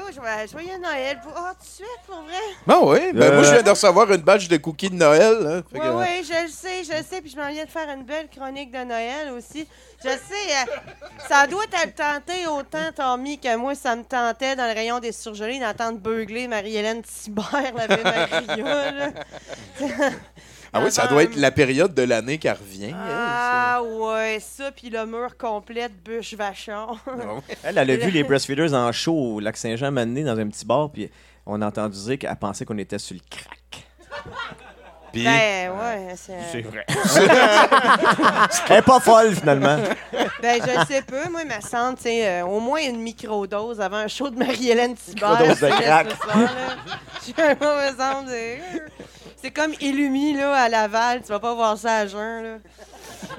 joyeux, 0.52 0.78
Noël. 0.84 1.18
Pour... 1.24 1.32
Oh, 1.34 1.48
tout 1.58 1.66
de 1.66 1.70
suite, 1.72 1.88
pour 2.06 2.18
vrai? 2.24 2.34
Ben 2.68 2.78
oui, 2.82 3.14
ben 3.14 3.32
Euh. 3.32 3.36
moi 3.36 3.44
je 3.44 3.54
viens 3.54 3.64
de 3.64 3.70
recevoir 3.70 4.12
une 4.12 4.18
badge 4.22 4.50
de 4.50 4.58
cookies 4.58 4.90
de 4.90 4.96
Noël. 4.96 5.38
hein, 5.48 5.62
Oui, 5.74 5.80
que- 5.80 5.88
oui, 5.88 6.24
je 6.28 6.44
le 6.44 6.50
sais, 6.50 6.84
je 6.84 6.92
le 6.98 7.04
sais, 7.10 7.22
puis 7.22 7.30
je 7.32 7.38
m'en 7.38 7.48
viens 7.48 7.64
de 7.64 7.70
faire 7.70 7.88
une 7.90 8.04
belle 8.04 8.28
chronique 8.28 8.72
de 8.72 8.84
Noël 8.84 9.32
aussi. 9.32 9.66
Je 10.04 10.10
sais, 10.10 10.18
euh, 10.52 10.66
ça 11.30 11.48
doit 11.48 11.64
te 11.68 11.86
le 11.88 11.94
tenter 11.94 12.48
autant, 12.48 12.92
Tommy, 12.94 13.40
que 13.40 13.56
moi, 13.56 13.76
ça 13.76 13.96
me 13.96 14.04
tentait 14.04 14.58
dans 14.58 14.68
le 14.68 14.74
rayon 14.74 15.00
des 15.00 15.14
surgelés 15.14 15.60
d'entendre 15.62 16.00
beugler 16.00 16.50
Marie-Hélène 16.50 17.02
Thibert, 17.04 17.46
la 17.78 17.88
belle 17.88 18.04
Maria. 18.04 19.10
Ah 20.72 20.82
oui, 20.84 20.92
ça 20.92 21.08
doit 21.08 21.24
être 21.24 21.36
la 21.36 21.52
période 21.52 21.94
de 21.94 22.04
l'année 22.04 22.38
qui 22.38 22.50
revient. 22.50 22.94
Ah 22.96 23.82
ouais, 23.84 24.38
ça, 24.40 24.72
puis 24.72 24.90
le 24.90 25.06
mur 25.06 25.36
complet 25.38 25.90
de 25.90 25.94
bûche 25.94 26.34
vachon. 26.36 26.98
Elle, 27.64 27.78
elle 27.78 27.92
a 27.92 27.98
vu 27.98 28.12
les 28.12 28.24
breastfeeders 28.24 28.74
en 28.74 28.92
show 28.92 29.14
au 29.14 29.40
lac 29.40 29.58
Saint-Jean 29.58 29.92
m'amener 29.92 30.24
dans 30.24 30.38
un 30.38 30.48
petit 30.48 30.66
bar, 30.66 30.92
puis 30.92 31.10
on 31.46 31.62
a 31.62 31.68
entendu 31.68 31.98
dire 31.98 32.20
qu'elle 32.20 32.36
pensait 32.36 32.66
qu'on 32.66 32.78
était 32.78 33.00
sur 33.00 33.16
le 33.16 33.22
crack. 33.30 33.88
Puis- 35.12 35.24
Ben, 35.24 35.72
ouais, 35.72 36.16
c'est. 36.16 36.34
C'est 36.52 36.62
vrai. 36.62 36.86
Elle 38.70 38.78
est 38.78 38.82
pas 38.82 39.00
folle, 39.00 39.36
finalement. 39.36 39.78
Ben, 40.42 40.62
je 40.62 40.86
sais 40.94 41.02
pas. 41.02 41.30
Moi, 41.30 41.44
ma 41.46 41.62
sente, 41.62 41.98
tu 41.98 42.04
sais, 42.04 42.28
euh, 42.28 42.46
au 42.46 42.60
moins 42.60 42.82
une 42.82 43.00
microdose 43.02 43.82
avant 43.82 43.98
un 43.98 44.08
show 44.08 44.30
de 44.30 44.38
Marie-Hélène 44.38 44.96
Thibert. 44.96 45.32
Microdose 45.32 45.60
de 45.60 45.70
crack. 45.70 46.08
C'est 49.42 49.52
comme 49.52 49.74
Illumi, 49.80 50.34
là, 50.36 50.54
à 50.54 50.70
Laval. 50.70 51.22
Tu 51.22 51.30
vas 51.30 51.40
pas 51.40 51.54
voir 51.54 51.78
ça 51.78 51.98
à 51.98 52.08
jeun, 52.08 52.44
là. 52.44 52.50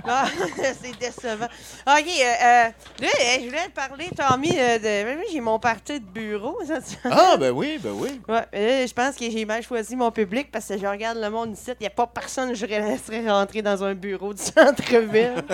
Ah, 0.06 0.26
c'est 0.82 0.98
décevant. 0.98 1.46
OK, 1.46 1.50
euh, 1.86 2.22
euh, 2.22 2.68
là, 3.00 3.08
euh, 3.08 3.36
je 3.40 3.44
voulais 3.46 3.66
te 3.66 3.70
parler, 3.70 4.08
Tommy, 4.16 4.52
euh, 4.58 4.78
de... 4.78 5.14
moi, 5.14 5.24
j'ai 5.32 5.40
mon 5.40 5.58
parti 5.58 6.00
de 6.00 6.04
bureau. 6.04 6.58
ça, 6.66 6.78
Ah, 7.10 7.36
ben 7.38 7.50
oui, 7.50 7.78
ben 7.82 7.92
oui. 7.94 8.20
Ouais, 8.28 8.44
euh, 8.54 8.86
je 8.86 8.92
pense 8.92 9.16
que 9.16 9.30
j'ai 9.30 9.44
mal 9.44 9.62
choisi 9.62 9.96
mon 9.96 10.10
public 10.10 10.50
parce 10.50 10.66
que 10.66 10.78
je 10.78 10.86
regarde 10.86 11.18
le 11.18 11.30
monde 11.30 11.52
ici, 11.52 11.70
il 11.72 11.82
n'y 11.82 11.86
a 11.86 11.90
pas 11.90 12.06
personne 12.06 12.50
que 12.50 12.54
je 12.54 12.66
laisserais 12.66 13.28
rentrer 13.28 13.62
dans 13.62 13.82
un 13.84 13.94
bureau 13.94 14.32
du 14.34 14.42
centre-ville. 14.42 15.44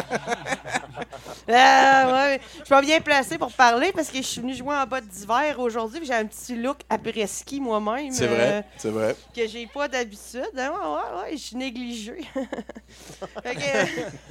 Ah, 1.49 2.27
ouais, 2.29 2.41
je 2.59 2.65
suis 2.65 2.69
pas 2.69 2.81
bien 2.83 3.01
placé 3.01 3.39
pour 3.39 3.53
parler 3.53 3.93
parce 3.93 4.09
que 4.09 4.17
je 4.19 4.23
suis 4.23 4.41
venu 4.41 4.55
jouer 4.55 4.75
en 4.77 4.87
bas 4.87 5.01
d'hiver 5.01 5.59
aujourd'hui 5.59 6.01
j'ai 6.05 6.15
un 6.15 6.25
petit 6.27 6.57
look 6.57 6.79
après-ski 6.89 7.61
moi-même. 7.61 8.11
C'est 8.13 8.25
euh, 8.25 8.35
vrai, 8.35 8.65
c'est 8.77 8.91
vrai. 8.91 9.17
que 9.35 9.47
j'ai 9.47 9.67
pas 9.67 9.89
d'habitude. 9.89 10.43
Hein, 10.59 10.73
Ouais, 10.77 10.89
ouais, 10.89 11.23
ouais, 11.23 11.31
je 11.33 11.43
suis 11.43 11.57
négligée. 11.57 12.25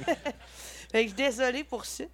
fait 0.92 1.06
que, 1.06 1.12
désolée 1.12 1.64
pour 1.64 1.84
ça. 1.84 2.04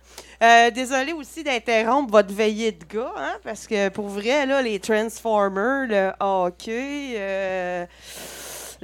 Euh, 0.42 0.70
désolée 0.70 1.12
aussi 1.12 1.42
d'interrompre 1.44 2.10
votre 2.10 2.32
veillée 2.32 2.72
de 2.72 2.84
gars, 2.84 3.12
hein, 3.16 3.36
parce 3.42 3.66
que 3.66 3.88
pour 3.88 4.08
vrai, 4.08 4.46
là, 4.46 4.62
les 4.62 4.80
Transformers, 4.80 5.86
le 5.88 6.12
hockey, 6.20 7.14
euh, 7.16 7.86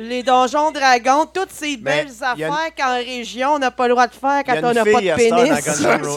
les 0.01 0.22
donjons 0.22 0.70
dragons, 0.70 1.26
toutes 1.26 1.51
ces 1.51 1.76
Mais 1.82 2.05
belles 2.05 2.12
y 2.20 2.24
a 2.24 2.46
une- 2.46 2.53
affaires 2.55 2.74
qu'en 2.78 2.94
région, 2.94 3.49
on 3.55 3.59
n'a 3.59 3.70
pas 3.72 3.88
le 3.88 3.94
droit 3.94 4.07
de 4.07 4.14
faire 4.14 4.42
quand 4.46 4.55
on 4.62 4.72
n'a 4.72 4.84
pas 4.84 5.01
de 5.01 5.16
pénis. 5.16 5.64
Guns. 5.84 6.16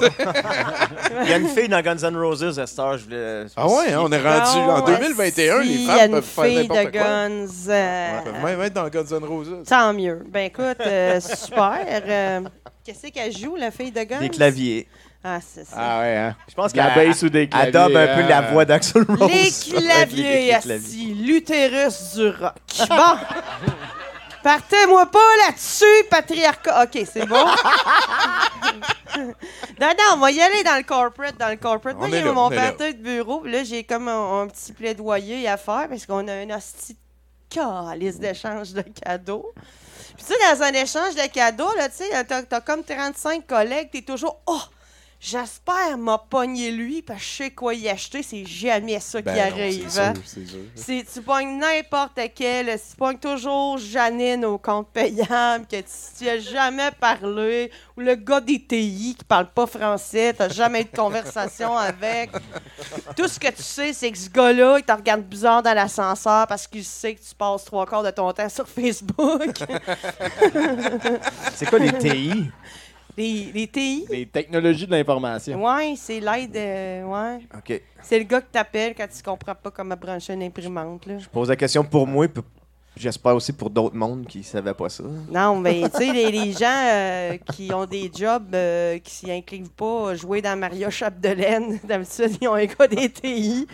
Il 1.23 1.29
y 1.29 1.33
a 1.33 1.37
une 1.37 1.47
fille 1.47 1.67
dans 1.67 1.81
Guns 1.81 1.97
N' 1.97 2.15
Roses 2.15 2.59
à 2.59 2.67
cette 2.67 2.77
heure, 2.79 2.97
je 2.97 3.03
voulais... 3.05 3.45
Ah 3.57 3.67
ouais, 3.67 3.91
hein, 3.91 4.01
on 4.03 4.11
est 4.11 4.17
rendu 4.21 4.59
Ah 4.67 4.81
en 4.81 4.85
ouais, 4.85 4.97
2021, 4.97 5.61
si, 5.63 5.67
les 5.67 5.73
il 5.73 5.81
y 5.81 5.85
femmes 5.87 5.97
a 5.99 6.05
une 6.05 6.11
peuvent 6.11 6.23
faire 6.23 6.43
fille 6.45 6.55
n'importe 6.67 6.79
de 6.85 6.91
quoi. 6.91 7.01
Guns. 7.01 7.47
euh, 7.69 8.11
Ils 8.19 8.31
peuvent 8.31 8.43
même 8.43 8.61
être 8.61 8.73
dans 8.73 8.87
Guns 8.89 9.17
N' 9.19 9.23
Roses. 9.25 9.55
Tant 9.67 9.93
mieux. 9.93 10.23
Ben 10.27 10.45
écoute, 10.45 10.77
euh, 10.85 11.19
super. 11.19 11.79
Euh, 11.87 12.41
Qu'est-ce 12.85 13.07
qu'elle 13.11 13.35
joue, 13.35 13.55
la 13.55 13.71
fille 13.71 13.91
de 13.91 14.03
Guns? 14.03 14.19
Des 14.19 14.29
claviers. 14.29 14.87
Ah, 15.23 15.39
c'est 15.39 15.65
ça. 15.65 15.75
Ah 15.77 15.99
ouais, 15.99 16.17
hein. 16.17 16.35
Je 16.49 16.55
pense 16.55 16.73
qu'elle 16.73 16.93
bass 16.95 17.21
ou 17.21 17.29
des 17.29 17.47
claviers. 17.47 17.67
Elle 17.67 17.73
dobe 17.73 17.95
un 17.95 18.15
peu 18.15 18.27
la 18.27 18.41
voix 18.41 18.65
d'Axel 18.65 19.05
Rose. 19.07 19.31
Les 19.31 19.51
claviers, 19.51 20.53
asti, 20.55 21.13
l'utérus 21.13 22.15
du 22.15 22.29
rock. 22.29 22.55
Bon. 22.89 22.95
Partez-moi 24.43 25.05
pas 25.05 25.19
là-dessus, 25.45 25.85
patriarcat. 26.09 26.83
OK, 26.85 27.05
c'est 27.11 27.27
bon. 27.27 27.45
non, 29.15 29.27
non, 29.79 30.13
on 30.13 30.17
va 30.17 30.31
y 30.31 30.41
aller 30.41 30.63
dans 30.63 30.77
le 30.77 30.83
corporate. 30.83 31.37
Dans 31.37 31.49
le 31.49 31.57
corporate. 31.57 31.97
Moi, 31.97 32.09
j'ai 32.09 32.23
mon 32.23 32.49
party 32.49 32.95
de 32.95 33.03
bureau. 33.03 33.41
puis 33.41 33.51
Là, 33.51 33.63
j'ai 33.63 33.83
comme 33.83 34.07
un, 34.07 34.41
un 34.41 34.47
petit 34.47 34.73
plaidoyer 34.73 35.47
à 35.47 35.57
faire 35.57 35.87
parce 35.87 36.07
qu'on 36.07 36.27
a 36.27 36.33
un 36.33 36.49
hostie 36.49 36.97
calice 37.51 38.17
d'échange 38.17 38.73
de 38.73 38.81
cadeaux. 38.81 39.51
Puis 40.15 40.25
tu 40.25 40.33
sais, 40.33 40.39
dans 40.55 40.63
un 40.63 40.71
échange 40.73 41.13
de 41.15 41.27
cadeaux, 41.31 41.71
là, 41.77 41.89
tu 41.89 41.97
sais, 41.97 42.25
t'as, 42.25 42.41
t'as 42.41 42.61
comme 42.61 42.83
35 42.83 43.45
collègues, 43.45 43.89
t'es 43.91 44.01
toujours 44.01 44.41
«Oh, 44.47 44.59
j'espère 45.21 45.97
m'a 45.99 46.17
pogné 46.17 46.71
lui, 46.71 47.01
parce 47.03 47.19
que 47.19 47.25
je 47.25 47.31
sais 47.43 47.51
quoi 47.51 47.73
y 47.75 47.87
acheter.» 47.87 48.23
C'est 48.23 48.43
jamais 48.45 48.99
ça 48.99 49.21
Ben 49.21 49.33
qui 49.33 49.39
non, 49.39 49.45
arrive. 49.45 49.89
c'est 49.89 49.99
hein. 50.01 50.13
sûr, 50.15 50.23
c'est 50.25 50.45
sûr. 50.47 50.59
C'est- 50.75 51.05
tu 51.13 51.21
pognes 51.21 51.59
n'importe 51.59 52.19
quel, 52.35 52.65
tu 52.67 52.95
pognes 52.97 53.17
toujours 53.19 53.77
Janine 53.77 54.43
au 54.45 54.57
compte 54.57 54.89
payable, 54.91 55.65
que 55.69 55.77
tu 55.77 55.83
tu 56.17 56.27
as 56.29 56.39
jamais 56.39 56.89
parlé, 56.99 57.71
ou 57.95 58.01
le 58.01 58.15
gars 58.15 58.41
des 58.41 58.59
TI 58.61 59.15
qui 59.17 59.23
parle 59.25 59.51
pas 59.51 59.67
français, 59.67 60.33
t'as 60.33 60.49
jamais 60.49 60.81
eu 60.81 60.85
de 60.85 60.89
conversation 60.97 61.77
avec. 61.77 62.31
Tout 63.15 63.27
ce 63.27 63.39
que 63.39 63.47
tu 63.49 63.61
sais, 63.61 63.93
c'est 63.93 64.11
que 64.11 64.17
ce 64.17 64.29
gars-là, 64.29 64.77
il 64.79 64.83
te 64.83 64.91
regarde 64.91 65.21
bizarre 65.21 65.61
dans 65.61 65.73
l'ascenseur 65.73 66.47
parce 66.47 66.65
qu'il 66.67 66.83
sait 66.83 67.13
que 67.15 67.19
tu 67.21 67.35
passes 67.37 67.65
trois 67.65 67.85
quarts 67.85 68.03
de 68.03 68.09
ton 68.11 68.31
temps 68.33 68.49
sur 68.49 68.67
Facebook. 68.67 69.53
C'est 71.55 71.69
quoi 71.69 71.79
les 71.79 71.93
TI? 71.97 72.49
Les, 73.17 73.51
les 73.53 73.67
TI? 73.67 74.05
Les 74.09 74.25
technologies 74.25 74.85
de 74.87 74.91
l'information. 74.91 75.63
Ouais, 75.63 75.93
c'est 75.97 76.19
l'aide. 76.19 76.55
euh, 76.55 77.03
ouais. 77.03 77.39
OK. 77.55 77.81
C'est 78.01 78.17
le 78.19 78.25
gars 78.25 78.41
que 78.41 78.51
t'appelles 78.51 78.93
quand 78.95 79.07
tu 79.07 79.21
comprends 79.23 79.55
pas 79.55 79.71
comment 79.71 79.95
brancher 79.95 80.33
une 80.33 80.43
imprimante. 80.43 81.05
Là. 81.05 81.17
Je 81.19 81.27
pose 81.29 81.49
la 81.49 81.55
question 81.55 81.83
pour 81.83 82.07
moi, 82.07 82.27
j'espère 82.95 83.35
aussi 83.35 83.53
pour 83.53 83.69
d'autres 83.69 83.95
mondes 83.95 84.25
qui 84.27 84.43
savaient 84.43 84.73
pas 84.73 84.89
ça. 84.89 85.03
Non, 85.31 85.55
mais 85.55 85.83
tu 85.89 85.97
sais, 85.97 86.13
les, 86.13 86.31
les 86.31 86.51
gens 86.51 86.65
euh, 86.65 87.37
qui 87.53 87.73
ont 87.73 87.85
des 87.85 88.11
jobs 88.13 88.53
euh, 88.53 88.99
qui 88.99 89.11
s'y 89.11 89.31
incluent 89.31 89.69
pas 89.69 90.11
à 90.11 90.15
jouer 90.15 90.41
dans 90.41 90.57
Maria 90.57 90.89
Chapdelaine, 90.89 91.79
d'habitude, 91.83 92.37
ils 92.41 92.47
ont 92.47 92.53
un 92.53 92.65
gars 92.65 92.87
des 92.87 93.09
TI. 93.09 93.67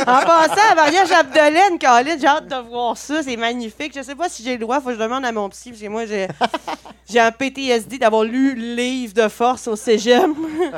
En 0.00 0.24
passant, 0.24 0.74
Maria 0.74 1.06
Chapdelaine, 1.06 1.78
Colin, 1.78 2.18
j'ai 2.18 2.26
hâte 2.26 2.48
de 2.48 2.68
voir 2.68 2.96
ça, 2.96 3.22
c'est 3.22 3.36
magnifique. 3.36 3.92
Je 3.94 4.02
sais 4.02 4.14
pas 4.14 4.28
si 4.28 4.42
j'ai 4.42 4.54
le 4.54 4.60
droit, 4.60 4.80
faut 4.80 4.88
que 4.88 4.94
je 4.94 5.00
demande 5.00 5.24
à 5.24 5.32
mon 5.32 5.48
psy, 5.50 5.70
parce 5.70 5.82
que 5.82 5.88
moi, 5.88 6.06
j'ai, 6.06 6.28
j'ai 7.08 7.20
un 7.20 7.30
PTSD 7.30 7.98
d'avoir 7.98 8.24
lu 8.24 8.54
le 8.54 8.74
livre 8.74 9.14
de 9.14 9.28
force 9.28 9.68
au 9.68 9.76
cégep. 9.76 10.22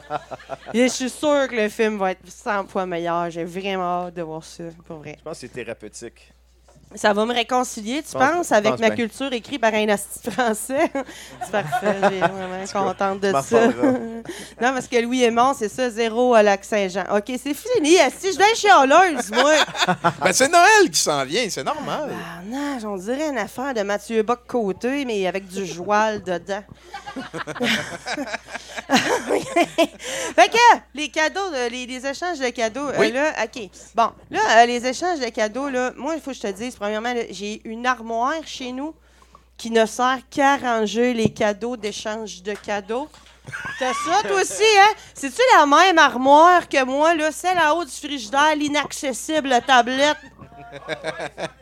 Et 0.74 0.82
je 0.84 0.92
suis 0.92 1.10
sûr 1.10 1.48
que 1.48 1.54
le 1.54 1.68
film 1.68 1.98
va 1.98 2.12
être 2.12 2.26
100 2.26 2.66
fois 2.66 2.86
meilleur. 2.86 3.30
J'ai 3.30 3.44
vraiment 3.44 4.06
hâte 4.06 4.14
de 4.14 4.22
voir 4.22 4.42
ça, 4.44 4.64
pour 4.86 4.98
vrai. 4.98 5.16
Je 5.18 5.22
pense 5.22 5.34
que 5.34 5.40
c'est 5.40 5.48
thérapeutique. 5.52 6.32
Ça 6.96 7.12
va 7.12 7.26
me 7.26 7.34
réconcilier, 7.34 8.02
tu 8.02 8.12
pense- 8.12 8.30
penses, 8.30 8.52
avec 8.52 8.72
pense 8.72 8.80
ma 8.80 8.90
bien. 8.90 8.96
culture 9.06 9.32
écrite 9.32 9.60
par 9.60 9.74
un 9.74 9.88
asti 9.88 10.30
français? 10.30 10.90
c'est 11.42 11.50
parfait, 11.50 11.96
j'ai 12.10 12.18
vraiment 12.20 12.64
contente 12.72 13.20
de 13.20 13.32
ça. 13.42 13.66
non, 13.68 14.22
parce 14.72 14.86
que 14.86 14.96
Louis 15.02 15.22
Aymon, 15.24 15.54
c'est 15.58 15.68
ça, 15.68 15.90
zéro 15.90 16.34
à 16.34 16.42
lac 16.42 16.64
Saint-Jean. 16.64 17.04
OK, 17.16 17.24
c'est 17.42 17.54
fini, 17.54 17.98
asti, 17.98 18.28
je 18.28 18.32
suis 18.40 18.56
chialeuse, 18.56 19.30
moi. 19.32 19.54
Ben, 20.22 20.32
c'est 20.32 20.48
Noël 20.48 20.90
qui 20.90 21.00
s'en 21.00 21.24
vient, 21.24 21.46
c'est 21.50 21.64
normal. 21.64 22.10
Ah 22.12 22.40
non, 22.46 22.78
on 22.92 22.96
dirait 22.96 23.28
une 23.30 23.38
affaire 23.38 23.74
de 23.74 23.82
Mathieu 23.82 24.22
Bock-Côté, 24.22 25.04
mais 25.04 25.26
avec 25.26 25.46
du 25.48 25.66
joual 25.66 26.22
dedans. 26.22 26.62
fait 30.36 30.48
que, 30.48 30.58
les 30.94 31.08
cadeaux, 31.08 31.40
euh, 31.54 31.68
les, 31.68 31.86
les 31.86 32.06
échanges 32.06 32.38
de 32.38 32.48
cadeaux, 32.50 32.88
euh, 32.88 32.94
Oui. 32.98 33.12
là, 33.12 33.32
OK. 33.44 33.68
Bon, 33.94 34.10
là, 34.30 34.40
euh, 34.58 34.66
les 34.66 34.84
échanges 34.86 35.20
de 35.20 35.28
cadeaux, 35.30 35.68
là, 35.68 35.92
moi, 35.96 36.14
il 36.14 36.20
faut 36.20 36.30
que 36.30 36.36
je 36.36 36.42
te 36.42 36.46
dise, 36.52 36.76
premièrement, 36.84 37.14
j'ai 37.30 37.62
une 37.64 37.86
armoire 37.86 38.44
chez 38.44 38.70
nous 38.70 38.94
qui 39.56 39.70
ne 39.70 39.86
sert 39.86 40.18
qu'à 40.28 40.58
ranger 40.58 41.14
les 41.14 41.32
cadeaux 41.32 41.78
d'échange 41.78 42.42
de 42.42 42.52
cadeaux. 42.52 43.08
T'as 43.78 43.94
ça, 43.94 44.28
toi 44.28 44.42
aussi, 44.42 44.62
hein? 44.62 44.92
C'est-tu 45.14 45.40
la 45.56 45.64
même 45.64 45.96
armoire 45.96 46.68
que 46.68 46.84
moi, 46.84 47.14
là? 47.14 47.32
Celle 47.32 47.58
en 47.58 47.78
haut 47.78 47.86
du 47.86 47.90
frigidaire, 47.90 48.54
l'inaccessible 48.54 49.58
tablette? 49.66 50.18
tu 50.22 50.78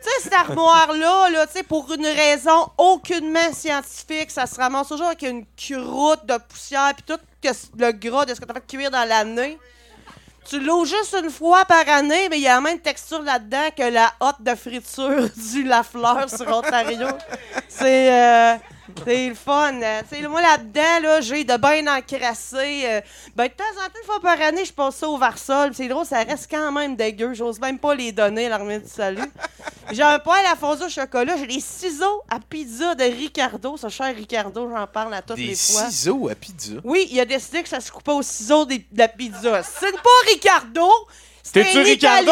sais, 0.01 0.23
cette 0.23 0.33
armoire-là, 0.33 1.29
là, 1.29 1.47
tu 1.47 1.53
sais, 1.53 1.63
pour 1.63 1.89
une 1.93 2.05
raison 2.05 2.69
aucunement 2.77 3.53
scientifique, 3.53 4.29
ça 4.29 4.45
se 4.45 4.55
ramasse 4.55 4.89
toujours 4.89 5.07
avec 5.07 5.21
une 5.21 5.45
croûte 5.55 6.25
de 6.25 6.37
poussière 6.37 6.91
puis 6.95 7.05
tout 7.07 7.21
que 7.41 7.47
le 7.77 7.93
gras 7.93 8.25
de 8.25 8.33
ce 8.33 8.41
que 8.41 8.45
t'as 8.45 8.55
fait 8.55 8.67
cuire 8.67 8.91
dans 8.91 9.07
l'année. 9.07 9.57
Tu 10.45 10.59
l'ouvres 10.59 10.85
juste 10.85 11.15
une 11.21 11.29
fois 11.29 11.65
par 11.65 11.87
année, 11.87 12.27
mais 12.29 12.37
il 12.37 12.43
y 12.43 12.47
a 12.47 12.55
la 12.55 12.61
même 12.61 12.79
texture 12.79 13.21
là-dedans 13.21 13.69
que 13.75 13.91
la 13.91 14.13
hotte 14.19 14.41
de 14.41 14.55
friture 14.55 15.29
du 15.53 15.63
Lafleur 15.63 16.29
sur 16.29 16.47
Ontario. 16.47 17.07
C'est 17.67 18.11
euh, 18.11 18.55
c'est 19.05 19.29
le 19.29 19.35
fun. 19.35 19.79
sais, 20.09 20.21
moi, 20.27 20.41
là-dedans, 20.41 20.99
là, 21.01 21.21
j'ai 21.21 21.43
de 21.43 21.57
bien 21.57 21.87
encrassé. 21.95 22.81
euh, 22.85 23.01
ben, 23.35 23.45
de 23.47 23.53
temps 23.53 23.63
en 23.77 23.85
temps, 23.87 23.99
une 23.99 24.05
fois 24.05 24.19
par 24.21 24.39
année, 24.41 24.65
je 24.65 24.73
passe 24.73 24.95
ça 24.97 25.07
au 25.07 25.17
Varsol. 25.17 25.71
C'est 25.73 25.87
drôle, 25.87 26.05
ça 26.05 26.23
reste 26.23 26.47
quand 26.49 26.71
même 26.71 26.95
dégueu. 26.95 27.33
J'ose 27.33 27.59
même 27.59 27.79
pas 27.79 27.95
les 27.95 28.11
donner 28.11 28.45
à 28.47 28.49
l'armée 28.49 28.79
du 28.79 28.89
salut. 28.89 29.21
J'ai 29.91 30.01
un 30.03 30.19
poêle 30.19 30.45
à 30.51 30.55
fondue 30.55 30.83
au 30.83 30.89
chocolat. 30.89 31.35
J'ai 31.37 31.47
des 31.47 31.59
ciseaux 31.59 32.21
à 32.29 32.39
pizza 32.39 32.95
de 32.95 33.03
Ricardo. 33.03 33.77
Ce 33.77 33.89
cher 33.89 34.13
Ricardo, 34.15 34.69
j'en 34.69 34.87
parle 34.87 35.13
à 35.13 35.21
toutes 35.21 35.35
Des 35.37 35.47
les 35.47 35.55
fois. 35.55 35.89
ciseaux 35.89 36.29
à 36.29 36.35
pizza? 36.35 36.73
Oui, 36.83 37.07
il 37.11 37.19
a 37.19 37.25
décidé 37.25 37.63
que 37.63 37.69
ça 37.69 37.79
se 37.79 37.91
coupait 37.91 38.11
au 38.11 38.21
ciseau 38.21 38.65
des- 38.65 38.79
de 38.79 38.97
la 38.97 39.07
pizza. 39.07 39.61
C'est 39.63 39.91
pas 39.91 40.09
Ricardo! 40.31 40.87
C'est 41.41 41.53
T'es-tu 41.63 41.77
un 41.79 41.83
Ricardo! 41.83 42.31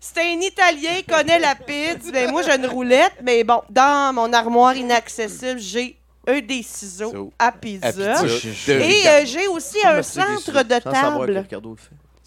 C'est 0.00 0.20
un 0.20 0.40
Italien, 0.40 0.90
il 0.98 1.04
connaît 1.04 1.38
la 1.38 1.54
pizza. 1.54 2.10
Ben, 2.12 2.30
moi, 2.30 2.42
j'ai 2.42 2.54
une 2.56 2.66
roulette, 2.66 3.14
mais 3.22 3.42
bon, 3.44 3.62
dans 3.70 4.12
mon 4.14 4.32
armoire 4.32 4.76
inaccessible, 4.76 5.58
j'ai 5.58 5.96
un 6.28 6.40
des 6.40 6.62
ciseaux 6.62 7.10
So, 7.12 7.32
à 7.38 7.52
pizza. 7.52 7.86
à 7.88 7.92
pizza 7.92 8.22
de 8.22 8.72
Et 8.80 8.82
Ricardo. 8.86 9.08
euh, 9.08 9.22
j'ai 9.26 9.46
aussi 9.48 9.78
un 9.86 10.02
centre 10.02 10.62
de 10.62 10.78
table. 10.80 11.32
Le. 11.32 11.42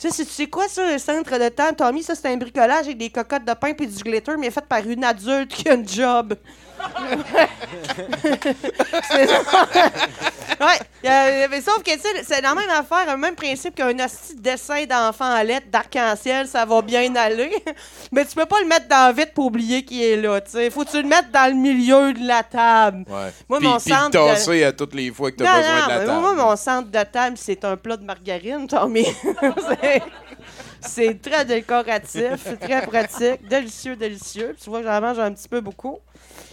Tu 0.01 0.07
sais, 0.07 0.09
c'est- 0.15 0.25
tu 0.25 0.31
sais 0.31 0.47
quoi, 0.47 0.67
ça, 0.69 0.81
un 0.87 0.97
centre 0.97 1.37
de 1.37 1.49
table? 1.49 1.75
Tommy, 1.75 2.01
ça, 2.03 2.15
c'est 2.15 2.29
un 2.29 2.37
bricolage 2.37 2.85
avec 2.85 2.97
des 2.97 3.09
cocottes 3.09 3.43
de 3.43 3.53
pain 3.53 3.73
puis 3.73 3.85
du 3.87 4.01
glitter, 4.01 4.31
mais 4.39 4.49
fait 4.49 4.65
par 4.65 4.79
une 4.87 5.03
adulte 5.03 5.51
qui 5.53 5.67
a 5.67 5.73
une 5.73 5.87
job. 5.87 6.35
Ouais, 10.61 10.79
euh, 11.09 11.47
mais 11.49 11.61
sauf 11.61 11.81
que, 11.83 11.91
tu 11.91 11.99
sais, 11.99 12.23
c'est 12.23 12.41
la 12.41 12.53
même 12.53 12.69
affaire, 12.69 13.05
le 13.09 13.17
même 13.17 13.35
principe 13.35 13.75
qu'un 13.75 13.97
hostie 14.03 14.35
de 14.35 14.41
dessin 14.41 14.83
d'enfant 14.85 15.31
à 15.31 15.41
lettres 15.43 15.67
d'arc-en-ciel, 15.71 16.47
ça 16.47 16.65
va 16.65 16.81
bien 16.81 17.15
aller. 17.15 17.49
Mais 18.11 18.25
tu 18.25 18.35
peux 18.35 18.45
pas 18.45 18.59
le 18.59 18.67
mettre 18.67 18.87
dans 18.89 19.07
le 19.09 19.13
vide 19.15 19.31
pour 19.33 19.45
oublier 19.45 19.83
qu'il 19.85 20.01
est 20.01 20.17
là, 20.17 20.41
tu 20.41 20.51
sais. 20.51 20.69
Faut 20.69 20.83
que 20.83 20.91
tu 20.91 21.01
le 21.01 21.07
mettes 21.07 21.31
dans 21.31 21.47
le 21.49 21.53
milieu 21.55 22.11
de 22.13 22.27
la 22.27 22.43
table. 22.43 23.05
Ouais. 23.07 23.31
Moi, 23.47 23.59
puis, 23.59 23.67
mon 23.67 23.77
puis 23.77 23.91
centre 23.91 24.09
de- 24.11 24.63
à 24.63 24.71
toutes 24.73 24.95
les 24.95 25.11
fois 25.13 25.31
que 25.31 25.41
Non, 25.43 25.49
besoin 25.53 25.61
non, 25.79 25.85
de 25.85 25.89
la 25.89 25.99
mais 25.99 26.05
table. 26.05 26.19
moi, 26.21 26.33
mon 26.35 26.55
centre 26.57 26.89
de 26.91 27.03
table, 27.03 27.37
c'est 27.39 27.63
un 27.63 27.77
plat 27.77 27.95
de 27.97 28.03
margarine, 28.03 28.67
Tommy. 28.69 29.05
C'est- 29.05 30.01
c'est 30.81 31.21
très 31.21 31.45
décoratif, 31.45 32.31
c'est 32.43 32.59
très 32.59 32.81
pratique, 32.85 33.47
délicieux, 33.47 33.95
délicieux. 33.95 34.51
Puis 34.55 34.63
tu 34.63 34.69
vois 34.69 34.81
j'en 34.83 34.99
mange 35.01 35.19
un 35.19 35.31
petit 35.31 35.47
peu 35.47 35.61
beaucoup. 35.61 35.99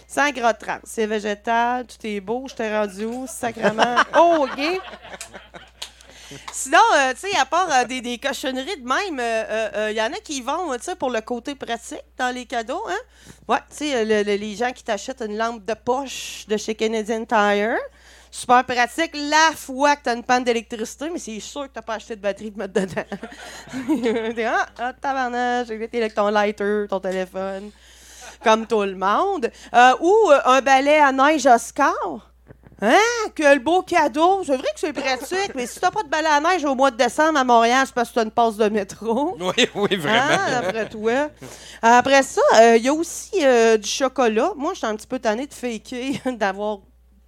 Sans 0.07 0.31
gras 0.31 0.53
trans, 0.53 0.79
c'est 0.85 1.05
végétal, 1.05 1.85
tout 1.85 1.97
est 2.07 2.21
beau. 2.21 2.45
Je 2.47 2.55
t'ai 2.55 2.73
rendu 2.75 3.05
où, 3.05 3.27
sacrement? 3.27 3.95
Oh, 4.15 4.47
OK. 4.49 4.79
Sinon, 6.51 6.79
euh, 6.95 7.13
tu 7.13 7.29
sais, 7.29 7.37
à 7.37 7.45
part 7.45 7.69
euh, 7.71 7.85
des, 7.85 8.01
des 8.01 8.17
cochonneries 8.17 8.81
de 8.81 8.85
même, 8.87 9.15
il 9.15 9.19
euh, 9.19 9.91
y 9.91 10.01
en 10.01 10.11
a 10.11 10.17
qui 10.23 10.41
vont, 10.41 10.73
tu 10.75 10.83
sais, 10.83 10.95
pour 10.95 11.09
le 11.09 11.21
côté 11.21 11.55
pratique 11.55 12.03
dans 12.17 12.33
les 12.33 12.45
cadeaux, 12.45 12.83
hein? 12.87 12.97
Ouais, 13.47 13.59
tu 13.69 13.77
sais, 13.77 14.03
le- 14.03 14.23
le- 14.23 14.35
les 14.35 14.55
gens 14.55 14.71
qui 14.73 14.83
t'achètent 14.83 15.21
une 15.21 15.37
lampe 15.37 15.63
de 15.65 15.73
poche 15.73 16.45
de 16.47 16.57
chez 16.57 16.75
Canadian 16.75 17.23
Tire. 17.25 17.77
Super 18.29 18.65
pratique 18.65 19.11
la 19.15 19.55
fois 19.55 19.95
que 19.95 20.03
tu 20.03 20.09
as 20.09 20.13
une 20.13 20.23
panne 20.23 20.43
d'électricité, 20.43 21.09
mais 21.09 21.19
c'est 21.19 21.39
sûr 21.39 21.63
que 21.71 21.79
tu 21.79 21.85
pas 21.85 21.93
acheté 21.95 22.15
de 22.17 22.21
batterie 22.21 22.51
pour 22.51 22.59
mettre 22.59 22.73
dedans. 22.73 24.33
T'es, 24.35 24.43
ah, 24.45 24.65
ah, 24.79 24.93
tabarnak, 24.93 25.67
j'ai 25.67 26.09
ton 26.09 26.27
lighter, 26.29 26.85
ton 26.89 26.99
téléphone, 26.99 27.71
comme 28.43 28.65
tout 28.65 28.81
le 28.81 28.95
monde. 28.95 29.49
Euh, 29.73 29.93
ou 29.99 30.13
euh, 30.31 30.39
un 30.45 30.61
balai 30.61 30.97
à 30.97 31.11
neige 31.11 31.45
Oscar. 31.45 31.93
Hein? 32.79 32.95
Quel 33.33 33.59
beau 33.59 33.81
cadeau! 33.81 34.43
C'est 34.45 34.55
vrai 34.55 34.67
que 34.73 34.79
c'est 34.79 34.93
pratique, 34.93 35.55
mais 35.55 35.65
si 35.65 35.79
t'as 35.79 35.89
pas 35.89 36.03
de 36.03 36.09
balai 36.09 36.27
à 36.27 36.39
neige 36.39 36.63
au 36.63 36.75
mois 36.75 36.91
de 36.91 36.97
décembre 36.97 37.39
à 37.39 37.43
Montréal, 37.43 37.83
c'est 37.87 37.95
parce 37.95 38.09
que 38.09 38.15
t'as 38.15 38.23
une 38.23 38.31
passe 38.31 38.57
de 38.57 38.69
métro. 38.69 39.35
Oui, 39.39 39.67
oui, 39.73 39.95
vraiment. 39.95 40.37
Ah, 40.45 40.61
d'après 40.61 40.87
toi. 40.87 41.29
Après 41.81 42.21
ça, 42.21 42.75
il 42.75 42.83
y 42.83 42.87
a 42.87 42.93
aussi 42.93 43.43
euh, 43.43 43.77
du 43.77 43.89
chocolat. 43.89 44.51
Moi, 44.55 44.73
je 44.73 44.79
suis 44.79 44.87
un 44.87 44.95
petit 44.95 45.07
peu 45.07 45.17
tannée 45.17 45.47
de 45.47 45.53
faker, 45.53 46.19
d'avoir 46.37 46.79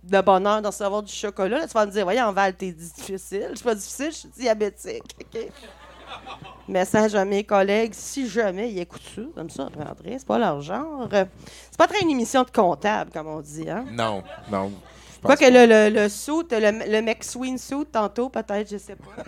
de 0.03 0.21
bonheur 0.21 0.61
d'en 0.61 0.71
savoir 0.71 1.03
du 1.03 1.11
chocolat. 1.13 1.59
Là, 1.59 1.67
tu 1.67 1.73
vas 1.73 1.85
me 1.85 1.91
dire, 1.91 2.03
voyons, 2.03 2.31
Val, 2.31 2.53
t'es 2.55 2.71
difficile. 2.71 3.47
Je 3.51 3.55
suis 3.55 3.65
pas 3.65 3.75
difficile, 3.75 4.11
je 4.11 4.17
suis 4.17 4.29
diabétique. 4.29 5.15
Message 6.67 7.15
à 7.15 7.25
mes 7.25 7.43
collègues, 7.43 7.93
si 7.93 8.29
jamais 8.29 8.71
ils 8.71 8.79
écoutent 8.79 9.01
ça, 9.15 9.21
comme 9.35 9.49
ça, 9.49 9.63
André, 9.63 10.17
c'est 10.19 10.27
pas 10.27 10.37
leur 10.37 10.61
genre. 10.61 11.07
C'est 11.11 11.77
pas 11.77 11.87
très 11.87 12.01
une 12.01 12.11
émission 12.11 12.43
de 12.43 12.51
comptable, 12.51 13.09
comme 13.11 13.27
on 13.27 13.41
dit, 13.41 13.67
hein? 13.69 13.85
Non, 13.91 14.21
non. 14.51 14.71
Je 15.19 15.27
pense 15.27 15.35
Quoi 15.35 15.47
que 15.47 15.51
le, 15.51 15.65
le, 15.65 15.89
le 16.03 16.09
suit, 16.09 16.47
le, 16.49 16.91
le 16.91 17.01
McSween 17.01 17.57
suit, 17.57 17.85
tantôt, 17.91 18.29
peut-être, 18.29 18.69
je 18.71 18.77
sais 18.77 18.95
pas. 18.95 19.23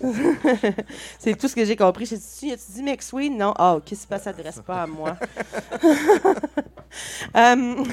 c'est 1.18 1.34
tout 1.38 1.48
ce 1.48 1.54
que 1.54 1.64
j'ai 1.64 1.76
compris. 1.76 2.04
J'ai 2.04 2.18
dit, 2.18 2.52
as-tu 2.52 2.72
dit 2.72 2.82
McSween? 2.82 3.38
Non. 3.38 3.54
Ah, 3.56 3.76
OK, 3.76 3.84
c'est 3.88 4.06
pas, 4.06 4.18
ça 4.18 4.24
s'adresse 4.24 4.60
pas 4.66 4.82
à 4.82 4.86
moi. 4.86 5.16
Euh, 7.36 7.84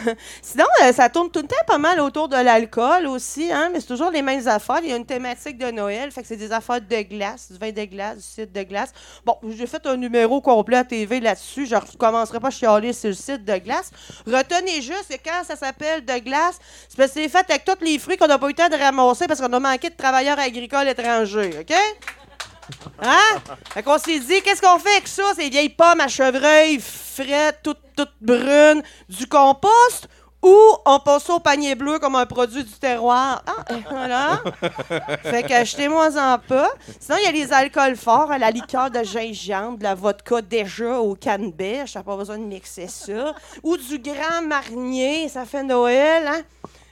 sinon, 0.42 0.66
euh, 0.82 0.94
ça 0.94 1.10
tourne 1.10 1.30
tout 1.30 1.42
le 1.42 1.48
temps 1.48 1.56
pas 1.68 1.78
mal 1.78 2.00
autour 2.00 2.30
de 2.30 2.38
l'alcool 2.38 3.08
aussi, 3.08 3.52
hein, 3.52 3.70
mais 3.74 3.82
c'est 3.82 3.88
toujours 3.88 4.12
les 4.12 4.22
mêmes 4.22 4.48
affaires. 4.48 4.80
Il 4.82 4.90
y 4.90 4.94
a 4.94 4.96
une 4.96 5.06
thématique 5.06 5.58
de 5.58 5.72
Noël, 5.72 6.10
fait 6.12 6.22
que 6.22 6.28
c'est 6.28 6.38
des 6.38 6.52
affaires 6.54 6.80
de 6.80 7.02
glace, 7.02 7.52
du 7.52 7.58
vin 7.58 7.72
de 7.72 7.84
glace, 7.84 8.18
du 8.18 8.24
site 8.24 8.54
de 8.54 8.64
glace. 8.64 8.94
Bon, 9.26 9.36
j'ai 9.50 9.68
fait 9.68 9.86
un 9.88 9.98
numéro 9.98 10.40
complet 10.40 10.78
à 10.78 10.84
TV 10.86 11.20
là-dessus. 11.20 11.66
Je 11.66 11.76
ne 11.76 11.98
commencerai 11.98 12.40
pas 12.40 12.48
à 12.48 12.52
chialer 12.52 12.94
sur 12.94 13.10
le 13.10 13.16
site 13.16 13.44
de 13.44 13.58
glace. 13.58 13.92
Retenez 14.26 14.82
juste 14.82 15.10
que 15.10 15.16
quand 15.22 15.44
ça 15.44 15.58
s'appelle 15.58 15.93
de 16.02 16.20
glace, 16.20 16.60
c'est 16.90 16.98
parce 16.98 17.12
que 17.12 17.22
c'est 17.22 17.30
fait 17.30 17.46
avec 17.50 17.66
tous 17.66 17.84
les 17.84 18.00
fruits 18.00 18.18
qu'on 18.18 18.28
n'a 18.28 18.38
pas 18.38 18.48
eu 18.48 18.50
le 18.50 18.56
temps 18.56 18.70
de 18.70 18.76
ramasser 18.76 19.28
parce 19.28 19.40
qu'on 19.40 19.52
a 19.54 19.60
manqué 19.60 19.90
de 19.90 19.96
travailleurs 19.96 20.40
agricoles 20.40 20.88
étrangers, 20.88 21.60
OK? 21.60 21.76
Hein? 23.02 23.42
Fait 23.74 23.84
qu'on 23.84 23.98
s'est 23.98 24.20
dit, 24.20 24.42
qu'est-ce 24.42 24.62
qu'on 24.62 24.80
fait 24.80 24.92
avec 24.92 25.08
ça, 25.08 25.24
ces 25.36 25.50
vieilles 25.50 25.70
pommes 25.70 26.00
à 26.00 26.08
chevreuil, 26.08 26.80
frettes, 26.80 27.60
toutes, 27.64 27.82
toutes 27.96 28.16
brunes, 28.22 28.82
du 29.10 29.28
compost, 29.28 30.08
ou 30.44 30.56
on 30.86 31.00
passe 31.00 31.24
ça 31.24 31.34
au 31.36 31.40
panier 31.40 31.74
bleu 31.74 32.00
comme 32.00 32.16
un 32.16 32.26
produit 32.26 32.64
du 32.64 32.72
terroir? 32.72 33.42
Ah, 33.48 33.74
et 33.74 33.82
voilà. 33.90 34.42
Fait 35.24 35.44
que 35.44 35.54
achetez-moi-en 35.54 36.38
pas. 36.48 36.70
Sinon, 37.00 37.18
il 37.22 37.26
y 37.26 37.28
a 37.28 37.32
les 37.32 37.54
alcools 37.54 37.96
forts, 37.96 38.32
hein, 38.32 38.38
la 38.38 38.52
liqueur 38.52 38.92
de 38.92 39.02
gingembre, 39.04 39.78
de 39.78 39.84
la 39.84 39.96
vodka 39.96 40.42
déjà 40.42 41.00
au 41.00 41.16
canneberge, 41.16 41.94
t'as 41.94 42.04
pas 42.04 42.18
besoin 42.18 42.38
de 42.38 42.44
mixer 42.44 42.88
ça. 42.88 43.34
Ou 43.64 43.78
du 43.78 44.00
grand 44.00 44.42
marnier, 44.46 45.30
ça 45.30 45.46
fait 45.46 45.64
Noël, 45.64 46.28
hein? 46.28 46.42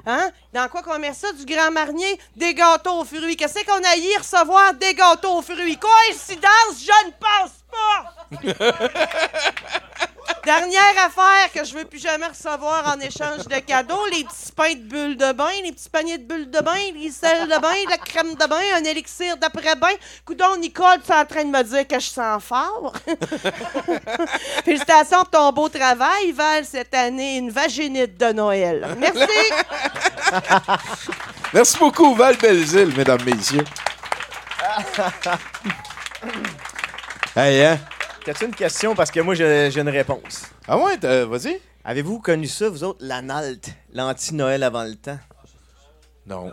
Hein? 0.05 0.31
Dans 0.53 0.67
quoi 0.67 0.81
qu'on 0.81 0.97
met 0.97 1.13
ça? 1.13 1.31
Du 1.33 1.45
grand 1.45 1.71
marnier? 1.71 2.19
Des 2.35 2.53
gâteaux 2.53 3.01
aux 3.01 3.05
fruits. 3.05 3.35
Qu'est-ce 3.35 3.63
qu'on 3.65 3.83
a 3.83 3.95
y 3.95 4.17
recevoir? 4.17 4.73
Des 4.73 4.93
gâteaux 4.95 5.37
aux 5.37 5.41
fruits? 5.41 5.77
Coïncidence? 5.77 6.79
Je 6.79 7.07
ne 7.07 7.11
pense 7.11 7.60
pas! 7.71 8.13
Dernière 10.43 11.05
affaire 11.05 11.51
que 11.53 11.63
je 11.63 11.75
veux 11.75 11.85
plus 11.85 11.99
jamais 11.99 12.25
recevoir 12.25 12.87
en 12.87 12.99
échange 12.99 13.45
de 13.47 13.59
cadeaux, 13.59 14.07
les 14.11 14.23
petits 14.23 14.51
pains 14.55 14.73
de 14.73 14.79
bulles 14.79 15.15
de 15.15 15.31
bain, 15.33 15.51
les 15.63 15.71
petits 15.71 15.89
paniers 15.89 16.17
de 16.17 16.23
bulles 16.23 16.49
de 16.49 16.59
bain, 16.61 16.79
les 16.95 17.11
sels 17.11 17.47
de 17.47 17.59
bain, 17.59 17.75
la 17.87 17.97
crème 17.97 18.33
de 18.33 18.47
bain, 18.47 18.59
un 18.75 18.83
élixir 18.83 19.37
d'après-bain. 19.37 19.93
Coudon, 20.25 20.57
Nicole, 20.57 20.99
tu 21.05 21.11
es 21.11 21.15
en 21.15 21.25
train 21.25 21.43
de 21.43 21.49
me 21.49 21.63
dire 21.63 21.87
que 21.87 21.99
je 21.99 22.09
sens 22.09 22.43
fort? 22.43 22.93
Félicitations 24.65 25.19
pour 25.19 25.29
ton 25.29 25.51
beau 25.51 25.69
travail, 25.69 26.31
Val, 26.31 26.65
cette 26.65 26.95
année, 26.95 27.37
une 27.37 27.51
vaginite 27.51 28.17
de 28.17 28.33
Noël. 28.33 28.95
Merci! 28.97 29.27
Merci 31.53 31.77
beaucoup, 31.77 32.15
Val 32.15 32.37
Belzile, 32.37 32.95
mesdames, 32.97 33.23
messieurs. 33.23 33.65
hey, 37.35 37.65
hein? 37.65 37.79
T'as-tu 38.25 38.45
une 38.45 38.55
question? 38.55 38.93
Parce 38.95 39.09
que 39.11 39.19
moi, 39.19 39.33
j'ai 39.35 39.75
une 39.77 39.89
réponse. 39.89 40.45
Ah 40.67 40.77
ouais? 40.77 40.97
Vas-y. 41.25 41.59
Avez-vous 41.83 42.19
connu 42.19 42.45
ça, 42.47 42.69
vous 42.69 42.83
autres, 42.83 42.99
l'analte, 43.03 43.71
l'anti-Noël 43.93 44.61
avant 44.63 44.83
le 44.83 44.95
temps? 44.95 45.17
Non. 46.27 46.51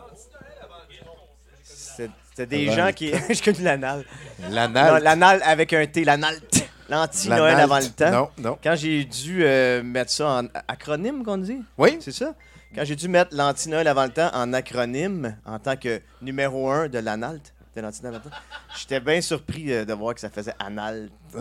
C'est- 1.63 2.09
C'était 2.31 2.47
des 2.47 2.71
gens 2.73 2.91
qui... 2.95 3.11
Je 3.31 3.43
connais 3.43 3.63
l'anal. 3.63 4.05
L'analte? 4.49 4.95
Non, 4.95 4.99
L'anal 5.05 5.43
avec 5.45 5.73
un 5.75 5.87
T, 5.87 6.05
l'analte. 6.05 6.65
L'anti-Noël 6.89 7.61
avant 7.61 7.79
le 7.81 7.89
temps. 7.91 8.11
Non, 8.11 8.31
non. 8.39 8.59
Quand 8.63 8.75
j'ai 8.75 9.05
dû 9.05 9.45
euh, 9.45 9.83
mettre 9.83 10.11
ça 10.11 10.27
en 10.41 10.47
acronyme, 10.69 11.23
qu'on 11.23 11.37
dit? 11.37 11.61
Oui. 11.77 11.99
C'est 12.01 12.13
ça? 12.13 12.33
Quand 12.75 12.85
j'ai 12.87 12.97
dû 12.97 13.09
mettre 13.09 13.35
l'anti-Noël 13.37 13.87
avant 13.89 14.05
le 14.05 14.11
temps 14.11 14.31
en 14.33 14.55
acronyme, 14.55 15.37
en 15.45 15.59
tant 15.59 15.77
que 15.77 16.01
numéro 16.23 16.71
un 16.71 16.89
de 16.89 16.99
l'analte, 16.99 17.53
avant 17.85 18.17
le 18.17 18.19
temps, 18.19 18.37
j'étais 18.79 19.01
bien 19.01 19.21
surpris 19.21 19.73
euh, 19.73 19.85
de 19.85 19.93
voir 19.93 20.15
que 20.15 20.21
ça 20.21 20.31
faisait 20.31 20.55
anal. 20.59 21.09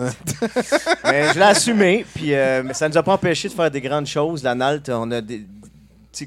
mais 1.04 1.34
je 1.34 1.40
l'ai 1.40 1.46
assumé, 1.46 2.06
puis 2.16 2.34
euh, 2.34 2.62
mais 2.64 2.74
ça 2.74 2.88
nous 2.90 2.98
a 2.98 3.04
pas 3.04 3.14
empêché 3.14 3.48
de 3.50 3.54
faire 3.54 3.72
des 3.72 3.82
grandes 3.82 4.08
choses. 4.08 4.44
L'analte, 4.44 4.90
on 4.90 5.10
a 5.12 5.22
des- 5.22 5.46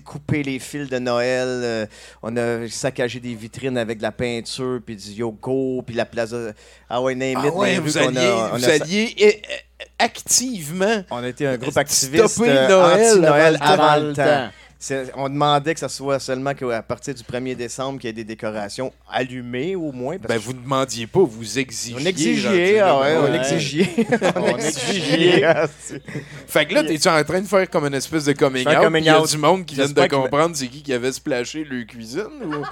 coupé 0.05 0.45
les 0.45 0.61
fils 0.61 0.89
de 0.89 1.01
Noël, 1.01 1.49
euh, 1.49 1.87
on 2.23 2.37
a 2.37 2.69
saccagé 2.69 3.19
des 3.19 3.35
vitrines 3.35 3.77
avec 3.77 3.99
de 3.99 4.03
la 4.05 4.12
peinture, 4.12 4.78
puis 4.87 4.95
du 4.95 5.11
yogourt, 5.11 5.82
puis 5.85 5.97
la 5.97 6.05
plaza. 6.05 6.53
Ah 6.89 7.03
ouais, 7.03 7.16
name 7.16 7.35
Ah 7.43 7.49
ouais, 7.49 7.74
name 7.74 7.82
vous 7.82 7.99
it, 7.99 8.05
on 8.05 8.15
a- 8.15 8.20
alliez, 8.20 8.31
on 8.32 8.55
a 8.55 8.59
vous 8.59 8.70
alliez 8.70 9.15
eh, 9.19 9.43
activement. 9.99 11.03
on 11.11 11.23
a 11.24 11.28
été 11.28 11.45
un 11.47 11.57
groupe 11.57 11.70
Stopper 11.73 11.81
activiste 11.81 12.41
euh, 12.41 12.69
Noël 12.69 13.09
anti-Noël 13.11 13.59
avant 13.61 13.77
le 13.77 13.82
avant, 13.82 13.97
temps. 14.01 14.07
le 14.07 14.15
temps. 14.15 14.49
On 15.15 15.28
demandait 15.28 15.74
que 15.74 15.81
ça 15.81 15.90
soit 15.90 16.19
seulement 16.19 16.55
qu'à 16.55 16.81
partir 16.82 17.12
du 17.15 17.23
1er 17.23 17.55
décembre 17.55 17.98
qu'il 17.98 18.09
y 18.09 18.11
ait 18.11 18.15
des 18.15 18.24
décorations 18.24 18.93
allumées 19.11 19.77
au 19.77 19.93
moins. 19.93 20.16
parce 20.16 20.28
Ben, 20.32 20.39
que 20.40 20.44
vous 20.44 20.52
ne 20.55 20.62
demandiez 20.62 21.07
pas, 21.07 21.20
vous 21.20 21.59
exigiez. 21.59 21.97
On 22.01 22.05
exigeait, 22.07 22.78
ah 22.81 22.98
ouais, 23.01 23.16
on 23.19 23.24
Ouais. 23.24 23.36
exigeait. 23.36 23.90
On 24.36 24.57
exigeait. 24.57 25.43
fait 26.47 26.66
que 26.66 26.74
là, 26.74 26.82
t'es-tu 26.85 27.09
en 27.09 27.23
train 27.24 27.40
de 27.43 27.47
faire 27.47 27.69
comme 27.69 27.86
une 27.86 27.94
espèce 27.94 28.24
de 28.24 28.32
coming 28.32 28.66
out? 28.66 28.73
Il 28.97 29.05
y 29.05 29.09
a 29.11 29.20
du 29.27 29.36
monde 29.39 29.66
qui 29.66 29.74
vient 29.74 29.86
de 29.89 30.07
comprendre 30.07 30.57
c'est 30.57 30.69
qui 30.69 30.82
qui 30.82 30.93
avait 30.94 31.12
splashé 31.12 31.65
le 31.65 31.85
cuisine? 31.85 32.24
Ou... 32.44 32.65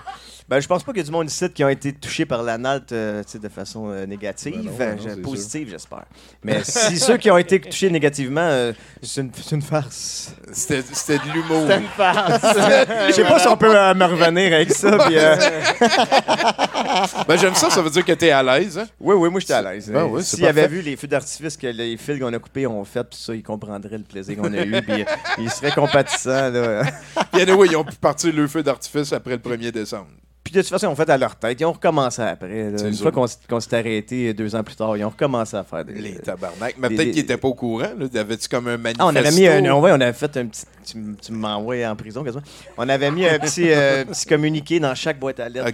Ben, 0.49 0.61
je 0.61 0.67
pense 0.67 0.83
pas 0.83 0.93
qu'il 0.93 1.01
y 1.01 1.05
a 1.05 1.05
du 1.05 1.11
monde 1.11 1.29
ici 1.29 1.47
qui 1.51 1.63
ont 1.63 1.69
été 1.69 1.93
touchés 1.93 2.25
par 2.25 2.43
l'analte 2.43 2.93
euh, 2.93 3.23
tu 3.23 3.33
sais, 3.33 3.39
de 3.39 3.49
façon 3.51 3.91
euh, 3.91 4.07
négative. 4.07 4.71
Ben 4.79 4.97
non, 4.97 5.07
Euh, 5.07 5.17
non, 5.17 5.23
positive, 5.23 5.69
j'espère. 5.71 6.07
Mais 6.43 6.61
si 6.65 6.99
ceux 6.99 7.19
qui 7.19 7.31
ont 7.31 7.37
été 7.37 7.61
touchés 7.61 7.91
négativement, 7.91 8.41
euh, 8.41 8.73
c'est 9.03 9.21
une, 9.21 9.61
farce. 9.61 10.33
C'était 10.53 10.79
de 11.19 11.33
l'humour. 11.35 11.67
C'était 11.69 11.81
une 11.81 11.89
farce. 11.89 12.57
Je 13.09 13.13
sais 13.13 13.25
pas 13.25 13.39
si 13.39 13.47
on 13.49 13.57
peut 13.59 13.77
euh, 13.77 13.93
me 13.93 14.05
revenir 14.07 14.55
avec 14.55 14.73
ça. 14.73 14.89
euh, 14.89 15.37
ben, 17.29 17.37
j'aime 17.37 17.55
ça, 17.55 17.69
ça 17.69 17.83
veut 17.83 17.91
dire 17.91 18.05
que 18.05 18.13
t'es 18.13 18.31
à 18.31 18.43
l'aise. 18.43 18.79
Hein? 18.79 18.87
Oui, 19.01 19.15
oui, 19.17 19.29
moi 19.31 19.41
j'étais 19.41 19.53
à 19.53 19.61
l'aise. 19.63 19.91
Ben 19.91 20.05
oui, 20.05 20.23
c'est 20.25 20.37
S'il 20.37 20.47
avait 20.47 20.63
parfait. 20.63 20.77
vu 20.77 20.83
les 20.83 20.97
feux 20.97 21.09
d'artifice 21.09 21.57
que 21.59 21.67
les 21.67 21.97
fils 21.99 22.19
qu'on 22.19 22.33
a 22.33 22.39
coupés 22.39 22.67
ont 22.67 22.85
fait, 22.85 23.05
puis 23.05 23.19
ça, 23.21 23.35
il 23.35 23.43
comprendrait 23.43 23.99
le 23.99 24.05
plaisir 24.05 24.37
qu'on 24.39 24.53
a 24.55 24.63
eu, 24.65 24.83
puis 24.83 25.03
euh, 25.03 25.05
il 25.39 25.51
serait 25.51 25.73
compatissant. 25.73 26.51
Là. 26.51 26.85
Puis, 27.33 27.43
anyway, 27.43 27.69
ils 27.71 27.77
ont 27.77 27.85
pu 27.85 27.97
partir 27.97 28.33
le 28.33 28.47
feu 28.49 28.63
d'artifice 28.63 29.13
après 29.13 29.33
le 29.33 29.39
1er 29.39 29.71
décembre. 29.73 30.07
Puis 30.49 30.55
de 30.55 30.63
toute 30.63 30.71
façon, 30.71 30.87
ils 30.87 30.93
ont 30.93 30.97
fait 30.97 31.11
à 31.11 31.19
leur 31.19 31.37
tête. 31.37 31.61
Ils 31.61 31.67
ont 31.67 31.73
recommencé 31.73 32.23
après. 32.23 32.71
là. 32.71 32.83
Une 32.83 32.95
sûr. 32.95 33.13
fois 33.13 33.29
qu'on 33.51 33.61
s'est 33.61 33.77
arrêté 33.77 34.33
deux 34.33 34.57
ans 34.57 34.63
plus 34.63 34.77
tard, 34.77 34.97
ils 34.97 35.05
ont 35.05 35.11
recommencé 35.11 35.55
à 35.59 35.63
faire 35.63 35.85
des. 35.85 35.93
Les 35.93 36.15
tabarnak. 36.15 36.75
Mais 36.79 36.89
peut-être 36.89 37.05
des- 37.05 37.11
qu'ils 37.11 37.21
n'étaient 37.21 37.37
pas 37.37 37.49
au 37.49 37.55
courant. 37.55 37.91
Là. 37.99 38.07
Avais-tu 38.19 38.49
comme 38.49 38.67
un 38.69 38.79
manifesto? 38.79 39.05
Ah, 39.05 39.11
on 39.13 39.15
avait 39.15 39.31
mis 39.31 39.47
un. 39.47 39.63
on 39.71 39.85
avait 39.85 40.13
fait 40.15 40.35
un 40.39 40.47
petit. 40.47 40.65
Tu, 41.21 41.33
m'envoies 41.33 41.85
en 41.87 41.95
prison, 41.97 42.25
quasiment. 42.25 42.43
On 42.79 42.89
avait 42.89 43.11
mis 43.11 43.29
un 43.29 43.39
petit, 43.39 43.71
euh, 43.71 44.05
petit 44.09 44.25
communiqué 44.25 44.81
dans 44.81 44.95
chaque 44.95 45.19
boîte 45.19 45.39
à 45.39 45.51
lettres 45.51 45.71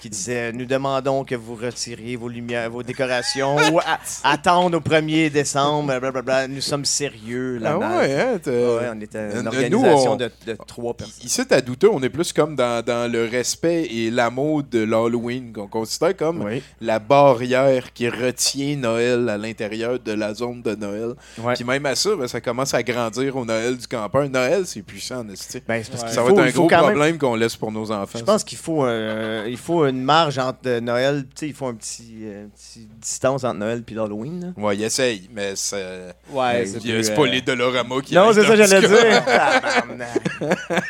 qui 0.00 0.10
disait 0.10 0.52
Nous 0.52 0.64
demandons 0.64 1.24
que 1.24 1.34
vous 1.34 1.54
retiriez 1.54 2.16
vos 2.16 2.28
lumières, 2.28 2.70
vos 2.70 2.82
décorations 2.82 3.56
ou 3.72 3.78
à- 3.80 3.98
attendre 4.24 4.78
au 4.78 4.80
1er 4.80 5.30
décembre. 5.30 5.98
Blablabla. 6.00 6.48
Nous 6.48 6.60
sommes 6.60 6.84
sérieux. 6.84 7.58
La 7.58 7.72
Ah 7.80 7.98
ouais, 7.98 8.20
hein, 8.20 8.38
t'as- 8.42 8.50
Ouais, 8.50 8.90
on 8.94 9.00
était 9.00 9.18
Euh, 9.18 9.32
une 9.36 9.40
nous, 9.42 9.46
organisation 9.78 10.12
on- 10.12 10.16
de, 10.16 10.30
de 10.46 10.56
trois 10.66 10.94
personnes. 10.94 11.24
Ici, 11.26 11.42
à 11.50 11.60
Douteux, 11.60 11.90
on 11.92 12.02
est 12.02 12.08
plus 12.08 12.32
comme 12.32 12.54
dans, 12.56 12.84
dans 12.84 13.10
le 13.10 13.24
respect 13.26 13.84
et 13.90 14.10
l'amour 14.10 14.62
de 14.62 14.80
l'Halloween, 14.84 15.52
qu'on 15.52 15.66
considère 15.68 16.16
comme 16.16 16.48
la 16.80 16.98
barrière 16.98 17.92
qui 17.92 18.08
retient 18.08 18.76
Noël 18.76 19.28
à 19.28 19.36
l'intérieur 19.38 19.98
de 19.98 20.12
la 20.12 20.34
zone 20.34 20.62
de 20.62 20.74
Noël. 20.74 21.14
Ouais. 21.38 21.54
Puis 21.54 21.64
même 21.64 21.84
à 21.86 21.94
ça, 21.94 22.10
ben, 22.16 22.26
ça 22.28 22.40
commence 22.40 22.74
à 22.74 22.82
grandir 22.82 23.36
au 23.36 23.44
Noël 23.44 23.76
du 23.76 23.86
campeur. 23.86 24.28
Noël, 24.28 24.62
c'est 24.66 24.82
puissant, 24.82 25.24
n'est-ce 25.24 25.58
Ben, 25.66 25.82
c'est 25.82 25.90
parce 25.90 26.04
qu'il 26.04 26.12
Ça 26.12 26.22
va 26.22 26.30
être 26.30 26.38
un 26.38 26.50
gros 26.50 26.68
même- 26.68 26.80
problème 26.80 27.18
qu'on 27.18 27.34
laisse 27.34 27.56
pour 27.56 27.72
nos 27.72 27.90
enfants. 27.90 28.18
Je 28.18 28.24
pense 28.24 28.44
qu'il 28.44 28.58
faut, 28.58 28.84
euh, 28.84 29.46
il 29.48 29.56
faut 29.56 29.89
une 29.90 30.02
marge 30.02 30.38
entre 30.38 30.58
euh, 30.66 30.80
Noël, 30.80 31.24
tu 31.26 31.30
sais, 31.40 31.46
il 31.48 31.54
faut 31.54 31.66
un 31.66 31.74
petit, 31.74 32.18
euh, 32.22 32.46
petit 32.54 32.88
distance 33.00 33.44
entre 33.44 33.58
Noël 33.58 33.82
et 33.86 33.94
l'Halloween. 33.94 34.54
là. 34.56 34.62
Ouais, 34.62 34.76
il 34.76 34.82
essaye, 34.82 35.28
mais 35.32 35.52
c'est. 35.56 36.14
Ouais, 36.30 36.64
c'est 36.66 36.80
c'est 36.80 36.92
plus, 36.92 37.10
pas 37.10 37.22
euh, 37.22 37.26
les 37.26 37.40
Dolorama 37.42 38.00
qui 38.00 38.14
Non, 38.14 38.22
arrivent 38.22 38.34
c'est 38.34 38.42
ça, 38.42 38.48
dans 38.48 38.56
j'allais 38.66 38.86
ce 38.88 38.92
cas. 38.94 39.10
dire. 39.10 39.24
Tabarnak. 39.60 40.40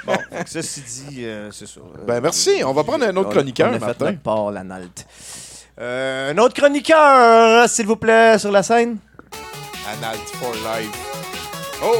bon, 0.06 0.12
fait 0.36 0.44
que 0.44 0.51
ceci 0.51 0.81
dit, 0.82 1.24
euh, 1.24 1.51
c'est 1.51 1.66
ça. 1.66 1.81
Ben, 2.06 2.20
merci. 2.20 2.62
On 2.64 2.72
va 2.72 2.85
prendre 2.85 3.05
un 3.06 3.16
autre 3.16 3.28
On- 3.28 3.32
chroniqueur, 3.32 3.70
On 3.70 3.74
a 3.74 3.78
fait 3.78 3.86
Martin. 3.86 4.05
notre 4.06 4.20
part, 4.20 4.51
la 4.51 4.62
nalte. 4.64 5.06
Euh, 5.81 6.32
un 6.32 6.39
autre 6.39 6.55
chroniqueur, 6.55 7.68
s'il 7.68 7.86
vous 7.86 7.97
plaît, 7.97 8.39
sur 8.39 8.52
la 8.52 8.62
scène. 8.62 8.98
Analt 9.98 10.20
for 10.35 10.52
life. 10.55 10.90
Oh! 11.82 11.94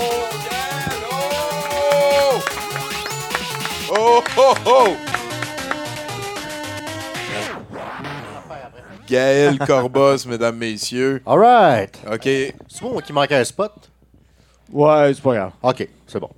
Oh, 0.00 0.28
yeah! 0.50 0.92
Oh! 1.10 2.40
Oh, 3.90 4.22
oh, 4.36 4.54
oh! 4.66 4.96
Gaël 9.08 9.58
Corbos, 9.58 10.26
mesdames, 10.26 10.56
messieurs. 10.56 11.22
All 11.26 11.38
right. 11.38 11.98
OK. 12.12 12.22
C'est 12.24 12.80
bon 12.82 12.98
qui 13.00 13.12
manquait 13.12 13.36
un 13.36 13.44
spot? 13.44 13.72
Ouais, 14.72 15.12
c'est 15.14 15.22
pas 15.22 15.34
grave. 15.34 15.52
OK, 15.62 15.88
c'est 16.06 16.20
bon. 16.20 16.30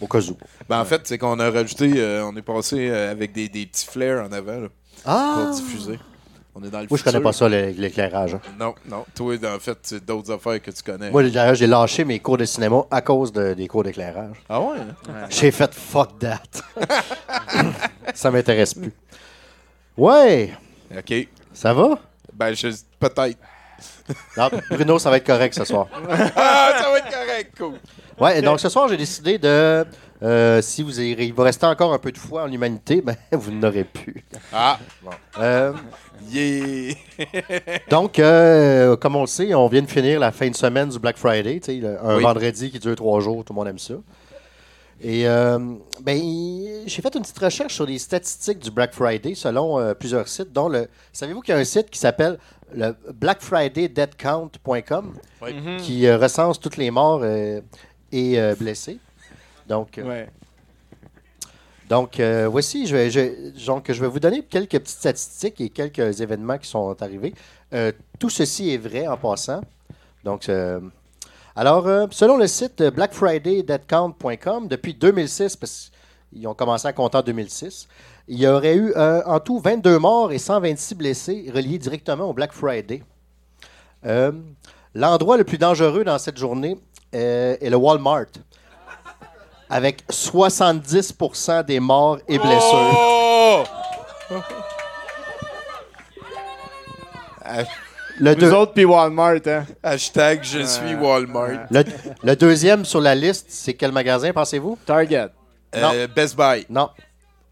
Au 0.00 0.06
cas 0.06 0.20
où. 0.20 0.36
Ben, 0.68 0.80
en 0.80 0.84
fait, 0.84 1.00
c'est 1.04 1.18
qu'on 1.18 1.38
a 1.40 1.50
rajouté, 1.50 1.92
euh, 1.96 2.24
on 2.24 2.36
est 2.36 2.42
passé 2.42 2.88
euh, 2.88 3.10
avec 3.10 3.32
des, 3.32 3.48
des 3.48 3.66
petits 3.66 3.86
flares 3.86 4.26
en 4.26 4.32
avant 4.32 4.60
là, 4.60 4.68
Ah! 5.04 5.34
pour 5.44 5.54
diffuser. 5.54 5.98
On 6.54 6.62
est 6.64 6.70
dans 6.70 6.80
le 6.80 6.86
Moi, 6.90 6.98
je 6.98 7.04
connais 7.04 7.20
pas 7.20 7.32
ça, 7.32 7.48
l'é- 7.48 7.72
l'éclairage. 7.72 8.34
hein. 8.34 8.40
Non, 8.58 8.74
non. 8.88 9.04
Toi, 9.14 9.36
en 9.54 9.58
fait, 9.60 9.78
c'est 9.82 10.04
d'autres 10.04 10.32
affaires 10.32 10.60
que 10.60 10.70
tu 10.72 10.82
connais. 10.82 11.10
Moi, 11.10 11.22
d'ailleurs, 11.22 11.54
j'ai 11.54 11.66
lâché 11.68 12.04
mes 12.04 12.18
cours 12.18 12.36
de 12.36 12.44
cinéma 12.44 12.82
à 12.90 13.00
cause 13.00 13.32
de- 13.32 13.54
des 13.54 13.68
cours 13.68 13.84
d'éclairage. 13.84 14.36
Ah 14.48 14.60
ouais? 14.60 14.78
J'ai 15.30 15.50
fait 15.52 15.72
fuck 15.72 16.18
that. 16.18 16.42
ça 18.14 18.30
m'intéresse 18.30 18.74
plus. 18.74 18.92
Ouais. 19.96 20.52
OK. 20.96 21.28
Ça 21.58 21.74
va? 21.74 21.98
Ben, 22.32 22.54
je... 22.54 22.68
peut-être. 23.00 23.36
Non, 24.36 24.48
Bruno, 24.70 24.98
ça 25.00 25.10
va 25.10 25.16
être 25.16 25.26
correct 25.26 25.54
ce 25.54 25.64
soir. 25.64 25.88
ah, 26.36 26.70
ça 26.80 26.88
va 26.88 26.98
être 26.98 27.10
correct, 27.10 27.52
cool. 27.58 27.74
Ouais, 28.20 28.40
donc 28.42 28.60
ce 28.60 28.68
soir, 28.68 28.86
j'ai 28.88 28.96
décidé 28.96 29.38
de. 29.38 29.84
euh, 30.22 30.62
si 30.62 30.84
vous 30.84 31.00
irez, 31.00 31.24
il 31.26 31.34
va 31.34 31.42
rester 31.44 31.66
encore 31.66 31.92
un 31.92 31.98
peu 31.98 32.12
de 32.12 32.18
foi 32.18 32.44
en 32.44 32.46
l'humanité, 32.46 33.00
ben 33.04 33.16
vous 33.32 33.50
n'aurez 33.50 33.82
plus. 33.84 34.24
Ah. 34.52 34.78
Euh, 35.38 35.72
Yeah. 36.30 36.94
donc, 37.90 38.18
euh, 38.18 38.96
comme 38.96 39.16
on 39.16 39.22
le 39.22 39.26
sait, 39.28 39.54
on 39.54 39.66
vient 39.68 39.82
de 39.82 39.86
finir 39.90 40.18
la 40.20 40.30
fin 40.32 40.48
de 40.50 40.56
semaine 40.56 40.88
du 40.88 40.98
Black 40.98 41.16
Friday, 41.16 41.60
tu 41.60 41.66
sais, 41.72 41.78
le- 41.80 41.96
un 42.04 42.16
Oui. 42.16 42.22
vendredi 42.22 42.70
qui 42.72 42.78
dure 42.80 42.96
trois 42.96 43.20
jours, 43.20 43.44
tout 43.44 43.52
le 43.52 43.56
monde 43.56 43.68
aime 43.68 43.78
ça. 43.78 43.94
Et 45.00 45.28
euh, 45.28 45.58
ben, 46.02 46.20
j'ai 46.86 47.02
fait 47.02 47.14
une 47.14 47.22
petite 47.22 47.38
recherche 47.38 47.72
sur 47.74 47.86
les 47.86 47.98
statistiques 47.98 48.58
du 48.58 48.70
Black 48.72 48.92
Friday 48.94 49.34
selon 49.36 49.78
euh, 49.78 49.94
plusieurs 49.94 50.26
sites, 50.28 50.52
dont 50.52 50.68
le. 50.68 50.88
Savez-vous 51.12 51.40
qu'il 51.40 51.54
y 51.54 51.56
a 51.56 51.60
un 51.60 51.64
site 51.64 51.88
qui 51.90 51.98
s'appelle 52.00 52.38
le 52.74 52.94
blackfridaydeadcount.com 53.14 55.14
Oui. 55.42 55.54
Mhm. 55.54 55.76
qui 55.78 56.06
euh, 56.06 56.18
recense 56.18 56.58
toutes 56.60 56.76
les 56.76 56.90
morts 56.90 57.20
euh, 57.22 57.60
et 58.12 58.38
euh, 58.40 58.54
blessés. 58.56 58.98
Donc, 59.68 59.98
euh, 59.98 60.04
Ouais. 60.08 60.28
donc 61.88 62.18
euh, 62.20 62.48
voici, 62.50 62.86
je 62.86 62.96
vais, 62.96 63.10
je, 63.10 63.64
donc, 63.66 63.90
je 63.92 64.00
vais 64.00 64.08
vous 64.08 64.20
donner 64.20 64.42
quelques 64.42 64.78
petites 64.80 64.88
statistiques 64.98 65.60
et 65.60 65.68
quelques 65.70 66.20
événements 66.20 66.58
qui 66.58 66.68
sont 66.68 67.00
arrivés. 67.02 67.34
Euh, 67.72 67.92
tout 68.18 68.30
ceci 68.30 68.70
est 68.74 68.78
vrai 68.78 69.06
en 69.06 69.16
passant. 69.16 69.60
Donc, 70.24 70.48
euh, 70.48 70.80
alors, 71.58 71.88
euh, 71.88 72.06
selon 72.12 72.36
le 72.36 72.46
site 72.46 72.84
blackfridaydeadcount.com, 72.84 74.68
depuis 74.68 74.94
2006, 74.94 75.56
parce 75.56 75.90
qu'ils 76.30 76.46
ont 76.46 76.54
commencé 76.54 76.86
à 76.86 76.92
compter 76.92 77.18
en 77.18 77.22
2006, 77.22 77.88
il 78.28 78.38
y 78.38 78.46
aurait 78.46 78.76
eu 78.76 78.92
euh, 78.94 79.24
en 79.26 79.40
tout 79.40 79.58
22 79.58 79.98
morts 79.98 80.30
et 80.30 80.38
126 80.38 80.94
blessés 80.94 81.50
reliés 81.52 81.78
directement 81.78 82.26
au 82.26 82.32
Black 82.32 82.52
Friday. 82.52 83.02
Euh, 84.06 84.30
L'endroit 84.94 85.36
le 85.36 85.42
plus 85.42 85.58
dangereux 85.58 86.04
dans 86.04 86.18
cette 86.18 86.38
journée 86.38 86.76
est 87.10 87.68
le 87.68 87.76
Walmart, 87.76 88.26
avec 89.68 90.06
70% 90.12 91.64
des 91.64 91.80
morts 91.80 92.18
et 92.28 92.38
blessures. 92.38 93.64
Oh! 94.30 94.38
Le 98.20 98.34
Nous 98.34 98.40
deux- 98.40 98.52
autres, 98.52 98.72
puis 98.72 98.84
Walmart, 98.84 99.38
hein. 99.46 99.64
Hashtag 99.82 100.40
je 100.42 100.60
suis 100.60 100.94
Walmart. 100.94 101.66
Le, 101.70 101.84
le 102.22 102.36
deuxième 102.36 102.84
sur 102.84 103.00
la 103.00 103.14
liste, 103.14 103.46
c'est 103.48 103.74
quel 103.74 103.92
magasin, 103.92 104.32
pensez-vous? 104.32 104.78
Target. 104.84 105.28
Euh, 105.76 106.06
Best 106.08 106.36
Buy. 106.36 106.66
Non. 106.68 106.90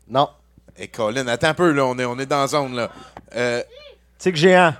Non. 0.08 0.28
Et 0.78 0.88
Colin, 0.88 1.26
attends 1.28 1.48
un 1.48 1.54
peu, 1.54 1.70
là, 1.72 1.84
on 1.86 1.98
est, 1.98 2.04
on 2.04 2.18
est 2.18 2.26
dans 2.26 2.40
la 2.40 2.46
zone, 2.48 2.74
là. 2.74 2.90
Euh, 3.34 3.62
C'est 4.18 4.32
que 4.32 4.38
géant. 4.38 4.74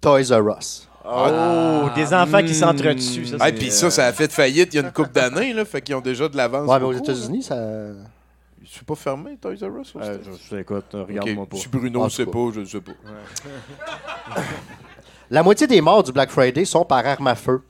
Toys 0.00 0.30
R 0.30 0.58
Us. 0.58 0.88
Oh, 1.10 1.88
des 1.94 2.12
enfants 2.12 2.42
qui 2.42 2.54
s'entretuent. 2.54 3.34
Ah, 3.40 3.46
c'est, 3.46 3.52
puis 3.52 3.70
ça, 3.70 3.90
ça 3.90 4.06
a 4.06 4.12
fait 4.12 4.30
faillite 4.30 4.74
il 4.74 4.76
y 4.76 4.80
a 4.80 4.82
une 4.82 4.92
couple 4.92 5.12
d'années, 5.12 5.52
là, 5.54 5.64
fait 5.64 5.80
qu'ils 5.80 5.94
ont 5.94 6.00
déjà 6.02 6.28
de 6.28 6.36
l'avance. 6.36 6.68
Ouais, 6.68 6.78
mais 6.78 6.84
aux 6.84 6.92
États-Unis, 6.92 7.42
ça. 7.44 7.56
C'est 8.70 8.84
pas 8.84 8.94
fermé, 8.94 9.36
Toys 9.40 9.54
R 9.62 9.80
Us? 9.80 9.94
Euh, 9.96 10.18
je, 10.22 10.30
je- 10.50 10.56
écoute, 10.60 10.84
regarde-moi 10.92 11.44
Ok, 11.44 11.48
pas. 11.50 11.56
Si 11.56 11.68
Bruno 11.68 12.04
ne 12.04 12.08
sait 12.10 12.26
pas, 12.26 12.50
je 12.54 12.60
ne 12.60 12.64
sais 12.66 12.80
pas. 12.82 12.92
La 15.30 15.42
moitié 15.42 15.66
des 15.66 15.80
morts 15.80 16.02
du 16.02 16.12
Black 16.12 16.30
Friday 16.30 16.64
sont 16.64 16.84
par 16.84 17.04
arme 17.06 17.26
à 17.26 17.34
feu. 17.34 17.62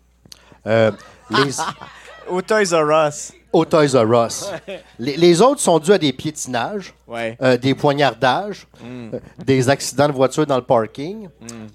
Euh, 0.67 0.91
les, 1.31 1.53
Au 2.29 2.43
Toys 2.43 2.65
R 2.73 3.09
Us. 3.09 3.33
au 3.53 3.65
Toys 3.65 3.95
R 3.95 4.27
Us. 4.27 4.51
Les, 4.99 5.17
les 5.17 5.41
autres 5.41 5.61
sont 5.61 5.79
dus 5.79 5.93
à 5.93 5.99
des 5.99 6.13
piétinages, 6.13 6.93
Ouais. 7.07 7.37
euh, 7.41 7.57
des 7.57 7.75
poignardages, 7.75 8.67
euh, 8.85 9.19
des 9.45 9.69
accidents 9.71 10.09
de 10.09 10.13
voiture 10.13 10.47
dans 10.47 10.57
le 10.57 10.63
parking, 10.65 11.29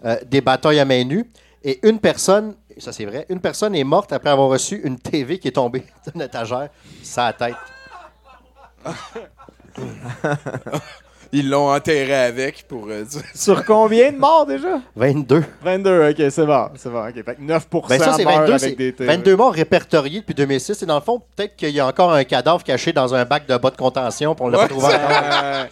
euh, 0.06 0.18
des 0.26 0.42
batailles 0.42 0.80
à 0.80 0.86
main 0.86 1.04
nue. 1.04 1.30
Et 1.64 1.80
une 1.88 2.00
personne, 2.00 2.56
ça 2.78 2.92
c'est 2.92 3.06
vrai, 3.06 3.26
une 3.30 3.40
personne 3.40 3.74
est 3.74 3.84
morte 3.86 4.12
après 4.14 4.30
avoir 4.30 4.50
reçu 4.50 4.82
une 4.84 5.00
TV 5.00 5.40
qui 5.40 5.48
est 5.48 5.52
tombée 5.54 5.84
d'une 6.12 6.22
étagère 6.22 6.70
sur 7.02 7.22
la 7.24 7.34
tête. 7.34 7.56
Ils 11.36 11.50
l'ont 11.50 11.72
enterré 11.74 12.14
avec 12.14 12.68
pour. 12.68 12.88
euh, 12.90 13.02
dire- 13.04 13.24
Sur 13.34 13.66
combien 13.66 14.12
de 14.12 14.18
morts 14.18 14.46
déjà? 14.46 14.80
22. 14.96 15.44
22, 15.64 16.10
ok, 16.12 16.16
c'est 16.30 16.46
bon. 16.46 16.70
C'est 16.76 16.90
bon, 16.92 17.08
ok. 17.08 17.14
Fait 17.26 17.36
que 17.36 17.42
9% 17.42 17.88
Ben 17.90 18.00
ça, 18.00 18.14
c'est 18.14 18.24
meurent 18.24 18.42
22, 18.42 18.52
avec 18.54 18.60
c'est 18.60 18.76
des 18.76 18.94
TV. 18.94 19.08
22 19.16 19.36
morts 19.36 19.54
répertoriés 19.54 20.20
depuis 20.20 20.36
2006. 20.36 20.84
Et 20.84 20.86
dans 20.86 20.94
le 20.96 21.02
fond, 21.02 21.20
peut-être 21.36 21.56
qu'il 21.56 21.72
y 21.72 21.80
a 21.80 21.88
encore 21.88 22.14
un 22.14 22.24
cadavre 22.24 22.64
caché 22.64 22.94
dans 22.94 23.16
un 23.16 23.26
bac 23.26 23.48
de 23.48 23.58
bas 23.58 23.72
de 23.72 23.78
contention, 23.78 24.36
puis 24.36 24.46
on 24.46 24.50
l'a 24.50 24.60
Ouais, 24.60 24.64
pas 24.66 24.70
trouvé 24.70 24.86
encore. 24.94 25.10
Euh, 25.44 25.66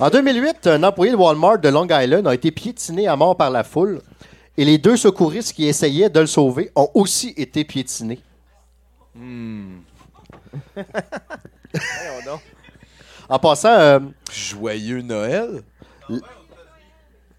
En 0.00 0.10
2008, 0.10 0.66
un 0.66 0.82
employé 0.82 1.12
de 1.12 1.16
Walmart 1.16 1.58
de 1.58 1.68
Long 1.68 1.86
Island 1.88 2.26
a 2.26 2.34
été 2.34 2.50
piétiné 2.50 3.06
à 3.06 3.14
mort 3.14 3.36
par 3.36 3.50
la 3.52 3.62
foule. 3.62 4.00
Et 4.56 4.64
les 4.64 4.78
deux 4.78 4.96
secouristes 4.96 5.52
qui 5.52 5.68
essayaient 5.68 6.10
de 6.10 6.18
le 6.18 6.26
sauver 6.26 6.72
ont 6.74 6.88
aussi 6.94 7.32
été 7.36 7.62
piétinés. 7.62 8.20
Donc. 12.26 12.40
En 13.28 13.38
passant, 13.38 13.68
euh, 13.78 14.00
Joyeux 14.32 15.00
Noël. 15.02 15.62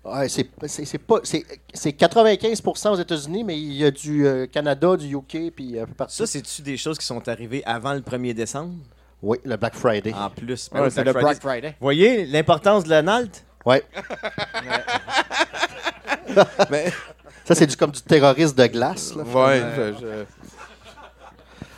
ouais, 0.03 0.27
c'est 0.29 0.49
c'est- 0.67 0.85
c'est 0.85 0.97
pas 0.97 1.19
c'est 1.23 1.45
c'est 1.73 1.91
95% 1.91 2.91
aux 2.91 2.95
États-Unis, 2.99 3.43
mais 3.43 3.57
il 3.57 3.73
y 3.73 3.85
a 3.85 3.91
du 3.91 4.25
euh, 4.25 4.47
Canada, 4.47 4.95
du 4.97 5.15
UK, 5.15 5.51
puis 5.55 5.79
un 5.79 5.85
peu 5.85 5.93
partout. 5.93 6.13
Ça, 6.13 6.25
c'est-tu 6.25 6.61
des 6.61 6.77
choses 6.77 6.97
qui 6.97 7.05
sont 7.05 7.27
arrivées 7.29 7.63
avant 7.65 7.93
le 7.93 8.01
1er 8.01 8.33
décembre? 8.33 8.73
oui, 9.21 9.37
le 9.45 9.55
Black 9.55 9.75
Friday. 9.75 10.13
En 10.13 10.29
plus. 10.29 10.69
ouais, 10.73 10.81
Ben, 10.81 10.89
c'est 10.89 11.03
le 11.03 11.13
Black 11.13 11.39
Friday. 11.41 11.69
Vous 11.79 11.85
voyez 11.85 12.25
l'importance 12.25 12.83
de 12.83 12.89
la 12.89 13.01
NALT? 13.01 13.29
Ouais. 13.65 13.81
Mais, 16.69 16.91
Ça, 17.45 17.55
c'est 17.55 17.67
du, 17.67 17.75
comme 17.75 17.91
du 17.91 18.01
terroriste 18.01 18.57
de 18.57 18.65
glace. 18.67 19.13
là. 19.15 19.23
ouais, 19.23 19.61
je- 19.75 19.93
je- 19.99 20.25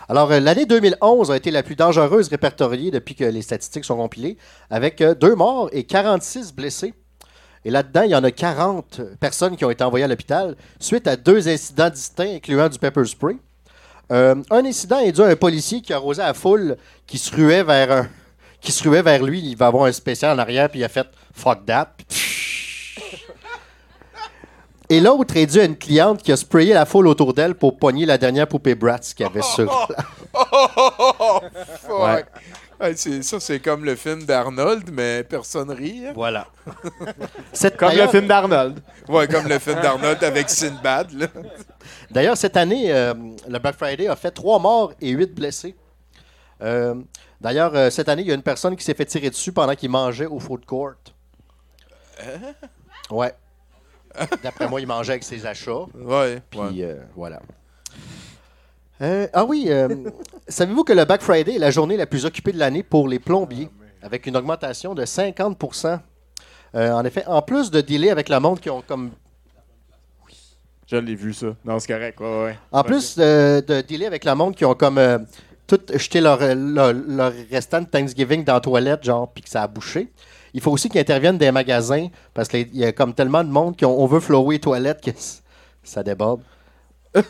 Alors, 0.07 0.31
euh, 0.31 0.39
l'année 0.39 0.65
2011 0.65 1.31
a 1.31 1.37
été 1.37 1.49
la 1.49 1.63
plus 1.63 1.75
dangereuse 1.75 2.27
répertoriée 2.27 2.91
depuis 2.91 3.15
que 3.15 3.23
les 3.23 3.41
statistiques 3.41 3.85
sont 3.85 3.97
compilées, 3.97 4.37
avec 4.69 5.01
euh, 5.01 5.15
deux 5.15 5.35
morts 5.35 5.69
et 5.71 5.83
46 5.83 6.53
blessés. 6.53 6.93
Et 7.63 7.71
là-dedans, 7.71 8.03
il 8.03 8.11
y 8.11 8.15
en 8.15 8.23
a 8.23 8.29
40 8.29 9.01
personnes 9.19 9.57
qui 9.57 9.65
ont 9.65 9.71
été 9.71 9.83
envoyées 9.83 10.05
à 10.05 10.07
l'hôpital 10.07 10.55
suite 10.79 11.07
à 11.07 11.15
deux 11.15 11.47
incidents 11.47 11.89
distincts, 11.89 12.35
incluant 12.35 12.69
du 12.69 12.77
pepper 12.77 13.05
spray. 13.05 13.37
Euh, 14.11 14.35
un 14.51 14.65
incident 14.65 14.99
est 14.99 15.11
dû 15.11 15.21
à 15.21 15.25
un 15.25 15.35
policier 15.35 15.81
qui 15.81 15.91
a 15.91 15.95
arrosé 15.95 16.21
la 16.21 16.35
foule 16.35 16.77
qui 17.07 17.17
se 17.17 17.35
ruait 17.35 17.63
vers 17.63 18.07
qui 18.61 18.71
se 18.71 18.87
ruait 18.87 19.01
vers 19.01 19.23
lui. 19.23 19.41
Il 19.43 19.57
va 19.57 19.67
avoir 19.67 19.85
un 19.85 19.91
spécial 19.91 20.35
en 20.35 20.39
arrière, 20.39 20.69
puis 20.69 20.79
il 20.81 20.83
a 20.83 20.89
fait 20.89 21.07
fuck 21.33 21.65
that. 21.65 21.95
Et 24.89 24.99
l'autre 24.99 25.35
est 25.37 25.45
dû 25.47 25.59
à 25.59 25.65
une 25.65 25.77
cliente 25.77 26.21
qui 26.21 26.31
a 26.31 26.37
sprayé 26.37 26.73
la 26.73 26.85
foule 26.85 27.07
autour 27.07 27.33
d'elle 27.33 27.55
pour 27.55 27.77
pogner 27.77 28.05
la 28.05 28.17
dernière 28.17 28.47
poupée 28.47 28.75
Bratz 28.75 29.13
qu'il 29.13 29.25
y 29.25 29.29
avait 29.29 29.41
sur. 29.41 29.87
Oh, 30.33 31.39
fuck. 31.81 31.89
Ouais. 31.89 32.25
Ouais, 32.81 32.93
c'est- 32.95 33.21
ça, 33.23 33.39
c'est 33.39 33.59
comme 33.61 33.85
le 33.85 33.95
film 33.95 34.23
d'Arnold, 34.25 34.89
mais 34.91 35.23
personne 35.23 35.71
rit. 35.71 36.07
hein. 36.07 36.11
Voilà. 36.13 36.47
Comme 37.77 37.89
le 38.03 38.07
film 38.09 38.27
d'Arnold. 38.27 38.79
Ouais, 39.07 39.27
comme 39.27 39.47
le 39.47 39.59
film 39.59 39.79
d'Arnold 39.81 40.21
avec 40.23 40.49
Sinbad. 40.49 41.11
là. 41.13 41.27
D'ailleurs, 42.11 42.35
cette 42.37 42.57
année, 42.57 42.91
euh, 42.91 43.13
le 43.47 43.59
Black 43.59 43.75
Friday 43.77 44.07
a 44.07 44.15
fait 44.17 44.31
trois 44.31 44.59
morts 44.59 44.91
et 45.01 45.09
huit 45.11 45.33
blessés. 45.33 45.75
Euh, 46.61 46.95
D'ailleurs, 47.41 47.75
euh, 47.75 47.89
cette 47.89 48.09
année, 48.09 48.23
il 48.23 48.27
y 48.27 48.31
a 48.31 48.35
une 48.35 48.41
personne 48.41 48.75
qui 48.75 48.83
s'est 48.83 48.93
fait 48.93 49.05
tirer 49.05 49.29
dessus 49.29 49.51
pendant 49.51 49.75
qu'il 49.75 49.89
mangeait 49.89 50.25
au 50.25 50.39
food 50.39 50.65
court. 50.65 50.93
Ouais. 53.11 53.33
D'après 54.43 54.67
moi, 54.67 54.79
il 54.81 54.87
mangeait 54.87 55.13
avec 55.13 55.23
ses 55.23 55.45
achats. 55.45 55.85
Ouais. 55.95 56.41
Puis 56.49 56.83
euh, 56.83 56.95
voilà. 57.15 57.41
Euh, 59.01 59.27
ah 59.33 59.43
oui, 59.43 59.65
euh, 59.69 59.89
savez-vous 60.47 60.83
que 60.83 60.93
le 60.93 61.03
Black 61.03 61.21
Friday 61.21 61.55
est 61.55 61.59
la 61.59 61.71
journée 61.71 61.97
la 61.97 62.05
plus 62.05 62.25
occupée 62.25 62.53
de 62.53 62.59
l'année 62.59 62.81
pour 62.83 63.07
les 63.09 63.19
plombiers, 63.19 63.69
avec 64.01 64.25
une 64.25 64.37
augmentation 64.37 64.93
de 64.95 65.03
50% 65.05 65.99
Euh, 66.75 66.91
En 66.91 67.03
effet, 67.03 67.25
en 67.27 67.41
plus 67.41 67.71
de 67.71 67.81
dealer 67.81 68.09
avec 68.11 68.29
la 68.29 68.39
montre 68.39 68.61
qui 68.61 68.69
ont 68.69 68.81
comme 68.81 69.11
Je 70.87 70.95
l'ai 70.97 71.15
vu, 71.15 71.33
ça. 71.33 71.47
Non, 71.65 71.79
c'est 71.79 71.91
correct. 71.93 72.19
Ouais, 72.19 72.43
ouais. 72.45 72.57
En 72.71 72.83
plus 72.83 73.17
de, 73.17 73.61
de 73.67 73.81
dealer 73.81 74.05
avec 74.07 74.23
la 74.23 74.35
monde 74.35 74.55
qui 74.55 74.63
ont 74.65 74.75
comme 74.75 74.97
euh, 74.97 75.17
tout 75.67 75.79
jeté 75.93 76.21
leur, 76.21 76.39
leur, 76.55 76.93
leur 76.93 77.33
restant 77.51 77.81
de 77.81 77.87
Thanksgiving 77.87 78.43
dans 78.45 78.53
la 78.53 78.59
toilette, 78.61 79.03
genre, 79.03 79.29
puis 79.31 79.43
que 79.43 79.49
ça 79.49 79.63
a 79.63 79.67
bouché, 79.67 80.11
il 80.55 80.61
faut 80.61 80.71
aussi 80.71 80.87
qu'ils 80.87 81.01
interviennent 81.01 81.37
des 81.37 81.51
magasins 81.51 82.07
parce 82.33 82.47
qu'il 82.47 82.73
y 82.73 82.85
a 82.85 82.93
comme 82.93 83.13
tellement 83.13 83.43
de 83.43 83.49
monde 83.49 83.77
qu'on 83.77 83.87
on 83.87 84.05
veut 84.05 84.21
flower 84.21 84.55
les 84.55 84.59
toilettes 84.61 85.01
que 85.03 85.11
ça 85.83 86.01
déborde. 86.01 86.41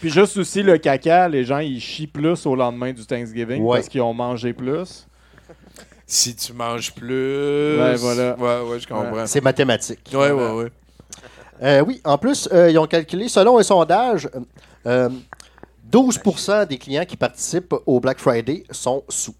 Puis 0.00 0.08
juste 0.08 0.38
aussi 0.38 0.62
le 0.62 0.78
caca, 0.78 1.28
les 1.28 1.44
gens 1.44 1.58
ils 1.58 1.78
chient 1.78 2.06
plus 2.06 2.46
au 2.46 2.56
lendemain 2.56 2.94
du 2.94 3.04
Thanksgiving 3.04 3.62
Ouais. 3.62 3.76
parce 3.78 3.90
qu'ils 3.90 4.00
ont 4.00 4.14
mangé 4.14 4.54
plus. 4.54 5.06
Si 6.06 6.34
tu 6.34 6.54
manges 6.54 6.94
plus. 6.94 7.78
Ouais, 7.78 7.96
voilà. 7.96 8.34
Ouais, 8.38 8.70
ouais, 8.70 8.80
je 8.80 8.88
comprends. 8.88 9.26
C'est 9.26 9.42
mathématique. 9.42 10.10
Ouais, 10.14 10.30
ouais, 10.30 10.50
ouais. 10.52 10.72
Euh, 11.62 11.80
oui, 11.86 12.00
en 12.04 12.16
plus, 12.16 12.48
euh, 12.52 12.70
ils 12.70 12.78
ont 12.78 12.86
calculé, 12.86 13.28
selon 13.28 13.58
un 13.58 13.62
sondage, 13.62 14.30
euh, 14.86 15.10
12% 15.90 16.66
des 16.66 16.78
clients 16.78 17.04
qui 17.04 17.18
participent 17.18 17.74
au 17.84 18.00
Black 18.00 18.18
Friday 18.18 18.64
sont 18.70 19.04
sous. 19.10 19.34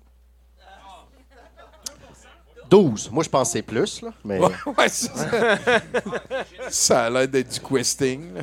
12. 2.73 3.11
Moi, 3.13 3.23
je 3.23 3.29
pense 3.29 3.49
que 3.49 3.53
c'est 3.53 3.63
plus, 3.63 4.01
là, 4.01 4.09
mais... 4.25 4.39
Ouais, 4.39 4.49
ouais, 4.79 4.89
ça, 4.89 5.11
ça- 6.71 7.05
a 7.05 7.11
l'air 7.11 7.29
d'être 7.29 7.51
du 7.53 7.61
questing. 7.61 8.35
là. 8.35 8.43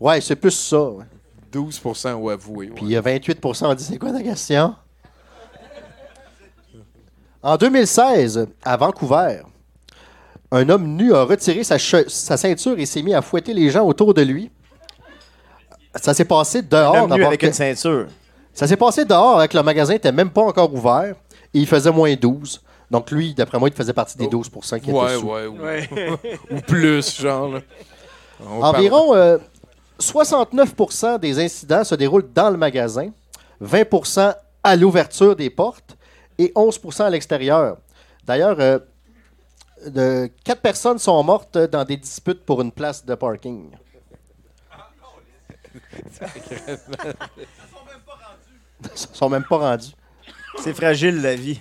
Ouais, 0.00 0.20
c'est 0.22 0.34
plus 0.36 0.50
ça. 0.52 0.80
ouais. 0.82 1.04
12 1.52 1.80
ont 1.84 2.28
avoué. 2.28 2.68
ouais. 2.68 2.72
Puis 2.74 2.86
il 2.86 2.90
y 2.92 2.96
a 2.96 3.02
28 3.02 3.44
ont 3.44 3.74
dit 3.74 3.84
c'est 3.84 3.98
quoi 3.98 4.10
ta 4.12 4.22
question? 4.22 4.74
En 7.42 7.56
2016, 7.58 8.46
à 8.64 8.76
Vancouver, 8.78 9.42
un 10.50 10.68
homme 10.70 10.86
nu 10.96 11.12
a 11.14 11.24
retiré 11.24 11.64
sa, 11.64 11.76
che- 11.76 12.08
sa 12.08 12.36
ceinture 12.38 12.78
et 12.78 12.86
s'est 12.86 13.02
mis 13.02 13.12
à 13.14 13.20
fouetter 13.20 13.52
les 13.52 13.68
gens 13.68 13.84
autour 13.84 14.14
de 14.14 14.22
lui. 14.22 14.50
Ça 15.96 16.14
s'est 16.14 16.24
passé 16.24 16.62
dehors. 16.62 16.96
Un 16.96 17.00
homme 17.00 17.10
nu 17.10 17.16
d'abord 17.16 17.26
avec 17.28 17.40
que- 17.40 17.46
une 17.46 17.52
ceinture. 17.52 18.06
Ça 18.54 18.66
s'est 18.66 18.76
passé 18.76 19.04
dehors 19.04 19.38
avec 19.38 19.52
le 19.52 19.62
magasin 19.62 19.92
n'était 19.92 20.12
même 20.12 20.30
pas 20.30 20.42
encore 20.42 20.72
ouvert 20.72 21.14
et 21.52 21.58
il 21.58 21.66
faisait 21.66 21.90
moins 21.92 22.14
12. 22.14 22.62
Donc 22.92 23.10
lui, 23.10 23.32
d'après 23.34 23.58
moi, 23.58 23.68
il 23.70 23.74
faisait 23.74 23.94
partie 23.94 24.18
des 24.18 24.26
12% 24.28 24.78
qui 24.80 24.90
étaient 24.90 24.92
Ouais, 24.98 25.16
sous. 25.16 25.26
ouais, 25.26 25.46
ouais. 25.46 25.88
Ou 26.50 26.60
plus, 26.60 27.20
genre. 27.20 27.48
là. 27.48 27.60
Environ 28.46 29.14
euh, 29.16 29.38
69% 29.98 31.18
des 31.18 31.42
incidents 31.42 31.84
se 31.84 31.94
déroulent 31.94 32.30
dans 32.34 32.50
le 32.50 32.58
magasin, 32.58 33.10
20% 33.62 34.34
à 34.62 34.76
l'ouverture 34.76 35.34
des 35.34 35.48
portes 35.48 35.96
et 36.38 36.52
11% 36.54 37.04
à 37.04 37.10
l'extérieur. 37.10 37.78
D'ailleurs, 38.24 38.56
euh, 38.60 38.78
de- 39.86 40.30
quatre 40.44 40.60
personnes 40.60 40.98
sont 40.98 41.22
mortes 41.24 41.56
dans 41.56 41.84
des 41.84 41.96
disputes 41.96 42.44
pour 42.44 42.60
une 42.60 42.72
place 42.72 43.04
de 43.06 43.14
parking. 43.14 43.70
Ils 48.84 48.88
sont 49.16 49.28
même 49.30 49.44
pas 49.44 49.56
rendus. 49.58 49.92
C'est 50.58 50.74
fragile, 50.74 51.22
la 51.22 51.34
vie. 51.34 51.60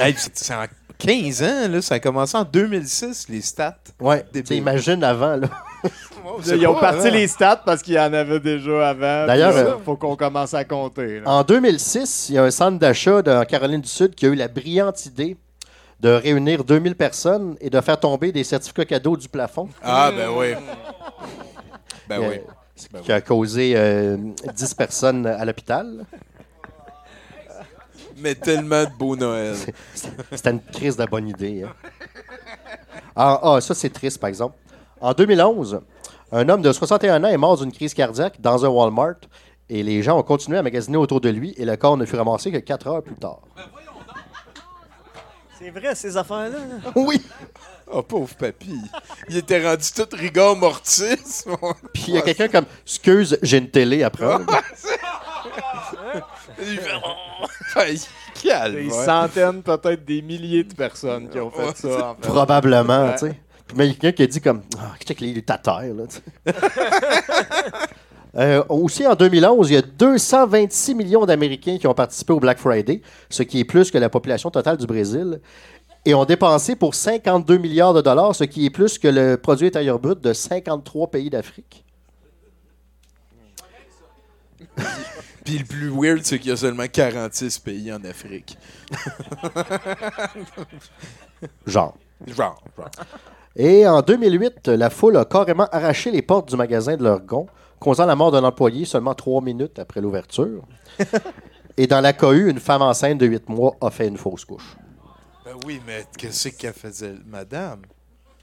Hey, 0.00 0.14
c'est 0.16 0.54
en 0.54 0.64
15 0.98 1.42
ans, 1.42 1.68
là. 1.68 1.82
Ça 1.82 1.96
a 1.96 2.00
commencé 2.00 2.36
en 2.36 2.44
2006, 2.44 3.28
les 3.28 3.40
stats. 3.42 3.76
Ouais, 4.00 4.24
imagine 4.50 5.02
avant, 5.04 5.36
là. 5.36 5.48
Ils 6.46 6.66
ont 6.66 6.74
parti 6.74 7.10
les 7.10 7.28
stats 7.28 7.62
parce 7.64 7.82
qu'il 7.82 7.94
y 7.94 7.98
en 8.00 8.12
avait 8.12 8.40
déjà 8.40 8.88
avant. 8.90 9.26
D'ailleurs, 9.26 9.52
là, 9.52 9.58
euh, 9.60 9.74
faut 9.84 9.96
qu'on 9.96 10.16
commence 10.16 10.54
à 10.54 10.64
compter. 10.64 11.20
là. 11.20 11.30
En 11.30 11.42
2006, 11.44 12.26
il 12.30 12.34
y 12.34 12.38
a 12.38 12.42
un 12.44 12.50
centre 12.50 12.78
d'achat 12.78 13.22
de- 13.22 13.30
en 13.30 13.44
Caroline 13.44 13.80
du 13.80 13.88
Sud 13.88 14.14
qui 14.14 14.26
a 14.26 14.30
eu 14.30 14.34
la 14.34 14.48
brillante 14.48 15.06
idée 15.06 15.36
de 16.00 16.08
réunir 16.10 16.64
2000 16.64 16.94
personnes 16.96 17.56
et 17.60 17.70
de 17.70 17.80
faire 17.80 17.98
tomber 18.00 18.32
des 18.32 18.42
certificats 18.44 18.84
cadeaux 18.84 19.16
du 19.16 19.28
plafond. 19.28 19.68
Ah, 19.82 20.10
ben 20.14 20.28
oui. 20.36 20.54
Ben 22.08 22.20
Euh, 22.22 22.28
oui. 22.30 22.40
ce 22.74 22.86
Ben 22.92 23.00
qui 23.02 23.12
a 23.12 23.20
causé 23.20 23.74
euh, 23.76 24.16
10 24.54 24.74
personnes 24.74 25.26
à 25.26 25.44
l'hôpital. 25.44 26.04
Mais 28.18 28.34
tellement 28.34 28.84
de 28.84 28.90
beau 28.98 29.16
Noël. 29.16 29.54
C'était 29.94 30.50
une 30.50 30.60
crise 30.62 30.96
de 30.96 31.04
bonne 31.06 31.28
idée. 31.28 31.64
hein. 31.64 31.72
Ah, 33.14 33.40
ah, 33.42 33.60
ça, 33.60 33.74
c'est 33.74 33.90
triste, 33.90 34.18
par 34.18 34.28
exemple. 34.28 34.56
En 35.00 35.12
2011, 35.12 35.80
un 36.32 36.48
homme 36.48 36.62
de 36.62 36.72
61 36.72 37.22
ans 37.24 37.28
est 37.28 37.36
mort 37.36 37.56
d'une 37.58 37.72
crise 37.72 37.94
cardiaque 37.94 38.40
dans 38.40 38.64
un 38.64 38.68
Walmart 38.68 39.16
et 39.68 39.82
les 39.82 40.02
gens 40.02 40.18
ont 40.18 40.22
continué 40.22 40.58
à 40.58 40.62
magasiner 40.62 40.96
autour 40.96 41.20
de 41.20 41.28
lui 41.28 41.54
et 41.56 41.64
le 41.64 41.76
corps 41.76 41.96
ne 41.96 42.04
fut 42.06 42.16
ramassé 42.16 42.50
que 42.50 42.58
4 42.58 42.86
heures 42.86 43.02
plus 43.02 43.14
tard. 43.16 43.40
C'est 45.58 45.70
vrai, 45.70 45.94
ces 45.94 46.16
affaires-là. 46.16 46.50
là. 46.58 46.92
Oui. 46.96 47.22
Oh, 47.90 48.02
pauvre 48.02 48.34
papy. 48.34 48.74
Il 49.28 49.36
était 49.36 49.64
rendu 49.66 49.84
tout 49.94 50.06
rigor 50.12 50.56
mortis. 50.56 51.16
Puis 51.94 52.04
il 52.08 52.14
y 52.14 52.18
a 52.18 52.22
quelqu'un 52.22 52.48
comme 52.48 52.66
Excuse, 52.84 53.38
j'ai 53.42 53.58
une 53.58 53.70
télé 53.70 54.02
à 54.02 54.10
prendre. 54.10 54.44
Il 56.58 56.78
fait, 56.78 56.90
oh. 57.04 57.80
Calme. 58.42 58.74
Des 58.74 58.86
ouais. 58.86 59.04
centaines, 59.04 59.62
peut-être 59.62 60.04
des 60.04 60.22
milliers 60.22 60.64
de 60.64 60.74
personnes 60.74 61.28
qui 61.28 61.38
ont 61.38 61.50
fait 61.50 61.66
Ouais, 61.66 61.74
ça. 61.74 62.10
En 62.10 62.14
fait. 62.14 62.28
Probablement, 62.28 63.04
Ouais. 63.06 63.12
tu 63.14 63.26
sais. 63.26 63.40
Puis 63.66 63.76
mais 63.76 63.86
il 63.86 63.88
y 63.88 63.92
a 63.92 63.94
quelqu'un 63.94 64.12
qui 64.16 64.22
a 64.22 64.26
dit 64.26 64.40
comme 64.40 64.62
Ah, 64.78 64.94
check 65.04 65.20
les 65.20 65.42
ta 65.42 65.58
terre, 65.58 65.82
là. 65.94 66.04
Euh, 68.38 68.62
aussi, 68.68 69.06
en 69.06 69.14
2011, 69.14 69.70
il 69.70 69.74
y 69.74 69.76
a 69.78 69.82
226 69.82 70.94
millions 70.94 71.24
d'Américains 71.24 71.78
qui 71.78 71.86
ont 71.86 71.94
participé 71.94 72.34
au 72.34 72.38
Black 72.38 72.58
Friday, 72.58 73.00
ce 73.30 73.42
qui 73.42 73.60
est 73.60 73.64
plus 73.64 73.90
que 73.90 73.96
la 73.96 74.10
population 74.10 74.50
totale 74.50 74.76
du 74.76 74.86
Brésil, 74.86 75.40
et 76.04 76.12
ont 76.12 76.26
dépensé 76.26 76.76
pour 76.76 76.94
52 76.94 77.56
milliards 77.56 77.94
de 77.94 78.02
dollars, 78.02 78.34
ce 78.34 78.44
qui 78.44 78.66
est 78.66 78.70
plus 78.70 78.98
que 78.98 79.08
le 79.08 79.38
produit 79.38 79.68
intérieur 79.68 79.98
brut 79.98 80.20
de 80.20 80.34
53 80.34 81.10
pays 81.10 81.30
d'Afrique. 81.30 81.82
Puis 85.46 85.58
le 85.58 85.64
plus 85.64 85.90
weird, 85.90 86.24
c'est 86.24 86.40
qu'il 86.40 86.50
y 86.50 86.52
a 86.52 86.56
seulement 86.56 86.88
46 86.88 87.60
pays 87.60 87.92
en 87.92 88.02
Afrique. 88.02 88.58
Genre. 91.66 91.96
Genre, 92.26 92.64
genre. 92.76 92.90
Et 93.54 93.86
en 93.86 94.00
2008, 94.00 94.68
la 94.68 94.90
foule 94.90 95.18
a 95.18 95.24
carrément 95.24 95.68
arraché 95.70 96.10
les 96.10 96.22
portes 96.22 96.48
du 96.48 96.56
magasin 96.56 96.96
de 96.96 97.04
leur 97.04 97.20
gond, 97.20 97.46
causant 97.78 98.06
la 98.06 98.16
mort 98.16 98.32
d'un 98.32 98.42
employé 98.42 98.86
seulement 98.86 99.14
trois 99.14 99.40
minutes 99.40 99.78
après 99.78 100.00
l'ouverture. 100.00 100.64
Et 101.76 101.86
dans 101.86 102.00
la 102.00 102.12
cohue, 102.12 102.50
une 102.50 102.58
femme 102.58 102.82
enceinte 102.82 103.18
de 103.18 103.26
8 103.26 103.48
mois 103.48 103.76
a 103.80 103.90
fait 103.90 104.08
une 104.08 104.16
fausse 104.16 104.44
couche. 104.44 104.76
Ben 105.44 105.52
oui, 105.64 105.80
mais 105.86 106.06
qu'est-ce 106.18 106.48
qu'elle 106.48 106.72
faisait, 106.72 107.14
madame? 107.24 107.82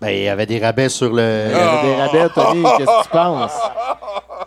Ben, 0.04 0.10
il 0.10 0.24
y 0.24 0.30
avait 0.30 0.46
des 0.46 0.60
rabais 0.60 0.90
sur 0.90 1.12
le. 1.14 1.46
Il 1.50 1.52
y 1.52 1.60
avait 1.60 1.88
des 1.88 1.96
rabais, 2.02 2.30
Tommy. 2.34 2.64
Qu'est-ce 2.78 2.86
que 3.00 3.04
tu 3.04 3.10
penses? 3.10 3.52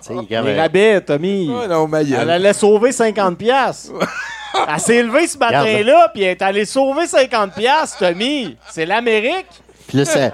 Tu 0.06 0.08
sais, 0.08 0.14
il 0.14 0.22
y 0.24 0.42
Des 0.42 0.60
rabais, 0.60 1.00
Tommy. 1.00 1.48
Ouais, 1.50 1.66
non, 1.68 1.88
ma 1.88 2.04
gueule. 2.04 2.18
Elle 2.22 2.30
allait 2.30 2.52
sauver 2.52 2.90
50$. 2.90 3.34
piastres. 3.36 3.92
Elle 4.74 4.80
s'est 4.80 5.02
levée 5.02 5.26
ce 5.26 5.38
matin-là, 5.38 6.10
puis 6.12 6.22
elle 6.22 6.30
est 6.30 6.42
allée 6.42 6.64
sauver 6.66 7.04
50$, 7.06 7.54
piastres, 7.54 7.98
Tommy. 7.98 8.56
C'est 8.70 8.84
l'Amérique. 8.86 9.46
Puis 9.88 9.98
là, 9.98 10.04
c'est, 10.04 10.32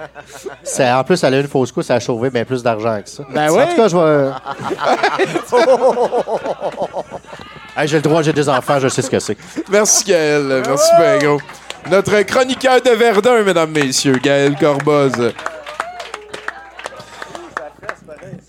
c'est- 0.63 0.91
en 0.91 1.03
plus, 1.03 1.23
elle 1.23 1.33
a 1.35 1.39
une 1.39 1.47
fausse 1.47 1.71
couche, 1.71 1.85
ça 1.85 1.95
a 1.95 1.99
sauvé 1.99 2.29
bien 2.29 2.43
plus 2.43 2.63
d'argent 2.63 2.99
que 3.03 3.09
ça. 3.09 3.23
Ben 3.29 3.49
En 3.51 3.55
oui. 3.57 3.63
tout 3.69 3.75
cas, 3.75 3.87
je 3.87 3.97
vais. 3.97 4.31
Hey, 7.75 7.87
j'ai 7.87 7.95
le 7.97 8.01
droit, 8.03 8.21
j'ai 8.21 8.33
des 8.33 8.47
enfants, 8.49 8.79
je 8.79 8.87
sais 8.87 9.01
ce 9.01 9.09
que 9.09 9.19
c'est. 9.19 9.35
Merci, 9.69 10.03
Gaël. 10.05 10.61
Merci, 10.67 10.91
ben 10.99 11.19
gros. 11.23 11.39
Notre 11.89 12.21
chroniqueur 12.23 12.81
de 12.81 12.89
Verdun, 12.91 13.43
mesdames, 13.43 13.71
messieurs, 13.71 14.17
Gaël 14.23 14.55
Corboz. 14.57 15.33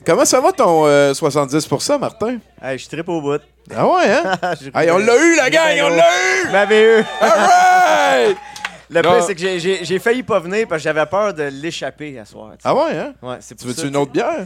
Comment 0.07 0.25
ça 0.25 0.41
va 0.41 0.53
ton 0.53 0.87
euh, 0.87 1.13
70%, 1.13 1.99
Martin? 1.99 2.39
Hey, 2.63 2.79
je 2.79 2.89
tripe 2.89 3.09
au 3.09 3.21
bout. 3.21 3.41
Ah 3.75 3.87
ouais, 3.89 4.11
hein? 4.13 4.33
Hey, 4.75 4.91
on 4.91 4.99
l'a 4.99 5.17
eu, 5.17 5.37
la 5.37 5.49
gang, 5.51 5.79
on 5.85 5.89
l'a 5.89 6.05
eu! 6.47 6.53
M'avait 6.53 7.01
eu! 7.01 7.05
Alright! 7.21 8.37
Le 8.91 9.01
Non. 9.01 9.13
pire, 9.15 9.25
c'est 9.25 9.35
que 9.35 9.59
j'ai- 9.59 9.99
failli 9.99 10.23
pas 10.23 10.39
venir 10.39 10.67
parce 10.69 10.83
que 10.83 10.85
j'avais 10.85 11.07
peur 11.07 11.33
de 11.33 11.45
l'échapper 11.45 12.19
à 12.19 12.27
soir. 12.27 12.51
Ah 12.63 12.75
ouais, 12.75 12.93
hein? 12.97 13.15
Ouais, 13.23 13.37
c'est 13.41 13.55
Tu 13.57 13.67
veux-tu 13.67 13.89
une 13.89 13.97
autre 13.97 14.13
bière? 14.13 14.45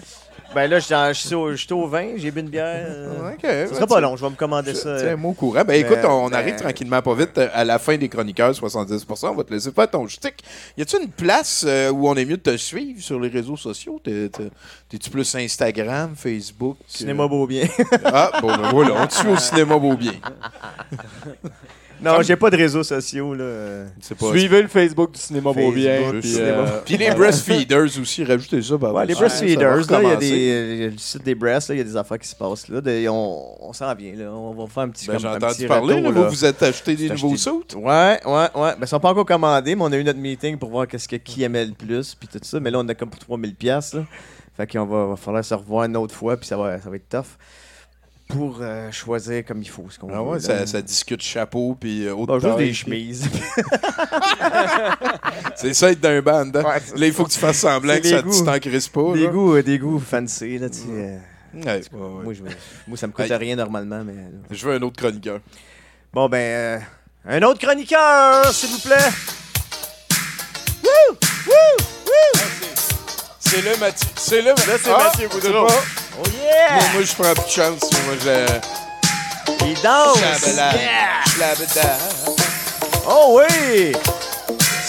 Ben 0.54 0.68
là, 0.68 0.78
je 0.78 1.12
suis 1.12 1.72
au, 1.74 1.86
vin, 1.86 2.12
j'ai 2.16 2.30
bu 2.30 2.40
une 2.40 2.48
bière. 2.48 2.86
OK. 3.34 3.42
ben, 3.42 3.68
sera 3.68 3.86
pas 3.86 3.96
tu- 3.96 4.02
long, 4.02 4.16
je 4.16 4.24
vais 4.24 4.30
me 4.30 4.34
commander 4.34 4.74
ça. 4.74 4.88
euh, 4.88 5.00
Tiens, 5.00 5.16
moi 5.16 5.32
au 5.32 5.34
courant. 5.34 5.62
Ben 5.64 5.74
écoute, 5.74 5.98
on 6.04 6.28
ben- 6.30 6.36
arrive 6.36 6.56
tranquillement 6.56 7.02
pas 7.02 7.14
vite 7.14 7.36
à 7.38 7.64
la 7.64 7.78
fin 7.78 7.96
des 7.98 8.08
chroniqueurs 8.08 8.52
70%. 8.52 9.28
On 9.30 9.34
va 9.34 9.44
te 9.44 9.52
laisser 9.52 9.70
faire 9.72 9.90
ton 9.90 10.06
shtick. 10.08 10.42
Y 10.78 10.82
a-tu 10.82 10.96
une 11.02 11.10
place 11.10 11.64
euh, 11.68 11.90
où 11.90 12.08
on 12.08 12.14
est 12.14 12.24
mieux 12.24 12.38
de 12.38 12.42
te 12.42 12.56
suivre 12.56 13.00
sur 13.02 13.20
les 13.20 13.28
réseaux 13.28 13.56
sociaux? 13.58 14.00
T'es- 14.02 14.30
t'es- 14.30 14.50
T'es-tu 14.88 15.10
plus 15.10 15.34
Instagram, 15.34 16.14
Facebook? 16.16 16.78
Cinéma 16.86 17.24
euh? 17.24 17.28
Beaubien. 17.28 17.68
ah, 18.04 18.30
bon, 18.40 18.48
ben 18.48 18.70
voilà, 18.70 19.02
on 19.02 19.06
te 19.06 19.12
suit 19.14 19.28
au 19.28 19.36
cinéma 19.36 19.78
Beaubien. 19.78 20.12
Non, 22.02 22.22
j'ai 22.22 22.36
pas 22.36 22.50
de 22.50 22.56
réseaux 22.56 22.82
sociaux, 22.82 23.34
là. 23.34 23.84
Pas- 24.18 24.30
Suivez 24.30 24.62
le 24.62 24.68
Facebook 24.68 25.12
du 25.14 25.20
cinéma 25.20 25.52
Facebook, 25.52 25.74
Beaubien. 25.74 25.98
Puis, 26.20 26.22
cinéma. 26.30 26.46
euh, 26.58 26.80
Puis 26.84 26.96
les 26.96 27.10
breastfeeders 27.10 27.98
aussi, 28.00 28.24
rajoutez 28.24 28.62
ça. 28.62 28.76
ben, 28.76 28.92
Ouais, 28.92 29.06
les 29.06 29.14
breastfeeders, 29.14 29.90
là, 29.90 30.02
il 30.02 30.08
y, 30.08 30.12
a 30.12 30.16
des- 30.16 30.28
il 30.28 30.80
y 30.80 30.84
a 30.84 30.86
le 30.88 30.98
site 30.98 31.24
des 31.24 31.34
breasts, 31.34 31.70
il 31.70 31.78
y 31.78 31.80
a 31.80 31.84
des 31.84 31.96
affaires 31.96 32.18
qui 32.18 32.28
se 32.28 32.36
passent 32.36 32.68
là. 32.68 32.80
Des- 32.80 33.08
on 33.08 33.68
on 33.68 33.72
s'en 33.72 33.94
vient, 33.94 34.14
là. 34.14 34.30
On 34.32 34.52
va 34.54 34.66
faire 34.66 34.84
un 34.84 34.88
petit 34.90 35.06
Ben, 35.06 35.14
comme, 35.14 35.22
j'ai 35.22 35.28
un 35.28 35.34
entendu 35.36 35.54
petit 35.54 35.66
parler, 35.66 35.94
retour, 35.96 36.12
là, 36.12 36.18
là. 36.20 36.24
vous 36.26 36.30
vous 36.34 36.44
êtes 36.44 36.62
acheté 36.62 36.94
des 36.96 37.08
nouveaux 37.10 37.34
acheté- 37.34 37.50
suits? 37.50 37.76
Ouais, 37.78 38.20
ouais, 38.24 38.32
ouais. 38.32 38.48
Ben, 38.54 38.76
ils 38.82 38.88
sont 38.88 39.00
pas 39.00 39.10
encore 39.10 39.26
commandés, 39.26 39.74
mais 39.74 39.82
on 39.82 39.92
a 39.92 39.96
eu 39.96 40.04
notre 40.04 40.18
meeting 40.18 40.56
pour 40.56 40.70
voir 40.70 40.86
qu'est-ce 40.86 41.08
que 41.08 41.16
qui 41.16 41.42
aimait 41.42 41.64
le 41.66 41.72
plus, 41.74 42.14
puis 42.14 42.28
tout 42.28 42.38
ça. 42.42 42.60
Mais 42.60 42.70
là, 42.70 42.78
on 42.80 42.88
a 42.88 42.94
comme 42.94 43.10
pour 43.10 43.18
3000 43.20 43.54
pièces 43.54 43.94
là. 43.94 44.04
Fait 44.56 44.66
qu'on 44.66 44.84
va, 44.86 45.06
va 45.06 45.16
falloir 45.16 45.44
se 45.44 45.54
revoir 45.54 45.84
une 45.84 45.96
autre 45.96 46.14
fois, 46.14 46.36
puis 46.36 46.46
ça 46.46 46.56
va, 46.56 46.80
ça 46.80 46.88
va 46.90 46.96
être 46.96 47.08
tough. 47.08 47.36
Pour 48.28 48.58
euh, 48.60 48.92
choisir 48.92 49.42
comme 49.46 49.62
il 49.62 49.68
faut 49.70 49.86
ce 49.88 49.98
qu'on 49.98 50.10
Ah 50.12 50.18
veut, 50.22 50.28
ouais, 50.28 50.40
ça, 50.40 50.66
ça 50.66 50.82
discute 50.82 51.22
chapeau 51.22 51.74
puis 51.80 52.06
euh, 52.06 52.14
haute 52.14 52.28
Bon, 52.28 52.38
juste 52.38 52.58
des 52.58 52.74
chemises. 52.74 53.26
C'est 55.56 55.72
ça 55.74 55.90
être 55.90 56.00
d'un 56.00 56.20
band. 56.20 56.50
hein? 56.54 56.62
là, 56.96 57.06
il 57.06 57.12
faut 57.12 57.24
que 57.24 57.30
tu 57.30 57.38
fasses 57.38 57.58
semblant 57.60 57.96
que 57.98 58.06
ça 58.06 58.22
des 58.22 58.30
tu 58.30 58.38
goûts. 58.38 58.44
t'en 58.44 58.58
crisses 58.58 58.88
pas. 58.88 59.12
Des 59.14 59.24
là. 59.24 59.30
goûts, 59.30 59.54
euh, 59.56 59.62
des 59.62 59.78
goûts 59.78 59.98
fancy, 59.98 60.58
là, 60.58 60.68
tu 60.68 60.80
euh, 60.90 61.18
Ouais. 61.54 61.80
Moi, 61.92 62.34
je, 62.34 62.42
moi, 62.86 62.98
ça 62.98 63.06
me 63.06 63.12
coûte 63.12 63.26
rien 63.30 63.56
normalement, 63.56 64.04
mais. 64.04 64.12
Je 64.50 64.66
veux 64.66 64.74
un 64.74 64.82
autre 64.82 64.96
chroniqueur. 64.98 65.40
Bon, 66.12 66.28
ben, 66.28 66.82
un 67.26 67.42
autre 67.42 67.58
chroniqueur, 67.60 68.44
s'il 68.52 68.68
vous 68.68 68.80
plaît. 68.80 69.08
C'est 73.50 73.62
le 73.62 73.76
Mathieu. 73.78 74.08
C'est 74.16 74.42
le 74.42 74.48
Là, 74.50 74.54
c'est 74.82 74.90
Ah, 74.90 75.04
Mathieu 75.04 75.28
c'est 75.30 75.40
Boudreau. 75.48 75.66
pas- 75.66 75.74
Oh 76.20 76.22
yeah! 76.42 76.74
Moi, 76.74 76.82
moi, 76.94 77.02
je 77.02 77.12
prends 77.14 77.34
plus 77.34 77.44
de 77.44 77.50
chance. 77.50 77.90
Moi, 78.04 78.14
je. 78.24 79.66
Il 79.66 79.74
danse! 79.82 80.18
Chabada. 80.18 81.96
Oh 83.08 83.40
oui! 83.40 83.92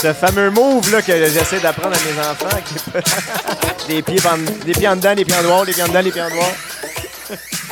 Ce 0.02 0.14
fameux 0.14 0.50
move 0.50 0.92
là, 0.92 1.02
que 1.02 1.12
j'essaie 1.28 1.60
d'apprendre 1.60 1.96
à 1.96 2.00
mes 2.00 2.20
enfants. 2.20 2.58
qui- 2.66 3.94
les, 3.94 4.02
pieds 4.04 4.20
en, 4.26 4.38
les 4.66 4.74
pieds 4.74 4.88
en 4.88 4.96
dedans, 4.96 5.14
les 5.16 5.26
pieds 5.26 5.36
en 5.36 5.44
dehors, 5.44 5.66
les 5.66 5.74
pieds 5.74 5.84
en 5.84 5.88
dedans, 5.88 6.02
les 6.02 6.12
pieds 6.12 6.22
en 6.22 6.30
dehors. 6.30 6.54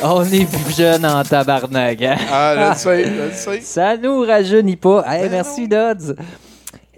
On 0.00 0.24
est 0.32 0.44
plus 0.48 0.76
jeune 0.76 1.04
en 1.04 1.24
tabarnak, 1.24 2.00
hein? 2.02 2.16
Ah, 2.30 2.54
je 2.54 2.68
le 2.68 2.76
sais, 2.76 3.04
je 3.04 3.10
le 3.22 3.32
sais. 3.32 3.60
Ça 3.62 3.96
nous 3.96 4.20
rajeunit 4.24 4.76
pas. 4.76 5.02
Ben 5.02 5.12
Hey, 5.24 5.28
merci, 5.30 5.66
Dodds. 5.66 6.14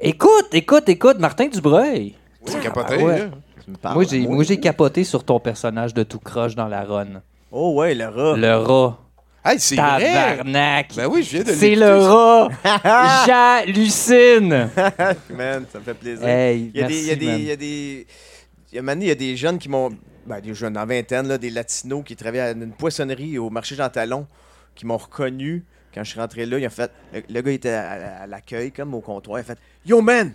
Écoute, 0.01 0.49
écoute, 0.53 0.89
écoute, 0.89 1.19
Martin 1.19 1.47
Dubreuil. 1.47 2.15
C'est 2.47 2.61
capoté, 2.61 2.97
Ah 2.99 3.03
ouais. 3.03 3.19
là. 3.19 3.25
Tu 3.71 3.77
me 3.77 3.77
parles, 3.77 3.95
Moi, 3.95 4.05
j'ai, 4.09 4.27
moi, 4.27 4.45
j'ai 4.45 4.59
capoté 4.59 5.05
sur 5.05 5.23
ton 5.25 5.39
personnage 5.39 5.95
de 5.95 6.03
tout 6.03 6.19
croche 6.19 6.57
dans 6.57 6.67
la 6.67 6.83
run. 6.83 7.23
Oh 7.53 7.75
ouais, 7.77 7.95
le 7.95 8.09
rat. 8.09 8.37
Le 8.37 8.57
rat. 8.57 8.99
Hey, 9.45 9.59
c'est 9.59 9.77
vrai. 9.77 10.13
Tabarnak. 10.13 10.95
Ben 10.97 11.07
oui, 11.07 11.23
je 11.23 11.31
viens 11.31 11.45
de 11.45 11.53
C'est 11.53 11.75
le 11.75 11.99
rat. 11.99 12.49
J'hallucine. 13.27 14.49
man, 15.31 15.65
ça 15.73 15.79
me 15.79 15.85
fait 15.85 15.95
plaisir. 15.95 16.27
Hey, 16.27 16.71
il 16.75 16.81
y 16.81 16.83
a 16.83 16.89
des, 16.89 17.01
il 17.01 17.07
y 17.07 17.11
a 17.11 17.17
merci, 17.17 17.17
des, 17.17 17.27
il 17.27 17.45
y 17.45 17.51
a 17.51 17.57
des, 17.57 18.07
il 18.73 18.77
y 18.77 18.79
a, 18.79 18.95
il 18.95 19.05
y 19.05 19.11
a 19.11 19.15
des 19.15 19.37
jeunes 19.37 19.59
qui 19.59 19.69
m'ont, 19.69 19.91
ben, 20.27 20.41
des 20.41 20.53
jeunes 20.53 20.77
en 20.77 20.85
vingtaine, 20.85 21.29
là, 21.29 21.39
des 21.39 21.51
latinos 21.51 22.03
qui 22.05 22.17
travaillaient 22.17 22.41
à 22.43 22.51
une 22.51 22.73
poissonnerie 22.73 23.39
au 23.39 23.51
marché 23.51 23.77
Jean 23.77 23.89
Talon, 23.89 24.27
qui 24.75 24.85
m'ont 24.85 24.99
reconnu 24.99 25.65
quand 25.95 26.05
je 26.05 26.11
suis 26.11 26.21
rentré 26.21 26.45
là. 26.45 26.59
Ils 26.59 26.67
ont 26.67 26.71
fait, 26.71 26.91
le, 27.13 27.23
le 27.29 27.41
gars 27.41 27.53
était 27.53 27.71
à, 27.71 28.23
à 28.23 28.27
l'accueil 28.27 28.73
comme 28.73 28.95
au 28.95 29.01
comptoir. 29.01 29.39
Il 29.39 29.43
a 29.43 29.45
fait, 29.45 29.59
Yo 29.87 30.03
man, 30.03 30.33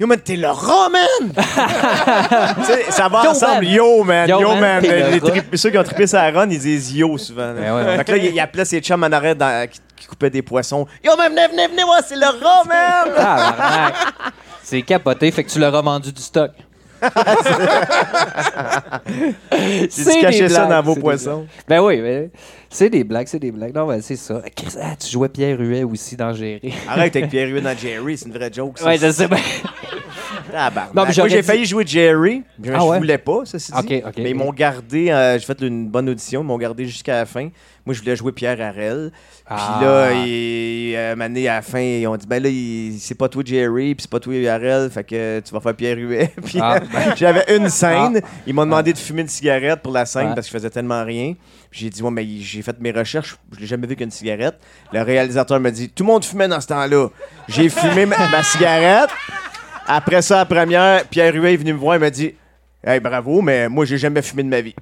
Yo 0.00 0.06
man, 0.06 0.18
t'es 0.20 0.36
le 0.36 0.46
rat 0.48 0.88
man. 0.90 1.32
Ça 2.90 3.08
va 3.08 3.24
Yo, 3.24 3.30
ensemble. 3.30 3.64
man. 3.64 3.72
Yo 3.74 4.04
man, 4.04 4.28
Yo, 4.28 4.40
yo, 4.40 4.54
man, 4.54 4.80
Les- 4.82 5.20
les 5.50 5.56
ceux 5.56 5.70
qui 5.70 5.78
ont 5.78 5.82
trippé 5.82 6.06
sa 6.06 6.30
run, 6.30 6.48
ils 6.50 6.58
disent 6.58 6.94
yo 6.94 7.18
souvent. 7.18 7.52
Ben 7.52 7.74
ouais, 7.74 7.84
ouais. 7.84 7.96
Fait 7.98 8.04
que 8.04 8.10
là, 8.12 8.16
il, 8.18 8.24
il 8.26 8.40
appelait 8.40 8.64
ses 8.64 8.80
chums 8.80 9.02
en 9.02 9.10
arrêt 9.10 9.34
dans- 9.34 9.68
qui, 9.68 9.80
qui 9.96 10.06
coupaient 10.06 10.30
des 10.30 10.42
poissons. 10.42 10.86
Yo 11.04 11.16
man, 11.16 11.32
venez, 11.32 11.48
venez, 11.48 11.66
venez 11.68 11.82
voir, 11.82 12.00
c'est 12.06 12.14
le 12.16 12.26
rat 12.26 12.64
man. 12.64 13.14
Tabarnak. 13.14 13.94
C'est 14.62 14.82
capoté, 14.82 15.30
fait 15.32 15.42
que 15.44 15.50
tu 15.50 15.58
leur 15.58 15.74
as 15.74 15.82
vendu 15.82 16.12
du 16.12 16.22
stock. 16.22 16.52
Cacher 20.20 20.42
des 20.42 20.48
ça 20.48 20.66
dans 20.66 20.82
vos 20.82 20.96
poissons. 20.96 21.46
blagues. 21.66 21.68
Ben 21.68 21.80
oui, 21.80 22.00
ben, 22.00 22.30
c'est 22.70 22.90
des 22.90 23.04
blagues, 23.04 23.26
c'est 23.28 23.38
des 23.38 23.52
blagues. 23.52 23.74
Non, 23.74 23.86
ben 23.86 24.00
c'est 24.02 24.16
ça. 24.16 24.42
Ah, 24.80 24.94
tu 24.98 25.10
jouais 25.10 25.28
Pierre 25.28 25.58
Huet 25.60 25.84
aussi 25.84 26.16
dans 26.16 26.32
Gérer. 26.32 26.72
Arrête 26.88 27.14
avec 27.16 27.30
Pierre 27.34 27.48
Huet 27.48 27.60
dans 27.60 27.76
Jerry, 27.76 28.18
c'est 28.18 28.26
une 28.26 28.32
vraie 28.32 28.52
joke. 28.52 28.78
ça. 28.78 28.86
Ouais, 28.86 28.98
je 28.98 29.10
sais 29.10 29.28
bien. 29.28 29.38
Tabarnak. 30.50 30.94
Non, 30.94 31.02
mais 31.02 31.06
Moi, 31.06 31.12
j'aurais 31.12 31.28
j'ai 31.30 31.40
dit- 31.40 31.46
failli 31.46 31.64
jouer 31.64 31.84
Jerry. 31.86 32.42
mais 32.58 32.70
Ah 32.74 32.78
je 32.80 32.98
voulais 32.98 33.18
pas, 33.18 33.40
ça, 33.44 33.58
c'est 33.58 33.72
dit. 33.72 33.78
Ok, 33.78 34.02
ok. 34.08 34.14
Mais 34.18 34.30
ils 34.30 34.36
m'ont 34.36 34.52
gardé. 34.52 35.10
euh, 35.10 35.38
j'ai 35.38 35.44
fait 35.46 35.60
une 35.60 35.88
bonne 35.88 36.08
audition. 36.08 36.40
Ils 36.42 36.46
m'ont 36.46 36.58
gardé 36.58 36.84
jusqu'à 36.86 37.14
la 37.18 37.26
fin. 37.26 37.48
Moi, 37.86 37.94
je 37.94 38.00
voulais 38.00 38.16
jouer 38.16 38.32
Pierre 38.32 38.60
Harel. 38.60 39.10
Puis 39.46 39.56
Ah. 39.58 39.78
là, 39.82 40.12
il, 40.12 40.94
euh, 40.94 41.16
mané, 41.16 41.48
à 41.48 41.54
la 41.56 41.62
fin, 41.62 41.80
ils 41.80 42.06
ont 42.06 42.16
dit 42.16 42.26
Ben 42.26 42.42
là, 42.42 42.48
il- 42.50 42.98
c'est 43.00 43.14
pas 43.14 43.28
toi 43.30 43.42
Jerry, 43.46 43.94
puis 43.94 44.02
c'est 44.02 44.10
pas 44.10 44.20
toi 44.20 44.34
Harel, 44.46 44.90
fait 44.90 45.04
que 45.04 45.40
tu 45.40 45.52
vas 45.54 45.60
faire 45.60 45.74
Pierre 45.74 45.96
Huet. 45.96 46.30
puis 46.44 46.58
Ah, 46.60 46.80
ben. 46.80 47.14
j'avais 47.16 47.44
une 47.56 47.68
scène. 47.70 48.20
Ils 48.46 48.52
m'ont 48.54 48.64
demandé 48.66 48.92
de 48.92 48.98
fumer 48.98 49.22
une 49.22 49.28
cigarette 49.28 49.80
pour 49.80 49.92
la 49.92 50.04
scène 50.04 50.28
Ouais. 50.28 50.34
parce 50.34 50.46
que 50.48 50.52
je 50.52 50.58
faisais 50.58 50.70
tellement 50.70 51.02
rien. 51.04 51.34
Puis 51.70 51.80
j'ai 51.80 51.90
dit 51.90 52.02
Ouais, 52.02 52.10
mais 52.10 52.26
j'ai 52.40 52.60
fait 52.62 52.76
mes 52.78 52.90
recherches, 52.90 53.36
je 53.54 53.60
l'ai 53.60 53.66
jamais 53.66 53.86
vu 53.86 53.96
qu'une 53.96 54.10
cigarette. 54.10 54.56
Le 54.92 55.00
réalisateur 55.02 55.58
m'a 55.58 55.70
dit 55.70 55.88
Tout 55.88 56.02
le 56.04 56.08
monde 56.08 56.24
fumait 56.26 56.48
dans 56.48 56.60
ce 56.60 56.66
temps-là. 56.66 57.08
J'ai 57.48 57.70
fumé 57.70 58.04
ma, 58.04 58.16
ma 58.28 58.42
cigarette. 58.42 59.10
Après 59.90 60.20
ça, 60.20 60.44
première, 60.44 61.06
Pierre 61.06 61.34
Huet 61.34 61.54
est 61.54 61.56
venu 61.56 61.72
me 61.72 61.78
voir 61.78 61.96
et 61.96 61.98
m'a 61.98 62.10
dit 62.10 62.34
Hey, 62.84 63.00
bravo, 63.00 63.40
mais 63.40 63.70
moi, 63.70 63.86
j'ai 63.86 63.96
jamais 63.96 64.20
fumé 64.20 64.42
de 64.42 64.48
ma 64.48 64.60
vie. 64.60 64.74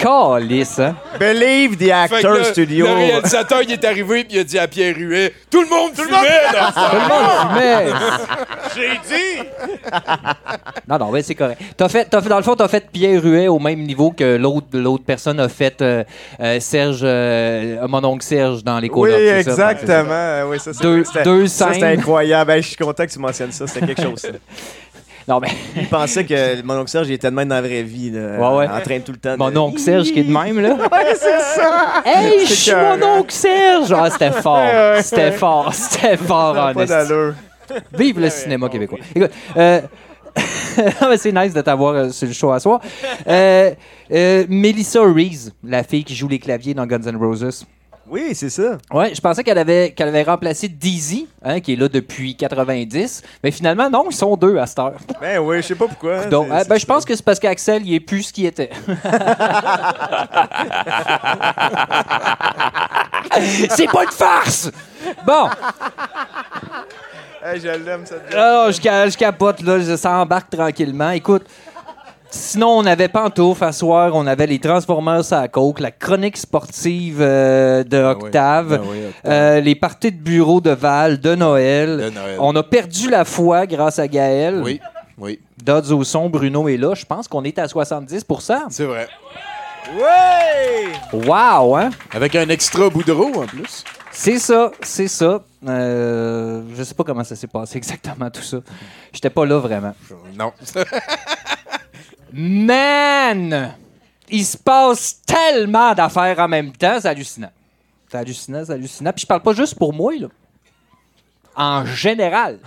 Calice, 0.00 0.78
hein? 0.78 0.96
Believe 1.18 1.76
the 1.76 1.90
actor 1.90 2.34
là, 2.34 2.44
studio. 2.44 2.86
Le 2.86 2.92
réalisateur, 2.94 3.60
il 3.62 3.72
est 3.72 3.84
arrivé 3.84 4.24
puis 4.24 4.36
il 4.36 4.40
a 4.40 4.44
dit 4.44 4.58
à 4.58 4.66
Pierre 4.66 4.94
Huet 4.96 5.32
Tout 5.50 5.62
le 5.62 5.68
monde 5.68 5.92
fumait 5.94 6.16
dans 6.52 6.72
Tout 6.72 6.96
le 6.96 7.08
monde 7.08 7.50
fumait. 7.52 7.86
J'ai 8.76 8.90
dit 9.08 9.48
Non, 10.88 10.98
non, 10.98 11.10
ben 11.12 11.22
c'est 11.22 11.34
correct. 11.34 11.60
T'as 11.76 11.88
fait, 11.88 12.04
t'as 12.06 12.22
fait, 12.22 12.28
dans 12.28 12.36
le 12.38 12.42
fond, 12.42 12.56
t'as 12.56 12.68
fait 12.68 12.86
Pierre 12.90 13.22
Huet 13.24 13.48
au 13.48 13.58
même 13.58 13.80
niveau 13.80 14.10
que 14.10 14.36
l'autre, 14.36 14.68
l'autre 14.72 15.04
personne 15.04 15.38
a 15.40 15.48
fait 15.48 15.80
euh, 15.82 16.02
euh, 16.40 16.60
Serge, 16.60 17.00
euh, 17.02 17.86
mon 17.88 18.02
oncle 18.04 18.24
Serge 18.24 18.64
dans 18.64 18.78
les 18.78 18.88
Oui, 18.88 19.10
colocs. 19.10 19.18
c'est 19.18 19.42
ça? 19.50 19.72
exactement. 19.72 20.48
Oui, 20.50 20.58
ça, 20.58 20.72
c'est- 20.72 20.82
Deux- 20.82 21.04
c'était- 21.04 21.22
deux 21.24 21.46
ça, 21.46 21.66
scènes. 21.66 21.74
C'était 21.74 21.86
incroyable. 21.86 22.50
Hey, 22.52 22.62
je 22.62 22.68
suis 22.68 22.76
content 22.76 23.04
que 23.06 23.10
tu 23.12 23.18
mentionnes 23.18 23.52
ça. 23.52 23.66
C'était 23.66 23.86
quelque 23.86 24.02
chose. 24.02 24.18
ça. 24.20 24.28
Non, 25.30 25.38
mais 25.40 25.48
Il 25.76 25.86
pensait 25.86 26.24
que 26.24 26.60
mon 26.62 26.78
oncle 26.80 26.90
Serge 26.90 27.08
il 27.08 27.12
était 27.14 27.30
de 27.30 27.34
même 27.36 27.48
dans 27.48 27.54
la 27.54 27.60
vraie 27.62 27.82
vie. 27.84 28.10
Là, 28.10 28.36
Ouais, 28.38 28.58
ouais. 28.58 28.68
En 28.68 28.80
train 28.80 28.98
tout 28.98 29.12
le 29.12 29.18
temps. 29.18 29.32
de- 29.34 29.38
mon 29.38 29.56
oncle 29.56 29.78
Serge 29.78 30.10
qui 30.12 30.18
est 30.20 30.24
de 30.24 30.32
même, 30.32 30.58
là. 30.60 30.74
Ouais, 30.92 31.14
c'est 31.14 31.40
ça. 31.40 32.02
Hey, 32.04 32.40
je 32.46 32.52
suis 32.52 32.72
mon 32.74 33.18
oncle 33.18 33.32
Serge! 33.32 33.92
Ah, 33.96 34.10
c'était 34.10 34.32
fort. 34.32 34.60
C'était 35.00 35.32
fort. 35.32 35.72
C'était 35.72 36.16
fort, 36.16 36.56
en 36.58 36.74
pas 36.74 36.84
d'allure. 36.84 37.34
Vive 37.96 38.18
le 38.18 38.28
cinéma 38.30 38.68
québécois. 38.68 38.98
Écoute, 39.14 39.30
euh, 39.56 39.80
mais 41.08 41.16
c'est 41.16 41.30
nice 41.32 41.54
de 41.54 41.60
t'avoir 41.60 41.94
euh, 41.94 42.08
sur 42.10 42.26
le 42.26 42.32
show 42.32 42.50
à 42.50 42.58
soir. 42.58 42.80
Euh, 43.28 43.70
Melissa 44.48 45.00
Reese, 45.02 45.52
la 45.62 45.84
fille 45.84 46.02
qui 46.04 46.14
joue 46.16 46.26
les 46.28 46.38
claviers 46.40 46.74
dans 46.74 46.86
Guns 46.86 47.02
N' 47.06 47.16
Roses. 47.16 47.64
Oui, 48.10 48.34
c'est 48.34 48.50
ça. 48.50 48.76
Ouais, 48.92 49.14
je 49.14 49.20
pensais 49.20 49.44
qu'elle 49.44 49.58
avait, 49.58 49.92
qu'elle 49.92 50.08
avait 50.08 50.24
remplacé 50.24 50.66
Dizzy, 50.66 51.28
hein, 51.44 51.60
qui 51.60 51.74
est 51.74 51.76
là 51.76 51.88
depuis 51.88 52.34
90. 52.34 53.22
Mais 53.44 53.52
finalement, 53.52 53.88
non, 53.88 54.06
ils 54.10 54.16
sont 54.16 54.36
deux 54.36 54.58
à 54.58 54.66
cette 54.66 54.80
heure. 54.80 54.98
Ben 55.20 55.38
oui, 55.38 55.58
je 55.58 55.68
sais 55.68 55.74
pas 55.76 55.86
pourquoi. 55.86 56.24
Donc, 56.26 56.50
euh, 56.50 56.58
c'est 56.58 56.68
ben, 56.68 56.78
je 56.78 56.86
pense 56.86 57.04
que 57.04 57.14
c'est 57.14 57.24
parce 57.24 57.38
qu'Axel, 57.38 57.86
il 57.86 57.94
est 57.94 58.00
plus 58.00 58.24
ce 58.24 58.32
qu'il 58.32 58.46
était. 58.46 58.70
c'est 63.70 63.90
pas 63.90 64.02
une 64.02 64.10
farce! 64.10 64.70
Bon. 65.24 65.48
Hey, 67.44 67.60
je 67.60 67.68
l'aime, 67.68 68.04
cette 68.04 68.34
Ah, 68.34 68.66
je, 68.68 68.76
je 68.76 69.16
capote, 69.16 69.62
là, 69.62 69.96
ça 69.96 70.10
embarque 70.12 70.50
tranquillement. 70.50 71.10
Écoute, 71.10 71.46
sinon, 72.30 72.68
on 72.78 72.86
avait 72.86 73.08
Pantouf 73.08 73.62
à 73.62 73.72
soir, 73.72 74.12
on 74.14 74.26
avait 74.26 74.46
les 74.46 74.58
Transformers 74.58 75.32
à 75.32 75.42
la 75.42 75.48
coke, 75.48 75.80
la 75.80 75.90
chronique 75.90 76.36
sportive 76.36 77.18
euh, 77.20 77.84
de 77.84 78.02
Octave, 78.02 78.68
Ben 78.68 78.80
oui, 78.90 78.98
Octave. 79.08 79.32
euh, 79.32 79.60
les 79.60 79.74
parties 79.74 80.12
de 80.12 80.18
bureau 80.18 80.60
de 80.60 80.70
Val, 80.70 81.20
de 81.20 81.34
Noël. 81.34 81.96
De 81.98 82.10
Noël. 82.10 82.36
On 82.40 82.54
a 82.56 82.62
perdu 82.62 83.08
la 83.10 83.24
foi 83.24 83.66
grâce 83.66 83.98
à 83.98 84.08
Gaël. 84.08 84.60
Oui, 84.64 84.80
oui. 85.18 85.40
Dodds 85.62 85.92
au 85.92 86.04
son, 86.04 86.28
Bruno 86.30 86.68
est 86.68 86.76
là. 86.76 86.94
Je 86.94 87.04
pense 87.04 87.28
qu'on 87.28 87.44
est 87.44 87.58
à 87.58 87.68
70 87.68 88.24
C'est 88.70 88.84
vrai. 88.84 89.08
Ouais! 89.94 90.92
Wow, 91.12 91.76
hein? 91.76 91.90
Avec 92.12 92.34
un 92.36 92.48
extra 92.48 92.88
boudreau 92.90 93.32
en 93.42 93.46
plus. 93.46 93.84
C'est 94.12 94.38
ça, 94.38 94.70
c'est 94.82 95.08
ça. 95.08 95.40
Euh, 95.66 96.62
je 96.76 96.82
sais 96.82 96.94
pas 96.94 97.04
comment 97.04 97.24
ça 97.24 97.36
s'est 97.36 97.46
passé 97.46 97.78
exactement 97.78 98.30
tout 98.30 98.42
ça. 98.42 98.58
J'étais 99.12 99.30
pas 99.30 99.44
là 99.46 99.58
vraiment. 99.58 99.94
Non. 100.38 100.52
Man! 102.32 103.74
Il 104.28 104.44
se 104.44 104.56
passe 104.56 105.20
tellement 105.26 105.92
d'affaires 105.94 106.38
en 106.38 106.48
même 106.48 106.72
temps, 106.72 106.98
c'est 107.00 107.08
hallucinant. 107.08 107.50
C'est 108.08 108.18
hallucinant, 108.18 108.64
c'est 108.64 108.72
hallucinant. 108.72 109.12
Puis 109.12 109.22
je 109.22 109.26
parle 109.26 109.42
pas 109.42 109.52
juste 109.52 109.74
pour 109.74 109.92
moi, 109.92 110.12
là. 110.16 110.28
En 111.56 111.84
général. 111.84 112.58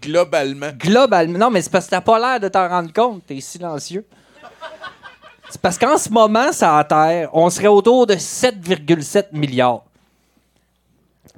Globalement. 0.00 0.70
Globalement. 0.78 1.38
Non, 1.38 1.50
mais 1.50 1.60
c'est 1.62 1.70
parce 1.70 1.84
que 1.86 1.90
t'as 1.90 2.00
pas 2.00 2.18
l'air 2.18 2.40
de 2.40 2.48
t'en 2.48 2.68
rendre 2.68 2.92
compte. 2.92 3.26
T'es 3.26 3.40
silencieux. 3.40 4.06
C'est 5.50 5.60
parce 5.60 5.76
qu'en 5.76 5.98
ce 5.98 6.08
moment, 6.08 6.52
ça 6.52 6.78
à 6.78 6.84
Terre, 6.84 7.28
on 7.32 7.50
serait 7.50 7.66
autour 7.66 8.06
de 8.06 8.14
7,7 8.14 9.26
milliards. 9.32 9.82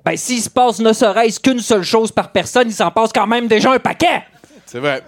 Ben, 0.04 0.16
s'il 0.16 0.42
se 0.42 0.50
passe 0.50 0.80
ne 0.80 0.92
serait-ce 0.92 1.40
qu'une 1.40 1.60
seule 1.60 1.82
chose 1.82 2.12
par 2.12 2.30
personne, 2.30 2.68
il 2.68 2.74
s'en 2.74 2.90
passe 2.90 3.10
quand 3.12 3.26
même 3.26 3.46
déjà 3.46 3.72
un 3.72 3.78
paquet. 3.78 4.22
C'est 4.66 4.80
vrai. 4.80 5.02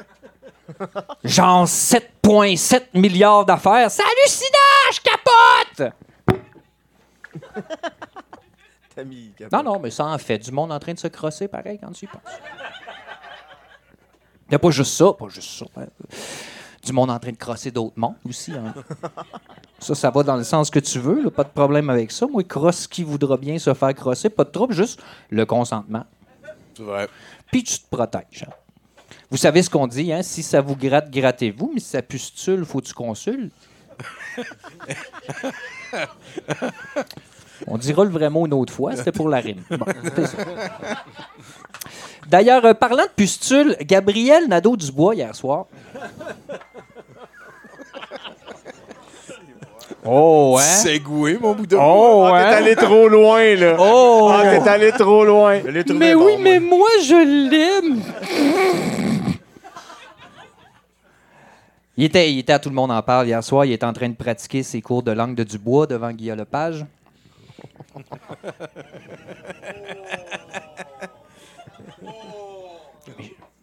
Genre 1.24 1.66
7,7 1.66 2.82
milliards 2.94 3.44
d'affaires. 3.44 3.90
C'est 3.90 4.02
hallucinant! 4.02 4.92
Je 4.92 5.00
capote! 5.00 5.92
T'as 8.94 9.04
mis. 9.04 9.32
Non, 9.52 9.62
non, 9.62 9.78
mais 9.80 9.90
ça 9.90 10.04
en 10.06 10.18
fait 10.18 10.38
du 10.38 10.52
monde 10.52 10.70
en 10.72 10.78
train 10.78 10.94
de 10.94 10.98
se 10.98 11.08
crosser 11.08 11.48
pareil 11.48 11.78
quand 11.82 11.90
tu 11.92 12.04
y 12.04 12.08
penses. 12.08 12.20
Il 14.46 14.50
n'y 14.50 14.54
a 14.54 14.58
pas 14.58 14.70
juste 14.70 14.92
ça, 14.94 15.12
pas 15.12 15.28
juste 15.28 15.58
ça. 15.58 15.66
hein. 15.76 15.86
Du 16.84 16.92
monde 16.92 17.10
en 17.10 17.18
train 17.18 17.32
de 17.32 17.36
crosser 17.36 17.70
d'autres 17.70 17.94
mondes 17.98 18.14
aussi. 18.28 18.52
hein. 18.52 18.74
Ça, 19.78 19.94
ça 19.94 20.10
va 20.10 20.22
dans 20.22 20.36
le 20.36 20.44
sens 20.44 20.70
que 20.70 20.78
tu 20.78 20.98
veux, 20.98 21.22
là, 21.24 21.30
pas 21.30 21.44
de 21.44 21.48
problème 21.48 21.88
avec 21.90 22.12
ça. 22.12 22.26
Moi, 22.26 22.44
crosse 22.44 22.86
qui 22.86 23.02
voudra 23.02 23.36
bien 23.38 23.58
se 23.58 23.72
faire 23.74 23.94
crosser, 23.94 24.28
pas 24.30 24.44
de 24.44 24.50
trouble, 24.50 24.74
juste 24.74 25.00
le 25.30 25.44
consentement. 25.46 26.04
C'est 26.76 26.82
vrai. 26.82 27.08
Puis 27.50 27.64
tu 27.64 27.78
te 27.80 27.88
protèges. 27.88 28.44
hein. 28.46 28.52
Vous 29.30 29.36
savez 29.36 29.62
ce 29.62 29.70
qu'on 29.70 29.86
dit, 29.86 30.12
hein? 30.12 30.22
Si 30.22 30.42
ça 30.42 30.60
vous 30.60 30.76
gratte, 30.76 31.10
grattez-vous, 31.10 31.70
mais 31.74 31.80
si 31.80 31.88
ça 31.88 32.02
pustule, 32.02 32.64
faut 32.64 32.80
que 32.80 32.86
tu 32.86 32.94
consultes. 32.94 33.52
On 37.66 37.78
dira 37.78 38.04
le 38.04 38.10
vrai 38.10 38.28
mot 38.30 38.46
une 38.46 38.52
autre 38.54 38.72
fois, 38.72 38.96
c'était 38.96 39.12
pour 39.12 39.28
la 39.28 39.38
rime. 39.38 39.62
Bon, 39.70 39.86
c'était 40.04 40.26
ça. 40.26 40.36
D'ailleurs, 42.28 42.64
euh, 42.64 42.74
parlant 42.74 43.04
de 43.04 43.10
pustules, 43.14 43.76
Gabriel 43.82 44.48
Nadeau-Dubois, 44.48 45.14
hier 45.14 45.34
soir. 45.34 45.66
Oh, 50.06 50.58
hein? 50.60 50.62
Segoué, 50.62 51.38
mon 51.40 51.54
bout 51.54 51.66
de 51.66 51.76
Oh, 51.80 52.28
Ah, 52.30 52.36
hein? 52.36 52.50
T'es 52.50 52.54
allé 52.56 52.76
trop 52.76 53.08
loin, 53.08 53.54
là. 53.54 53.76
Oh! 53.80 54.30
Ah, 54.30 54.42
t'es 54.62 54.68
allé 54.68 54.92
trop 54.92 55.24
loin. 55.24 55.60
Mais 55.94 56.12
oui, 56.14 56.34
mais 56.38 56.60
moi, 56.60 56.88
je 57.02 57.48
l'aime! 57.48 58.02
Il 61.96 62.04
était, 62.04 62.32
il 62.32 62.38
était 62.40 62.52
à 62.52 62.58
Tout 62.58 62.70
le 62.70 62.74
monde 62.74 62.90
en 62.90 63.02
parle 63.02 63.26
hier 63.26 63.42
soir. 63.44 63.64
Il 63.64 63.72
était 63.72 63.86
en 63.86 63.92
train 63.92 64.08
de 64.08 64.14
pratiquer 64.16 64.62
ses 64.62 64.80
cours 64.82 65.02
de 65.02 65.12
langue 65.12 65.34
de 65.34 65.44
Dubois 65.44 65.86
devant 65.86 66.10
Guillaume 66.12 66.38
Lepage. 66.38 66.84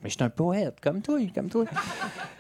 Mais 0.03 0.10
je 0.10 0.16
suis 0.16 0.24
un 0.24 0.30
poète, 0.30 0.78
comme 0.82 1.02
toi, 1.02 1.20
comme 1.36 1.49
toi. 1.49 1.66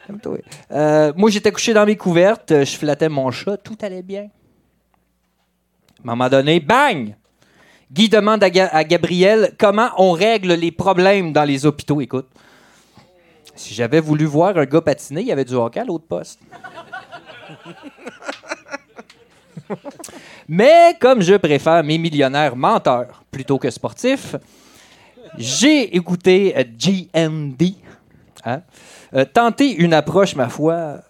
Comme 0.07 0.19
toi. 0.19 0.37
Euh, 0.71 1.13
moi, 1.15 1.29
j'étais 1.29 1.51
couché 1.51 1.73
dans 1.73 1.85
mes 1.85 1.95
couvertes, 1.95 2.49
je 2.63 2.75
flattais 2.77 3.09
mon 3.09 3.29
chat, 3.31 3.57
tout 3.57 3.77
allait 3.81 4.01
bien. 4.01 4.23
À 4.23 6.11
un 6.11 6.15
moment 6.15 6.29
donné, 6.29 6.59
bang! 6.59 7.15
Guy 7.91 8.09
demande 8.09 8.43
à, 8.43 8.49
Ga- 8.49 8.69
à 8.71 8.83
Gabriel 8.83 9.53
comment 9.59 9.89
on 9.97 10.11
règle 10.13 10.53
les 10.53 10.71
problèmes 10.71 11.33
dans 11.33 11.43
les 11.43 11.65
hôpitaux. 11.65 11.99
Écoute, 12.01 12.29
si 13.61 13.73
j'avais 13.73 13.99
voulu 13.99 14.25
voir 14.25 14.57
un 14.57 14.65
gars 14.65 14.81
patiner, 14.81 15.21
il 15.21 15.27
y 15.27 15.31
avait 15.31 15.45
du 15.45 15.53
hockey 15.53 15.79
à 15.79 15.85
l'autre 15.85 16.05
poste. 16.05 16.39
Mais 20.49 20.97
comme 20.99 21.21
je 21.21 21.35
préfère 21.35 21.83
mes 21.83 21.97
millionnaires 21.97 22.55
menteurs 22.55 23.23
plutôt 23.31 23.57
que 23.57 23.69
sportifs, 23.69 24.35
j'ai 25.37 25.95
écouté 25.95 26.53
euh, 26.57 26.63
GND 26.63 27.75
hein, 28.43 28.61
euh, 29.13 29.23
tenter 29.25 29.73
une 29.75 29.93
approche, 29.93 30.35
ma 30.35 30.49
foi. 30.49 31.01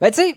Ben, 0.00 0.10
tu 0.10 0.22
sais, 0.22 0.36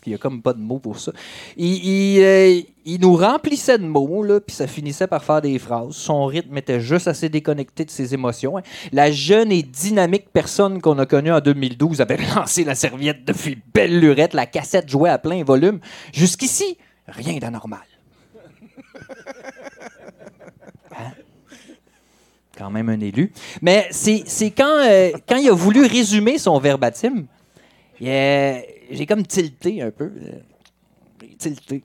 parce 0.00 0.04
qu'il 0.04 0.12
y 0.12 0.16
a 0.16 0.18
comme 0.18 0.40
pas 0.40 0.54
de 0.54 0.60
mots 0.60 0.78
pour 0.78 0.98
ça. 0.98 1.12
Il, 1.58 2.20
euh, 2.22 2.58
il 2.86 3.00
nous 3.02 3.14
remplissait 3.16 3.76
de 3.76 3.84
mots, 3.84 4.22
là, 4.22 4.40
puis 4.40 4.56
ça 4.56 4.66
finissait 4.66 5.06
par 5.06 5.22
faire 5.22 5.42
des 5.42 5.58
phrases. 5.58 5.92
Son 5.92 6.24
rythme 6.24 6.56
était 6.56 6.80
juste 6.80 7.06
assez 7.06 7.28
déconnecté 7.28 7.84
de 7.84 7.90
ses 7.90 8.14
émotions. 8.14 8.56
hein. 8.56 8.62
La 8.92 9.10
jeune 9.10 9.52
et 9.52 9.62
dynamique 9.62 10.30
personne 10.32 10.80
qu'on 10.80 10.98
a 10.98 11.04
connue 11.04 11.32
en 11.32 11.40
2012 11.40 12.00
avait 12.00 12.16
lancé 12.34 12.64
la 12.64 12.74
serviette 12.74 13.26
depuis 13.26 13.58
belle 13.74 14.00
lurette. 14.00 14.32
La 14.32 14.46
cassette 14.46 14.88
jouait 14.88 15.10
à 15.10 15.18
plein 15.18 15.44
volume. 15.44 15.80
Jusqu'ici, 16.14 16.78
rien 17.06 17.36
d'anormal. 17.38 17.80
Hein? 20.92 21.12
Quand 22.58 22.70
même 22.70 22.88
un 22.88 23.00
élu. 23.00 23.32
Mais 23.62 23.86
c'est 23.90 24.50
quand, 24.50 24.82
euh, 24.82 25.10
quand 25.28 25.36
il 25.36 25.48
a 25.48 25.52
voulu 25.54 25.84
résumer 25.86 26.36
son 26.36 26.58
verbatim, 26.58 27.26
euh, 28.08 28.60
j'ai 28.90 29.06
comme 29.06 29.26
tilté 29.26 29.82
un 29.82 29.90
peu. 29.90 30.04
euh, 30.04 31.26
tilté. 31.38 31.82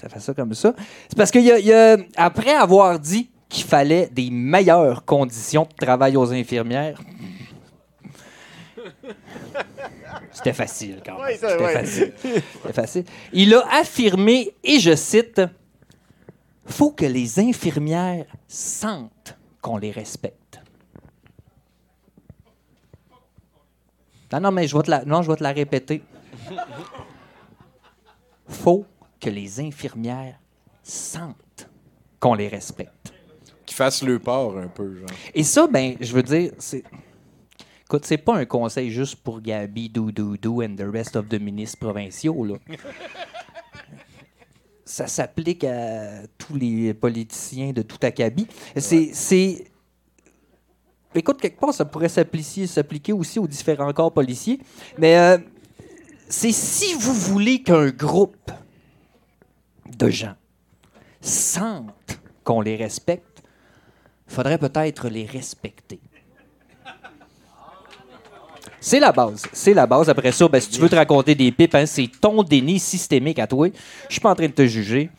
Ça 0.00 0.08
fait 0.08 0.20
ça 0.20 0.34
comme 0.34 0.54
ça. 0.54 0.74
C'est 1.08 1.16
parce 1.16 1.30
que 1.30 1.38
a- 1.38 1.98
après 2.16 2.54
avoir 2.54 2.98
dit 3.00 3.30
qu'il 3.48 3.64
fallait 3.64 4.08
des 4.12 4.30
meilleures 4.30 5.04
conditions 5.04 5.64
de 5.64 5.74
travail 5.86 6.16
aux 6.16 6.32
infirmières, 6.32 7.00
c'était 10.32 10.52
facile 10.52 11.00
quand 11.04 11.18
même. 11.18 11.36
C'était 11.36 11.72
facile. 11.72 12.12
C'était 12.22 12.72
facile. 12.72 13.04
Il 13.32 13.54
a 13.54 13.64
affirmé, 13.80 14.52
et 14.62 14.78
je 14.78 14.94
cite, 14.94 15.40
faut 16.66 16.90
que 16.92 17.04
les 17.06 17.38
infirmières 17.40 18.26
sentent 18.46 19.36
qu'on 19.60 19.78
les 19.78 19.90
respecte. 19.90 20.47
Non, 24.32 24.40
non, 24.40 24.50
mais 24.52 24.66
je 24.68 24.76
vais 24.76 24.82
te 24.82 24.90
la, 24.90 25.04
non, 25.04 25.22
je 25.22 25.30
vais 25.30 25.36
te 25.36 25.42
la 25.42 25.52
répéter. 25.52 26.02
Faut 28.46 28.86
que 29.20 29.30
les 29.30 29.60
infirmières 29.60 30.38
sentent 30.82 31.68
qu'on 32.20 32.34
les 32.34 32.48
respecte. 32.48 33.12
Qui 33.66 33.74
fasse 33.74 34.02
le 34.02 34.18
port 34.18 34.56
un 34.58 34.68
peu, 34.68 34.96
genre. 34.96 35.08
Et 35.34 35.42
ça, 35.44 35.66
ben, 35.66 35.96
je 36.00 36.12
veux 36.12 36.22
dire, 36.22 36.52
c'est. 36.58 36.82
Écoute, 37.84 38.04
c'est 38.04 38.18
pas 38.18 38.36
un 38.36 38.44
conseil 38.44 38.90
juste 38.90 39.16
pour 39.16 39.40
Gabi, 39.40 39.88
Doudou 39.88 40.62
and 40.62 40.76
the 40.76 40.84
rest 40.90 41.16
of 41.16 41.28
the 41.28 41.40
ministres 41.40 41.78
provinciaux, 41.78 42.44
là. 42.44 42.54
Ça 44.84 45.06
s'applique 45.06 45.64
à 45.64 46.22
tous 46.38 46.56
les 46.56 46.94
politiciens 46.94 47.72
de 47.72 47.82
tout 47.82 47.98
acabit. 48.02 48.46
C'est. 48.76 49.10
c'est- 49.12 49.64
Écoute, 51.14 51.40
quelque 51.40 51.58
part, 51.58 51.72
ça 51.72 51.84
pourrait 51.84 52.08
s'appliquer, 52.08 53.12
aussi 53.12 53.38
aux 53.38 53.46
différents 53.46 53.92
corps 53.92 54.12
policiers. 54.12 54.60
Mais 54.98 55.16
euh, 55.16 55.38
c'est 56.28 56.52
si 56.52 56.94
vous 56.94 57.14
voulez 57.14 57.62
qu'un 57.62 57.88
groupe 57.88 58.50
de 59.96 60.10
gens 60.10 60.34
sentent 61.20 62.18
qu'on 62.44 62.60
les 62.60 62.76
respecte, 62.76 63.42
faudrait 64.26 64.58
peut-être 64.58 65.08
les 65.08 65.24
respecter. 65.24 66.00
C'est 68.80 69.00
la 69.00 69.12
base. 69.12 69.46
C'est 69.52 69.74
la 69.74 69.86
base. 69.86 70.08
Après 70.08 70.30
ça, 70.30 70.46
ben, 70.46 70.60
si 70.60 70.70
tu 70.70 70.80
veux 70.80 70.88
te 70.88 70.94
raconter 70.94 71.34
des 71.34 71.50
pipes, 71.50 71.74
hein, 71.74 71.86
c'est 71.86 72.08
ton 72.20 72.42
déni 72.42 72.78
systémique 72.78 73.38
à 73.38 73.46
toi. 73.46 73.68
Je 74.08 74.12
suis 74.12 74.20
pas 74.20 74.30
en 74.30 74.34
train 74.34 74.46
de 74.46 74.52
te 74.52 74.66
juger. 74.66 75.10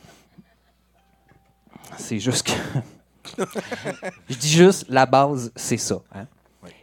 C'est 1.97 2.19
juste 2.19 2.47
que. 2.47 2.79
Je 4.29 4.35
dis 4.35 4.49
juste, 4.49 4.85
la 4.89 5.05
base, 5.05 5.51
c'est 5.55 5.77
ça. 5.77 5.99
hein. 6.13 6.25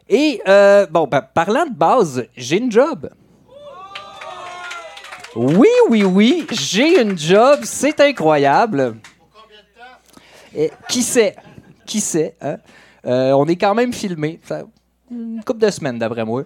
Et, 0.08 0.40
euh, 0.46 0.86
bon, 0.86 1.06
ben, 1.06 1.20
parlant 1.20 1.66
de 1.66 1.74
base, 1.74 2.24
j'ai 2.36 2.58
une 2.58 2.70
job. 2.70 3.10
Oui, 5.34 5.68
oui, 5.90 6.04
oui, 6.04 6.46
j'ai 6.50 7.00
une 7.02 7.18
job, 7.18 7.60
c'est 7.64 7.98
incroyable. 8.00 8.96
Et 10.54 10.70
qui 10.88 11.02
sait? 11.02 11.36
Qui 11.84 12.00
sait? 12.00 12.36
hein? 12.40 12.56
Euh, 13.04 13.32
on 13.32 13.46
est 13.46 13.56
quand 13.56 13.74
même 13.74 13.92
filmé. 13.92 14.40
Ça- 14.44 14.62
une 15.10 15.42
couple 15.44 15.60
de 15.60 15.70
semaines, 15.70 15.98
d'après 15.98 16.24
moi. 16.24 16.44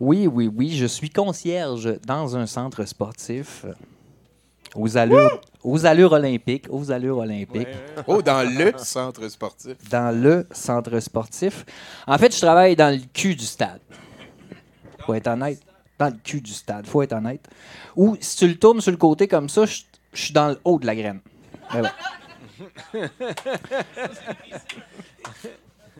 Oui, 0.00 0.26
oui, 0.26 0.50
oui, 0.52 0.76
je 0.76 0.86
suis 0.86 1.10
concierge 1.10 1.98
dans 2.04 2.36
un 2.36 2.46
centre 2.46 2.84
sportif 2.84 3.64
aux 4.74 4.96
allures, 4.96 5.40
aux 5.62 5.86
allures 5.86 6.12
olympiques. 6.12 6.66
Aux 6.70 6.90
allures 6.90 7.18
olympiques. 7.18 7.68
Oh, 8.06 8.22
dans 8.22 8.48
le 8.48 8.72
centre 8.78 9.28
sportif. 9.28 9.76
Dans 9.90 10.14
le 10.14 10.46
centre 10.52 10.98
sportif. 11.00 11.64
En 12.06 12.18
fait, 12.18 12.34
je 12.34 12.40
travaille 12.40 12.76
dans 12.76 12.94
le 12.94 13.02
cul 13.12 13.34
du 13.34 13.44
stade. 13.44 13.80
Faut 15.00 15.14
être 15.14 15.28
honnête. 15.28 15.60
Dans 15.98 16.08
le 16.08 16.16
cul 16.24 16.40
du 16.40 16.52
stade, 16.52 16.86
faut 16.86 17.02
être 17.02 17.12
honnête. 17.12 17.46
Ou 17.96 18.16
si 18.20 18.36
tu 18.38 18.48
le 18.48 18.56
tournes 18.56 18.80
sur 18.80 18.90
le 18.90 18.96
côté 18.96 19.28
comme 19.28 19.48
ça, 19.48 19.66
je 19.66 19.82
je 20.12 20.24
suis 20.24 20.32
dans 20.32 20.48
le 20.48 20.58
haut 20.64 20.78
de 20.78 20.86
la 20.86 20.94
graine. 20.94 21.20
Ben 21.72 21.82
ouais. 21.82 21.88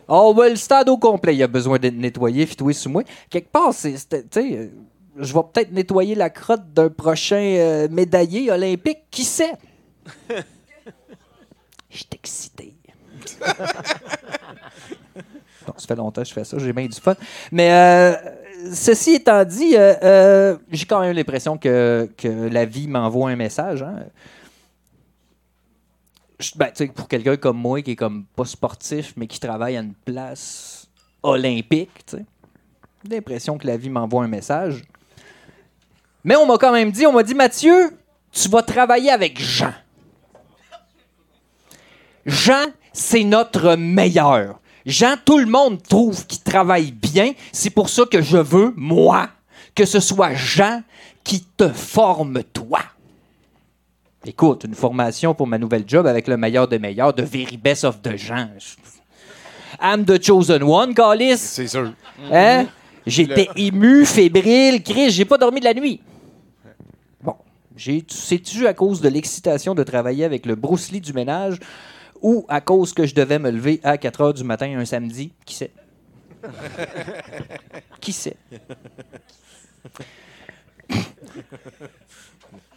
Oh, 0.07 0.33
ben, 0.33 0.49
le 0.49 0.55
stade 0.55 0.89
au 0.89 0.97
complet, 0.97 1.35
il 1.35 1.41
a 1.41 1.47
besoin 1.47 1.79
d'être 1.79 1.95
nettoyé, 1.95 2.45
fitoué 2.45 2.73
sous 2.73 2.89
moi. 2.89 3.03
Quelque 3.29 3.49
part, 3.49 3.73
c'est. 3.73 3.95
Je 5.17 5.33
vais 5.33 5.39
peut-être 5.53 5.71
nettoyer 5.71 6.15
la 6.15 6.29
crotte 6.29 6.73
d'un 6.73 6.89
prochain 6.89 7.35
euh, 7.41 7.87
médaillé 7.89 8.51
olympique. 8.51 8.99
Qui 9.11 9.23
sait? 9.23 9.53
Je 11.89 11.97
suis 11.97 12.07
excité. 12.13 12.73
Bon, 15.65 15.73
ça 15.77 15.87
fait 15.87 15.95
longtemps 15.95 16.21
que 16.23 16.27
je 16.27 16.33
fais 16.33 16.43
ça, 16.43 16.57
j'ai 16.59 16.73
bien 16.73 16.87
du 16.87 16.99
fun. 16.99 17.15
Mais 17.49 17.71
euh, 17.71 18.13
ceci 18.73 19.11
étant 19.15 19.45
dit, 19.45 19.75
euh, 19.77 20.57
j'ai 20.69 20.83
quand 20.85 20.99
même 20.99 21.15
l'impression 21.15 21.57
que, 21.57 22.09
que 22.17 22.27
la 22.27 22.65
vie 22.65 22.87
m'envoie 22.89 23.29
un 23.29 23.37
message. 23.37 23.81
hein. 23.81 24.03
Je- 26.39 26.51
ben, 26.57 26.69
pour 26.93 27.07
quelqu'un 27.07 27.37
comme 27.37 27.57
moi 27.57 27.81
qui 27.81 27.91
est 27.91 27.95
comme 27.95 28.25
pas 28.35 28.43
sportif, 28.43 29.13
mais 29.15 29.25
qui 29.27 29.39
travaille 29.39 29.77
à 29.77 29.79
une 29.79 29.93
place 29.93 30.87
olympique, 31.21 31.91
tu 32.07 32.17
sais, 32.17 32.25
j'ai 33.05 33.15
l'impression 33.15 33.57
que 33.57 33.65
la 33.65 33.77
vie 33.77 33.89
m'envoie 33.89 34.25
un 34.25 34.27
message. 34.27 34.81
Mais 36.23 36.35
on 36.35 36.45
m'a 36.45 36.57
quand 36.57 36.71
même 36.71 36.91
dit, 36.91 37.05
on 37.05 37.11
m'a 37.11 37.23
dit, 37.23 37.35
Mathieu, 37.35 37.97
tu 38.31 38.49
vas 38.49 38.61
travailler 38.61 39.11
avec 39.11 39.39
Jean. 39.39 39.73
Jean, 42.25 42.65
c'est 42.93 43.23
notre 43.23 43.75
meilleur. 43.75 44.59
Jean, 44.85 45.15
tout 45.23 45.37
le 45.37 45.45
monde 45.45 45.81
trouve 45.81 46.25
qu'il 46.25 46.41
travaille 46.41 46.91
bien. 46.91 47.33
C'est 47.51 47.69
pour 47.69 47.89
ça 47.89 48.03
que 48.05 48.21
je 48.21 48.37
veux, 48.37 48.73
moi, 48.75 49.29
que 49.75 49.85
ce 49.85 49.99
soit 49.99 50.33
Jean 50.33 50.81
qui 51.23 51.41
te 51.57 51.69
forme, 51.69 52.43
toi. 52.43 52.79
Écoute, 54.25 54.63
une 54.63 54.75
formation 54.75 55.33
pour 55.33 55.47
ma 55.47 55.57
nouvelle 55.57 55.83
job 55.85 56.07
avec 56.07 56.27
le 56.27 56.37
meilleur 56.37 56.67
des 56.67 56.79
meilleurs, 56.79 57.13
de 57.13 57.23
very 57.23 57.57
best 57.57 57.83
of 57.83 58.01
the 58.01 58.15
Jean. 58.15 58.49
I'm 59.81 60.05
the 60.05 60.21
chosen 60.23 60.63
one, 60.63 60.93
Calis. 60.93 61.37
C'est 61.37 61.67
sûr. 61.67 61.91
Hein? 62.31 62.67
J'étais 63.05 63.49
ému, 63.57 64.05
fébrile, 64.05 64.81
Chris, 64.81 65.09
j'ai 65.09 65.25
pas 65.25 65.37
dormi 65.37 65.59
de 65.59 65.65
la 65.65 65.73
nuit. 65.73 65.99
C'est-tu 67.77 68.67
à 68.67 68.73
cause 68.73 69.01
de 69.01 69.09
l'excitation 69.09 69.75
de 69.75 69.83
travailler 69.83 70.25
avec 70.25 70.45
le 70.45 70.55
Bruce 70.55 70.91
Lee 70.91 71.01
du 71.01 71.13
ménage 71.13 71.59
ou 72.21 72.45
à 72.47 72.61
cause 72.61 72.93
que 72.93 73.05
je 73.05 73.15
devais 73.15 73.39
me 73.39 73.51
lever 73.51 73.79
à 73.83 73.97
4 73.97 74.21
heures 74.21 74.33
du 74.33 74.43
matin 74.43 74.77
un 74.77 74.85
samedi? 74.85 75.33
Qui 75.45 75.55
sait? 75.55 75.71
Qui 77.99 78.13
sait? 78.13 78.37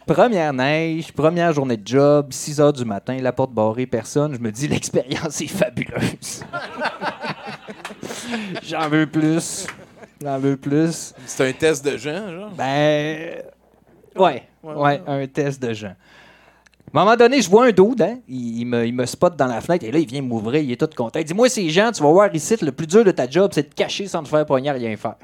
Première 0.05 0.53
neige, 0.53 1.11
première 1.11 1.51
journée 1.51 1.75
de 1.75 1.85
job, 1.85 2.31
6 2.31 2.61
heures 2.61 2.73
du 2.73 2.85
matin, 2.85 3.17
la 3.21 3.33
porte 3.33 3.51
barrée, 3.51 3.85
personne. 3.85 4.35
Je 4.35 4.39
me 4.39 4.51
dis, 4.51 4.67
l'expérience 4.67 5.41
est 5.41 5.47
fabuleuse. 5.47 6.43
J'en 8.63 8.87
veux 8.87 9.05
plus. 9.05 9.67
J'en 10.21 10.39
veux 10.39 10.55
plus. 10.55 11.13
C'est 11.25 11.49
un 11.49 11.53
test 11.53 11.85
de 11.85 11.97
gens, 11.97 12.29
genre? 12.29 12.51
Ben. 12.51 13.43
Ouais, 14.15 14.43
ouais, 14.75 15.01
un 15.07 15.27
test 15.27 15.61
de 15.61 15.73
gens. 15.73 15.95
À 16.93 16.99
un 17.01 17.03
moment 17.03 17.17
donné, 17.17 17.41
je 17.41 17.49
vois 17.49 17.65
un 17.65 17.71
dude, 17.71 18.01
hein? 18.01 18.19
il, 18.27 18.59
il 18.61 18.65
me, 18.65 18.85
il 18.85 18.93
me 18.93 19.05
spot 19.05 19.35
dans 19.35 19.47
la 19.47 19.59
fenêtre 19.61 19.85
et 19.85 19.91
là, 19.91 19.99
il 19.99 20.07
vient 20.07 20.21
m'ouvrir, 20.21 20.61
il 20.61 20.71
est 20.71 20.77
tout 20.77 20.89
content. 20.95 21.19
Il 21.19 21.25
dit 21.25 21.33
Moi, 21.33 21.49
c'est 21.49 21.67
Jean, 21.69 21.91
tu 21.91 22.01
vas 22.01 22.09
voir 22.09 22.33
ici, 22.33 22.55
le 22.61 22.71
plus 22.71 22.87
dur 22.87 23.03
de 23.03 23.11
ta 23.11 23.29
job, 23.29 23.51
c'est 23.53 23.63
de 23.63 23.67
te 23.67 23.75
cacher 23.75 24.07
sans 24.07 24.23
te 24.23 24.29
faire 24.29 24.45
pogner 24.45 24.69
à 24.69 24.73
rien 24.73 24.95
faire. 24.95 25.15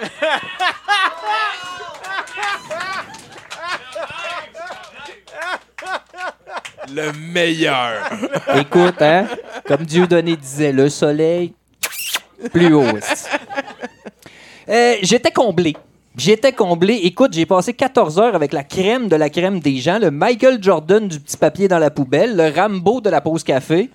Le 6.92 7.12
meilleur. 7.12 8.10
Écoute, 8.56 9.00
hein, 9.00 9.26
comme 9.66 9.84
Dieudonné 9.84 10.36
disait, 10.36 10.72
le 10.72 10.88
soleil, 10.88 11.54
plus 12.52 12.72
haut. 12.74 12.84
Euh, 14.68 14.96
J'étais 15.02 15.30
comblé. 15.30 15.74
J'étais 16.16 16.52
comblé. 16.52 16.94
Écoute, 17.02 17.32
j'ai 17.32 17.44
passé 17.44 17.74
14 17.74 18.20
heures 18.20 18.34
avec 18.36 18.52
la 18.52 18.62
crème 18.62 19.08
de 19.08 19.16
la 19.16 19.30
crème 19.30 19.58
des 19.58 19.78
gens, 19.78 19.98
le 19.98 20.12
Michael 20.12 20.62
Jordan 20.62 21.08
du 21.08 21.18
petit 21.18 21.36
papier 21.36 21.66
dans 21.66 21.80
la 21.80 21.90
poubelle, 21.90 22.36
le 22.36 22.54
Rambo 22.54 23.00
de 23.00 23.10
la 23.10 23.20
pause 23.20 23.42
café. 23.42 23.90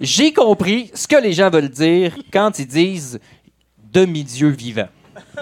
J'ai 0.00 0.32
compris 0.32 0.90
ce 0.94 1.06
que 1.06 1.16
les 1.16 1.32
gens 1.32 1.48
veulent 1.48 1.68
dire 1.68 2.16
quand 2.32 2.58
ils 2.58 2.66
disent 2.66 3.20
demi-dieu 3.92 4.48
vivant. 4.48 4.88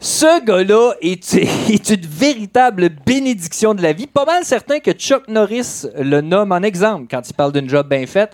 Ce 0.00 0.42
gars-là 0.42 0.94
est, 1.02 1.90
une 1.90 2.06
véritable 2.06 2.88
bénédiction 2.88 3.74
de 3.74 3.82
la 3.82 3.92
vie. 3.92 4.06
Pas 4.06 4.24
mal 4.24 4.44
certain 4.44 4.80
que 4.80 4.92
Chuck 4.92 5.28
Norris 5.28 5.84
le 5.94 6.22
nomme 6.22 6.52
en 6.52 6.62
exemple 6.62 7.06
quand 7.10 7.28
il 7.28 7.34
parle 7.34 7.52
d'une 7.52 7.68
job 7.68 7.86
bien 7.88 8.06
faite. 8.06 8.32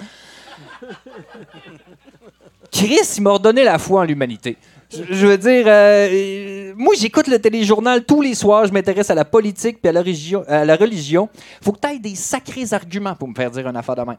Chris, 2.70 3.14
il 3.16 3.22
m'a 3.22 3.32
redonné 3.32 3.64
la 3.64 3.78
foi 3.78 4.02
en 4.02 4.04
l'humanité. 4.04 4.56
Je, 4.90 5.26
veux 5.26 5.38
dire, 5.38 5.64
euh, 5.66 6.72
moi 6.76 6.94
j'écoute 6.96 7.26
le 7.26 7.40
téléjournal 7.40 8.04
tous 8.04 8.22
les 8.22 8.34
soirs, 8.34 8.66
je 8.66 8.72
m'intéresse 8.72 9.10
à 9.10 9.14
la 9.14 9.24
politique 9.24 9.80
puis 9.80 9.88
à 9.88 9.92
la, 9.92 10.00
religion, 10.00 10.44
à 10.46 10.64
la 10.64 10.76
religion. 10.76 11.28
Faut 11.60 11.72
que 11.72 11.80
tu 11.80 11.88
aies 11.88 11.98
des 11.98 12.14
sacrés 12.14 12.72
arguments 12.72 13.14
pour 13.14 13.28
me 13.28 13.34
faire 13.34 13.50
dire 13.50 13.66
une 13.66 13.76
affaire 13.76 13.96
de 13.96 14.02
même. 14.02 14.16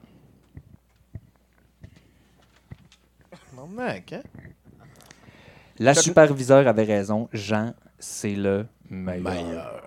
Maman, 3.56 3.84
hein? 4.12 4.22
La 5.80 5.94
superviseure 5.94 6.68
avait 6.68 6.84
raison. 6.84 7.30
Jean, 7.32 7.74
c'est 8.00 8.36
le 8.36 8.66
meilleur. 8.90 9.84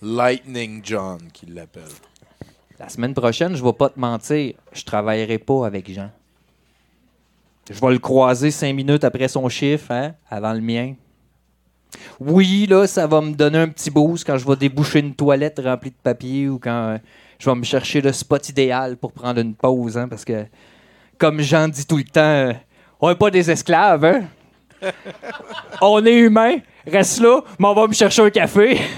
Lightning 0.00 0.80
John, 0.84 1.20
qui 1.32 1.46
l'appelle. 1.46 1.82
La 2.78 2.88
semaine 2.88 3.14
prochaine, 3.14 3.56
je 3.56 3.64
vais 3.64 3.72
pas 3.72 3.88
te 3.90 3.98
mentir, 3.98 4.54
je 4.72 4.84
travaillerai 4.84 5.38
pas 5.38 5.66
avec 5.66 5.90
Jean. 5.90 6.10
Je 7.70 7.80
vais 7.80 7.92
le 7.92 7.98
croiser 7.98 8.50
cinq 8.50 8.74
minutes 8.74 9.04
après 9.04 9.28
son 9.28 9.48
chiffre, 9.48 9.90
hein, 9.90 10.14
avant 10.30 10.52
le 10.52 10.60
mien. 10.60 10.94
Oui, 12.20 12.66
là, 12.68 12.86
ça 12.86 13.06
va 13.06 13.20
me 13.20 13.32
donner 13.32 13.58
un 13.58 13.68
petit 13.68 13.90
boost 13.90 14.26
quand 14.26 14.36
je 14.36 14.46
vais 14.46 14.56
déboucher 14.56 15.00
une 15.00 15.14
toilette 15.14 15.60
remplie 15.62 15.90
de 15.90 15.96
papier 16.02 16.48
ou 16.48 16.58
quand 16.58 16.70
euh, 16.70 16.98
je 17.38 17.48
vais 17.48 17.56
me 17.56 17.64
chercher 17.64 18.00
le 18.00 18.12
spot 18.12 18.48
idéal 18.48 18.96
pour 18.96 19.12
prendre 19.12 19.40
une 19.40 19.54
pause, 19.54 19.96
hein, 19.96 20.08
parce 20.08 20.24
que, 20.24 20.46
comme 21.18 21.40
Jean 21.40 21.68
dit 21.68 21.86
tout 21.86 21.96
le 21.96 22.04
temps, 22.04 22.20
euh, 22.20 22.52
on 23.00 23.08
n'est 23.08 23.16
pas 23.16 23.30
des 23.30 23.50
esclaves, 23.50 24.04
hein? 24.04 24.24
on 25.80 26.04
est 26.04 26.18
humain, 26.18 26.58
reste 26.86 27.20
là, 27.20 27.40
mais 27.58 27.66
on 27.66 27.74
va 27.74 27.86
me 27.86 27.92
chercher 27.92 28.22
un 28.22 28.30
café. 28.30 28.78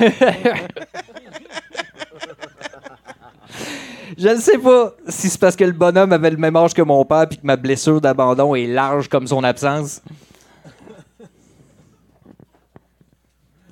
Je 4.18 4.28
ne 4.28 4.40
sais 4.40 4.58
pas 4.58 4.94
si 5.08 5.28
c'est 5.28 5.40
parce 5.40 5.56
que 5.56 5.64
le 5.64 5.72
bonhomme 5.72 6.12
avait 6.12 6.30
le 6.30 6.36
même 6.36 6.56
âge 6.56 6.74
que 6.74 6.82
mon 6.82 7.04
père 7.04 7.28
puis 7.28 7.38
que 7.38 7.46
ma 7.46 7.56
blessure 7.56 8.00
d'abandon 8.00 8.54
est 8.54 8.66
large 8.66 9.08
comme 9.08 9.26
son 9.26 9.44
absence. 9.44 10.02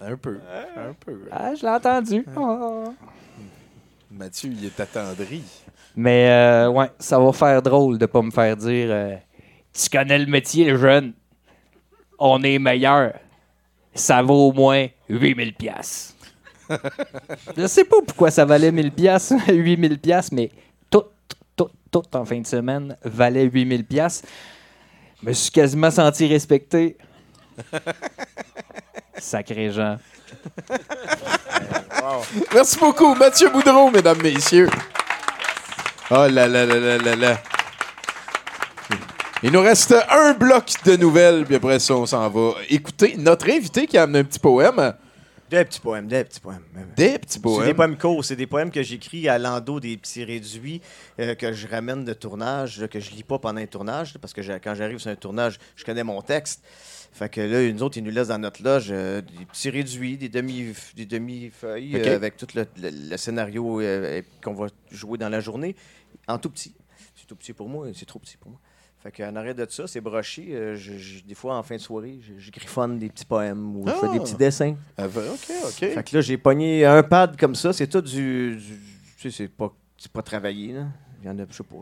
Un 0.00 0.16
peu. 0.16 0.38
Un 0.76 0.92
peu. 1.04 1.20
Ah, 1.30 1.54
je 1.54 1.62
l'ai 1.62 1.68
entendu. 1.68 2.24
Oh. 2.36 2.94
Mathieu, 4.10 4.50
il 4.52 4.64
est 4.64 4.80
attendri. 4.80 5.42
Mais 5.96 6.30
euh, 6.30 6.70
ouais, 6.70 6.90
ça 6.98 7.18
va 7.18 7.32
faire 7.32 7.60
drôle 7.60 7.98
de 7.98 8.06
pas 8.06 8.22
me 8.22 8.30
faire 8.30 8.56
dire 8.56 8.88
euh, 8.90 9.16
Tu 9.72 9.90
connais 9.90 10.18
le 10.18 10.26
métier, 10.26 10.76
jeune. 10.76 11.12
On 12.18 12.42
est 12.42 12.58
meilleur. 12.58 13.14
Ça 13.94 14.22
vaut 14.22 14.48
au 14.48 14.52
moins 14.52 14.86
8000 15.08 15.54
pièces. 15.54 16.16
Je 17.56 17.66
sais 17.66 17.84
pas 17.84 17.96
pourquoi 18.06 18.30
ça 18.30 18.44
valait 18.44 18.72
1000 18.72 18.92
pièces, 18.92 19.32
8000 19.48 19.98
pièces, 19.98 20.32
mais 20.32 20.50
tout, 20.90 21.04
tout, 21.56 21.70
tout 21.90 22.16
en 22.16 22.24
fin 22.24 22.40
de 22.40 22.46
semaine 22.46 22.96
valait 23.04 23.44
8000 23.44 23.84
pièces. 23.84 24.22
Je 25.22 25.28
me 25.28 25.32
suis 25.32 25.50
quasiment 25.50 25.90
senti 25.90 26.26
respecté. 26.26 26.96
Sacré 29.18 29.70
Jean. 29.72 29.98
Merci 32.54 32.78
beaucoup, 32.78 33.14
Mathieu 33.14 33.50
Boudreau, 33.50 33.90
mesdames, 33.90 34.22
messieurs. 34.22 34.68
Oh 36.10 36.26
là 36.26 36.46
là 36.46 36.64
là 36.64 36.78
là 36.78 36.98
là 36.98 37.16
là. 37.16 37.38
Il 39.42 39.52
nous 39.52 39.60
reste 39.60 39.94
un 40.10 40.32
bloc 40.32 40.64
de 40.84 40.96
nouvelles, 40.96 41.44
puis 41.44 41.56
après 41.56 41.78
ça, 41.78 41.94
on 41.94 42.06
s'en 42.06 42.28
va 42.28 42.54
écouter 42.70 43.14
notre 43.18 43.48
invité 43.50 43.86
qui 43.86 43.98
a 43.98 44.02
amené 44.02 44.20
un 44.20 44.24
petit 44.24 44.38
poème. 44.38 44.94
Des 45.50 45.64
petits 45.64 45.80
poèmes, 45.80 46.06
des 46.08 46.24
petits 46.24 46.40
poèmes. 46.40 46.62
Des 46.96 47.18
petits 47.18 47.34
C'est 47.34 47.42
poèmes. 47.42 47.66
des 47.66 47.74
poèmes 47.74 47.96
courts, 47.98 48.24
c'est 48.24 48.36
des 48.36 48.46
poèmes 48.46 48.70
que 48.70 48.82
j'écris 48.82 49.28
à 49.28 49.38
l'endo 49.38 49.80
des 49.80 49.96
petits 49.96 50.22
réduits 50.24 50.82
euh, 51.20 51.34
que 51.34 51.52
je 51.52 51.66
ramène 51.66 52.04
de 52.04 52.12
tournage, 52.12 52.86
que 52.88 53.00
je 53.00 53.10
lis 53.12 53.22
pas 53.22 53.38
pendant 53.38 53.60
un 53.60 53.66
tournage, 53.66 54.18
parce 54.18 54.32
que 54.34 54.40
quand 54.58 54.74
j'arrive 54.74 54.98
sur 54.98 55.10
un 55.10 55.16
tournage, 55.16 55.58
je 55.76 55.84
connais 55.84 56.04
mon 56.04 56.20
texte. 56.22 56.62
Fait 57.10 57.30
que 57.30 57.40
là, 57.40 57.72
nous 57.72 57.82
autres, 57.82 57.96
ils 57.96 58.04
nous 58.04 58.10
laissent 58.10 58.28
dans 58.28 58.38
notre 58.38 58.62
loge 58.62 58.88
euh, 58.90 59.22
des 59.22 59.46
petits 59.46 59.70
réduits, 59.70 60.18
des 60.18 60.28
demi 60.28 60.74
des 60.94 61.06
demi-feuilles 61.06 61.96
Ok. 61.96 62.06
euh, 62.06 62.14
avec 62.16 62.36
tout 62.36 62.46
le, 62.54 62.66
le- 62.80 62.90
le 63.10 63.16
scénario 63.16 63.80
euh, 63.80 64.20
qu'on 64.44 64.52
va 64.54 64.66
jouer 64.90 65.16
dans 65.16 65.30
la 65.30 65.40
journée 65.40 65.74
en 66.28 66.38
tout 66.38 66.50
petit. 66.50 66.74
C'est 67.16 67.26
tout 67.26 67.34
petit 67.36 67.54
pour 67.54 67.68
moi, 67.68 67.86
c'est 67.94 68.04
trop 68.06 68.18
petit 68.18 68.36
pour 68.36 68.50
moi. 68.50 68.60
Fait 69.02 69.12
qu'en 69.12 69.36
arrêt 69.36 69.54
de 69.54 69.64
ça, 69.70 69.86
c'est 69.86 70.00
broché. 70.00 70.48
euh, 70.50 70.74
je- 70.74 70.98
je- 70.98 71.22
des 71.22 71.34
fois, 71.34 71.56
en 71.56 71.62
fin 71.62 71.76
de 71.76 71.80
soirée, 71.80 72.18
je, 72.20 72.32
je 72.42 72.50
griffonne 72.50 72.98
des 72.98 73.08
petits 73.08 73.24
poèmes 73.24 73.76
ou 73.76 73.84
je 73.86 73.92
fais 73.92 74.08
des 74.08 74.18
Ah. 74.18 74.22
petits 74.22 74.34
dessins. 74.34 74.74
Ah, 74.96 75.06
ben, 75.06 75.22
OK, 75.32 75.54
OK. 75.64 75.70
Fait 75.94 76.02
que 76.10 76.16
là, 76.16 76.20
j'ai 76.20 76.36
pogné 76.36 76.84
un 76.84 77.02
pad 77.04 77.38
comme 77.38 77.54
ça. 77.54 77.72
C'est 77.72 77.86
tout 77.86 78.00
du. 78.00 78.56
du- 78.56 78.80
tu 79.20 79.30
sais, 79.30 79.36
c'est 79.44 79.48
pas, 79.48 79.72
c'est 79.96 80.10
pas 80.10 80.22
travaillé, 80.22 80.72
là. 80.72 80.86
Il 81.22 81.28
y 81.28 81.30
en 81.30 81.38
a, 81.38 81.42
je 81.48 81.56
sais 81.56 81.62
pas. 81.62 81.76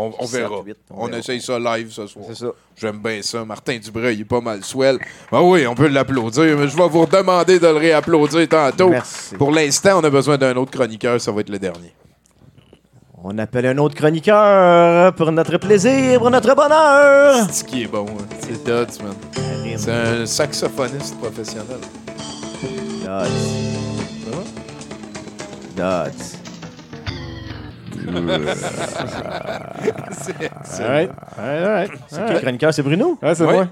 On, 0.00 0.10
verra. 0.26 0.58
on 0.90 1.06
verra. 1.06 1.18
essaye 1.18 1.40
ça 1.40 1.58
live 1.58 1.90
ce 1.90 2.06
soir. 2.06 2.24
C'est 2.28 2.36
ça. 2.36 2.52
J'aime 2.76 3.00
bien 3.02 3.20
ça. 3.22 3.44
Martin 3.44 3.78
Dubreuil, 3.78 4.14
il 4.16 4.20
est 4.20 4.24
pas 4.24 4.40
mal 4.40 4.62
swell. 4.62 4.98
Ben 5.32 5.40
oui, 5.42 5.66
on 5.66 5.74
peut 5.74 5.88
l'applaudir, 5.88 6.56
mais 6.56 6.68
je 6.68 6.76
vais 6.76 6.88
vous 6.88 7.04
demander 7.06 7.58
de 7.58 7.66
le 7.66 7.72
réapplaudir 7.76 8.48
tantôt. 8.48 8.90
Merci. 8.90 9.34
Pour 9.34 9.50
l'instant, 9.50 9.98
on 10.00 10.04
a 10.04 10.10
besoin 10.10 10.38
d'un 10.38 10.54
autre 10.56 10.70
chroniqueur. 10.70 11.20
Ça 11.20 11.32
va 11.32 11.40
être 11.40 11.48
le 11.50 11.58
dernier. 11.58 11.92
On 13.24 13.36
appelle 13.38 13.66
un 13.66 13.78
autre 13.78 13.94
chroniqueur 13.96 15.12
pour 15.14 15.32
notre 15.32 15.58
plaisir, 15.58 16.18
pour 16.20 16.30
notre 16.30 16.54
bonheur. 16.54 17.46
C'est 17.48 17.52
ce 17.52 17.64
qui 17.64 17.82
est 17.82 17.86
bon. 17.86 18.06
hein. 18.08 18.24
C'est 18.40 18.64
Dodds, 18.64 19.02
man. 19.02 19.14
C'est 19.76 19.92
un 19.92 20.26
saxophoniste 20.26 21.18
professionnel. 21.18 21.78
Dodds. 23.04 23.28
Dodds. 25.76 26.34
C'est- 30.12 30.86
right. 30.88 31.10
Right, 31.36 31.62
all 31.62 31.68
right. 31.68 31.90
C'est 32.08 32.16
All 32.18 32.24
qui 32.24 32.28
le 32.28 32.34
right. 32.34 32.42
chroniqueur? 32.42 32.72
C'est 32.74 32.82
Bruno? 32.82 33.18
Ouais, 33.22 33.34
c'est 33.34 33.44
moi. 33.44 33.66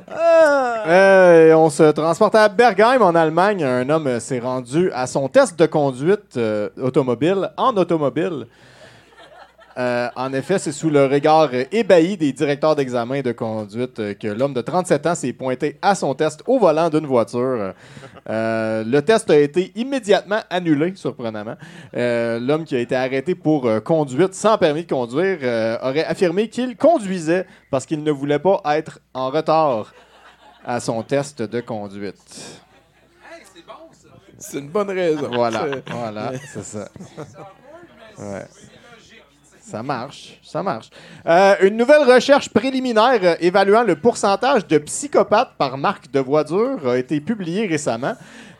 Euh, 0.86 1.55
on 1.55 1.70
se 1.70 1.90
transporte 1.93 2.35
à 2.35 2.48
Bergheim, 2.48 3.01
en 3.02 3.14
Allemagne. 3.14 3.64
Un 3.64 3.89
homme 3.89 4.20
s'est 4.20 4.39
rendu 4.40 4.90
à 4.93 5.06
son 5.06 5.28
test 5.28 5.59
de 5.59 5.66
conduite 5.66 6.36
euh, 6.36 6.68
automobile 6.81 7.51
en 7.56 7.74
automobile. 7.77 8.47
Euh, 9.78 10.08
en 10.16 10.32
effet, 10.32 10.58
c'est 10.58 10.72
sous 10.72 10.88
le 10.88 11.04
regard 11.04 11.50
euh, 11.52 11.64
ébahi 11.70 12.16
des 12.16 12.32
directeurs 12.32 12.74
d'examen 12.74 13.20
de 13.20 13.32
conduite 13.32 13.98
euh, 13.98 14.14
que 14.14 14.26
l'homme 14.28 14.54
de 14.54 14.62
37 14.62 15.06
ans 15.06 15.14
s'est 15.14 15.34
pointé 15.34 15.78
à 15.82 15.94
son 15.94 16.14
test 16.14 16.42
au 16.46 16.58
volant 16.58 16.88
d'une 16.88 17.04
voiture. 17.06 17.74
Euh, 18.30 18.84
le 18.86 19.00
test 19.02 19.28
a 19.28 19.36
été 19.38 19.72
immédiatement 19.74 20.40
annulé, 20.48 20.94
surprenamment. 20.96 21.56
Euh, 21.94 22.40
l'homme 22.40 22.64
qui 22.64 22.74
a 22.74 22.78
été 22.80 22.96
arrêté 22.96 23.34
pour 23.34 23.68
conduite 23.84 24.32
sans 24.34 24.56
permis 24.56 24.84
de 24.84 24.90
conduire 24.90 25.38
aurait 25.82 26.04
affirmé 26.06 26.48
qu'il 26.48 26.74
conduisait 26.76 27.46
parce 27.70 27.84
qu'il 27.84 28.02
ne 28.02 28.10
voulait 28.10 28.38
pas 28.38 28.60
être 28.76 29.00
en 29.12 29.28
retard 29.30 29.92
à 30.64 30.80
son 30.80 31.02
test 31.02 31.42
de 31.42 31.60
conduite. 31.60 32.62
C'est 34.38 34.58
une 34.58 34.68
bonne 34.68 34.90
raison. 34.90 35.28
Voilà, 35.32 35.66
C'est- 35.70 35.92
voilà, 35.92 36.32
c'est 36.52 36.64
ça. 36.64 36.88
Ouais. 38.18 38.44
Ça 39.68 39.82
marche, 39.82 40.38
ça 40.44 40.62
marche. 40.62 40.90
Euh, 41.26 41.56
une 41.62 41.76
nouvelle 41.76 42.05
recherche 42.05 42.48
préliminaire 42.51 43.18
euh, 43.24 43.34
évaluant 43.40 43.82
le 43.82 43.97
pourcentage 43.97 44.64
de 44.68 44.78
psychopathes 44.78 45.55
par 45.59 45.76
marque 45.76 46.09
de 46.12 46.20
voiture 46.20 46.88
a 46.88 46.97
été 46.97 47.20
publiée 47.20 47.66
récemment. 47.66 48.12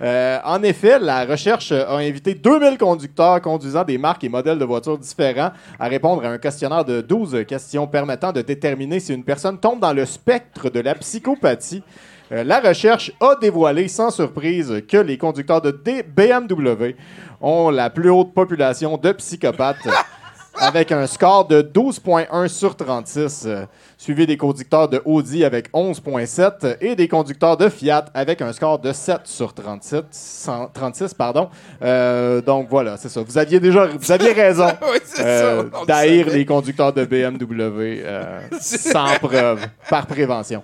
Euh, 0.03 0.41
en 0.45 0.65
effet, 0.65 0.99
la 0.99 1.24
recherche 1.24 1.70
a 1.70 1.95
invité 1.99 2.35
2000 2.35 2.77
conducteurs 2.77 3.41
conduisant 3.41 3.85
des 3.85 3.99
marques 3.99 4.24
et 4.24 4.28
modèles 4.28 4.59
de 4.59 4.65
voitures 4.65 4.99
différents 4.99 5.53
à 5.78 5.87
répondre 5.87 6.24
à 6.24 6.28
un 6.31 6.39
questionnaire 6.39 6.85
de 6.85 7.01
12 7.03 7.45
questions 7.47 7.87
permettant 7.87 8.33
de 8.33 8.43
déterminer 8.43 8.99
si 8.99 9.15
une 9.15 9.23
personne 9.23 9.61
tombe 9.61 9.78
dans 9.78 9.93
le 9.93 10.07
spectre 10.07 10.70
de 10.70 10.81
la 10.81 10.97
psychopathie. 10.97 11.85
La 12.33 12.59
recherche 12.59 13.12
a 13.20 13.37
dévoilé 13.41 13.87
sans 13.87 14.11
surprise 14.11 14.83
que 14.89 14.97
les 14.97 15.16
conducteurs 15.16 15.61
de 15.61 15.70
BMW 15.70 16.97
ont 17.41 17.70
la 17.70 17.91
plus 17.91 18.11
haute 18.11 18.35
population 18.35 18.97
de 18.97 19.12
psychopathes 19.12 19.87
avec 20.59 20.93
un 20.93 21.07
score 21.07 21.47
de 21.47 21.62
12,1 21.62 22.49
sur 22.49 22.77
36, 22.77 23.45
euh, 23.47 23.65
suivi 23.97 24.27
des 24.27 24.37
conducteurs 24.37 24.89
de 24.89 25.01
Audi 25.05 25.45
avec 25.45 25.70
11,7 25.73 26.77
et 26.81 26.95
des 26.95 27.09
conducteurs 27.09 27.57
de 27.57 27.69
Fiat 27.69 28.07
avec 28.15 28.43
un 28.43 28.53
score 28.53 28.78
de 28.78 28.93
7 28.93 29.20
sur 29.24 29.53
37, 29.55 30.05
100 30.11 30.70
36. 30.73 31.15
Pardon. 31.15 31.49
Euh, 31.83 32.41
donc 32.41 32.69
voilà, 32.69 32.97
c'est 32.97 33.09
ça. 33.09 33.20
Vous 33.23 33.39
aviez 33.39 33.61
déjà 33.61 33.87
vous 33.87 34.12
aviez 34.12 34.33
raison 34.33 34.69
Oui, 34.93 34.99
euh, 35.20 35.65
d'haïr 35.87 36.28
les 36.28 36.45
conducteurs 36.45 36.93
de 36.93 37.05
BMW 37.05 38.03
euh, 38.05 38.41
sans 38.61 39.19
preuve, 39.20 39.66
par 39.89 40.07
prévention. 40.07 40.62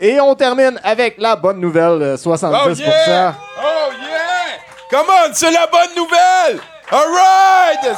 Et 0.00 0.20
on 0.20 0.34
termine 0.34 0.78
avec 0.82 1.16
la 1.18 1.36
bonne 1.36 1.60
nouvelle, 1.60 2.02
euh, 2.02 2.16
70%. 2.16 2.26
Oh 2.26 2.70
yeah! 2.74 3.34
Oh 3.58 3.92
yeah! 4.00 4.90
Come 4.90 5.06
on, 5.08 5.32
c'est 5.32 5.50
la 5.50 5.66
bonne 5.66 5.94
nouvelle! 5.96 6.60
Alright! 6.90 7.96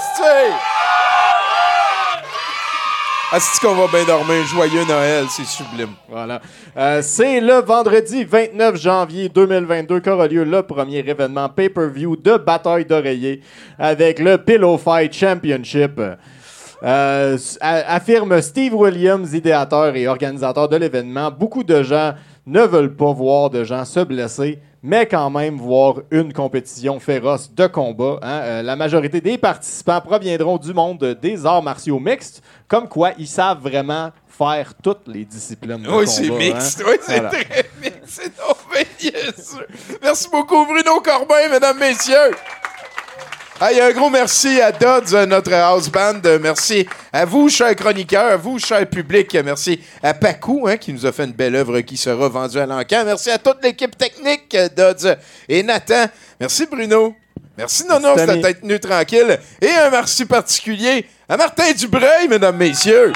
Esti! 3.33 3.37
Est-ce 3.37 3.61
qu'on 3.61 3.75
va 3.75 3.87
bien 3.89 4.05
dormir? 4.05 4.45
Joyeux 4.47 4.85
Noël, 4.87 5.25
c'est 5.29 5.47
sublime. 5.47 5.95
Voilà. 6.09 6.41
Euh, 6.77 7.01
c'est 7.03 7.41
le 7.41 7.55
vendredi 7.55 8.25
29 8.25 8.77
janvier 8.77 9.29
2022 9.29 10.01
qu'aura 10.01 10.29
lieu 10.29 10.45
le 10.45 10.63
premier 10.63 10.99
événement 10.99 11.49
pay-per-view 11.49 12.17
de 12.17 12.37
bataille 12.37 12.85
d'oreiller 12.85 13.41
avec 13.79 14.19
le 14.19 14.39
Pillow 14.39 14.79
Fight 14.79 15.13
Championship. 15.13 16.01
Euh, 16.83 17.39
affirme 17.61 18.41
Steve 18.43 18.75
Williams, 18.75 19.33
idéateur 19.33 19.97
et 19.97 20.07
organisateur 20.07 20.69
de 20.69 20.77
l'événement. 20.77 21.31
Beaucoup 21.31 21.65
de 21.65 21.83
gens 21.83 22.15
ne 22.47 22.61
veulent 22.61 22.95
pas 22.95 23.13
voir 23.13 23.51
de 23.51 23.65
gens 23.65 23.85
se 23.85 24.01
blesser, 24.01 24.59
mais 24.87 25.05
quand 25.07 25.29
même 25.31 25.57
voir 25.59 25.97
une 26.13 26.33
compétition 26.33 27.01
féroce 27.01 27.53
de 27.53 27.67
combat. 27.67 28.19
hein. 28.23 28.41
Euh, 28.45 28.63
la 28.63 28.77
majorité 28.77 29.21
des 29.21 29.37
participants 29.37 30.01
proviendront 30.01 30.59
du 30.59 30.73
monde 30.73 31.19
des 31.21 31.45
arts 31.45 31.63
martiaux 31.63 31.99
mixtes, 31.99 32.41
comme 32.69 32.89
quoi 32.89 33.11
ils 33.19 33.27
savent 33.27 33.59
vraiment 33.61 34.11
faire 34.29 34.73
toutes 34.83 35.09
les 35.09 35.25
disciplines 35.25 35.83
de 35.83 35.89
Oui, 35.89 36.05
combat. 36.05 36.07
c'est 36.07 36.31
mixte. 36.31 36.81
hein. 36.83 36.85
Oui, 36.89 36.97
c'est 37.03 37.13
Voilà. 37.21 37.29
très 37.31 37.71
mixte. 37.83 38.03
C'est. 38.07 38.33
Merci 40.03 40.29
beaucoup, 40.31 40.65
Bruno 40.67 41.01
Corbin, 41.01 41.49
mesdames, 41.51 41.79
messieurs. 41.79 42.31
Hey, 43.59 43.81
un 43.81 43.91
gros 43.93 44.11
merci 44.11 44.61
à 44.61 44.71
Dodds, 44.71 45.27
notre 45.27 45.53
house 45.55 45.89
band. 45.89 46.21
Merci 46.43 46.87
à 47.11 47.25
vous, 47.25 47.49
chers 47.49 47.75
chroniqueurs, 47.75 48.33
à 48.33 48.37
vous, 48.37 48.59
cher 48.59 48.87
public. 48.87 49.35
Merci 49.43 49.81
à 50.03 50.13
Pacou, 50.13 50.67
hein, 50.69 50.77
qui 50.77 50.93
nous 50.93 51.07
a 51.07 51.13
fait 51.13 51.25
une 51.25 51.33
belle 51.33 51.57
œuvre 51.57 51.81
qui 51.81 51.97
sera 51.97 52.29
vendue 52.29 52.59
à 52.59 52.67
l'encan. 52.67 53.03
Merci 53.07 53.31
à 53.31 53.39
toute 53.39 53.63
l'équipe 53.63 53.97
technique, 53.97 54.55
Dodds 54.77 55.17
et 55.49 55.63
Nathan. 55.63 56.05
Merci, 56.39 56.67
Bruno. 56.71 57.15
Merci, 57.57 57.87
Nonos, 57.87 58.17
Merci, 58.17 58.27
Tommy. 58.27 58.43
d'être 58.43 58.61
tenu 58.61 58.79
tranquille. 58.79 59.39
Et 59.63 59.71
un 59.71 59.89
merci 59.89 60.27
particulier 60.27 61.07
à 61.27 61.39
Martin 61.39 61.73
Dubreuil, 61.73 62.29
mesdames, 62.29 62.59
messieurs. 62.59 63.15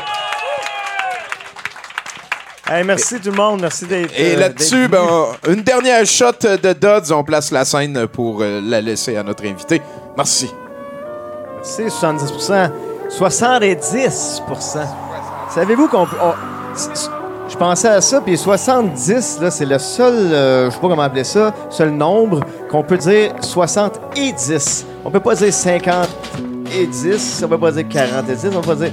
Hey, 2.73 2.85
merci 2.85 3.19
tout 3.21 3.31
le 3.33 3.37
monde. 3.37 3.61
Merci 3.63 3.85
d'être. 3.87 4.13
Et 4.17 4.37
euh, 4.37 4.41
là-dessus, 4.41 4.87
ben, 4.87 5.01
on- 5.11 5.51
une 5.53 5.63
dernière 5.63 6.07
shot 6.07 6.33
de 6.63 6.73
Dodds. 6.73 7.13
On 7.13 7.25
place 7.25 7.51
la 7.51 7.65
scène 7.65 8.07
pour 8.07 8.43
euh, 8.43 8.61
la 8.63 8.81
laisser 8.81 9.17
à 9.17 9.25
notre 9.25 9.45
invité. 9.45 9.83
Merci. 10.17 10.49
C'est 11.63 11.91
70 11.91 12.33
70 13.09 14.43
Savez-vous 15.53 15.89
qu'on 15.89 16.07
peut. 16.07 16.17
on- 16.23 16.77
c- 16.77 16.91
c- 16.95 17.09
je 17.49 17.57
pensais 17.57 17.89
à 17.89 18.01
ça, 18.01 18.21
puis 18.21 18.39
70, 18.39 19.41
là, 19.41 19.51
c'est 19.51 19.67
le 19.67 19.81
seul, 19.81 20.15
euh, 20.15 20.67
je 20.71 20.75
sais 20.75 20.81
pas 20.81 20.87
comment 20.89 21.03
appeler 21.03 21.25
ça, 21.25 21.53
seul 21.69 21.91
nombre 21.91 22.39
qu'on 22.71 22.85
peut 22.85 22.97
dire 22.97 23.33
60 23.41 24.01
et 24.15 24.31
10. 24.31 24.87
On 25.05 25.11
peut 25.11 25.19
pas 25.19 25.35
dire 25.35 25.53
50 25.53 26.09
et 26.73 26.87
10, 26.87 27.43
on 27.45 27.49
peut 27.49 27.59
pas 27.59 27.73
dire 27.73 27.89
40 27.89 28.29
et 28.31 28.37
10, 28.37 28.47
on 28.55 28.61
peut 28.61 28.69
pas 28.69 28.75
dire, 28.77 28.93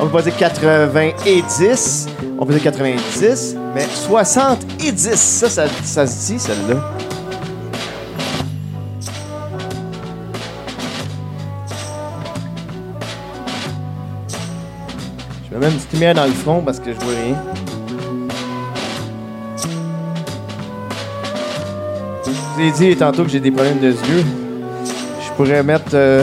on 0.00 0.06
peut 0.06 0.12
pas 0.12 0.22
dire 0.22 0.36
80 0.38 1.10
et 1.26 1.42
10, 1.42 2.06
on 2.38 2.46
dire 2.46 2.62
90, 2.62 3.56
mais 3.74 3.84
60 3.84 4.58
et 4.84 4.92
10, 4.92 5.14
ça, 5.14 5.48
ça, 5.48 6.06
se 6.06 6.32
dit, 6.32 6.38
celle-là. 6.38 6.76
Je 15.44 15.54
vais 15.54 15.58
mettre 15.58 15.72
une 15.72 15.78
petite 15.78 15.92
lumière 15.92 16.14
dans 16.14 16.26
le 16.26 16.32
front 16.32 16.62
parce 16.62 16.78
que 16.78 16.92
je 16.92 16.98
vois 17.00 17.14
rien. 17.14 17.36
Je 22.24 22.30
vous 22.30 22.60
ai 22.60 22.70
dit 22.70 22.96
tantôt 22.96 23.24
que 23.24 23.30
j'ai 23.30 23.40
des 23.40 23.50
problèmes 23.50 23.80
de 23.80 23.90
yeux. 23.90 24.24
Je 25.24 25.32
pourrais 25.36 25.62
mettre 25.64 25.90
euh, 25.94 26.22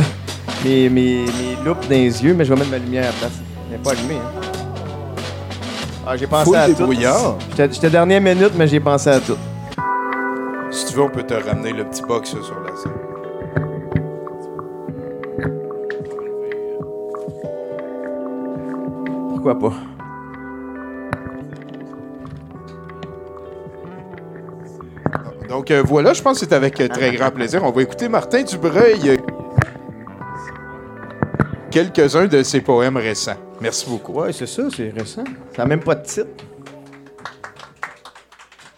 mes 0.63 1.25
loupes 1.65 1.81
dans 1.83 1.89
les 1.89 2.23
yeux, 2.23 2.33
mais 2.33 2.45
je 2.45 2.53
vais 2.53 2.59
mettre 2.59 2.71
ma 2.71 2.77
lumière 2.77 3.03
à 3.03 3.07
la 3.07 3.13
place. 3.13 3.31
Elle 3.67 3.77
n'est 3.77 3.83
pas 3.83 3.91
allumée, 3.91 4.15
hein? 4.15 4.54
Ah, 6.07 6.15
j'ai 6.17 6.27
pensé 6.27 6.45
Full 6.45 6.55
à 6.55 6.67
tout. 6.67 6.73
débrouillard. 6.73 7.37
J'étais 7.51 7.73
j'étais 7.73 7.89
dernière 7.89 8.21
minute, 8.21 8.51
mais 8.55 8.67
j'ai 8.67 8.79
pensé 8.79 9.09
à 9.09 9.19
tout. 9.19 9.37
Si 10.71 10.85
tu 10.87 10.93
veux, 10.95 11.03
on 11.03 11.09
peut 11.09 11.23
te 11.23 11.33
ramener 11.33 11.71
le 11.71 11.83
petit 11.85 12.03
box 12.03 12.33
là, 12.33 12.41
sur 12.43 12.59
la 12.61 12.75
scène. 12.75 12.91
Pourquoi 19.29 19.57
pas? 19.59 19.73
Donc 25.49 25.71
euh, 25.71 25.83
voilà, 25.85 26.13
je 26.13 26.21
pense 26.21 26.39
que 26.39 26.45
c'est 26.45 26.53
avec 26.55 26.79
euh, 26.81 26.87
très 26.87 27.11
grand 27.13 27.31
plaisir. 27.31 27.63
On 27.63 27.71
va 27.71 27.81
écouter 27.81 28.09
Martin 28.09 28.43
Dubreuil. 28.43 29.09
euh, 29.09 29.17
Quelques-uns 31.75 32.27
de 32.27 32.41
ses 32.41 32.61
poèmes 32.61 32.95
récents. 32.95 33.35
Merci 33.59 33.89
beaucoup. 33.89 34.13
Ouais, 34.13 34.31
c'est 34.31 34.47
ça, 34.47 34.63
c'est 34.73 34.91
récent. 34.91 35.25
Ça 35.53 35.63
n'a 35.63 35.65
même 35.65 35.83
pas 35.83 35.95
de 35.95 36.05
titre. 36.05 36.45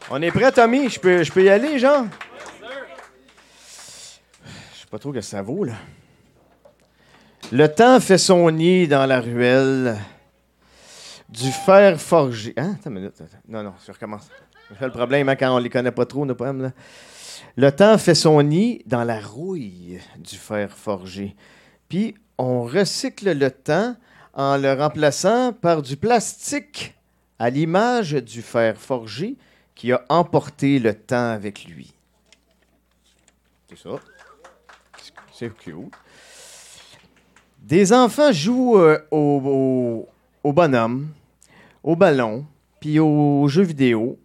On 0.10 0.20
est 0.20 0.32
prêt, 0.32 0.52
Tommy? 0.52 0.90
Je 0.90 1.00
peux, 1.00 1.22
je 1.22 1.32
peux 1.32 1.44
y 1.44 1.50
aller, 1.50 1.78
genre? 1.78 2.06
Je 4.74 4.80
sais 4.80 4.88
pas 4.90 4.98
trop 4.98 5.12
que 5.12 5.22
ça 5.22 5.44
vaut, 5.44 5.64
là. 5.64 5.74
Le 7.52 7.68
temps 7.68 8.00
fait 8.00 8.18
son 8.18 8.50
nid 8.50 8.88
dans 8.88 9.06
la 9.06 9.22
ruelle 9.22 9.96
du 11.30 11.52
fer 11.52 12.02
forgé. 12.02 12.56
Hein? 12.58 12.78
Attends 12.80 12.90
une 12.90 12.96
minute. 12.96 13.22
Non, 13.48 13.62
non, 13.62 13.74
je 13.86 13.92
recommence. 13.92 14.28
C'est 14.80 14.86
le 14.86 14.92
problème 14.92 15.30
hein, 15.30 15.36
quand 15.36 15.56
on 15.56 15.60
les 15.60 15.70
connaît 15.70 15.92
pas 15.92 16.08
trop, 16.08 16.26
nos 16.26 16.34
poèmes. 16.34 16.64
Là. 16.64 16.72
Le 17.58 17.72
temps 17.72 18.00
fait 18.00 18.16
son 18.16 18.42
nid 18.42 18.82
dans 18.88 19.04
la 19.04 19.20
rouille 19.20 20.00
du 20.18 20.36
fer 20.36 20.72
forgé. 20.76 21.36
Puis 21.88 22.16
on 22.38 22.64
recycle 22.64 23.34
le 23.34 23.52
temps 23.52 23.96
en 24.34 24.58
le 24.58 24.74
remplaçant 24.74 25.54
par 25.54 25.82
du 25.82 25.98
plastique 25.98 26.96
à 27.40 27.50
l'image 27.50 28.14
du 28.14 28.42
fer 28.42 28.78
forgé 28.78 29.36
qui 29.76 29.92
a 29.92 30.04
emporté 30.10 30.80
le 30.80 30.94
temps 30.94 31.32
avec 31.32 31.66
lui. 31.66 31.94
C'est 33.70 33.78
ça. 33.78 34.00
C'est 35.34 35.56
cute. 35.56 35.94
Des 37.62 37.94
enfants 37.94 38.32
jouent 38.32 38.80
euh, 38.80 38.98
au, 39.12 40.54
bonhomme, 40.54 41.10
au 41.84 41.96
ballon, 41.96 42.46
puis 42.80 43.00
aux 43.00 43.48
jeux 43.48 43.64
vidéo 43.64 44.18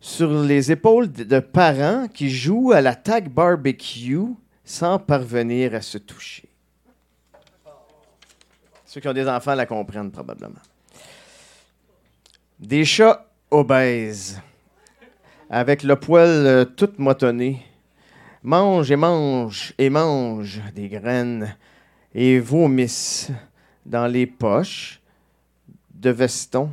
sur 0.00 0.42
les 0.42 0.72
épaules 0.72 1.10
de 1.10 1.40
parents 1.40 2.08
qui 2.08 2.30
jouent 2.30 2.72
à 2.72 2.80
la 2.80 2.94
tag 2.94 3.28
barbecue 3.28 4.18
sans 4.64 4.98
parvenir 4.98 5.74
à 5.74 5.80
se 5.80 5.98
toucher. 5.98 6.51
Ceux 8.92 9.00
qui 9.00 9.08
ont 9.08 9.14
des 9.14 9.26
enfants 9.26 9.54
la 9.54 9.64
comprennent 9.64 10.10
probablement. 10.10 10.60
Des 12.60 12.84
chats 12.84 13.26
obèses, 13.50 14.38
avec 15.48 15.82
le 15.82 15.96
poil 15.96 16.28
euh, 16.28 16.64
tout 16.66 16.90
motonné, 16.98 17.64
mangent 18.42 18.90
et 18.90 18.96
mangent 18.96 19.72
et 19.78 19.88
mangent 19.88 20.60
des 20.74 20.90
graines 20.90 21.56
et 22.14 22.38
vomissent 22.38 23.30
dans 23.86 24.06
les 24.06 24.26
poches 24.26 25.00
de 25.94 26.10
vestons 26.10 26.68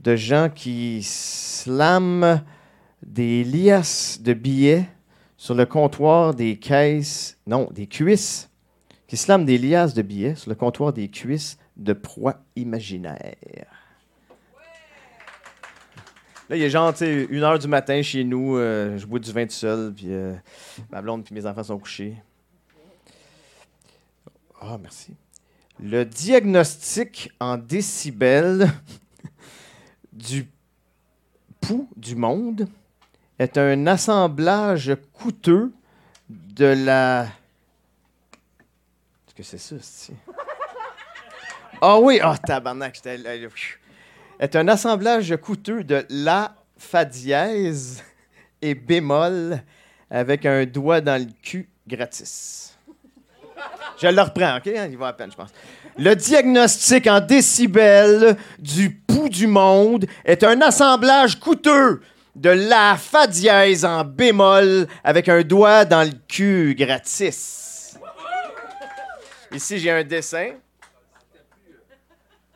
de 0.00 0.14
gens 0.14 0.48
qui 0.48 1.02
slament 1.02 2.40
des 3.02 3.42
liasses 3.42 4.20
de 4.22 4.32
billets 4.32 4.88
sur 5.36 5.56
le 5.56 5.66
comptoir 5.66 6.34
des 6.34 6.56
caisses, 6.56 7.36
non, 7.48 7.68
des 7.72 7.88
cuisses, 7.88 8.47
qui 9.08 9.16
slament 9.16 9.44
des 9.44 9.58
liasses 9.58 9.94
de 9.94 10.02
billets 10.02 10.36
sur 10.36 10.50
le 10.50 10.54
comptoir 10.54 10.92
des 10.92 11.08
cuisses 11.08 11.58
de 11.76 11.92
proies 11.92 12.40
imaginaires. 12.54 13.34
Là, 16.48 16.56
il 16.56 16.62
est 16.62 16.70
genre, 16.70 16.94
une 17.02 17.42
heure 17.42 17.58
du 17.58 17.68
matin 17.68 18.00
chez 18.00 18.24
nous, 18.24 18.56
euh, 18.56 18.96
je 18.96 19.06
bois 19.06 19.18
du 19.18 19.32
vin 19.32 19.44
tout 19.44 19.52
seul, 19.52 19.92
puis 19.92 20.06
euh, 20.08 20.34
ma 20.90 21.02
blonde 21.02 21.24
puis 21.24 21.34
mes 21.34 21.44
enfants 21.44 21.64
sont 21.64 21.78
couchés. 21.78 22.16
Ah, 24.60 24.78
merci. 24.80 25.14
Le 25.82 26.04
diagnostic 26.04 27.30
en 27.38 27.58
décibels 27.58 28.70
du 30.12 30.48
pouls 31.60 31.88
du 31.96 32.16
monde 32.16 32.66
est 33.38 33.58
un 33.58 33.86
assemblage 33.86 34.96
coûteux 35.12 35.72
de 36.28 36.64
la. 36.64 37.28
C'est 39.42 39.58
ça, 39.58 39.76
c'est 39.80 40.12
Ah 41.80 41.98
oui, 42.00 42.18
ah 42.20 42.36
tabarnak, 42.36 43.00
là, 43.04 43.48
pfiou. 43.48 43.78
Est 44.40 44.56
un 44.56 44.66
assemblage 44.68 45.36
coûteux 45.36 45.84
de 45.84 46.04
la 46.10 46.54
fa 46.76 47.04
dièse 47.04 48.02
et 48.62 48.74
bémol 48.74 49.60
avec 50.10 50.46
un 50.46 50.64
doigt 50.64 51.00
dans 51.00 51.20
le 51.20 51.28
cul 51.42 51.68
gratis. 51.86 52.76
Je 54.00 54.06
le 54.08 54.22
reprends, 54.22 54.56
OK? 54.58 54.70
Il 54.90 54.96
va 54.96 55.08
à 55.08 55.12
peine, 55.12 55.30
je 55.30 55.36
pense. 55.36 55.50
Le 55.96 56.14
diagnostic 56.14 57.06
en 57.08 57.20
décibels 57.20 58.36
du 58.58 58.90
pouls 58.90 59.28
du 59.28 59.48
monde 59.48 60.06
est 60.24 60.44
un 60.44 60.60
assemblage 60.60 61.40
coûteux 61.40 62.00
de 62.36 62.50
la 62.50 62.96
fa 62.96 63.26
dièse 63.26 63.84
en 63.84 64.04
bémol 64.04 64.86
avec 65.02 65.28
un 65.28 65.42
doigt 65.42 65.84
dans 65.84 66.04
le 66.04 66.12
cul 66.28 66.76
gratis. 66.78 67.67
Ici, 69.52 69.78
j'ai 69.78 69.90
un 69.90 70.04
dessin 70.04 70.56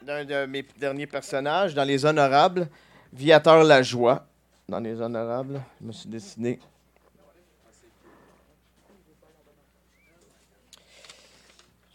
d'un 0.02 0.24
de 0.24 0.46
mes 0.46 0.62
derniers 0.76 1.06
personnages 1.06 1.74
dans 1.74 1.84
Les 1.84 2.04
Honorables, 2.04 2.68
Viateur 3.12 3.64
la 3.64 3.82
joie. 3.82 4.26
Dans 4.68 4.80
Les 4.80 5.00
Honorables, 5.00 5.62
je 5.80 5.86
me 5.86 5.92
suis 5.92 6.08
dessiné. 6.08 6.58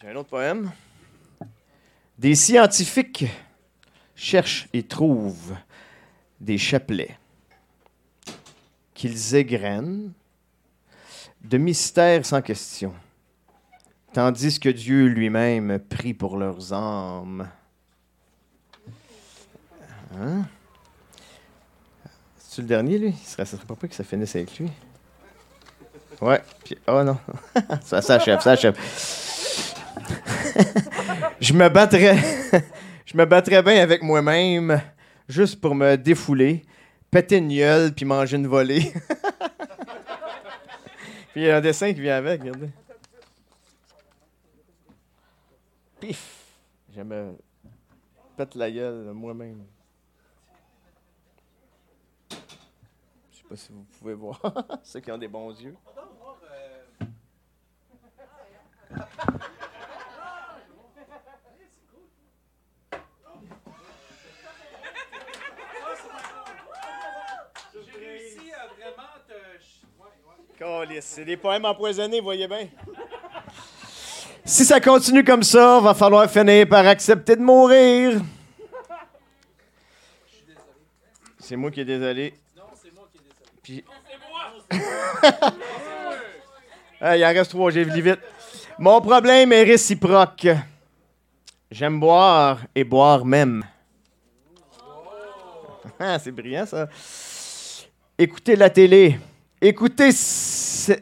J'ai 0.01 0.09
un 0.09 0.15
autre 0.15 0.29
poème. 0.29 0.71
Des 2.17 2.35
scientifiques 2.35 3.25
cherchent 4.15 4.67
et 4.73 4.83
trouvent 4.83 5.55
des 6.39 6.57
chapelets 6.57 7.17
qu'ils 8.93 9.35
égrènent 9.35 10.11
de 11.41 11.57
mystères 11.57 12.25
sans 12.25 12.41
question, 12.41 12.93
tandis 14.17 14.59
que 14.59 14.69
Dieu 14.69 15.05
lui-même 15.05 15.77
prie 15.77 16.15
pour 16.15 16.37
leurs 16.37 16.73
âmes. 16.73 17.47
Hein? 20.19 20.41
C'est-tu 22.39 22.61
le 22.61 22.67
dernier, 22.67 22.97
lui? 22.97 23.09
Il 23.09 23.27
serait, 23.27 23.45
serait 23.45 23.63
pas 23.63 23.75
pire 23.75 23.89
que 23.89 23.95
ça 23.95 24.03
finisse 24.03 24.35
avec 24.35 24.57
lui. 24.57 24.71
Ouais, 26.19 26.41
puis... 26.65 26.75
Oh 26.87 27.03
non. 27.03 27.19
ça 27.83 28.01
s'achève, 28.01 28.41
ça 28.41 28.55
s'achève. 28.55 28.75
je 31.39 31.53
me 31.53 31.69
battrais... 31.69 32.17
je 33.05 33.15
me 33.15 33.25
battrais 33.25 33.61
bien 33.61 33.83
avec 33.83 34.01
moi-même, 34.01 34.81
juste 35.29 35.61
pour 35.61 35.75
me 35.75 35.95
défouler, 35.95 36.65
péter 37.11 37.37
une 37.37 37.55
gueule, 37.55 37.93
puis 37.93 38.03
manger 38.03 38.37
une 38.37 38.47
volée. 38.47 38.91
puis 41.33 41.35
il 41.35 41.43
y 41.43 41.51
a 41.51 41.57
un 41.57 41.61
dessin 41.61 41.93
qui 41.93 42.01
vient 42.01 42.17
avec, 42.17 42.41
regardez. 42.41 42.69
Pif! 45.99 46.53
Je 46.93 47.01
me 47.01 47.35
pète 48.35 48.55
la 48.55 48.69
gueule 48.69 49.11
moi-même. 49.13 49.65
Je 52.29 52.35
sais 53.37 53.43
pas 53.49 53.55
si 53.55 53.71
vous 53.71 53.85
pouvez 53.99 54.13
voir, 54.13 54.39
ceux 54.83 54.99
qui 54.99 55.11
ont 55.11 55.17
des 55.17 55.27
bons 55.27 55.59
yeux. 55.59 55.75
Câlisse, 70.57 71.05
C'est 71.05 71.25
des 71.25 71.37
poèmes 71.37 71.65
empoisonnés, 71.65 72.19
voyez 72.19 72.47
bien. 72.47 72.67
Si 74.47 74.63
ça 74.63 74.79
continue 74.79 75.25
comme 75.25 75.43
ça, 75.43 75.81
va 75.81 75.93
falloir 75.93 76.29
finir 76.31 76.67
par 76.69 76.87
accepter 76.87 77.35
de 77.35 77.41
mourir. 77.41 78.21
C'est 81.37 81.57
moi 81.57 81.69
qui 81.69 81.81
est 81.81 81.85
désolé. 81.85 82.33
Non, 82.55 82.63
c'est 82.81 82.93
moi 82.93 83.07
qui 83.11 83.17
est 83.17 83.21
désolé. 83.21 83.51
Puis... 83.61 83.83
Ah, 87.01 87.17
il 87.17 87.23
en 87.25 87.27
reste 87.27 87.51
trois, 87.51 87.69
j'ai 87.71 87.83
vu 87.83 88.01
vite. 88.01 88.19
Mon 88.79 89.01
problème 89.01 89.51
est 89.51 89.63
réciproque. 89.63 90.47
J'aime 91.69 91.99
boire 91.99 92.59
et 92.73 92.83
boire 92.85 93.25
même. 93.25 93.63
Ah, 95.99 96.17
c'est 96.19 96.31
brillant, 96.31 96.65
ça. 96.65 96.87
Écoutez 98.17 98.55
la 98.55 98.69
télé. 98.69 99.19
Écoutez. 99.61 100.11
ce- 100.13 100.93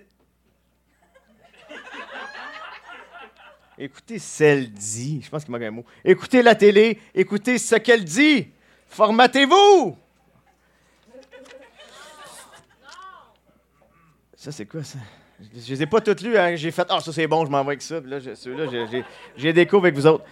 Écoutez 3.77 4.19
celle 4.19 4.72
dit. 4.72 5.22
Je 5.22 5.30
pense 5.30 5.43
qu'il 5.43 5.52
manque 5.52 5.64
un 5.64 5.72
mot. 5.72 5.85
Écoutez 6.03 6.41
la 6.41 6.56
télé. 6.56 6.99
Écoutez 7.14 7.57
ce 7.57 7.76
qu'elle 7.76 8.03
dit. 8.06 8.47
Formatez-vous. 8.88 9.97
Ça, 14.35 14.52
c'est 14.52 14.65
quoi, 14.65 14.84
ça? 14.84 14.99
Je 15.53 15.60
je 15.60 15.73
les 15.73 15.81
ai 15.84 15.85
pas 15.85 16.02
toutes 16.02 16.22
lues. 16.22 16.38
Hein. 16.38 16.56
J'ai 16.56 16.72
fait, 16.72 16.85
ah, 16.89 16.99
ça, 16.99 17.11
c'est 17.11 17.27
bon, 17.27 17.45
je 17.45 17.52
m'en 17.52 17.61
vais 17.64 17.69
avec 17.72 17.81
ça. 17.81 17.99
Là, 18.02 18.19
ceux-là, 18.35 18.68
j'ai- 18.89 19.03
j'ai 19.35 19.53
découvert 19.53 19.85
avec 19.85 19.95
vous 19.95 20.06
autres. 20.07 20.23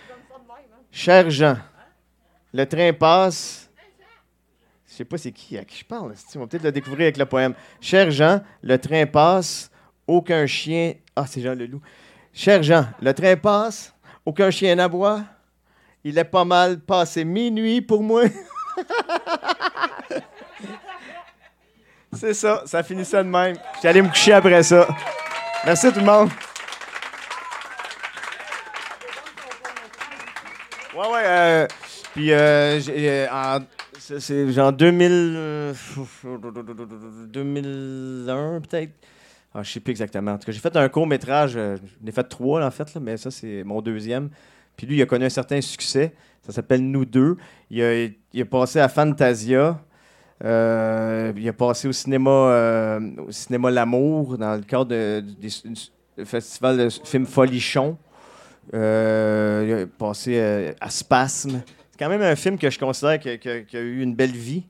Cher 0.91 1.29
Jean, 1.29 1.57
le 2.53 2.65
train 2.65 2.93
passe. 2.93 3.69
Je 4.87 4.93
sais 4.93 5.05
pas 5.05 5.17
c'est 5.17 5.31
qui 5.31 5.57
à 5.57 5.65
qui 5.65 5.79
je 5.79 5.85
parle. 5.85 6.13
On 6.35 6.39
va 6.39 6.47
peut-être 6.47 6.63
le 6.63 6.71
découvrir 6.71 7.05
avec 7.05 7.17
le 7.17 7.25
poème. 7.25 7.55
Cher 7.81 8.11
Jean, 8.11 8.41
le 8.61 8.77
train 8.77 9.07
passe. 9.07 9.71
Aucun 10.05 10.45
chien. 10.45 10.93
Ah, 11.15 11.25
c'est 11.25 11.41
Jean 11.41 11.55
Leloup. 11.55 11.81
Cher 12.33 12.63
Jean, 12.63 12.87
le 13.01 13.13
train 13.13 13.35
passe. 13.37 13.93
Aucun 14.25 14.49
chien 14.51 14.73
n'aboie. 14.75 15.21
Il 16.03 16.17
est 16.17 16.23
pas 16.23 16.43
mal 16.45 16.79
passé 16.79 17.23
minuit 17.23 17.81
pour 17.81 18.01
moi. 18.03 18.23
C'est 22.13 22.33
ça, 22.33 22.61
ça 22.65 22.83
finit 22.83 23.05
ça 23.05 23.23
de 23.23 23.29
même. 23.29 23.55
J'allais 23.81 23.99
allé 23.99 24.01
me 24.03 24.09
coucher 24.09 24.33
après 24.33 24.61
ça. 24.63 24.87
Merci 25.65 25.91
tout 25.91 25.99
le 25.99 26.05
monde. 26.05 26.29
Ouais, 30.95 31.07
ouais. 31.11 31.23
euh, 31.25 31.67
puis, 32.13 32.31
euh, 32.31 32.79
j'ai, 32.79 33.09
euh, 33.09 33.27
en- 33.31 33.59
c'est- 33.97 34.51
genre 34.51 34.71
2000, 34.71 35.33
euh, 35.35 35.73
2001 37.29 38.61
peut-être. 38.61 38.91
Ah, 39.55 39.61
je 39.63 39.71
sais 39.71 39.79
plus 39.79 39.91
exactement. 39.91 40.31
En 40.31 40.37
tout 40.37 40.45
cas, 40.45 40.51
j'ai 40.51 40.59
fait 40.59 40.75
un 40.75 40.89
court 40.89 41.05
métrage. 41.05 41.53
euh, 41.55 41.77
J'en 42.01 42.07
ai 42.07 42.11
fait 42.11 42.23
trois, 42.23 42.65
en 42.65 42.71
fait, 42.71 42.95
mais 42.99 43.17
ça, 43.17 43.29
c'est 43.29 43.63
mon 43.63 43.81
deuxième. 43.81 44.29
Puis 44.75 44.87
lui, 44.87 44.97
il 44.97 45.01
a 45.01 45.05
connu 45.05 45.25
un 45.25 45.29
certain 45.29 45.61
succès. 45.61 46.13
Ça 46.41 46.51
s'appelle 46.51 46.81
Nous 46.81 47.05
deux. 47.05 47.37
Il 47.69 47.83
a, 47.83 48.45
passé 48.45 48.79
à 48.79 48.89
Fantasia. 48.89 49.79
Euh, 50.43 51.31
il 51.37 51.47
a 51.47 51.53
passé 51.53 51.87
au 51.87 51.91
cinéma, 51.91 52.29
euh, 52.31 52.99
au 53.27 53.31
cinéma 53.31 53.69
L'Amour 53.71 54.37
dans 54.37 54.55
le 54.55 54.61
cadre 54.63 55.21
du 55.21 55.49
festival 56.25 56.77
de 56.77 56.89
film 56.89 57.25
Folichon. 57.27 57.97
Il 58.73 58.77
a 58.79 59.85
passé 59.97 60.73
à 60.81 60.89
Spasme. 60.89 61.61
C'est 61.91 61.99
quand 61.99 62.09
même 62.09 62.23
un 62.23 62.35
film 62.35 62.57
que 62.57 62.69
je 62.71 62.79
considère 62.79 63.19
que- 63.19 63.35
que- 63.35 63.59
qui 63.61 63.77
a 63.77 63.81
eu 63.81 64.01
une 64.01 64.15
belle 64.15 64.31
vie. 64.31 64.63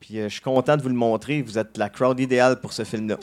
Puis 0.00 0.14
je 0.22 0.28
suis 0.28 0.40
content 0.40 0.76
de 0.78 0.82
vous 0.82 0.88
le 0.88 0.94
montrer. 0.94 1.42
Vous 1.42 1.58
êtes 1.58 1.76
la 1.76 1.90
crowd 1.90 2.18
idéale 2.18 2.58
pour 2.60 2.72
ce 2.72 2.84
film-là. 2.84 3.18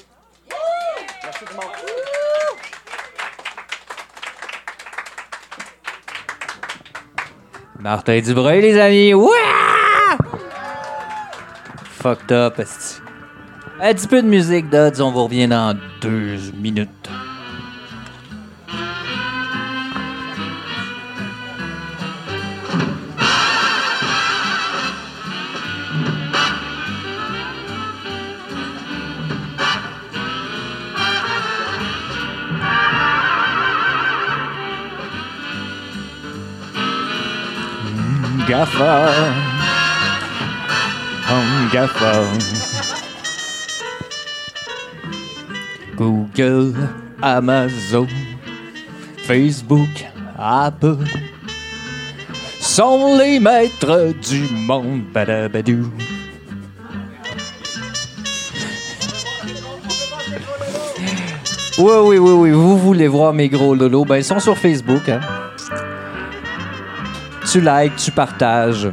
Martin 7.82 8.20
Dubreuil, 8.20 8.62
les 8.62 8.80
amis. 8.80 9.14
Ouah! 9.16 10.18
Fucked 11.84 12.32
up. 12.32 12.62
Un 13.82 13.94
petit 13.94 14.08
peu 14.08 14.22
de 14.22 14.28
musique, 14.28 14.70
Dodds. 14.70 15.02
On 15.02 15.12
vous 15.12 15.24
revient 15.24 15.48
dans 15.48 15.76
deux 16.00 16.38
minutes. 16.56 17.10
Gaffa. 38.62 39.10
Google, 45.96 46.76
Amazon, 47.24 48.08
Facebook, 49.26 50.06
Apple 50.38 50.98
sont 52.60 53.18
les 53.18 53.40
maîtres 53.40 54.14
du 54.30 54.48
monde. 54.54 55.06
Badabadou. 55.12 55.90
Oui, 61.80 61.94
oui, 62.04 62.18
oui, 62.20 62.32
oui. 62.32 62.52
Vous 62.52 62.78
voulez 62.78 63.08
voir 63.08 63.34
mes 63.34 63.50
gros 63.50 63.74
lolos? 63.74 64.06
Ben, 64.06 64.18
ils 64.18 64.24
sont 64.24 64.40
sur 64.40 64.56
Facebook. 64.56 65.10
Hein. 65.10 65.41
Tu 67.52 67.60
likes, 67.60 67.98
tu 67.98 68.12
partages, 68.12 68.88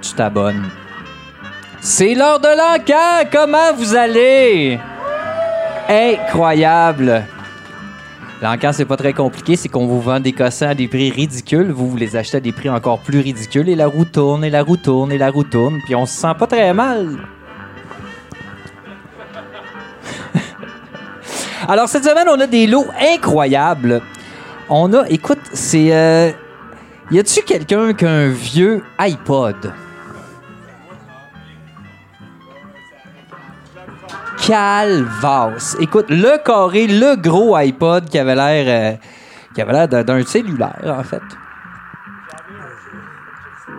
tu 0.00 0.12
t'abonnes. 0.14 0.70
C'est 1.82 2.14
l'heure 2.14 2.40
de 2.40 2.48
l'enquête! 2.48 3.28
Comment 3.30 3.74
vous 3.76 3.94
allez? 3.94 4.80
Incroyable! 5.86 7.26
L'enquête, 8.40 8.72
c'est 8.72 8.86
pas 8.86 8.96
très 8.96 9.12
compliqué, 9.12 9.56
c'est 9.56 9.68
qu'on 9.68 9.86
vous 9.86 10.00
vend 10.00 10.20
des 10.20 10.32
cossins 10.32 10.68
à 10.68 10.74
des 10.74 10.88
prix 10.88 11.10
ridicules, 11.10 11.70
vous, 11.70 11.90
vous 11.90 11.98
les 11.98 12.16
achetez 12.16 12.38
à 12.38 12.40
des 12.40 12.52
prix 12.52 12.70
encore 12.70 13.00
plus 13.00 13.20
ridicules, 13.20 13.68
et 13.68 13.74
la 13.74 13.88
roue 13.88 14.06
tourne, 14.06 14.42
et 14.42 14.48
la 14.48 14.62
roue 14.62 14.78
tourne, 14.78 15.12
et 15.12 15.18
la 15.18 15.30
roue 15.30 15.44
tourne, 15.44 15.78
puis 15.84 15.94
on 15.94 16.06
se 16.06 16.18
sent 16.18 16.32
pas 16.38 16.46
très 16.46 16.72
mal. 16.72 17.18
Alors, 21.68 21.90
cette 21.90 22.04
semaine, 22.04 22.28
on 22.30 22.40
a 22.40 22.46
des 22.46 22.66
lots 22.66 22.86
incroyables. 23.12 24.00
On 24.70 24.94
a, 24.94 25.06
écoute, 25.10 25.40
c'est. 25.52 25.94
euh, 25.94 26.32
y 27.10 27.18
a-tu 27.18 27.42
quelqu'un 27.42 27.92
qui 27.94 28.04
a 28.06 28.10
un 28.10 28.28
vieux 28.28 28.82
iPod? 28.98 29.72
Calvas. 34.46 35.76
Écoute, 35.80 36.06
le 36.08 36.42
carré, 36.42 36.86
le 36.86 37.16
gros 37.16 37.54
iPod 37.56 38.08
qui 38.08 38.18
avait 38.18 38.34
l'air 38.34 38.94
euh, 38.94 38.96
qui 39.54 39.60
avait 39.60 39.72
l'air 39.72 39.88
d'un- 39.88 40.24
cellulaire, 40.24 40.96
en 40.98 41.02
fait. 41.02 41.22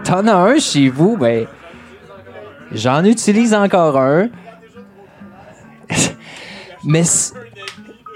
T'en 0.04 0.28
as 0.28 0.36
un 0.36 0.60
chez 0.60 0.90
vous, 0.90 1.18
ben. 1.18 1.48
J'en 2.72 3.04
utilise 3.04 3.54
encore 3.54 3.98
un. 3.98 4.28
mais. 6.84 7.04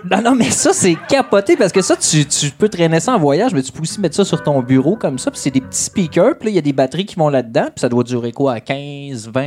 Non, 0.10 0.22
non, 0.22 0.36
mais 0.36 0.50
ça, 0.52 0.74
c'est 0.74 0.96
capoté 1.08 1.56
parce 1.56 1.72
que 1.72 1.82
ça, 1.82 1.96
tu, 1.96 2.26
tu 2.26 2.52
peux 2.52 2.68
traîner 2.68 3.00
ça 3.00 3.14
en 3.14 3.20
voyage, 3.20 3.54
mais 3.54 3.62
tu 3.62 3.72
peux 3.72 3.82
aussi 3.82 4.02
mettre 4.02 4.16
ça 4.16 4.26
sur 4.26 4.44
ton 4.44 4.62
bureau 4.62 4.96
comme 4.98 5.18
ça. 5.18 5.32
Puis 5.32 5.40
c'est 5.40 5.52
des 5.52 5.62
petits 5.62 5.84
speakers, 5.84 6.38
puis 6.38 6.48
là, 6.48 6.52
il 6.52 6.56
y 6.56 6.60
a 6.60 6.62
des 6.62 6.74
batteries 6.74 7.06
qui 7.06 7.16
vont 7.16 7.30
là-dedans, 7.30 7.66
puis 7.66 7.80
ça 7.80 7.90
doit 7.90 8.04
durer 8.04 8.32
quoi, 8.32 8.60
15, 8.60 9.30
20 9.34 9.42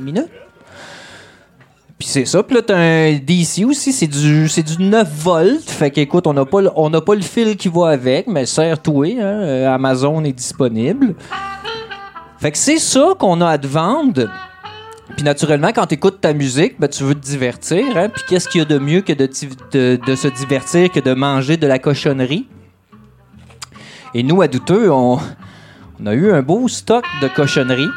minutes? 0.00 0.30
Puis 1.98 2.08
c'est 2.08 2.24
ça. 2.24 2.42
Puis 2.42 2.56
là, 2.56 2.62
t'as 2.62 2.78
un 2.78 3.18
DC 3.18 3.62
aussi. 3.66 3.92
C'est 3.92 4.06
du, 4.06 4.48
c'est 4.48 4.62
du 4.62 4.82
9 4.82 5.06
volts. 5.22 5.68
Fait 5.68 5.90
qu'écoute, 5.90 6.26
on 6.26 6.32
n'a 6.32 6.46
pas, 6.46 6.60
on 6.74 6.90
pas 6.90 7.14
le 7.14 7.20
fil 7.20 7.58
qui 7.58 7.68
va 7.68 7.90
avec, 7.90 8.26
mais 8.26 8.46
serre-toi. 8.46 9.18
Hein, 9.18 9.42
euh, 9.42 9.74
Amazon 9.74 10.24
est 10.24 10.32
disponible. 10.32 11.14
Fait 12.38 12.52
que 12.52 12.56
c'est 12.56 12.78
ça 12.78 13.12
qu'on 13.18 13.42
a 13.42 13.50
à 13.50 13.58
te 13.58 13.66
vendre. 13.66 14.30
Puis 15.16 15.24
naturellement, 15.24 15.68
quand 15.68 15.86
tu 15.86 15.94
écoutes 15.94 16.20
ta 16.20 16.32
musique, 16.32 16.78
ben, 16.80 16.88
tu 16.88 17.04
veux 17.04 17.14
te 17.14 17.20
divertir. 17.20 17.96
Hein? 17.96 18.08
Puis 18.08 18.22
qu'est-ce 18.28 18.48
qu'il 18.48 18.60
y 18.60 18.62
a 18.62 18.64
de 18.64 18.78
mieux 18.78 19.02
que 19.02 19.12
de, 19.12 19.28
de- 19.72 19.98
de 20.04 20.14
se 20.14 20.28
divertir 20.28 20.90
que 20.90 21.00
de 21.00 21.12
manger 21.14 21.56
de 21.56 21.66
la 21.66 21.78
cochonnerie? 21.78 22.48
Et 24.14 24.22
nous, 24.22 24.40
à 24.42 24.48
Douteux, 24.48 24.90
on, 24.90 25.18
on 26.00 26.06
a 26.06 26.14
eu 26.14 26.32
un 26.32 26.42
beau 26.42 26.66
stock 26.68 27.04
de 27.22 27.28
cochonneries. 27.28 27.90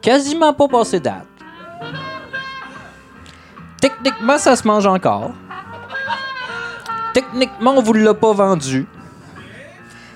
Quasiment 0.00 0.54
pas 0.54 0.68
passé 0.68 1.00
date. 1.00 1.26
Techniquement, 3.80 4.38
ça 4.38 4.56
se 4.56 4.66
mange 4.66 4.86
encore. 4.86 5.32
Techniquement, 7.12 7.74
on 7.76 7.82
vous 7.82 7.94
l'a 7.94 8.14
pas 8.14 8.32
vendu. 8.32 8.86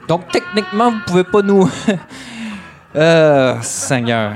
Donc, 0.09 0.29
techniquement, 0.31 0.91
vous 0.93 1.01
pouvez 1.07 1.25
pas 1.25 1.43
nous. 1.43 1.69
euh, 2.97 3.57
Seigneur. 3.63 4.35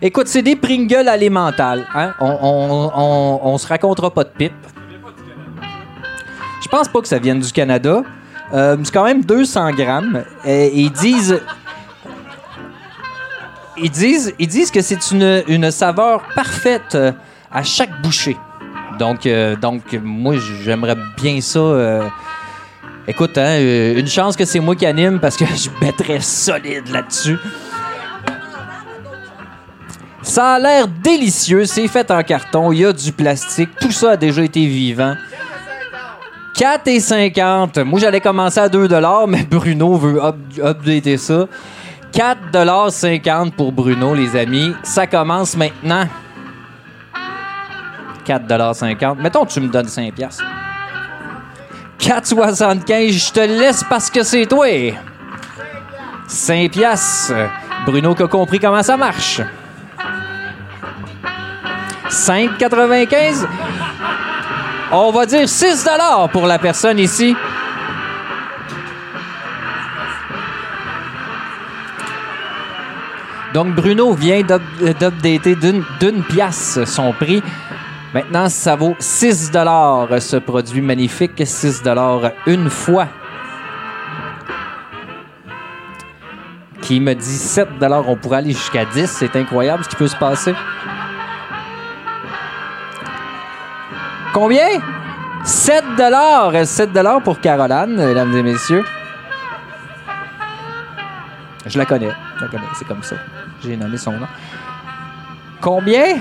Écoute, 0.00 0.28
c'est 0.28 0.42
des 0.42 0.54
Pringles 0.56 1.08
alimentaires. 1.08 1.84
Hein? 1.94 2.14
On, 2.20 3.40
on, 3.42 3.58
se 3.58 3.66
racontera 3.66 4.10
pas 4.12 4.24
de 4.24 4.30
pipe. 4.30 4.52
Je 6.62 6.68
pense 6.68 6.88
pas 6.88 7.00
que 7.00 7.08
ça 7.08 7.18
vienne 7.18 7.40
du 7.40 7.50
Canada. 7.52 8.02
Euh, 8.52 8.76
c'est 8.82 8.92
quand 8.92 9.04
même 9.04 9.24
200 9.24 9.72
grammes. 9.72 10.24
Et 10.44 10.80
ils 10.80 10.92
disent. 10.92 11.40
Ils 13.76 13.90
disent, 13.90 14.34
ils 14.38 14.48
disent 14.48 14.70
que 14.70 14.80
c'est 14.80 15.10
une, 15.12 15.42
une 15.46 15.70
saveur 15.70 16.22
parfaite 16.34 16.94
euh, 16.94 17.12
à 17.50 17.62
chaque 17.62 18.02
bouchée. 18.02 18.36
Donc, 18.98 19.26
euh, 19.26 19.54
donc 19.56 19.82
moi, 20.02 20.34
j'aimerais 20.64 20.96
bien 21.16 21.40
ça. 21.40 21.60
euh, 21.60 22.02
Écoute, 23.06 23.38
hein, 23.38 23.56
euh, 23.60 23.98
une 23.98 24.06
chance 24.06 24.36
que 24.36 24.44
c'est 24.44 24.60
moi 24.60 24.76
qui 24.76 24.84
anime 24.84 25.18
parce 25.18 25.36
que 25.36 25.44
je 25.56 25.70
mettrais 25.80 26.20
solide 26.20 26.88
là-dessus. 26.92 27.38
Ça 30.22 30.54
a 30.54 30.58
l'air 30.58 30.88
délicieux, 30.88 31.64
c'est 31.64 31.86
fait 31.88 32.10
en 32.10 32.22
carton, 32.22 32.72
il 32.72 32.80
y 32.80 32.84
a 32.84 32.92
du 32.92 33.12
plastique, 33.12 33.70
tout 33.80 33.92
ça 33.92 34.12
a 34.12 34.16
déjà 34.16 34.42
été 34.42 34.66
vivant. 34.66 35.14
4,50. 36.56 37.84
Moi, 37.84 38.00
j'allais 38.00 38.20
commencer 38.20 38.58
à 38.58 38.68
2 38.68 38.88
mais 39.28 39.44
Bruno 39.50 39.94
veut 39.96 40.20
up- 40.22 40.36
updater 40.60 41.16
ça. 41.16 41.46
4,50 42.12 43.52
pour 43.52 43.70
Bruno, 43.70 44.12
les 44.14 44.34
amis. 44.34 44.72
Ça 44.82 45.06
commence 45.06 45.56
maintenant. 45.56 46.06
4,50 48.26 49.18
Mettons 49.20 49.44
que 49.44 49.52
tu 49.52 49.60
me 49.60 49.68
donnes 49.68 49.86
5 49.88 50.12
piastres. 50.14 50.44
4,75 52.00 53.10
Je 53.12 53.32
te 53.32 53.40
laisse 53.40 53.84
parce 53.88 54.10
que 54.10 54.22
c'est 54.24 54.46
toi. 54.46 54.66
5 56.26 56.70
piastres. 56.72 57.34
Bruno 57.86 58.14
qui 58.16 58.22
a 58.24 58.26
compris 58.26 58.58
comment 58.58 58.82
ça 58.82 58.96
marche. 58.96 59.40
5,95 62.10 63.46
On 64.92 65.10
va 65.12 65.26
dire 65.26 65.48
6 65.48 65.86
pour 66.32 66.46
la 66.46 66.58
personne 66.58 66.98
ici. 66.98 67.36
Donc, 73.54 73.74
Bruno 73.74 74.12
vient 74.12 74.42
d'up- 74.42 74.98
d'updater 74.98 75.56
d'une 75.56 76.22
pièce 76.24 76.78
son 76.84 77.12
prix. 77.12 77.42
Maintenant, 78.12 78.48
ça 78.48 78.76
vaut 78.76 78.94
6 78.98 79.50
ce 80.20 80.36
produit 80.36 80.80
magnifique. 80.82 81.42
6 81.44 81.82
une 82.46 82.68
fois. 82.68 83.06
Qui 86.82 87.00
me 87.00 87.14
dit 87.14 87.24
7 87.24 87.68
on 88.06 88.16
pourrait 88.16 88.38
aller 88.38 88.52
jusqu'à 88.52 88.84
10. 88.84 89.06
C'est 89.10 89.34
incroyable 89.36 89.82
ce 89.84 89.88
qui 89.88 89.96
peut 89.96 90.08
se 90.08 90.16
passer. 90.16 90.54
Combien? 94.32 94.80
7 95.44 95.84
7 96.66 96.92
pour 97.24 97.40
Caroline, 97.40 97.96
mesdames 97.96 98.36
et 98.36 98.42
messieurs. 98.42 98.84
Je 101.66 101.78
la 101.78 101.84
connais. 101.86 102.10
Je 102.38 102.44
la 102.44 102.50
connais, 102.50 102.62
c'est 102.78 102.86
comme 102.86 103.02
ça. 103.02 103.16
J'ai 103.62 103.76
nommé 103.76 103.96
son 103.96 104.12
nom. 104.12 104.26
Combien? 105.60 106.18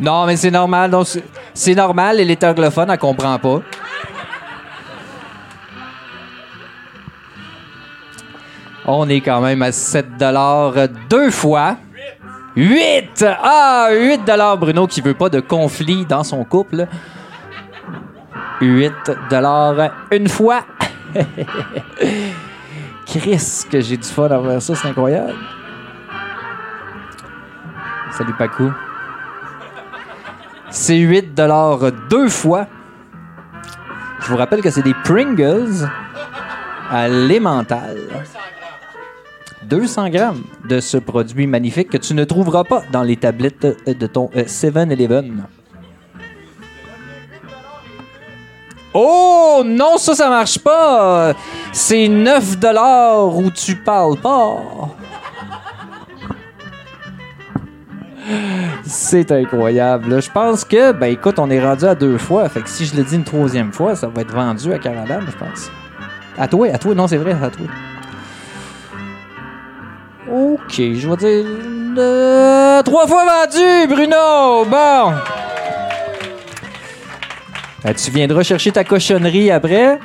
Non, 0.00 0.26
mais 0.26 0.36
c'est 0.36 0.50
normal. 0.50 0.90
c'est- 1.04 1.24
normal, 1.74 2.20
elle 2.20 2.30
est 2.30 2.44
anglophone, 2.44 2.90
elle 2.90 2.98
comprend 2.98 3.38
pas. 3.38 3.60
On 8.86 9.08
est 9.08 9.20
quand 9.20 9.40
même 9.40 9.60
à 9.62 9.72
7 9.72 10.16
deux 11.08 11.30
fois. 11.30 11.76
8! 12.58 13.24
Ah, 13.40 13.88
8 13.92 14.28
Bruno 14.58 14.88
qui 14.88 15.00
veut 15.00 15.14
pas 15.14 15.28
de 15.28 15.38
conflit 15.38 16.04
dans 16.04 16.24
son 16.24 16.42
couple. 16.42 16.88
8 18.60 18.92
une 20.10 20.28
fois. 20.28 20.62
Chris, 23.06 23.64
que 23.70 23.80
j'ai 23.80 23.96
du 23.96 24.08
fun 24.08 24.24
à 24.24 24.42
faire 24.42 24.60
ça, 24.60 24.74
c'est 24.74 24.88
incroyable. 24.88 25.34
Salut 28.10 28.34
Pacou. 28.36 28.72
C'est 30.70 30.98
8 30.98 31.36
deux 32.10 32.28
fois. 32.28 32.66
Je 34.18 34.26
vous 34.26 34.36
rappelle 34.36 34.62
que 34.62 34.70
c'est 34.70 34.82
des 34.82 34.94
Pringles 35.04 35.88
à 36.90 37.06
l'emmental. 37.06 37.98
200 39.68 40.08
grammes 40.10 40.42
de 40.68 40.80
ce 40.80 40.96
produit 40.96 41.46
magnifique 41.46 41.90
que 41.90 41.98
tu 41.98 42.14
ne 42.14 42.24
trouveras 42.24 42.64
pas 42.64 42.82
dans 42.90 43.02
les 43.02 43.16
tablettes 43.16 43.64
euh, 43.64 43.94
de 43.94 44.06
ton 44.06 44.30
euh, 44.36 44.44
7-Eleven. 44.44 45.44
Oh 48.94 49.62
non, 49.64 49.98
ça, 49.98 50.14
ça 50.14 50.28
marche 50.28 50.58
pas. 50.58 51.34
C'est 51.72 52.08
9 52.08 52.56
où 53.34 53.50
tu 53.50 53.76
parles 53.76 54.18
pas. 54.18 54.56
C'est 58.84 59.30
incroyable. 59.32 60.20
Je 60.20 60.30
pense 60.30 60.64
que, 60.64 60.92
ben 60.92 61.06
écoute, 61.06 61.38
on 61.38 61.50
est 61.50 61.62
rendu 61.62 61.84
à 61.84 61.94
deux 61.94 62.18
fois. 62.18 62.48
Fait 62.48 62.62
que 62.62 62.68
si 62.68 62.86
je 62.86 62.96
le 62.96 63.02
dis 63.02 63.16
une 63.16 63.24
troisième 63.24 63.72
fois, 63.72 63.94
ça 63.94 64.08
va 64.08 64.22
être 64.22 64.32
vendu 64.32 64.72
à 64.72 64.78
Caroline, 64.78 65.26
je 65.26 65.36
pense. 65.36 65.70
À 66.36 66.48
toi, 66.48 66.68
à 66.72 66.78
toi. 66.78 66.94
Non, 66.94 67.06
c'est 67.06 67.16
vrai, 67.16 67.32
à 67.32 67.50
toi. 67.50 67.66
Ok, 70.30 70.74
je 70.76 71.08
vais 71.08 71.16
dire. 71.16 71.46
euh, 71.96 72.82
trois 72.82 73.06
fois 73.06 73.24
vendu, 73.24 73.86
Bruno! 73.88 74.64
Bon! 74.66 75.12
Euh, 77.86 77.92
tu 77.94 78.10
viendras 78.10 78.42
chercher 78.42 78.70
ta 78.70 78.84
cochonnerie 78.84 79.50
après? 79.50 79.98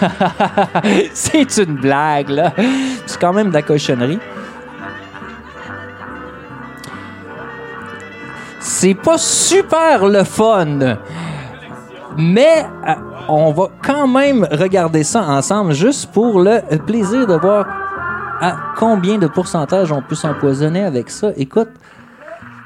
C'est 1.12 1.56
une 1.58 1.76
blague, 1.76 2.28
là. 2.28 2.52
C'est 3.06 3.18
quand 3.20 3.32
même 3.32 3.48
de 3.48 3.54
la 3.54 3.62
cochonnerie. 3.62 4.20
C'est 8.60 8.94
pas 8.94 9.18
super 9.18 10.06
le 10.06 10.22
fun. 10.22 10.96
Mais 12.16 12.66
euh, 12.86 12.92
on 13.28 13.50
va 13.52 13.68
quand 13.84 14.06
même 14.06 14.46
regarder 14.50 15.02
ça 15.02 15.22
ensemble 15.22 15.72
juste 15.72 16.12
pour 16.12 16.40
le 16.40 16.60
plaisir 16.86 17.26
de 17.26 17.34
voir 17.34 17.66
à 18.42 18.56
combien 18.76 19.18
de 19.18 19.28
pourcentage 19.28 19.92
on 19.92 20.02
peut 20.02 20.16
s'empoisonner 20.16 20.82
avec 20.84 21.10
ça? 21.10 21.28
Écoute, 21.36 21.70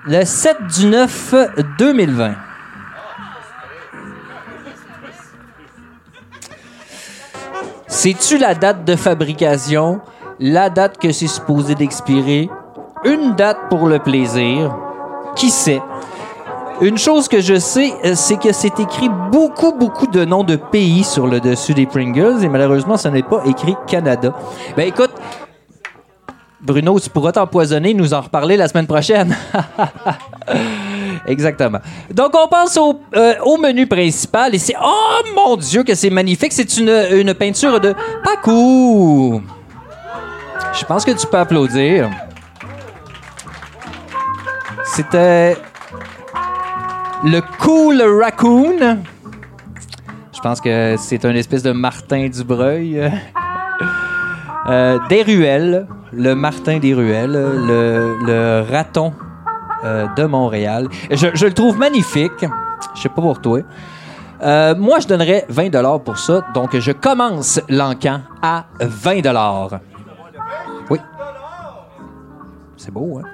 le 0.06 0.24
7 0.24 0.56
du 0.74 0.86
9 0.86 1.34
2020. 1.78 2.32
Sais-tu 7.86 8.38
la 8.38 8.54
date 8.54 8.84
de 8.84 8.96
fabrication, 8.96 10.00
la 10.40 10.70
date 10.70 10.96
que 10.98 11.12
c'est 11.12 11.26
supposé 11.26 11.74
d'expirer, 11.74 12.48
une 13.04 13.34
date 13.34 13.68
pour 13.68 13.86
le 13.86 13.98
plaisir? 13.98 14.74
Qui 15.34 15.50
sait? 15.50 15.82
Une 16.80 16.96
chose 16.96 17.28
que 17.28 17.40
je 17.40 17.58
sais, 17.58 17.92
euh, 18.04 18.12
c'est 18.14 18.36
que 18.36 18.52
c'est 18.52 18.78
écrit 18.80 19.08
beaucoup, 19.32 19.72
beaucoup 19.72 20.06
de 20.06 20.24
noms 20.24 20.44
de 20.44 20.56
pays 20.56 21.04
sur 21.04 21.26
le 21.26 21.40
dessus 21.40 21.72
des 21.72 21.86
Pringles 21.86 22.44
et 22.44 22.48
malheureusement, 22.48 22.96
ce 22.98 23.08
n'est 23.08 23.22
pas 23.22 23.42
écrit 23.46 23.74
Canada. 23.86 24.34
Ben 24.76 24.86
écoute, 24.86 25.12
Bruno, 26.66 26.98
tu 26.98 27.08
pourras 27.08 27.30
t'empoisonner, 27.30 27.94
nous 27.94 28.12
en 28.12 28.20
reparler 28.22 28.56
la 28.56 28.66
semaine 28.66 28.88
prochaine. 28.88 29.36
Exactement. 31.26 31.78
Donc, 32.12 32.32
on 32.34 32.48
passe 32.48 32.76
au, 32.76 33.00
euh, 33.14 33.34
au 33.44 33.56
menu 33.56 33.86
principal 33.86 34.52
et 34.52 34.58
c'est. 34.58 34.74
Oh 34.82 35.22
mon 35.36 35.56
Dieu, 35.56 35.84
que 35.84 35.94
c'est 35.94 36.10
magnifique! 36.10 36.52
C'est 36.52 36.76
une, 36.76 36.88
une 36.88 37.34
peinture 37.34 37.78
de 37.80 37.94
Paco. 38.24 39.40
Je 40.78 40.84
pense 40.84 41.04
que 41.04 41.12
tu 41.12 41.26
peux 41.28 41.38
applaudir. 41.38 42.10
C'était 44.84 45.56
le 47.24 47.40
Cool 47.60 48.02
Raccoon. 48.02 48.98
Je 50.34 50.40
pense 50.40 50.60
que 50.60 50.96
c'est 50.98 51.24
un 51.24 51.34
espèce 51.34 51.62
de 51.62 51.72
Martin 51.72 52.28
Dubreuil. 52.28 53.10
Euh, 54.68 54.98
des 55.08 55.22
ruelles, 55.22 55.86
le 56.12 56.34
Martin 56.34 56.78
des 56.78 56.94
ruelles, 56.94 57.32
le, 57.32 58.64
raton 58.70 59.12
euh, 59.84 60.06
de 60.16 60.24
Montréal. 60.24 60.88
Je, 61.10 61.28
je 61.34 61.46
le 61.46 61.52
trouve 61.52 61.78
magnifique. 61.78 62.44
Je 62.94 63.02
sais 63.02 63.08
pas 63.08 63.22
pour 63.22 63.40
toi. 63.40 63.60
Euh, 64.42 64.74
moi, 64.76 64.98
je 65.00 65.06
donnerais 65.06 65.46
20 65.48 65.98
pour 66.00 66.18
ça. 66.18 66.42
Donc, 66.54 66.76
je 66.76 66.92
commence 66.92 67.60
l'encan 67.68 68.20
à 68.42 68.66
20 68.80 69.22
Oui. 70.90 70.98
C'est 72.76 72.92
beau, 72.92 73.18
hein? 73.18 73.28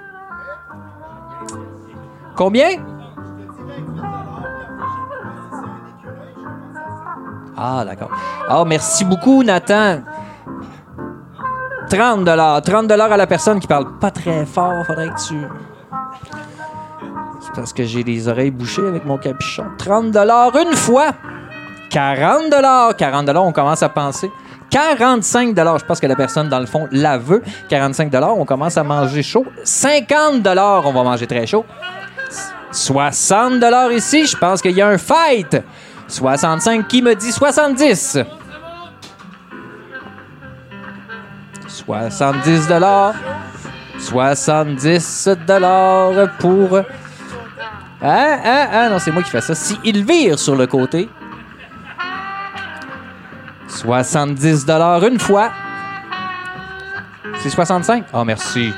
Combien? 2.37 2.71
Ah, 7.57 7.85
d'accord. 7.85 8.11
Ah, 8.49 8.65
merci 8.67 9.05
beaucoup, 9.05 9.43
Nathan. 9.43 10.01
30 11.93 12.25
30 12.65 12.91
à 12.91 13.17
la 13.19 13.27
personne 13.27 13.61
qui 13.61 13.67
parle 13.67 13.99
pas 13.99 14.11
très 14.11 14.47
fort. 14.47 14.83
Faudrait 14.87 15.11
que 15.11 15.29
tu... 15.29 15.35
C'est 17.43 17.55
parce 17.55 17.75
que 17.75 17.85
j'ai 17.85 18.03
les 18.03 18.29
oreilles 18.29 18.51
bouchées 18.51 18.87
avec 18.87 19.05
mon 19.05 19.19
capuchon. 19.19 19.65
30 19.77 20.17
une 20.17 20.75
fois. 20.75 21.11
40 21.91 22.97
40 22.97 23.29
on 23.37 23.53
commence 23.53 23.83
à 23.83 23.91
penser. 23.91 24.31
45 24.71 25.55
je 25.55 25.85
pense 25.85 26.01
que 26.01 26.07
la 26.07 26.17
personne, 26.17 26.49
dans 26.49 26.61
le 26.61 26.65
fond, 26.65 26.89
la 26.93 27.19
veut. 27.19 27.43
45 27.69 28.11
on 28.39 28.47
commence 28.47 28.79
à 28.79 28.85
manger 28.85 29.23
chaud. 29.23 29.45
50 29.63 30.47
on 30.47 30.93
va 30.93 31.03
manger 31.03 31.27
très 31.27 31.47
chaud. 31.47 31.67
60 32.71 33.63
ici, 33.93 34.25
je 34.25 34.37
pense 34.39 34.63
qu'il 34.63 34.73
y 34.73 34.81
a 34.81 34.89
un 34.89 34.97
fight. 34.97 35.63
65, 36.09 36.89
qui 36.89 37.03
me 37.03 37.15
dit 37.15 37.33
70? 37.33 38.19
70 41.85 42.69
dollars. 42.69 43.15
70 43.99 45.29
dollars 45.47 46.29
pour 46.39 46.79
Ah, 48.01 48.39
ah, 48.45 48.69
ah, 48.73 48.89
non, 48.89 48.99
c'est 48.99 49.13
moi 49.13 49.23
qui 49.23 49.31
fais 49.31 49.41
ça. 49.41 49.55
Si 49.55 49.79
il 49.85 50.05
vire 50.05 50.39
sur 50.39 50.57
le 50.57 50.67
côté. 50.67 51.09
70 53.69 54.67
une 55.09 55.19
fois. 55.19 55.51
C'est 57.39 57.51
65? 57.51 58.05
Oh, 58.13 58.25
merci. 58.25 58.73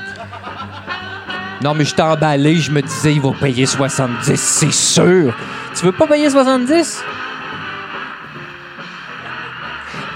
Non, 1.61 1.73
mais 1.73 1.85
je 1.85 2.01
emballé, 2.01 2.55
je 2.57 2.71
me 2.71 2.81
disais, 2.81 3.13
il 3.13 3.21
va 3.21 3.31
payer 3.31 3.65
70, 3.65 4.35
c'est 4.35 4.71
sûr. 4.71 5.33
Tu 5.75 5.85
veux 5.85 5.91
pas 5.91 6.07
payer 6.07 6.29
70? 6.29 7.03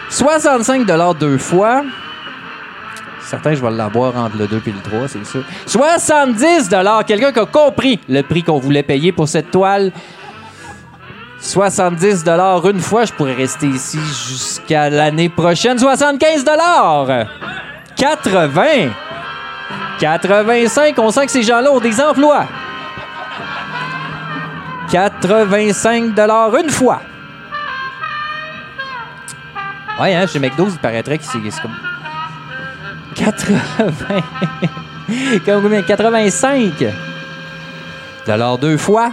65 0.10 0.86
deux 1.18 1.38
fois. 1.38 1.84
Certain, 3.30 3.54
je 3.54 3.62
vais 3.62 3.70
l'avoir 3.70 4.16
entre 4.16 4.38
le 4.38 4.48
2 4.48 4.64
et 4.66 4.72
le 4.72 4.80
3, 4.80 5.08
c'est 5.08 5.24
sûr. 5.24 5.44
70 5.68 6.68
Quelqu'un 7.06 7.32
qui 7.32 7.40
a 7.40 7.46
compris 7.46 8.00
le 8.10 8.24
prix 8.24 8.42
qu'on 8.42 8.58
voulait 8.58 8.82
payer 8.82 9.12
pour 9.12 9.28
cette 9.28 9.52
toile. 9.52 9.92
70 11.40 12.26
une 12.66 12.80
fois, 12.80 13.06
je 13.06 13.14
pourrais 13.14 13.36
rester 13.36 13.68
ici 13.68 14.00
jusqu'à 14.00 14.90
l'année 14.90 15.30
prochaine. 15.30 15.78
75 15.78 16.44
80 17.96 18.90
85, 20.00 20.98
on 20.98 21.12
sent 21.12 21.26
que 21.28 21.32
ces 21.32 21.44
gens-là 21.44 21.72
ont 21.72 21.80
des 21.80 22.02
emplois. 22.02 22.48
85 24.90 26.14
une 26.64 26.70
fois. 26.72 27.00
Ouais, 30.02 30.16
hein, 30.16 30.26
chez 30.26 30.40
McDo, 30.40 30.68
il 30.68 30.80
paraîtrait 30.80 31.20
que 31.20 31.26
c'est 31.26 31.62
comme 31.62 31.76
80. 33.16 33.60
Comme 35.46 35.64
combien? 35.64 35.82
85 35.82 36.74
dollars 38.26 38.58
deux 38.58 38.78
fois. 38.78 39.12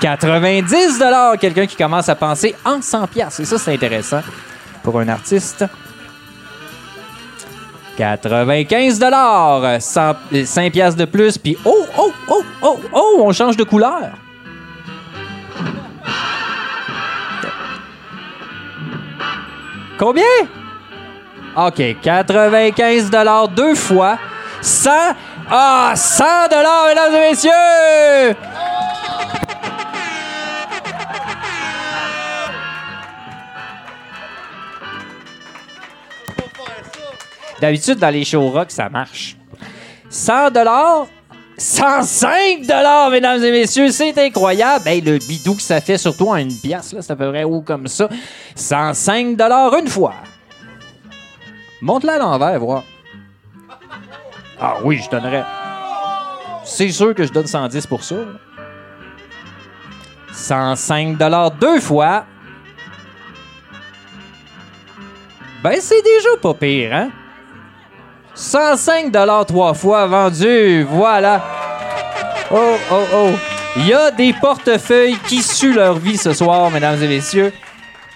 90 0.00 0.98
dollars. 0.98 1.38
Quelqu'un 1.38 1.66
qui 1.66 1.76
commence 1.76 2.08
à 2.08 2.14
penser 2.14 2.54
en 2.64 2.80
100 2.80 3.06
pièces. 3.08 3.40
Et 3.40 3.44
ça, 3.44 3.58
c'est 3.58 3.74
intéressant 3.74 4.22
pour 4.82 4.98
un 5.00 5.08
artiste. 5.08 5.64
95 7.96 8.98
dollars. 8.98 9.80
5 9.80 10.72
pièces 10.72 10.96
de 10.96 11.04
plus. 11.04 11.38
Puis 11.38 11.56
oh, 11.64 11.86
oh, 11.98 12.12
oh, 12.28 12.44
oh, 12.62 12.80
oh, 12.92 13.22
on 13.24 13.32
change 13.32 13.56
de 13.56 13.64
couleur. 13.64 14.10
Combien? 19.98 20.24
OK, 21.56 21.96
95 22.02 23.10
dollars 23.10 23.48
deux 23.48 23.74
fois. 23.74 24.18
100 24.60 24.90
Ah, 25.50 25.92
100 25.94 26.24
dollars, 26.50 26.86
mesdames 26.88 27.14
et 27.14 27.30
messieurs! 27.30 28.36
D'habitude, 37.60 37.98
dans 37.98 38.10
les 38.10 38.24
show 38.24 38.48
rock, 38.50 38.70
ça 38.70 38.88
marche. 38.88 39.36
100 40.10 40.50
dollars, 40.50 41.06
105 41.56 42.66
dollars, 42.66 43.10
mesdames 43.10 43.42
et 43.42 43.50
messieurs, 43.50 43.90
c'est 43.90 44.16
incroyable. 44.18 44.86
Hey, 44.86 45.00
le 45.00 45.18
bidou 45.18 45.54
que 45.54 45.62
ça 45.62 45.80
fait, 45.80 45.98
surtout 45.98 46.28
en 46.28 46.36
une 46.36 46.56
pièce, 46.56 46.92
là, 46.92 47.02
c'est 47.02 47.12
à 47.12 47.16
peu 47.16 47.42
haut 47.42 47.62
comme 47.62 47.88
ça. 47.88 48.08
105 48.54 49.36
dollars 49.36 49.74
une 49.76 49.88
fois. 49.88 50.14
Monte-la 51.80 52.14
à 52.14 52.18
l'envers, 52.18 52.58
voir. 52.58 52.82
Ah 54.60 54.76
oui, 54.82 55.00
je 55.02 55.08
donnerais. 55.08 55.44
C'est 56.64 56.90
sûr 56.90 57.14
que 57.14 57.24
je 57.24 57.32
donne 57.32 57.46
110 57.46 57.86
pour 57.86 58.02
ça. 58.02 58.16
105 60.32 61.16
dollars 61.16 61.52
deux 61.52 61.80
fois. 61.80 62.24
Ben, 65.62 65.76
c'est 65.80 66.02
déjà 66.02 66.30
pas 66.40 66.54
pire, 66.54 66.94
hein? 66.94 67.10
105 68.34 69.10
dollars 69.10 69.46
trois 69.46 69.74
fois 69.74 70.06
vendu. 70.06 70.84
Voilà. 70.84 71.42
Oh, 72.50 72.76
oh, 72.90 73.04
oh. 73.14 73.30
Il 73.76 73.86
y 73.86 73.92
a 73.92 74.10
des 74.10 74.32
portefeuilles 74.32 75.18
qui 75.26 75.42
suent 75.42 75.74
leur 75.74 75.94
vie 75.94 76.16
ce 76.16 76.32
soir, 76.32 76.70
mesdames 76.70 77.02
et 77.02 77.08
messieurs. 77.08 77.52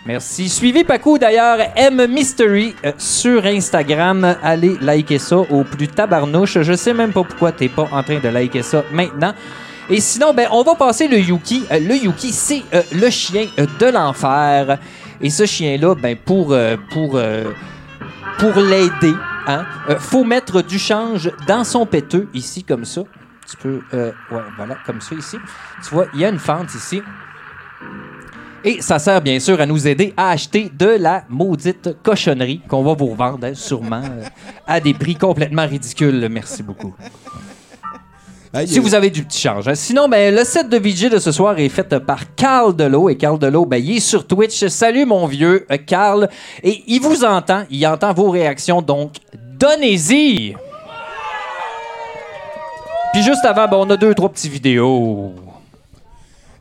Merci. 0.05 0.49
Suivez 0.49 0.83
Paco 0.83 1.16
d'ailleurs, 1.16 1.59
M 1.77 2.09
Mystery 2.09 2.74
euh, 2.85 2.91
sur 2.99 3.45
Instagram. 3.47 4.37
Allez 4.43 4.77
liker 4.81 5.20
ça 5.20 5.37
au 5.37 5.62
plus 5.62 5.87
tabarnouche. 5.87 6.61
Je 6.61 6.73
sais 6.73 6.93
même 6.93 7.12
pas 7.12 7.23
pourquoi 7.23 7.53
t'es 7.53 7.69
pas 7.69 7.89
en 7.93 8.03
train 8.03 8.19
de 8.19 8.29
liker 8.29 8.62
ça 8.62 8.83
maintenant. 8.91 9.33
Et 9.89 10.01
sinon, 10.01 10.35
ben, 10.35 10.49
on 10.51 10.65
va 10.65 10.74
passer 10.74 11.07
le 11.07 11.19
Yuki. 11.19 11.66
Euh, 11.70 11.79
le 11.79 11.95
Yuki, 11.95 12.33
c'est 12.33 12.65
euh, 12.74 12.83
le 12.93 13.11
chien 13.11 13.47
de 13.57 13.87
l'enfer. 13.87 14.79
Et 15.20 15.31
ce 15.31 15.47
chien-là, 15.47 15.95
ben, 15.95 16.16
pour, 16.16 16.57
pour, 16.91 17.20
pour 18.39 18.61
l'aider, 18.61 19.15
hein, 19.47 19.65
faut 20.01 20.24
mettre 20.24 20.62
du 20.62 20.81
change 20.81 21.31
dans 21.47 21.62
son 21.62 21.87
péteux, 21.87 22.27
ici, 22.35 22.65
comme 22.65 22.85
ça. 22.85 23.03
Tu 23.49 23.57
peux, 23.57 23.81
ouais, 23.93 24.43
voilà, 24.57 24.79
comme 24.85 25.01
ça, 25.01 25.15
ici. 25.15 25.37
Tu 25.87 25.95
vois, 25.95 26.07
il 26.15 26.20
y 26.20 26.24
a 26.24 26.29
une 26.29 26.41
fente 26.41 26.74
ici. 26.74 27.01
Et 28.64 28.80
ça 28.80 28.98
sert 29.01 29.20
bien 29.20 29.40
sûr 29.40 29.60
à 29.60 29.66
nous 29.66 29.89
aider 29.89 30.14
à 30.16 30.30
acheter 30.30 30.70
de 30.78 30.86
la 30.86 31.24
maudite 31.28 31.97
cochonnerie 32.02 32.60
qu'on 32.68 32.82
va 32.84 32.94
vous 32.94 33.06
revendre 33.06 33.44
hein, 33.44 33.55
sûrement 33.55 34.02
euh, 34.05 34.24
à 34.66 34.78
des 34.78 34.94
prix 34.94 35.16
complètement 35.16 35.66
ridicules. 35.66 36.28
Merci 36.30 36.62
beaucoup. 36.62 36.94
si 38.64 38.78
vous 38.78 38.94
avez 38.94 39.10
du 39.10 39.24
petit 39.24 39.40
change. 39.40 39.66
hein. 39.66 39.74
Sinon, 39.74 40.09
ben, 40.09 40.32
le 40.32 40.44
set 40.44 40.68
de 40.68 40.76
VJ 40.78 41.10
de 41.10 41.18
ce 41.18 41.32
soir 41.32 41.59
est 41.59 41.68
fait 41.68 41.98
par 41.98 42.34
Carl 42.36 42.76
Delot. 42.76 43.09
Et 43.10 43.16
Carl 43.16 43.36
Delot, 43.39 43.66
ben, 43.66 43.82
il 43.82 43.97
est 43.97 44.01
sur 44.01 44.26
Twitch. 44.28 44.64
Salut 44.68 45.06
mon 45.06 45.26
vieux 45.26 45.66
euh, 45.72 45.76
Carl. 45.84 46.28
Et 46.62 46.84
il 46.86 47.01
vous 47.01 47.24
entend. 47.24 47.64
Il 47.68 47.84
entend 47.86 48.12
vos 48.12 48.30
réactions. 48.30 48.80
Donc, 48.80 49.14
donnez-y. 49.59 50.55
Puis 53.12 53.22
juste 53.22 53.44
avant, 53.44 53.66
ben, 53.66 53.76
on 53.78 53.90
a 53.90 53.97
deux, 53.97 54.14
trois 54.14 54.28
petites 54.30 54.52
vidéos. 54.52 55.34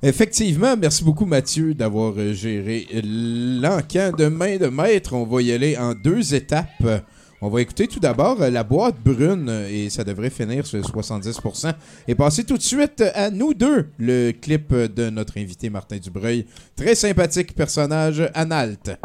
Effectivement, 0.03 0.75
merci 0.75 1.03
beaucoup 1.03 1.27
Mathieu 1.27 1.75
d'avoir 1.75 2.13
euh, 2.17 2.33
géré 2.33 2.87
l'encan 3.03 4.09
de 4.17 4.29
main 4.29 4.57
de 4.57 4.65
maître. 4.65 5.13
On 5.13 5.25
va 5.25 5.43
y 5.43 5.51
aller 5.51 5.77
en 5.77 5.93
deux 5.93 6.33
étapes. 6.33 7.05
On 7.39 7.49
va 7.49 7.61
écouter 7.61 7.87
tout 7.87 7.99
d'abord 7.99 8.41
euh, 8.41 8.49
la 8.49 8.63
boîte 8.63 8.95
brune 8.97 9.47
euh, 9.47 9.69
et 9.69 9.91
ça 9.91 10.03
devrait 10.03 10.31
finir 10.31 10.65
sur 10.65 10.79
70%. 10.79 11.73
Et 12.07 12.15
passer 12.15 12.43
tout 12.43 12.57
de 12.57 12.63
suite 12.63 13.03
à 13.13 13.29
nous 13.29 13.53
deux, 13.53 13.89
le 13.99 14.31
clip 14.31 14.73
de 14.73 15.11
notre 15.11 15.37
invité 15.37 15.69
Martin 15.69 15.97
Dubreuil. 15.97 16.47
Très 16.75 16.95
sympathique 16.95 17.55
personnage, 17.55 18.23
Analte. 18.33 18.97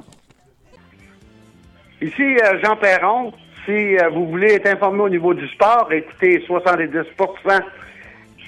Ici 2.00 2.38
Jean 2.64 2.76
Perron. 2.76 3.34
Si 3.66 3.96
vous 4.14 4.28
voulez 4.28 4.54
être 4.54 4.68
informé 4.68 5.02
au 5.02 5.08
niveau 5.10 5.34
du 5.34 5.46
sport, 5.48 5.92
écoutez 5.92 6.38
70% 6.48 7.04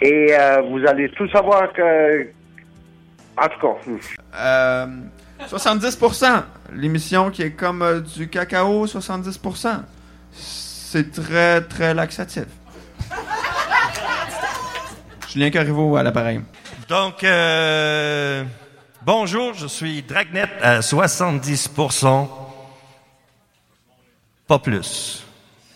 et 0.01 0.33
vous 0.71 0.87
allez 0.87 1.11
tout 1.11 1.29
savoir 1.29 1.73
que. 1.75 2.38
En 3.41 3.49
tout 3.49 3.61
cas. 3.61 4.01
Euh, 4.35 4.87
70%. 5.47 6.43
L'émission 6.75 7.31
qui 7.31 7.43
est 7.43 7.53
comme 7.53 7.83
euh, 7.83 8.01
du 8.01 8.29
cacao, 8.29 8.87
70%. 8.87 9.83
C'est 10.33 11.13
très, 11.13 11.61
très 11.63 11.95
laxatif. 11.95 12.47
Julien 15.29 15.51
Corriveau 15.51 15.97
à 15.97 16.03
l'appareil. 16.03 16.41
Donc, 16.89 17.23
euh, 17.23 18.45
bonjour, 19.03 19.55
je 19.55 19.67
suis 19.67 20.03
Dragnet 20.03 20.49
à 20.63 20.81
70%. 20.81 22.29
Pas 24.47 24.59
plus. 24.59 25.28